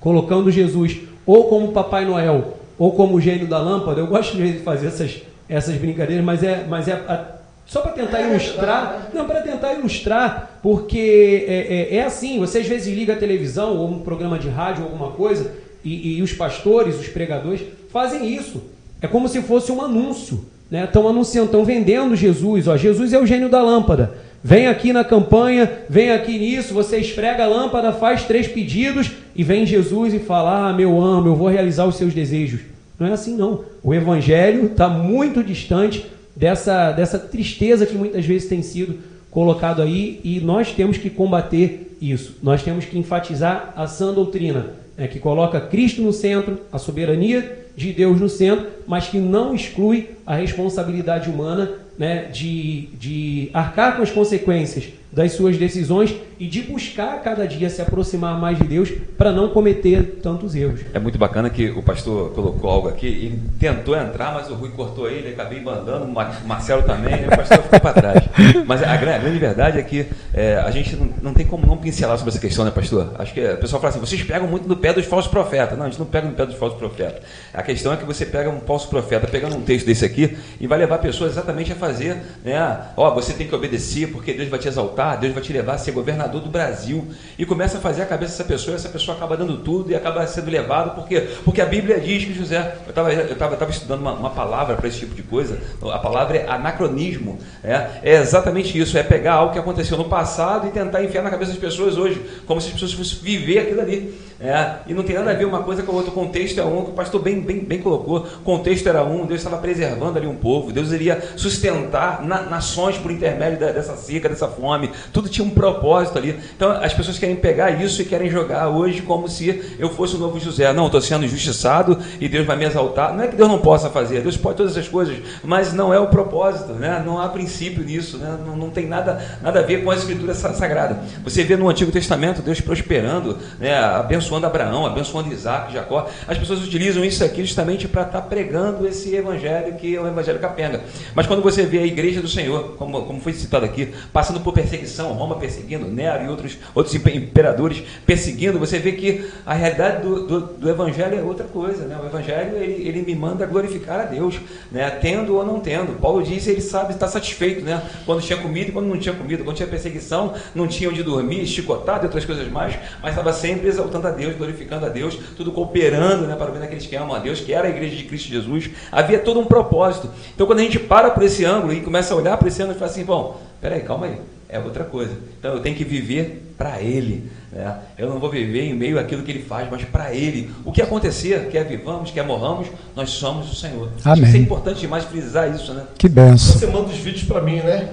colocando 0.00 0.50
Jesus 0.50 0.98
ou 1.24 1.44
como 1.44 1.72
Papai 1.72 2.04
Noel, 2.04 2.58
ou 2.78 2.92
como 2.92 3.20
gênio 3.20 3.46
da 3.46 3.58
lâmpada, 3.58 4.00
eu 4.00 4.06
gosto 4.06 4.36
de 4.36 4.54
fazer 4.60 4.88
essas, 4.88 5.22
essas 5.48 5.76
brincadeiras, 5.76 6.24
mas 6.24 6.42
é, 6.42 6.64
mas 6.68 6.88
é 6.88 6.92
a, 6.92 7.38
só 7.68 7.82
para 7.82 7.92
tentar 7.92 8.22
ilustrar, 8.22 9.10
não, 9.12 9.26
para 9.26 9.42
tentar 9.42 9.74
ilustrar, 9.74 10.58
porque 10.62 11.44
é, 11.46 11.94
é, 11.94 11.96
é, 11.96 12.04
assim, 12.04 12.38
você 12.38 12.60
às 12.60 12.66
vezes 12.66 12.92
liga 12.92 13.12
a 13.12 13.16
televisão 13.16 13.76
ou 13.76 13.90
um 13.90 14.00
programa 14.00 14.38
de 14.38 14.48
rádio 14.48 14.84
ou 14.84 14.90
alguma 14.90 15.10
coisa, 15.10 15.52
e, 15.84 16.16
e 16.16 16.22
os 16.22 16.32
pastores, 16.32 16.98
os 16.98 17.08
pregadores, 17.08 17.60
fazem 17.92 18.34
isso. 18.34 18.62
É 19.02 19.06
como 19.06 19.28
se 19.28 19.42
fosse 19.42 19.70
um 19.70 19.82
anúncio. 19.82 20.46
Estão 20.70 21.04
né? 21.04 21.08
anunciando, 21.10 21.46
estão 21.46 21.64
vendendo 21.64 22.14
Jesus. 22.14 22.68
Ó, 22.68 22.76
Jesus 22.76 23.12
é 23.12 23.18
o 23.18 23.26
gênio 23.26 23.48
da 23.48 23.62
lâmpada. 23.62 24.14
Vem 24.42 24.68
aqui 24.68 24.92
na 24.92 25.02
campanha, 25.02 25.70
vem 25.88 26.12
aqui 26.12 26.38
nisso, 26.38 26.72
você 26.72 26.98
esfrega 26.98 27.44
a 27.44 27.48
lâmpada, 27.48 27.92
faz 27.92 28.24
três 28.24 28.46
pedidos 28.46 29.10
e 29.34 29.42
vem 29.42 29.66
Jesus 29.66 30.14
e 30.14 30.18
fala: 30.18 30.68
Ah, 30.68 30.72
meu 30.72 31.00
amo, 31.00 31.28
eu 31.28 31.34
vou 31.34 31.48
realizar 31.48 31.86
os 31.86 31.96
seus 31.96 32.14
desejos. 32.14 32.60
Não 32.98 33.06
é 33.06 33.12
assim, 33.12 33.36
não. 33.36 33.64
O 33.82 33.94
evangelho 33.94 34.66
está 34.66 34.88
muito 34.88 35.42
distante 35.42 36.06
dessa, 36.36 36.92
dessa 36.92 37.18
tristeza 37.18 37.86
que 37.86 37.96
muitas 37.96 38.24
vezes 38.24 38.48
tem 38.48 38.62
sido 38.62 38.96
colocado 39.30 39.82
aí 39.82 40.20
e 40.22 40.40
nós 40.40 40.72
temos 40.72 40.98
que 40.98 41.10
combater 41.10 41.96
isso. 42.00 42.36
Nós 42.42 42.62
temos 42.62 42.84
que 42.84 42.98
enfatizar 42.98 43.72
a 43.76 43.86
sã 43.86 44.12
doutrina, 44.12 44.66
né, 44.96 45.06
que 45.08 45.18
coloca 45.18 45.60
Cristo 45.60 46.02
no 46.02 46.12
centro, 46.12 46.60
a 46.72 46.78
soberania 46.78 47.67
de 47.78 47.92
Deus 47.92 48.20
no 48.20 48.28
centro, 48.28 48.66
mas 48.88 49.06
que 49.06 49.18
não 49.18 49.54
exclui 49.54 50.10
a 50.26 50.34
responsabilidade 50.34 51.30
humana 51.30 51.70
né, 51.96 52.24
de, 52.24 52.88
de 52.98 53.50
arcar 53.54 53.96
com 53.96 54.02
as 54.02 54.10
consequências 54.10 54.88
das 55.10 55.32
suas 55.32 55.56
decisões 55.56 56.14
e 56.38 56.46
de 56.46 56.62
buscar 56.62 57.20
cada 57.22 57.46
dia 57.46 57.68
se 57.68 57.82
aproximar 57.82 58.38
mais 58.38 58.58
de 58.58 58.64
Deus 58.64 58.90
para 59.16 59.32
não 59.32 59.48
cometer 59.48 60.20
tantos 60.22 60.54
erros. 60.54 60.80
É 60.92 60.98
muito 60.98 61.18
bacana 61.18 61.50
que 61.50 61.70
o 61.70 61.82
pastor 61.82 62.30
colocou 62.32 62.70
algo 62.70 62.88
aqui, 62.88 63.06
ele 63.06 63.40
tentou 63.58 63.96
entrar, 63.96 64.34
mas 64.34 64.48
o 64.48 64.54
Rui 64.54 64.70
cortou 64.70 65.10
ele, 65.10 65.30
acabei 65.30 65.60
mandando, 65.60 66.04
o 66.04 66.46
Marcelo 66.46 66.82
também, 66.82 67.26
o 67.26 67.30
pastor 67.30 67.62
ficou 67.62 67.80
para 67.80 67.92
trás. 67.92 68.24
Mas 68.66 68.82
a, 68.82 68.92
a, 68.92 68.96
grande 68.96 69.38
verdade 69.38 69.78
é 69.78 69.82
que 69.82 70.06
é, 70.32 70.56
a 70.56 70.70
gente 70.70 70.94
não, 70.94 71.08
não, 71.22 71.34
tem 71.34 71.46
como 71.46 71.66
não 71.66 71.76
pincelar 71.76 72.16
sobre 72.16 72.30
essa 72.30 72.40
questão, 72.40 72.64
né, 72.64 72.70
pastor? 72.70 73.14
Acho 73.18 73.34
que 73.34 73.44
o 73.44 73.56
pessoal 73.56 73.80
fala 73.80 73.90
assim, 73.90 74.00
vocês 74.00 74.22
pegam 74.22 74.46
muito 74.46 74.68
no 74.68 74.76
pé 74.76 74.92
dos 74.92 75.06
falsos 75.06 75.30
profetas. 75.30 75.76
Não, 75.76 75.86
a 75.86 75.88
gente 75.88 75.98
não 75.98 76.06
pega 76.06 76.28
no 76.28 76.34
pé 76.34 76.46
dos 76.46 76.54
falsos 76.54 76.78
profetas. 76.78 77.22
A 77.52 77.62
questão 77.62 77.92
é 77.92 77.96
que 77.96 78.04
você 78.04 78.24
pega 78.24 78.48
um 78.48 78.60
falso 78.60 78.88
profeta, 78.88 79.26
pegando 79.26 79.56
um 79.56 79.62
texto 79.62 79.86
desse 79.86 80.04
aqui, 80.04 80.36
e 80.60 80.66
vai 80.66 80.78
levar 80.78 80.98
pessoas 80.98 81.32
exatamente 81.32 81.72
a 81.72 81.76
fazer, 81.76 82.16
né, 82.44 82.80
ó, 82.96 83.12
você 83.14 83.32
tem 83.32 83.48
que 83.48 83.54
obedecer 83.54 84.08
porque 84.08 84.32
Deus 84.32 84.48
vai 84.48 84.58
te 84.58 84.68
exaltar, 84.68 84.97
Deus 85.16 85.32
vai 85.32 85.42
te 85.42 85.52
levar 85.52 85.74
a 85.74 85.78
ser 85.78 85.92
governador 85.92 86.40
do 86.40 86.48
Brasil. 86.48 87.06
E 87.38 87.46
começa 87.46 87.78
a 87.78 87.80
fazer 87.80 88.02
a 88.02 88.06
cabeça 88.06 88.32
dessa 88.32 88.44
pessoa, 88.44 88.72
e 88.72 88.76
essa 88.76 88.88
pessoa 88.88 89.16
acaba 89.16 89.36
dando 89.36 89.58
tudo 89.58 89.90
e 89.90 89.94
acaba 89.94 90.26
sendo 90.26 90.50
levado, 90.50 90.94
porque, 90.94 91.20
porque 91.44 91.60
a 91.60 91.66
Bíblia 91.66 92.00
diz 92.00 92.24
que 92.24 92.34
José, 92.34 92.76
eu 92.84 92.90
estava 92.90 93.12
eu 93.12 93.36
tava, 93.36 93.54
eu 93.54 93.58
tava 93.58 93.70
estudando 93.70 94.00
uma, 94.00 94.12
uma 94.12 94.30
palavra 94.30 94.76
para 94.76 94.88
esse 94.88 94.98
tipo 94.98 95.14
de 95.14 95.22
coisa, 95.22 95.58
a 95.82 95.98
palavra 95.98 96.38
é 96.38 96.48
anacronismo, 96.48 97.38
é, 97.62 97.88
é 98.02 98.14
exatamente 98.16 98.78
isso, 98.78 98.96
é 98.98 99.02
pegar 99.02 99.34
algo 99.34 99.52
que 99.52 99.58
aconteceu 99.58 99.96
no 99.96 100.04
passado 100.06 100.66
e 100.66 100.70
tentar 100.70 101.02
enfiar 101.02 101.22
na 101.22 101.30
cabeça 101.30 101.52
das 101.52 101.60
pessoas 101.60 101.96
hoje, 101.96 102.20
como 102.46 102.60
se 102.60 102.68
as 102.68 102.72
pessoas 102.72 102.92
fossem 102.92 103.18
viver 103.20 103.60
aquilo 103.60 103.80
ali. 103.80 104.27
É, 104.40 104.76
e 104.86 104.94
não 104.94 105.02
tem 105.02 105.16
nada 105.16 105.32
a 105.32 105.34
ver 105.34 105.46
uma 105.46 105.64
coisa 105.64 105.82
com 105.82 105.90
a 105.90 105.94
outra. 105.96 106.12
O 106.12 106.14
contexto 106.14 106.60
é 106.60 106.64
um, 106.64 106.84
que 106.84 106.90
o 106.92 106.94
pastor 106.94 107.20
bem, 107.20 107.40
bem, 107.40 107.58
bem 107.58 107.80
colocou. 107.80 108.18
O 108.18 108.44
contexto 108.44 108.88
era 108.88 109.02
um, 109.02 109.26
Deus 109.26 109.40
estava 109.40 109.58
preservando 109.58 110.16
ali 110.16 110.28
um 110.28 110.36
povo, 110.36 110.72
Deus 110.72 110.92
iria 110.92 111.20
sustentar 111.36 112.24
na, 112.24 112.42
nações 112.42 112.96
por 112.96 113.10
intermédio 113.10 113.58
da, 113.58 113.72
dessa 113.72 113.96
seca, 113.96 114.28
dessa 114.28 114.46
fome. 114.46 114.92
Tudo 115.12 115.28
tinha 115.28 115.44
um 115.44 115.50
propósito 115.50 116.18
ali. 116.18 116.38
Então 116.54 116.70
as 116.70 116.94
pessoas 116.94 117.18
querem 117.18 117.34
pegar 117.34 117.82
isso 117.82 118.00
e 118.00 118.04
querem 118.04 118.30
jogar 118.30 118.68
hoje 118.68 119.02
como 119.02 119.28
se 119.28 119.76
eu 119.76 119.90
fosse 119.90 120.14
o 120.14 120.18
novo 120.18 120.38
José. 120.38 120.72
Não, 120.72 120.86
estou 120.86 121.00
sendo 121.00 121.24
injustiçado 121.24 121.98
e 122.20 122.28
Deus 122.28 122.46
vai 122.46 122.56
me 122.56 122.64
exaltar. 122.64 123.12
Não 123.12 123.24
é 123.24 123.26
que 123.26 123.34
Deus 123.34 123.48
não 123.48 123.58
possa 123.58 123.90
fazer, 123.90 124.20
Deus 124.20 124.36
pode 124.36 124.56
todas 124.58 124.76
essas 124.76 124.88
coisas, 124.88 125.18
mas 125.42 125.72
não 125.72 125.92
é 125.92 125.98
o 125.98 126.06
propósito, 126.06 126.72
né? 126.74 127.02
não 127.04 127.20
há 127.20 127.28
princípio 127.28 127.82
nisso, 127.82 128.18
né? 128.18 128.38
não, 128.46 128.56
não 128.56 128.70
tem 128.70 128.86
nada, 128.86 129.20
nada 129.42 129.60
a 129.60 129.62
ver 129.62 129.82
com 129.82 129.90
a 129.90 129.94
escritura 129.96 130.32
sagrada. 130.34 131.00
Você 131.24 131.42
vê 131.42 131.56
no 131.56 131.68
Antigo 131.68 131.90
Testamento 131.90 132.40
Deus 132.40 132.60
prosperando, 132.60 133.36
né? 133.58 133.76
abençoando 133.78 134.27
abençoando 134.28 134.46
Abraão, 134.46 134.86
abençoando 134.86 135.32
Isaac, 135.32 135.72
Jacó. 135.72 136.08
As 136.26 136.36
pessoas 136.36 136.62
utilizam 136.62 137.04
isso 137.04 137.24
aqui 137.24 137.44
justamente 137.44 137.88
para 137.88 138.02
estar 138.02 138.20
tá 138.20 138.26
pregando 138.26 138.86
esse 138.86 139.14
evangelho 139.14 139.74
que 139.74 139.96
é 139.96 140.00
o 140.00 140.06
evangelho 140.06 140.38
capenga. 140.38 140.82
Mas 141.14 141.26
quando 141.26 141.42
você 141.42 141.64
vê 141.64 141.78
a 141.78 141.86
igreja 141.86 142.20
do 142.20 142.28
Senhor, 142.28 142.74
como, 142.76 143.02
como 143.04 143.20
foi 143.20 143.32
citado 143.32 143.64
aqui, 143.64 143.92
passando 144.12 144.40
por 144.40 144.52
perseguição, 144.52 145.12
Roma 145.12 145.36
perseguindo, 145.36 145.86
Nero 145.86 146.24
e 146.24 146.28
outros, 146.28 146.58
outros 146.74 146.94
imperadores 146.94 147.82
perseguindo, 148.06 148.58
você 148.58 148.78
vê 148.78 148.92
que 148.92 149.30
a 149.46 149.54
realidade 149.54 150.02
do, 150.02 150.26
do, 150.26 150.40
do 150.40 150.68
evangelho 150.68 151.18
é 151.18 151.22
outra 151.22 151.46
coisa. 151.46 151.86
Né? 151.86 151.98
O 152.02 152.06
evangelho 152.06 152.56
ele, 152.56 152.86
ele 152.86 153.02
me 153.02 153.14
manda 153.14 153.46
glorificar 153.46 154.00
a 154.00 154.04
Deus, 154.04 154.38
né? 154.70 154.90
tendo 154.90 155.36
ou 155.36 155.44
não 155.44 155.60
tendo. 155.60 155.98
Paulo 155.98 156.22
disse 156.22 156.50
ele 156.50 156.60
sabe 156.60 156.92
estar 156.92 157.08
satisfeito 157.08 157.64
né? 157.64 157.82
quando 158.04 158.20
tinha 158.20 158.38
comida 158.38 158.68
e 158.68 158.72
quando 158.72 158.86
não 158.86 158.98
tinha 158.98 159.14
comida, 159.14 159.42
quando 159.42 159.56
tinha 159.56 159.68
perseguição, 159.68 160.34
não 160.54 160.66
tinha 160.66 160.90
onde 160.90 161.02
dormir, 161.02 161.46
chicotado 161.46 162.04
e 162.04 162.06
outras 162.06 162.24
coisas 162.24 162.48
mais, 162.48 162.78
mas 163.02 163.10
estava 163.10 163.32
sempre 163.32 163.68
exaltando 163.68 164.06
a 164.06 164.10
Deus, 164.10 164.17
glorificando 164.26 164.86
a 164.86 164.88
Deus, 164.88 165.18
tudo 165.36 165.52
cooperando 165.52 166.26
né, 166.26 166.34
para 166.34 166.50
o 166.50 166.52
bem 166.52 166.60
daqueles 166.60 166.86
que 166.86 166.96
amam 166.96 167.14
a 167.14 167.18
Deus, 167.18 167.40
que 167.40 167.52
era 167.52 167.66
a 167.66 167.70
igreja 167.70 167.96
de 167.96 168.04
Cristo 168.04 168.28
Jesus. 168.28 168.70
Havia 168.90 169.18
todo 169.18 169.40
um 169.40 169.44
propósito. 169.44 170.10
Então, 170.34 170.46
quando 170.46 170.60
a 170.60 170.62
gente 170.62 170.78
para 170.78 171.10
por 171.10 171.22
esse 171.22 171.44
ângulo 171.44 171.72
e 171.72 171.80
começa 171.80 172.14
a 172.14 172.16
olhar 172.16 172.36
para 172.36 172.48
esse 172.48 172.60
ângulo 172.62 172.76
e 172.76 172.78
fala 172.78 172.90
assim: 172.90 173.04
bom, 173.04 173.40
peraí, 173.60 173.80
calma 173.80 174.06
aí, 174.06 174.16
é 174.48 174.58
outra 174.58 174.84
coisa. 174.84 175.12
Então, 175.38 175.54
eu 175.54 175.60
tenho 175.60 175.76
que 175.76 175.84
viver 175.84 176.54
para 176.58 176.80
Ele. 176.80 177.30
Né? 177.52 177.78
Eu 177.96 178.08
não 178.08 178.18
vou 178.18 178.30
viver 178.30 178.62
em 178.62 178.74
meio 178.74 178.98
àquilo 178.98 179.22
que 179.22 179.30
Ele 179.30 179.42
faz, 179.42 179.68
mas 179.70 179.84
para 179.84 180.14
Ele. 180.14 180.50
O 180.64 180.72
que 180.72 180.82
acontecer, 180.82 181.48
quer 181.48 181.64
vivamos, 181.64 182.10
quer 182.10 182.26
morramos, 182.26 182.66
nós 182.96 183.10
somos 183.10 183.50
o 183.50 183.54
Senhor. 183.54 183.90
Amém. 184.04 184.24
Isso 184.24 184.36
é 184.36 184.40
importante 184.40 184.80
demais 184.80 185.04
frisar 185.04 185.54
isso, 185.54 185.72
né? 185.72 185.84
Que 185.96 186.08
benção. 186.08 186.58
Você 186.58 186.66
manda 186.66 186.88
os 186.88 186.98
vídeos 186.98 187.24
para 187.24 187.40
mim, 187.40 187.56
né? 187.56 187.88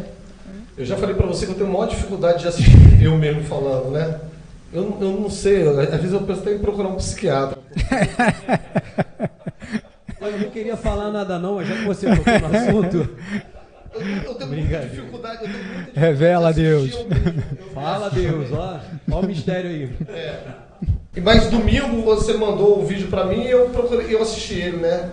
Eu 0.77 0.85
já 0.85 0.97
falei 0.97 1.15
para 1.15 1.25
você 1.25 1.45
que 1.45 1.53
eu 1.53 1.57
tenho 1.57 1.71
maior 1.71 1.87
dificuldade 1.87 2.41
de 2.41 2.47
assistir 2.47 2.75
eu 3.01 3.17
mesmo 3.17 3.43
falando, 3.43 3.91
né? 3.91 4.19
Eu, 4.75 4.97
eu 4.99 5.11
não 5.11 5.29
sei, 5.29 5.65
às 5.65 6.01
vezes 6.01 6.11
eu 6.11 6.19
penso 6.23 6.41
até 6.41 6.53
em 6.53 6.59
procurar 6.59 6.89
um 6.89 6.95
psiquiatra. 6.95 7.59
eu 10.19 10.39
não 10.39 10.49
queria 10.49 10.75
falar 10.75 11.11
nada 11.11 11.39
não, 11.39 11.55
mas 11.55 11.69
já 11.69 11.77
que 11.77 11.85
você 11.85 12.13
tocou 12.13 12.39
no 12.39 12.57
assunto. 12.57 13.09
Eu, 13.93 14.01
eu 14.01 14.35
tenho 14.35 14.51
muita 14.51 14.79
dificuldade, 14.79 15.45
eu 15.45 15.49
tenho 15.49 15.63
muita 15.63 15.79
dificuldade 15.79 15.91
Revela 15.95 16.51
Deus. 16.51 17.05
Fala 17.73 18.09
Deus, 18.09 18.51
ó. 18.51 18.81
Ó 19.11 19.21
o 19.21 19.25
mistério 19.25 19.69
aí. 19.69 19.89
É. 20.09 20.41
Mas 21.23 21.49
domingo 21.49 22.01
você 22.01 22.33
mandou 22.33 22.81
o 22.81 22.85
vídeo 22.85 23.07
para 23.07 23.23
mim 23.23 23.45
e 23.45 23.51
eu 23.51 23.69
procurei, 23.69 24.13
eu 24.13 24.21
assisti 24.21 24.55
ele, 24.55 24.75
né? 24.77 25.09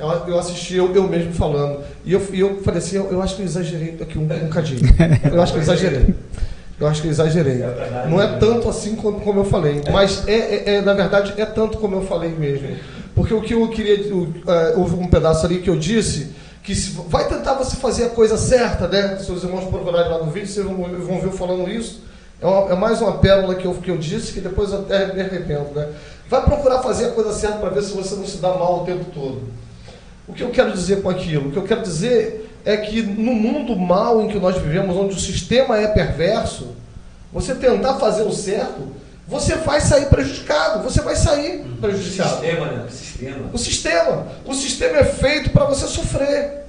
Eu, 0.00 0.08
eu 0.08 0.36
assisti 0.36 0.74
eu, 0.74 0.92
eu 0.92 1.06
mesmo 1.06 1.32
falando. 1.32 1.84
E 2.04 2.12
eu, 2.12 2.20
eu 2.32 2.60
falei 2.62 2.78
assim, 2.78 2.96
eu, 2.96 3.08
eu 3.12 3.22
acho 3.22 3.36
que 3.36 3.42
eu 3.42 3.46
exagerei 3.46 3.96
aqui 4.00 4.18
um, 4.18 4.24
um 4.24 4.48
cadinho. 4.48 4.80
Eu 5.32 5.40
acho 5.40 5.52
que 5.52 5.58
eu 5.58 5.62
exagerei. 5.62 6.12
Eu 6.80 6.86
acho 6.86 7.02
que 7.02 7.08
eu 7.08 7.10
exagerei. 7.12 7.62
É 7.62 8.06
não 8.08 8.20
é 8.20 8.38
tanto 8.38 8.68
assim 8.68 8.96
como, 8.96 9.40
eu 9.40 9.44
falei, 9.44 9.82
mas 9.92 10.26
é, 10.26 10.32
é, 10.32 10.74
é, 10.76 10.80
na 10.80 10.94
verdade 10.94 11.34
é 11.36 11.44
tanto 11.44 11.76
como 11.76 11.96
eu 11.96 12.02
falei 12.02 12.30
mesmo. 12.30 12.68
Porque 13.14 13.34
o 13.34 13.42
que 13.42 13.52
eu 13.52 13.68
queria, 13.68 13.96
é, 13.96 14.74
houve 14.76 14.94
um 14.94 15.06
pedaço 15.06 15.44
ali 15.44 15.58
que 15.58 15.68
eu 15.68 15.76
disse 15.76 16.32
que 16.62 16.74
se, 16.74 16.92
vai 17.08 17.28
tentar 17.28 17.54
você 17.54 17.76
fazer 17.76 18.04
a 18.04 18.08
coisa 18.10 18.38
certa, 18.38 18.88
né? 18.88 19.18
Se 19.18 19.30
os 19.30 19.44
irmãos 19.44 19.64
procurarem 19.66 20.10
lá 20.10 20.18
no 20.18 20.30
vídeo, 20.30 20.48
vocês 20.48 20.64
vão, 20.64 20.76
vão 20.76 21.20
ver 21.20 21.32
falando 21.32 21.68
isso. 21.68 22.02
É, 22.40 22.46
uma, 22.46 22.72
é, 22.72 22.74
mais 22.74 23.02
uma 23.02 23.18
pérola 23.18 23.54
que 23.54 23.66
eu, 23.66 23.74
que 23.74 23.90
eu 23.90 23.98
disse 23.98 24.32
que 24.32 24.40
depois 24.40 24.72
eu 24.72 24.80
até 24.80 25.12
me 25.12 25.20
arrependo, 25.20 25.70
né? 25.74 25.88
Vai 26.30 26.42
procurar 26.42 26.80
fazer 26.82 27.06
a 27.06 27.10
coisa 27.10 27.32
certa 27.32 27.58
para 27.58 27.70
ver 27.70 27.82
se 27.82 27.92
você 27.92 28.14
não 28.14 28.26
se 28.26 28.38
dá 28.38 28.48
mal 28.48 28.82
o 28.82 28.86
tempo 28.86 29.04
todo. 29.12 29.42
O 30.26 30.32
que 30.32 30.42
eu 30.42 30.50
quero 30.50 30.72
dizer 30.72 31.02
com 31.02 31.10
aquilo? 31.10 31.48
O 31.48 31.52
que 31.52 31.58
eu 31.58 31.64
quero 31.64 31.82
dizer 31.82 32.49
é 32.64 32.76
que 32.76 33.02
no 33.02 33.32
mundo 33.32 33.76
mal 33.76 34.22
em 34.22 34.28
que 34.28 34.38
nós 34.38 34.56
vivemos, 34.60 34.96
onde 34.96 35.14
o 35.14 35.20
sistema 35.20 35.78
é 35.78 35.88
perverso, 35.88 36.74
você 37.32 37.54
tentar 37.54 37.94
fazer 37.94 38.22
o 38.22 38.32
certo, 38.32 38.88
você 39.26 39.54
vai 39.56 39.80
sair 39.80 40.06
prejudicado, 40.06 40.82
você 40.82 41.00
vai 41.00 41.14
sair 41.14 41.64
prejudicado. 41.80 42.30
O 42.30 42.40
sistema, 42.40 42.66
né? 42.66 42.84
O 42.84 42.90
sistema. 42.90 43.50
O 43.52 43.58
sistema. 43.58 44.26
O 44.44 44.54
sistema 44.54 44.98
é 44.98 45.04
feito 45.04 45.50
para 45.50 45.64
você 45.66 45.86
sofrer. 45.86 46.64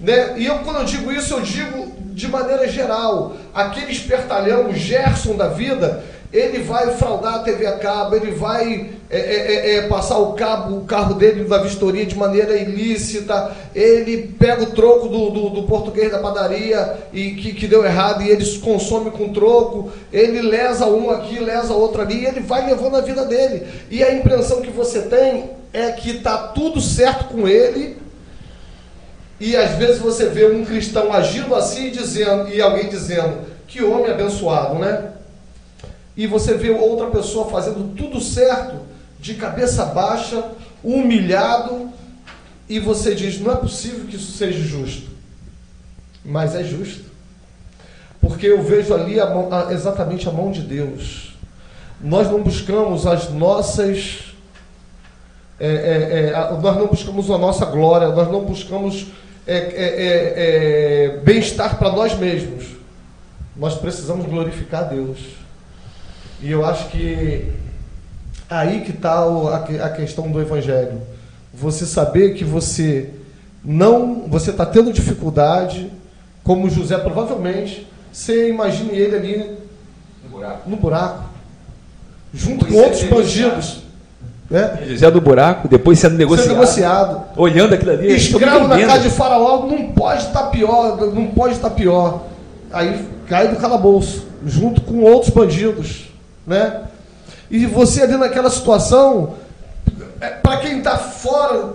Né? 0.00 0.34
E 0.38 0.46
eu, 0.46 0.58
quando 0.58 0.80
eu 0.80 0.84
digo 0.84 1.12
isso, 1.12 1.34
eu 1.34 1.40
digo 1.40 1.92
de 2.12 2.26
maneira 2.26 2.68
geral. 2.68 3.36
Aquele 3.54 3.92
espertalhão, 3.92 4.70
o 4.70 4.74
Gerson 4.74 5.36
da 5.36 5.48
vida, 5.48 6.02
ele 6.34 6.58
vai 6.64 6.90
fraudar 6.96 7.36
a 7.36 7.38
TV 7.38 7.64
a 7.64 7.78
cabo, 7.78 8.16
ele 8.16 8.32
vai 8.32 8.90
é, 9.08 9.18
é, 9.18 9.20
é, 9.20 9.76
é, 9.76 9.82
passar 9.82 10.18
o, 10.18 10.32
cabo, 10.32 10.78
o 10.78 10.84
carro 10.84 11.14
dele 11.14 11.44
da 11.44 11.58
vistoria 11.58 12.04
de 12.04 12.18
maneira 12.18 12.56
ilícita, 12.56 13.52
ele 13.72 14.34
pega 14.36 14.64
o 14.64 14.72
troco 14.72 15.06
do, 15.06 15.30
do, 15.30 15.50
do 15.50 15.62
português 15.62 16.10
da 16.10 16.18
padaria 16.18 16.98
e 17.12 17.36
que, 17.36 17.54
que, 17.54 17.68
deu 17.68 17.84
errado 17.84 18.20
e 18.20 18.30
ele 18.30 18.44
consome 18.58 19.12
com 19.12 19.32
troco, 19.32 19.92
ele 20.12 20.42
lesa 20.42 20.86
um 20.86 21.08
aqui, 21.08 21.38
lesa 21.38 21.72
outro 21.72 22.02
ali, 22.02 22.22
e 22.22 22.26
ele 22.26 22.40
vai 22.40 22.66
levando 22.66 22.96
a 22.96 23.00
vida 23.00 23.24
dele. 23.24 23.64
E 23.88 24.02
a 24.02 24.12
impressão 24.12 24.60
que 24.60 24.72
você 24.72 25.02
tem 25.02 25.50
é 25.72 25.92
que 25.92 26.16
está 26.16 26.48
tudo 26.48 26.80
certo 26.80 27.26
com 27.26 27.46
ele, 27.46 27.96
e 29.38 29.56
às 29.56 29.76
vezes 29.76 29.98
você 29.98 30.26
vê 30.26 30.46
um 30.46 30.64
cristão 30.64 31.12
agindo 31.12 31.54
assim 31.54 31.90
dizendo, 31.90 32.48
e 32.48 32.60
alguém 32.60 32.88
dizendo, 32.88 33.38
que 33.68 33.84
homem 33.84 34.10
abençoado, 34.10 34.74
né? 34.80 35.14
E 36.16 36.26
você 36.26 36.54
vê 36.54 36.70
outra 36.70 37.08
pessoa 37.08 37.50
fazendo 37.50 37.94
tudo 37.96 38.20
certo, 38.20 38.76
de 39.18 39.34
cabeça 39.34 39.84
baixa, 39.86 40.44
humilhado, 40.82 41.90
e 42.68 42.78
você 42.78 43.14
diz: 43.14 43.40
não 43.40 43.52
é 43.52 43.56
possível 43.56 44.04
que 44.06 44.16
isso 44.16 44.32
seja 44.32 44.60
justo. 44.60 45.10
Mas 46.24 46.54
é 46.54 46.62
justo. 46.62 47.04
Porque 48.20 48.46
eu 48.46 48.62
vejo 48.62 48.94
ali 48.94 49.20
a 49.20 49.26
mão, 49.26 49.52
a, 49.52 49.72
exatamente 49.72 50.28
a 50.28 50.32
mão 50.32 50.50
de 50.50 50.62
Deus. 50.62 51.34
Nós 52.00 52.30
não 52.30 52.42
buscamos 52.42 53.06
as 53.06 53.30
nossas. 53.30 54.34
É, 55.58 55.66
é, 55.66 56.30
é, 56.30 56.34
a, 56.34 56.52
nós 56.52 56.76
não 56.76 56.86
buscamos 56.86 57.30
a 57.30 57.38
nossa 57.38 57.64
glória, 57.66 58.08
nós 58.08 58.30
não 58.30 58.44
buscamos 58.44 59.08
é, 59.46 59.56
é, 59.56 60.34
é, 60.36 61.18
bem-estar 61.18 61.78
para 61.78 61.92
nós 61.92 62.16
mesmos. 62.16 62.64
Nós 63.56 63.74
precisamos 63.74 64.26
glorificar 64.26 64.88
Deus. 64.88 65.43
E 66.44 66.50
eu 66.50 66.62
acho 66.62 66.90
que 66.90 67.50
aí 68.50 68.82
que 68.82 68.90
está 68.90 69.24
a, 69.82 69.88
questão 69.88 70.30
do 70.30 70.38
evangelho. 70.42 71.00
Você 71.54 71.86
saber 71.86 72.34
que 72.34 72.44
você 72.44 73.08
não, 73.64 74.26
você 74.28 74.50
está 74.50 74.66
tendo 74.66 74.92
dificuldade, 74.92 75.90
como 76.42 76.68
José 76.68 76.98
provavelmente, 76.98 77.88
você 78.12 78.50
imagine 78.50 78.90
ele 78.90 79.16
ali 79.16 79.58
no 80.22 80.28
buraco, 80.28 80.68
no 80.68 80.76
buraco 80.76 81.24
junto 82.34 82.66
com 82.66 82.74
outros 82.74 83.04
bandidos. 83.04 83.78
Né? 84.50 84.82
José 84.86 85.10
do 85.10 85.22
buraco, 85.22 85.66
depois 85.66 85.98
sendo 85.98 86.18
negociado. 86.18 86.46
Sendo 86.46 86.58
negociado. 86.60 87.22
Olhando 87.38 87.72
aquilo 87.72 87.92
ali. 87.92 88.14
Escravo 88.14 88.68
na 88.68 88.78
casa 88.86 89.08
de 89.08 89.14
faraó, 89.14 89.66
não 89.66 89.92
pode 89.92 90.26
estar 90.26 90.42
tá 90.42 90.46
pior, 90.48 91.00
não 91.10 91.28
pode 91.28 91.54
estar 91.54 91.70
tá 91.70 91.74
pior. 91.74 92.26
Aí 92.70 93.08
cai 93.26 93.48
do 93.48 93.56
calabouço, 93.56 94.26
junto 94.44 94.82
com 94.82 95.00
outros 95.04 95.32
bandidos 95.32 96.12
né? 96.46 96.82
E 97.50 97.66
você 97.66 98.02
ali 98.02 98.16
naquela 98.16 98.50
situação, 98.50 99.34
é, 100.20 100.28
para 100.30 100.58
quem 100.58 100.78
está 100.78 100.96
fora, 100.96 101.74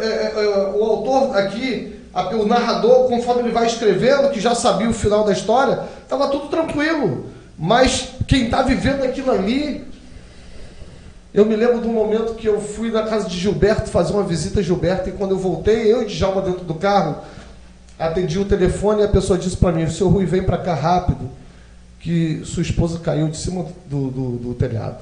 é, 0.00 0.32
é, 0.36 0.72
o 0.74 0.84
autor 0.84 1.36
aqui, 1.36 2.00
o 2.38 2.44
narrador, 2.46 3.08
conforme 3.08 3.42
ele 3.42 3.52
vai 3.52 3.66
escrevendo, 3.66 4.30
que 4.30 4.40
já 4.40 4.54
sabia 4.54 4.88
o 4.88 4.92
final 4.92 5.24
da 5.24 5.32
história, 5.32 5.80
estava 6.02 6.28
tudo 6.28 6.48
tranquilo. 6.48 7.26
Mas 7.58 8.08
quem 8.26 8.44
está 8.44 8.62
vivendo 8.62 9.02
aquilo 9.02 9.30
ali, 9.30 9.84
eu 11.32 11.46
me 11.46 11.56
lembro 11.56 11.88
um 11.88 11.92
momento 11.92 12.34
que 12.34 12.46
eu 12.46 12.60
fui 12.60 12.90
na 12.90 13.04
casa 13.04 13.28
de 13.28 13.38
Gilberto 13.38 13.88
fazer 13.88 14.12
uma 14.12 14.24
visita 14.24 14.60
a 14.60 14.62
Gilberto, 14.62 15.08
e 15.08 15.12
quando 15.12 15.30
eu 15.30 15.38
voltei, 15.38 15.90
eu 15.90 16.02
e 16.02 16.06
Djalma 16.06 16.42
dentro 16.42 16.64
do 16.64 16.74
carro, 16.74 17.22
atendi 17.98 18.38
o 18.38 18.44
telefone 18.44 19.00
e 19.00 19.04
a 19.04 19.08
pessoa 19.08 19.38
disse 19.38 19.56
para 19.56 19.72
mim, 19.72 19.88
seu 19.88 20.08
Rui 20.08 20.26
vem 20.26 20.42
para 20.42 20.58
cá 20.58 20.74
rápido 20.74 21.41
que 22.02 22.42
sua 22.44 22.62
esposa 22.62 22.98
caiu 22.98 23.28
de 23.28 23.36
cima 23.36 23.64
do, 23.88 24.10
do, 24.10 24.30
do, 24.38 24.54
telhado. 24.54 24.98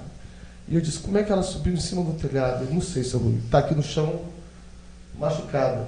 E 0.69 0.75
eu 0.75 0.81
disse, 0.83 0.99
como 0.99 1.17
é 1.17 1.23
que 1.23 1.33
ela 1.33 1.43
subiu 1.43 1.73
em 1.73 1.81
cima 1.81 2.05
do 2.05 2.13
telhado? 2.13 2.67
Eu 2.67 2.75
não 2.75 2.83
sei, 2.83 3.03
seu 3.03 3.19
Rui. 3.19 3.39
Está 3.43 3.59
aqui 3.59 3.75
no 3.75 3.83
chão, 3.83 4.21
machucada. 5.19 5.87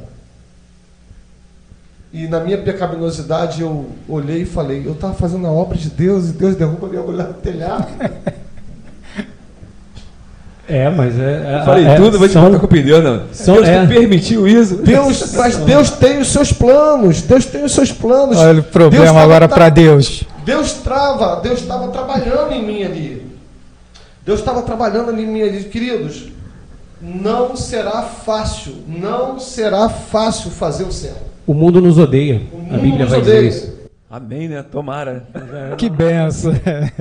E 2.12 2.26
na 2.26 2.40
minha 2.40 2.58
pecaminosidade 2.58 3.60
eu 3.60 3.90
olhei 4.08 4.42
e 4.42 4.46
falei, 4.46 4.86
eu 4.86 4.92
estava 4.92 5.12
fazendo 5.12 5.46
a 5.46 5.52
obra 5.52 5.76
de 5.76 5.90
Deus 5.90 6.30
e 6.30 6.32
Deus 6.32 6.56
derruba 6.56 6.88
minha 6.88 7.02
mulher 7.02 7.28
do 7.28 7.34
telhado. 7.34 7.86
É, 10.68 10.88
mas 10.88 11.18
é. 11.18 11.60
é 11.60 11.64
falei 11.66 11.84
é, 11.84 11.96
tudo, 11.96 12.18
mas 12.18 12.30
são, 12.30 12.58
com 12.58 12.64
opinião, 12.64 13.02
não. 13.02 13.22
São, 13.32 13.56
Deus 13.56 13.68
é. 13.68 13.84
permitiu 13.84 14.48
isso. 14.48 14.76
Deus, 14.76 15.34
mas 15.34 15.56
Deus 15.56 15.90
tem 15.90 16.18
os 16.18 16.28
seus 16.28 16.50
planos. 16.50 17.20
Deus 17.20 17.44
tem 17.44 17.64
os 17.64 17.72
seus 17.72 17.92
planos. 17.92 18.38
Olha 18.38 18.60
o 18.60 18.62
problema 18.62 19.04
Deus 19.04 19.16
agora 19.16 19.48
para 19.48 19.68
Deus. 19.68 20.24
Deus 20.44 20.74
trava, 20.74 21.40
Deus 21.40 21.60
estava 21.60 21.88
trabalhando 21.88 22.52
em 22.52 22.64
mim 22.64 22.82
ali. 22.82 23.26
Deus 24.24 24.40
estava 24.40 24.62
trabalhando 24.62 25.18
em 25.18 25.26
mim 25.26 25.42
ali, 25.42 25.64
queridos. 25.64 26.30
Não 27.00 27.56
será 27.56 28.02
fácil, 28.02 28.84
não 28.86 29.38
será 29.38 29.88
fácil 29.88 30.50
fazer 30.50 30.84
o 30.84 30.92
certo. 30.92 31.32
O 31.46 31.52
mundo 31.52 31.80
nos 31.80 31.98
odeia. 31.98 32.40
Mundo 32.52 32.74
a 32.74 32.78
Bíblia 32.78 33.06
vai 33.06 33.18
odeia. 33.18 33.42
dizer 33.42 33.48
isso. 33.48 33.82
Amém, 34.08 34.48
né? 34.48 34.62
Tomara. 34.62 35.26
que 35.78 35.88
benção. 35.88 36.52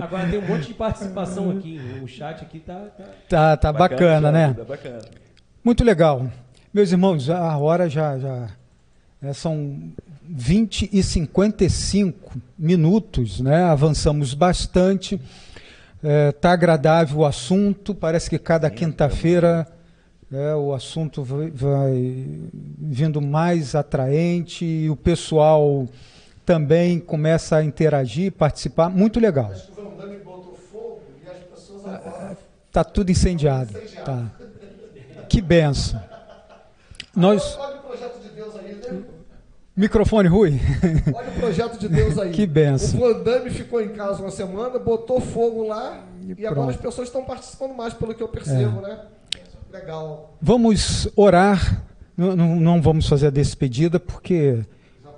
Agora 0.02 0.28
tem 0.28 0.40
um 0.40 0.48
monte 0.48 0.68
de 0.68 0.74
participação 0.74 1.52
aqui. 1.52 1.80
O 2.02 2.08
chat 2.08 2.42
aqui 2.42 2.60
tá. 2.60 2.74
Tá, 2.98 3.06
tá, 3.30 3.58
tá 3.58 3.74
bacana, 3.74 4.32
bacana 4.32 4.32
né? 4.32 4.54
Tá 4.58 4.64
bacana. 4.64 5.00
Muito 5.64 5.84
legal. 5.84 6.26
Meus 6.74 6.92
irmãos, 6.92 7.30
a 7.30 7.58
hora 7.58 7.88
já. 7.90 8.18
já 8.18 8.48
né, 9.22 9.34
são 9.34 9.92
20 10.34 10.90
e 10.94 11.04
55 11.04 12.42
minutos, 12.58 13.42
né? 13.42 13.64
avançamos 13.64 14.34
bastante. 14.34 15.16
Está 15.16 16.10
é, 16.10 16.32
tá 16.32 16.52
agradável 16.52 17.20
o 17.20 17.26
assunto, 17.26 17.94
parece 17.94 18.30
que 18.30 18.40
cada 18.40 18.70
quinta-feira 18.70 19.68
é, 20.32 20.56
o 20.56 20.74
assunto 20.74 21.24
vai, 21.24 21.52
vai, 21.52 22.26
vindo 22.80 23.22
mais 23.22 23.76
atraente 23.76 24.64
e 24.64 24.90
o 24.90 24.96
pessoal 24.96 25.88
também 26.46 27.00
começa 27.00 27.58
a 27.58 27.64
interagir, 27.64 28.32
participar. 28.32 28.90
Muito 28.90 29.20
legal. 29.20 29.52
Está 32.68 32.84
tudo 32.84 33.12
incendiado. 33.12 33.74
Tá. 34.06 34.32
Que 35.28 35.42
benção. 35.42 36.02
Nós. 37.16 37.58
Microfone, 39.76 40.28
Rui. 40.28 40.60
Olha 41.16 41.30
o 41.30 41.40
projeto 41.40 41.80
de 41.80 41.88
Deus 41.88 42.18
aí. 42.18 42.32
que 42.32 42.46
benção. 42.46 43.00
O 43.00 43.04
Van 43.04 43.24
Damme 43.24 43.50
ficou 43.50 43.82
em 43.82 43.90
casa 43.90 44.22
uma 44.22 44.32
semana, 44.32 44.78
botou 44.78 45.20
fogo 45.22 45.68
lá 45.68 46.04
e, 46.22 46.42
e 46.42 46.46
agora 46.46 46.72
as 46.72 46.78
pessoas 46.78 47.08
estão 47.08 47.24
participando 47.24 47.74
mais, 47.74 47.94
pelo 47.94 48.14
que 48.14 48.22
eu 48.22 48.28
percebo, 48.28 48.86
é. 48.86 48.90
né? 48.90 49.00
Legal. 49.72 50.36
Vamos 50.42 51.08
orar. 51.16 51.84
Não, 52.18 52.36
não, 52.36 52.56
não, 52.58 52.82
vamos 52.82 53.08
fazer 53.08 53.28
a 53.28 53.32
despedida, 53.32 54.00
porque 54.00 54.60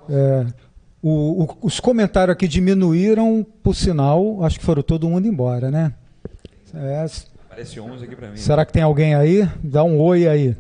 é, 0.09 0.45
o, 1.01 1.43
o, 1.43 1.57
os 1.63 1.79
comentários 1.79 2.33
aqui 2.33 2.47
diminuíram, 2.47 3.45
por 3.63 3.75
sinal, 3.75 4.43
acho 4.43 4.59
que 4.59 4.65
foram 4.65 4.83
todo 4.83 5.09
mundo 5.09 5.27
embora, 5.27 5.71
né? 5.71 5.93
É, 6.73 7.05
Aparece 7.53 7.79
11 7.79 8.05
aqui 8.05 8.15
para 8.15 8.29
mim. 8.29 8.37
Será 8.37 8.65
que 8.65 8.73
tem 8.73 8.81
alguém 8.81 9.13
aí? 9.13 9.47
Dá 9.63 9.83
um 9.83 9.99
oi 9.99 10.27
aí. 10.27 10.55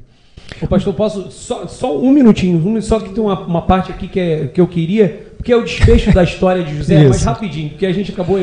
Ô, 0.61 0.67
pastor, 0.67 0.93
posso. 0.93 1.31
Só, 1.31 1.67
só 1.67 1.97
um 1.97 2.11
minutinho, 2.11 2.81
só 2.81 2.99
que 2.99 3.13
tem 3.13 3.23
uma, 3.23 3.39
uma 3.41 3.61
parte 3.61 3.91
aqui 3.91 4.07
que, 4.07 4.19
é, 4.19 4.47
que 4.47 4.61
eu 4.61 4.67
queria, 4.67 5.33
porque 5.37 5.51
é 5.51 5.55
o 5.55 5.63
desfecho 5.63 6.13
da 6.13 6.23
história 6.23 6.63
de 6.63 6.77
José, 6.77 7.07
mas 7.07 7.23
rapidinho, 7.23 7.69
porque 7.71 7.85
a 7.85 7.91
gente 7.91 8.11
acabou. 8.11 8.39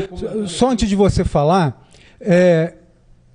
Só 0.47 0.71
antes 0.71 0.89
de 0.89 0.97
você 0.97 1.25
falar, 1.25 1.89
é, 2.21 2.75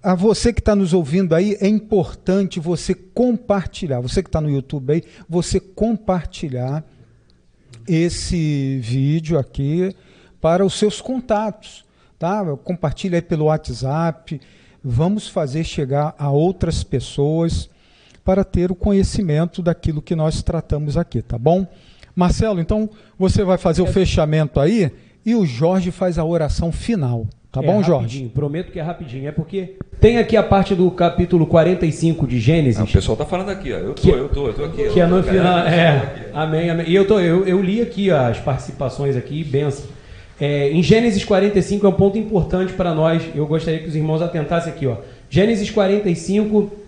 a 0.04 0.14
você 0.14 0.54
que 0.54 0.60
está 0.60 0.76
nos 0.76 0.94
ouvindo 0.94 1.34
aí, 1.34 1.58
é 1.60 1.68
importante 1.68 2.60
você 2.60 2.94
compartilhar. 2.94 4.02
Você 4.02 4.22
que 4.22 4.30
está 4.30 4.40
no 4.40 4.50
YouTube 4.50 4.94
aí, 4.94 5.04
você 5.28 5.60
compartilhar 5.60 6.84
esse 7.88 8.80
vídeo 8.84 9.40
aqui 9.40 9.96
para 10.40 10.64
os 10.64 10.76
seus 10.76 11.02
contatos, 11.02 11.84
tá? 12.20 12.44
Compartilhe 12.58 13.16
aí 13.16 13.22
pelo 13.22 13.46
WhatsApp. 13.46 14.40
Vamos 14.84 15.28
fazer 15.28 15.64
chegar 15.64 16.14
a 16.20 16.30
outras 16.30 16.84
pessoas 16.84 17.68
para 18.26 18.44
ter 18.44 18.72
o 18.72 18.76
conhecimento 18.76 19.62
daquilo 19.62 20.02
que 20.02 20.16
nós 20.16 20.42
tratamos 20.42 20.98
aqui, 20.98 21.22
tá 21.22 21.38
bom? 21.38 21.68
Marcelo, 22.16 22.60
então 22.60 22.90
você 23.20 23.44
vai 23.44 23.58
fazer 23.58 23.84
o 23.84 23.86
fechamento 23.86 24.60
aí 24.60 24.92
e 25.24 25.36
o 25.36 25.46
Jorge 25.46 25.92
faz 25.92 26.18
a 26.18 26.26
oração 26.26 26.72
final. 26.72 27.28
Tá 27.52 27.62
é 27.62 27.66
bom, 27.66 27.82
Jorge? 27.84 28.30
Prometo 28.34 28.72
que 28.72 28.80
é 28.80 28.82
rapidinho. 28.82 29.30
É 29.30 29.32
porque 29.32 29.78
tem 30.02 30.18
aqui 30.18 30.36
a 30.36 30.44
parte 30.44 30.74
do 30.76 30.90
capítulo 30.92 31.46
45 31.46 32.28
de 32.28 32.40
Gênesis. 32.40 32.82
Ah, 32.82 32.84
o 32.84 32.88
pessoal 32.88 33.16
tá 33.16 33.26
falando 33.26 33.50
aqui, 33.50 33.72
ó. 33.72 33.78
Eu 33.78 33.94
tô, 33.94 34.02
que, 34.02 34.10
eu 34.10 34.28
tô, 34.28 34.48
eu 34.48 34.54
tô 34.54 34.64
aqui. 34.66 34.90
Que 34.90 35.00
é 35.00 35.06
no 35.06 35.24
final. 35.24 35.60
É, 35.60 36.32
amém, 36.34 36.70
amém. 36.70 36.86
E 36.90 36.96
eu, 36.96 37.08
tô, 37.08 37.20
eu, 37.20 37.46
eu 37.48 37.62
li 37.62 37.82
aqui 37.82 38.12
as 38.12 38.40
participações 38.40 39.16
aqui, 39.16 39.44
benção. 39.44 39.86
É, 40.40 40.70
em 40.70 40.84
Gênesis 40.84 41.24
45 41.24 41.86
é 41.86 41.90
um 41.90 41.94
ponto 41.94 42.18
importante 42.18 42.74
para 42.74 42.94
nós. 42.94 43.24
Eu 43.34 43.48
gostaria 43.48 43.80
que 43.80 43.88
os 43.88 43.96
irmãos 43.96 44.22
atentassem 44.22 44.74
aqui, 44.74 44.86
ó. 44.86 44.98
Gênesis 45.30 45.70
45, 45.72 46.85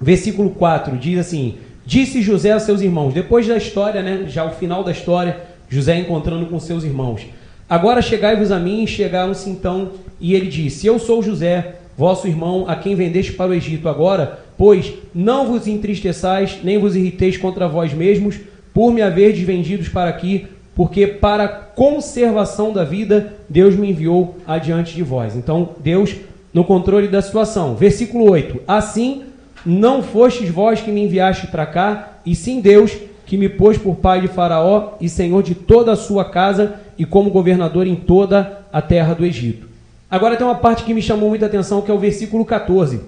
versículo 0.00 0.50
4, 0.50 0.96
diz 0.96 1.18
assim: 1.18 1.56
Disse 1.84 2.22
José 2.22 2.52
a 2.52 2.60
seus 2.60 2.80
irmãos, 2.80 3.14
depois 3.14 3.46
da 3.46 3.56
história, 3.56 4.02
né, 4.02 4.24
já 4.28 4.44
o 4.44 4.50
final 4.50 4.84
da 4.84 4.92
história, 4.92 5.38
José 5.68 5.98
encontrando 5.98 6.46
com 6.46 6.60
seus 6.60 6.84
irmãos. 6.84 7.26
Agora 7.68 8.00
chegai-vos 8.00 8.50
a 8.50 8.58
mim, 8.58 8.86
chegaram-se 8.86 9.48
então, 9.50 9.92
e 10.20 10.34
ele 10.34 10.46
disse: 10.46 10.86
Eu 10.86 10.98
sou 10.98 11.22
José, 11.22 11.76
vosso 11.96 12.26
irmão, 12.26 12.64
a 12.68 12.76
quem 12.76 12.94
vendeste 12.94 13.32
para 13.32 13.50
o 13.50 13.54
Egito. 13.54 13.88
Agora, 13.88 14.40
pois, 14.56 14.92
não 15.14 15.46
vos 15.46 15.66
entristeçais, 15.66 16.58
nem 16.62 16.78
vos 16.78 16.96
irriteis 16.96 17.36
contra 17.36 17.68
vós 17.68 17.92
mesmos, 17.92 18.38
por 18.72 18.92
me 18.92 19.02
haverdes 19.02 19.42
vendidos 19.42 19.88
para 19.88 20.08
aqui, 20.08 20.46
porque 20.74 21.06
para 21.06 21.48
conservação 21.48 22.72
da 22.72 22.84
vida 22.84 23.34
Deus 23.48 23.74
me 23.74 23.90
enviou 23.90 24.36
adiante 24.46 24.94
de 24.94 25.02
vós. 25.02 25.34
Então, 25.36 25.70
Deus 25.80 26.14
no 26.54 26.64
controle 26.64 27.08
da 27.08 27.20
situação. 27.20 27.74
Versículo 27.74 28.30
8: 28.30 28.60
Assim 28.66 29.24
não 29.68 30.02
fostes 30.02 30.48
vós 30.48 30.80
que 30.80 30.90
me 30.90 31.02
enviaste 31.02 31.46
para 31.48 31.66
cá, 31.66 32.20
e 32.24 32.34
sim 32.34 32.60
Deus 32.60 32.96
que 33.26 33.36
me 33.36 33.50
pôs 33.50 33.76
por 33.76 33.96
pai 33.96 34.22
de 34.22 34.28
Faraó 34.28 34.94
e 34.98 35.08
senhor 35.08 35.42
de 35.42 35.54
toda 35.54 35.92
a 35.92 35.96
sua 35.96 36.24
casa 36.24 36.76
e 36.98 37.04
como 37.04 37.28
governador 37.30 37.86
em 37.86 37.94
toda 37.94 38.62
a 38.72 38.80
terra 38.80 39.12
do 39.12 39.26
Egito. 39.26 39.68
Agora 40.10 40.36
tem 40.36 40.46
uma 40.46 40.54
parte 40.54 40.84
que 40.84 40.94
me 40.94 41.02
chamou 41.02 41.28
muita 41.28 41.44
atenção, 41.44 41.82
que 41.82 41.90
é 41.90 41.94
o 41.94 41.98
versículo 41.98 42.46
14. 42.46 43.00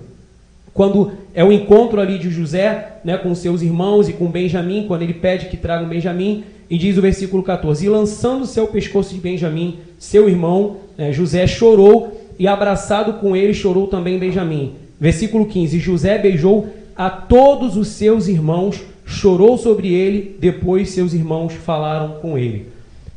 Quando 0.75 1.13
é 1.35 1.43
o 1.43 1.51
encontro 1.51 1.99
ali 1.99 2.19
de 2.19 2.31
José 2.31 2.97
né, 3.03 3.17
com 3.17 3.35
seus 3.35 3.63
irmãos 3.63 4.11
e 4.11 4.13
com 4.13 4.27
Benjamim, 4.27 4.85
quando 4.87 5.01
ele 5.01 5.15
pede 5.15 5.47
que 5.47 5.57
tragam 5.57 5.89
Benjamim, 5.89 6.45
e 6.69 6.77
diz 6.77 6.99
o 6.99 7.03
versículo 7.03 7.43
14: 7.43 7.87
E 7.87 7.89
lançando-se 7.89 8.61
ao 8.61 8.69
pescoço 8.69 9.15
de 9.15 9.21
Benjamim, 9.21 9.79
seu 9.99 10.29
irmão, 10.29 10.77
né, 10.99 11.11
José 11.11 11.47
chorou, 11.47 12.21
e 12.39 12.47
abraçado 12.47 13.15
com 13.15 13.35
ele 13.35 13.55
chorou 13.55 13.87
também 13.87 14.19
Benjamim. 14.19 14.75
Versículo 15.01 15.47
15: 15.47 15.79
José 15.79 16.19
beijou 16.19 16.69
a 16.95 17.09
todos 17.09 17.77
os 17.77 17.89
seus 17.89 18.29
irmãos, 18.29 18.83
chorou 19.07 19.57
sobre 19.57 19.95
ele, 19.95 20.37
depois 20.39 20.91
seus 20.91 21.15
irmãos 21.15 21.55
falaram 21.55 22.21
com 22.21 22.37
ele. 22.37 22.69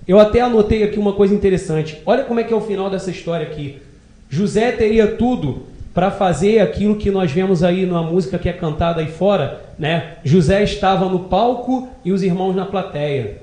Eu 0.07 0.19
até 0.19 0.41
anotei 0.41 0.83
aqui 0.83 0.97
uma 0.97 1.13
coisa 1.13 1.35
interessante. 1.35 2.01
Olha 2.05 2.23
como 2.23 2.39
é 2.39 2.43
que 2.43 2.53
é 2.53 2.55
o 2.55 2.61
final 2.61 2.89
dessa 2.89 3.11
história 3.11 3.45
aqui. 3.45 3.77
José 4.29 4.71
teria 4.71 5.07
tudo 5.07 5.63
para 5.93 6.09
fazer 6.09 6.59
aquilo 6.59 6.95
que 6.95 7.11
nós 7.11 7.31
vemos 7.31 7.63
aí 7.63 7.85
na 7.85 8.01
música 8.01 8.39
que 8.39 8.49
é 8.49 8.53
cantada 8.53 9.01
aí 9.01 9.07
fora, 9.07 9.61
né? 9.77 10.15
José 10.23 10.63
estava 10.63 11.07
no 11.07 11.19
palco 11.19 11.87
e 12.03 12.11
os 12.11 12.23
irmãos 12.23 12.55
na 12.55 12.65
plateia. 12.65 13.41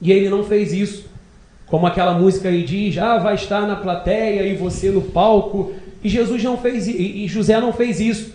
E 0.00 0.10
ele 0.10 0.30
não 0.30 0.42
fez 0.42 0.72
isso. 0.72 1.10
Como 1.66 1.86
aquela 1.86 2.14
música 2.14 2.48
aí 2.48 2.64
diz, 2.64 2.98
ah, 2.98 3.18
vai 3.18 3.34
estar 3.34 3.66
na 3.66 3.76
plateia 3.76 4.44
e 4.44 4.56
você 4.56 4.90
no 4.90 5.02
palco. 5.02 5.72
E 6.02 6.08
Jesus 6.08 6.42
não 6.42 6.56
fez 6.56 6.88
e 6.88 7.26
José 7.28 7.60
não 7.60 7.72
fez 7.72 8.00
isso. 8.00 8.32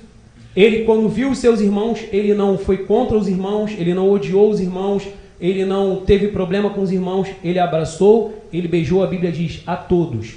Ele 0.55 0.85
quando 0.85 1.09
viu 1.09 1.31
os 1.31 1.39
seus 1.39 1.59
irmãos, 1.59 1.99
ele 2.11 2.33
não 2.33 2.57
foi 2.57 2.77
contra 2.77 3.17
os 3.17 3.27
irmãos, 3.27 3.71
ele 3.77 3.93
não 3.93 4.09
odiou 4.09 4.49
os 4.49 4.59
irmãos, 4.59 5.07
ele 5.39 5.65
não 5.65 5.97
teve 5.97 6.29
problema 6.29 6.69
com 6.69 6.81
os 6.81 6.91
irmãos, 6.91 7.27
ele 7.43 7.59
abraçou, 7.59 8.41
ele 8.53 8.67
beijou, 8.67 9.03
a 9.03 9.07
Bíblia 9.07 9.31
diz, 9.31 9.61
a 9.67 9.75
todos. 9.75 10.35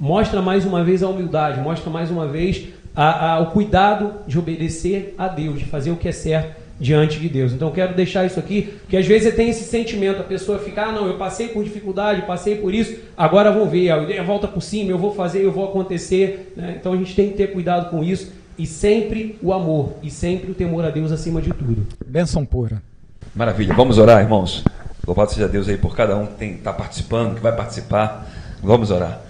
Mostra 0.00 0.42
mais 0.42 0.64
uma 0.64 0.82
vez 0.82 1.02
a 1.02 1.08
humildade, 1.08 1.60
mostra 1.60 1.90
mais 1.90 2.10
uma 2.10 2.26
vez 2.26 2.64
a, 2.94 3.34
a, 3.34 3.40
o 3.40 3.52
cuidado 3.52 4.14
de 4.26 4.38
obedecer 4.38 5.14
a 5.16 5.28
Deus, 5.28 5.60
de 5.60 5.64
fazer 5.64 5.92
o 5.92 5.96
que 5.96 6.08
é 6.08 6.12
certo 6.12 6.61
diante 6.78 7.18
de 7.18 7.28
Deus. 7.28 7.52
Então 7.52 7.70
quero 7.70 7.94
deixar 7.94 8.24
isso 8.26 8.38
aqui, 8.38 8.74
que 8.88 8.96
às 8.96 9.06
vezes 9.06 9.34
tem 9.34 9.48
esse 9.48 9.64
sentimento, 9.64 10.20
a 10.20 10.24
pessoa 10.24 10.58
fica, 10.58 10.82
ah, 10.82 10.92
não, 10.92 11.06
eu 11.06 11.16
passei 11.16 11.48
por 11.48 11.62
dificuldade, 11.62 12.22
passei 12.22 12.56
por 12.56 12.74
isso, 12.74 12.96
agora 13.16 13.52
vou 13.52 13.68
ver, 13.68 13.90
a 13.90 14.02
ideia 14.02 14.22
volta 14.22 14.48
por 14.48 14.62
cima, 14.62 14.90
eu 14.90 14.98
vou 14.98 15.14
fazer, 15.14 15.42
eu 15.42 15.52
vou 15.52 15.64
acontecer. 15.64 16.52
Né? 16.56 16.76
Então 16.78 16.92
a 16.92 16.96
gente 16.96 17.14
tem 17.14 17.30
que 17.30 17.36
ter 17.36 17.52
cuidado 17.52 17.90
com 17.90 18.02
isso 18.02 18.32
e 18.58 18.66
sempre 18.66 19.38
o 19.42 19.52
amor 19.52 19.94
e 20.02 20.10
sempre 20.10 20.50
o 20.50 20.54
temor 20.54 20.84
a 20.84 20.90
Deus 20.90 21.10
acima 21.12 21.40
de 21.40 21.50
tudo. 21.50 21.86
Benção 22.06 22.44
pura. 22.44 22.82
Maravilha. 23.34 23.74
Vamos 23.74 23.98
orar, 23.98 24.20
irmãos. 24.20 24.62
Louvado 25.06 25.32
seja 25.32 25.48
Deus 25.48 25.68
aí 25.68 25.76
por 25.76 25.96
cada 25.96 26.16
um 26.16 26.26
que 26.26 26.44
está 26.44 26.72
participando, 26.72 27.34
que 27.34 27.40
vai 27.40 27.54
participar. 27.54 28.28
Vamos 28.62 28.90
orar. 28.90 29.20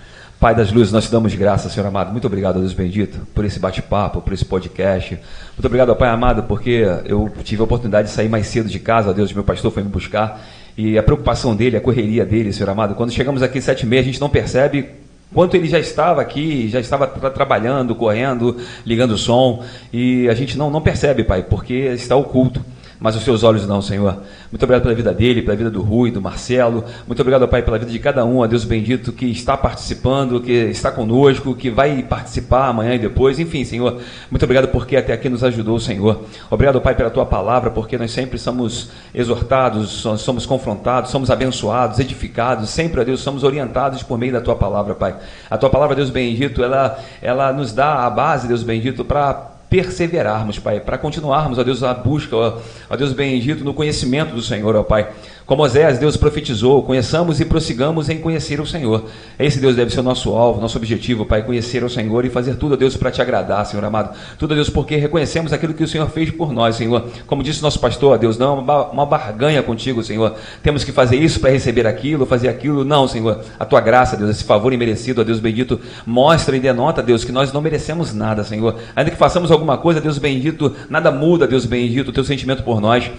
Pai 0.42 0.56
das 0.56 0.72
luzes, 0.72 0.92
nós 0.92 1.04
te 1.04 1.12
damos 1.12 1.32
graças, 1.36 1.70
Senhor 1.70 1.86
amado. 1.86 2.10
Muito 2.10 2.26
obrigado, 2.26 2.58
Deus 2.58 2.72
bendito, 2.72 3.24
por 3.32 3.44
esse 3.44 3.60
bate-papo, 3.60 4.20
por 4.20 4.32
esse 4.32 4.44
podcast. 4.44 5.14
Muito 5.14 5.64
obrigado, 5.64 5.94
Pai 5.94 6.08
amado, 6.08 6.42
porque 6.42 6.84
eu 7.04 7.30
tive 7.44 7.60
a 7.60 7.64
oportunidade 7.64 8.08
de 8.08 8.12
sair 8.12 8.28
mais 8.28 8.48
cedo 8.48 8.68
de 8.68 8.80
casa, 8.80 9.14
Deus, 9.14 9.32
meu 9.32 9.44
pastor 9.44 9.70
foi 9.70 9.84
me 9.84 9.88
buscar. 9.88 10.44
E 10.76 10.98
a 10.98 11.02
preocupação 11.04 11.54
dele, 11.54 11.76
a 11.76 11.80
correria 11.80 12.26
dele, 12.26 12.52
Senhor 12.52 12.68
amado. 12.68 12.96
Quando 12.96 13.12
chegamos 13.12 13.40
aqui 13.40 13.60
sete 13.60 13.84
e 13.84 13.86
meia, 13.86 14.02
a 14.02 14.04
gente 14.04 14.20
não 14.20 14.28
percebe 14.28 14.88
quanto 15.32 15.56
ele 15.56 15.68
já 15.68 15.78
estava 15.78 16.20
aqui, 16.20 16.68
já 16.68 16.80
estava 16.80 17.06
tra 17.06 17.30
trabalhando, 17.30 17.94
correndo, 17.94 18.56
ligando 18.84 19.12
o 19.12 19.18
som. 19.18 19.62
E 19.92 20.28
a 20.28 20.34
gente 20.34 20.58
não, 20.58 20.72
não 20.72 20.80
percebe, 20.80 21.22
Pai, 21.22 21.44
porque 21.44 21.72
está 21.72 22.16
oculto 22.16 22.60
mas 23.02 23.16
os 23.16 23.24
seus 23.24 23.42
olhos 23.42 23.66
não, 23.66 23.82
Senhor. 23.82 24.22
Muito 24.50 24.62
obrigado 24.62 24.82
pela 24.82 24.94
vida 24.94 25.12
dele, 25.12 25.42
pela 25.42 25.56
vida 25.56 25.70
do 25.70 25.82
Rui, 25.82 26.12
do 26.12 26.22
Marcelo. 26.22 26.84
Muito 27.04 27.20
obrigado, 27.20 27.48
Pai, 27.48 27.60
pela 27.60 27.76
vida 27.76 27.90
de 27.90 27.98
cada 27.98 28.24
um, 28.24 28.44
a 28.44 28.46
Deus 28.46 28.64
bendito, 28.64 29.12
que 29.12 29.26
está 29.26 29.56
participando, 29.56 30.40
que 30.40 30.52
está 30.52 30.92
conosco, 30.92 31.52
que 31.54 31.68
vai 31.68 32.00
participar 32.04 32.68
amanhã 32.68 32.94
e 32.94 33.00
depois. 33.00 33.40
Enfim, 33.40 33.64
Senhor, 33.64 34.00
muito 34.30 34.42
obrigado 34.44 34.68
porque 34.68 34.96
até 34.96 35.12
aqui 35.12 35.28
nos 35.28 35.42
ajudou, 35.42 35.80
Senhor. 35.80 36.22
Obrigado, 36.48 36.80
Pai, 36.80 36.94
pela 36.94 37.10
tua 37.10 37.26
palavra, 37.26 37.70
porque 37.72 37.98
nós 37.98 38.12
sempre 38.12 38.38
somos 38.38 38.90
exortados, 39.12 40.06
somos 40.18 40.46
confrontados, 40.46 41.10
somos 41.10 41.28
abençoados, 41.28 41.98
edificados, 41.98 42.70
sempre, 42.70 43.00
a 43.00 43.04
Deus, 43.04 43.20
somos 43.20 43.42
orientados 43.42 44.04
por 44.04 44.16
meio 44.16 44.32
da 44.32 44.40
tua 44.40 44.54
palavra, 44.54 44.94
Pai. 44.94 45.16
A 45.50 45.58
tua 45.58 45.70
palavra, 45.70 45.96
Deus 45.96 46.10
bendito, 46.10 46.62
ela, 46.62 46.96
ela 47.20 47.52
nos 47.52 47.72
dá 47.72 48.06
a 48.06 48.10
base, 48.10 48.46
Deus 48.46 48.62
bendito, 48.62 49.04
para 49.04 49.51
perseverarmos, 49.72 50.58
Pai, 50.58 50.80
para 50.80 50.98
continuarmos, 50.98 51.58
ó 51.58 51.64
Deus, 51.64 51.82
a 51.82 51.94
busca, 51.94 52.36
ó, 52.36 52.58
ó 52.90 52.94
Deus 52.94 53.14
bendito, 53.14 53.64
no 53.64 53.72
conhecimento 53.72 54.34
do 54.34 54.42
Senhor, 54.42 54.76
ó 54.76 54.82
Pai. 54.82 55.08
Como 55.44 55.64
Oséias, 55.64 55.98
Deus 55.98 56.16
profetizou, 56.16 56.82
conheçamos 56.82 57.40
e 57.40 57.44
prossigamos 57.44 58.08
em 58.08 58.18
conhecer 58.18 58.60
o 58.60 58.66
Senhor. 58.66 59.04
Esse 59.38 59.58
Deus 59.58 59.74
deve 59.74 59.90
ser 59.92 60.00
o 60.00 60.02
nosso 60.02 60.30
alvo, 60.34 60.60
nosso 60.60 60.78
objetivo, 60.78 61.26
Pai, 61.26 61.42
conhecer 61.42 61.82
o 61.82 61.90
Senhor 61.90 62.24
e 62.24 62.30
fazer 62.30 62.54
tudo, 62.54 62.74
a 62.74 62.76
Deus, 62.76 62.96
para 62.96 63.10
te 63.10 63.20
agradar, 63.20 63.66
Senhor 63.66 63.84
amado. 63.84 64.16
Tudo, 64.38 64.52
a 64.52 64.54
Deus, 64.54 64.70
porque 64.70 64.96
reconhecemos 64.96 65.52
aquilo 65.52 65.74
que 65.74 65.82
o 65.82 65.88
Senhor 65.88 66.08
fez 66.08 66.30
por 66.30 66.52
nós, 66.52 66.76
Senhor. 66.76 67.08
Como 67.26 67.42
disse 67.42 67.60
nosso 67.62 67.80
pastor, 67.80 68.18
Deus, 68.18 68.38
não 68.38 68.58
é 68.58 68.60
uma 68.92 69.04
barganha 69.04 69.62
contigo, 69.62 70.02
Senhor. 70.02 70.34
Temos 70.62 70.84
que 70.84 70.92
fazer 70.92 71.16
isso 71.16 71.40
para 71.40 71.50
receber 71.50 71.86
aquilo, 71.86 72.24
fazer 72.24 72.48
aquilo. 72.48 72.84
Não, 72.84 73.08
Senhor. 73.08 73.40
A 73.58 73.64
tua 73.64 73.80
graça, 73.80 74.16
Deus, 74.16 74.30
esse 74.30 74.44
favor 74.44 74.72
imerecido, 74.72 75.20
a 75.20 75.24
Deus 75.24 75.40
bendito, 75.40 75.80
mostra 76.06 76.56
e 76.56 76.60
denota, 76.60 77.02
Deus, 77.02 77.24
que 77.24 77.32
nós 77.32 77.52
não 77.52 77.60
merecemos 77.60 78.14
nada, 78.14 78.44
Senhor. 78.44 78.76
Ainda 78.94 79.10
que 79.10 79.16
façamos 79.16 79.50
alguma 79.50 79.76
coisa, 79.76 80.00
Deus 80.00 80.18
bendito, 80.18 80.74
nada 80.88 81.10
muda, 81.10 81.46
Deus 81.46 81.66
bendito, 81.66 82.08
o 82.08 82.12
teu 82.12 82.24
sentimento 82.24 82.62
por 82.62 82.80
nós. 82.80 83.10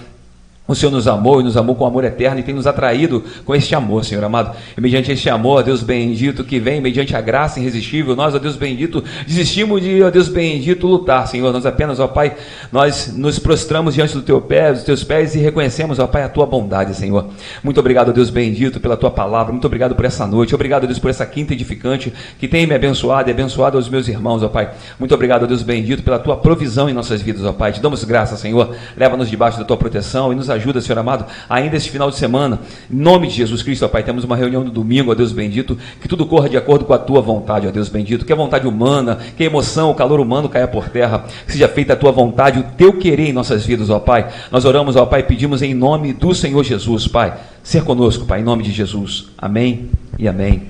O 0.65 0.73
Senhor 0.73 0.93
nos 0.93 1.09
amou 1.09 1.41
e 1.41 1.43
nos 1.43 1.57
amou 1.57 1.75
com 1.75 1.85
amor 1.85 2.05
eterno 2.05 2.39
e 2.39 2.43
tem 2.43 2.55
nos 2.55 2.65
atraído 2.65 3.21
com 3.43 3.53
este 3.53 3.75
amor, 3.75 4.05
Senhor 4.05 4.23
amado. 4.23 4.55
E 4.77 4.79
mediante 4.79 5.11
este 5.11 5.29
amor, 5.29 5.61
Deus 5.61 5.83
bendito, 5.83 6.41
que 6.41 6.57
vem 6.57 6.79
mediante 6.79 7.13
a 7.17 7.19
graça 7.19 7.59
irresistível, 7.59 8.15
nós, 8.15 8.33
ó 8.33 8.39
Deus 8.39 8.55
bendito, 8.55 9.03
desistimos 9.27 9.81
de, 9.81 10.01
ó 10.01 10.09
Deus 10.09 10.29
bendito, 10.29 10.87
lutar, 10.87 11.27
Senhor. 11.27 11.51
Nós 11.51 11.65
apenas, 11.65 11.99
ó 11.99 12.07
Pai, 12.07 12.37
nós 12.71 13.13
nos 13.13 13.39
prostramos 13.39 13.93
diante 13.93 14.13
do 14.13 14.21
teu 14.21 14.39
pé, 14.39 14.71
dos 14.71 14.83
teus 14.83 15.03
pés 15.03 15.35
e 15.35 15.39
reconhecemos, 15.39 15.99
ó 15.99 16.07
Pai, 16.07 16.23
a 16.23 16.29
tua 16.29 16.45
bondade, 16.45 16.95
Senhor. 16.95 17.27
Muito 17.61 17.81
obrigado, 17.81 18.09
ó 18.09 18.11
Deus 18.13 18.29
bendito, 18.29 18.79
pela 18.79 18.95
tua 18.95 19.11
palavra. 19.11 19.51
Muito 19.51 19.67
obrigado 19.67 19.93
por 19.95 20.05
essa 20.05 20.25
noite. 20.25 20.55
Obrigado, 20.55 20.85
ó 20.85 20.87
Deus, 20.87 20.97
por 20.97 21.09
essa 21.09 21.25
quinta 21.25 21.51
edificante 21.51 22.13
que 22.39 22.47
tem 22.47 22.65
me 22.65 22.73
abençoado 22.73 23.29
e 23.29 23.33
abençoado 23.33 23.77
aos 23.77 23.89
meus 23.89 24.07
irmãos, 24.07 24.41
ó 24.41 24.47
Pai. 24.47 24.71
Muito 24.97 25.13
obrigado, 25.13 25.43
ó 25.43 25.45
Deus 25.45 25.61
bendito, 25.61 26.03
pela 26.03 26.19
tua 26.19 26.37
provisão 26.37 26.89
em 26.89 26.93
nossas 26.93 27.21
vidas, 27.21 27.43
ó 27.43 27.51
Pai. 27.51 27.73
Te 27.73 27.81
damos 27.81 28.05
graças, 28.05 28.39
Senhor. 28.39 28.73
Leva-nos 28.95 29.29
debaixo 29.29 29.59
da 29.59 29.65
tua 29.65 29.75
proteção 29.75 30.31
e 30.31 30.35
nos 30.37 30.52
ajuda, 30.53 30.81
Senhor 30.81 30.97
amado, 30.99 31.25
ainda 31.49 31.75
esse 31.75 31.89
final 31.89 32.09
de 32.09 32.17
semana. 32.17 32.59
Em 32.91 32.95
nome 32.95 33.27
de 33.27 33.35
Jesus 33.35 33.61
Cristo, 33.61 33.85
ó 33.85 33.87
Pai, 33.87 34.03
temos 34.03 34.23
uma 34.23 34.35
reunião 34.35 34.63
no 34.63 34.71
domingo, 34.71 35.11
ó 35.11 35.15
Deus 35.15 35.31
bendito, 35.31 35.77
que 36.01 36.07
tudo 36.07 36.25
corra 36.25 36.49
de 36.49 36.57
acordo 36.57 36.85
com 36.85 36.93
a 36.93 36.97
tua 36.97 37.21
vontade, 37.21 37.67
ó 37.67 37.71
Deus 37.71 37.89
bendito, 37.89 38.25
que 38.25 38.33
a 38.33 38.35
vontade 38.35 38.67
humana, 38.67 39.17
que 39.35 39.43
a 39.43 39.45
emoção, 39.45 39.91
o 39.91 39.95
calor 39.95 40.19
humano 40.19 40.49
caia 40.49 40.67
por 40.67 40.89
terra, 40.89 41.25
que 41.45 41.53
seja 41.53 41.67
feita 41.67 41.93
a 41.93 41.95
tua 41.95 42.11
vontade, 42.11 42.59
o 42.59 42.63
teu 42.77 42.93
querer 42.97 43.29
em 43.29 43.33
nossas 43.33 43.65
vidas, 43.65 43.89
ó 43.89 43.99
Pai. 43.99 44.31
Nós 44.51 44.65
oramos, 44.65 44.95
ó 44.95 45.05
Pai, 45.05 45.23
pedimos 45.23 45.61
em 45.61 45.73
nome 45.73 46.13
do 46.13 46.33
Senhor 46.33 46.63
Jesus, 46.63 47.07
Pai. 47.07 47.37
Ser 47.63 47.83
conosco, 47.83 48.25
Pai, 48.25 48.41
em 48.41 48.43
nome 48.43 48.63
de 48.63 48.71
Jesus. 48.71 49.29
Amém 49.37 49.89
e 50.19 50.27
amém. 50.27 50.63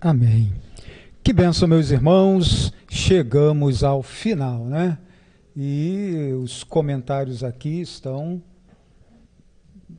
Amém. 0.00 0.52
Que 1.22 1.32
benção, 1.32 1.68
meus 1.68 1.92
irmãos. 1.92 2.72
Chegamos 2.88 3.84
ao 3.84 4.02
final, 4.02 4.64
né? 4.64 4.98
E 5.56 6.32
os 6.42 6.64
comentários 6.64 7.44
aqui 7.44 7.80
estão 7.80 8.42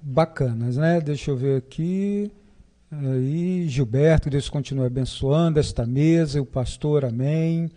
bacanas, 0.04 0.78
né? 0.78 1.00
Deixa 1.00 1.32
eu 1.32 1.38
ver 1.38 1.58
aqui. 1.58 2.32
Aí, 2.92 3.68
Gilberto, 3.68 4.30
Deus 4.30 4.50
continue 4.50 4.86
abençoando 4.86 5.60
esta 5.60 5.86
mesa, 5.86 6.42
o 6.42 6.46
pastor, 6.46 7.06
amém. 7.06 7.72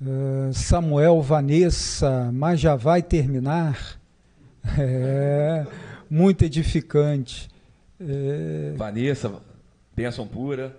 Uh, 0.00 0.52
Samuel, 0.52 1.20
Vanessa, 1.20 2.30
mas 2.32 2.60
já 2.60 2.76
vai 2.76 3.02
terminar. 3.02 3.98
É, 4.78 5.66
muito 6.10 6.44
edificante. 6.44 7.48
É... 7.98 8.74
Vanessa, 8.76 9.32
bênção 9.96 10.26
pura 10.26 10.76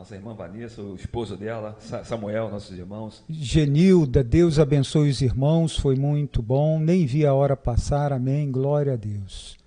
nossa 0.00 0.14
irmã 0.14 0.32
Vanessa, 0.32 0.80
o 0.80 0.94
esposo 0.94 1.36
dela, 1.36 1.76
Samuel, 2.04 2.48
nossos 2.48 2.78
irmãos. 2.78 3.22
Genilda, 3.28 4.24
Deus 4.24 4.58
abençoe 4.58 5.10
os 5.10 5.20
irmãos, 5.20 5.76
foi 5.76 5.94
muito 5.94 6.40
bom, 6.40 6.80
nem 6.80 7.04
vi 7.04 7.26
a 7.26 7.34
hora 7.34 7.54
passar, 7.54 8.10
amém, 8.10 8.50
glória 8.50 8.94
a 8.94 8.96
Deus. 8.96 9.59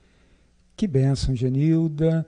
Que 0.75 0.87
bênção, 0.87 1.35
Genilda. 1.35 2.25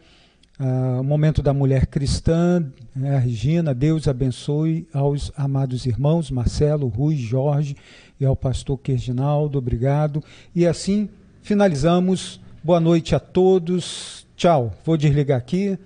Ah, 0.58 1.00
o 1.02 1.04
momento 1.04 1.42
da 1.42 1.54
mulher 1.54 1.88
cristã, 1.88 2.66
né, 2.96 3.18
Regina, 3.18 3.74
Deus 3.74 4.08
abençoe 4.08 4.88
aos 4.94 5.32
amados 5.36 5.86
irmãos, 5.86 6.32
Marcelo, 6.32 6.88
Rui, 6.88 7.18
Jorge 7.18 7.76
e 8.20 8.26
ao 8.26 8.36
pastor 8.36 8.78
Querginaldo, 8.78 9.58
obrigado. 9.58 10.24
E 10.56 10.66
assim 10.66 11.10
finalizamos. 11.42 12.40
Boa 12.64 12.80
noite 12.80 13.14
a 13.14 13.20
todos. 13.20 14.26
Tchau. 14.36 14.74
Vou 14.86 14.96
desligar 14.96 15.38
aqui. 15.38 15.78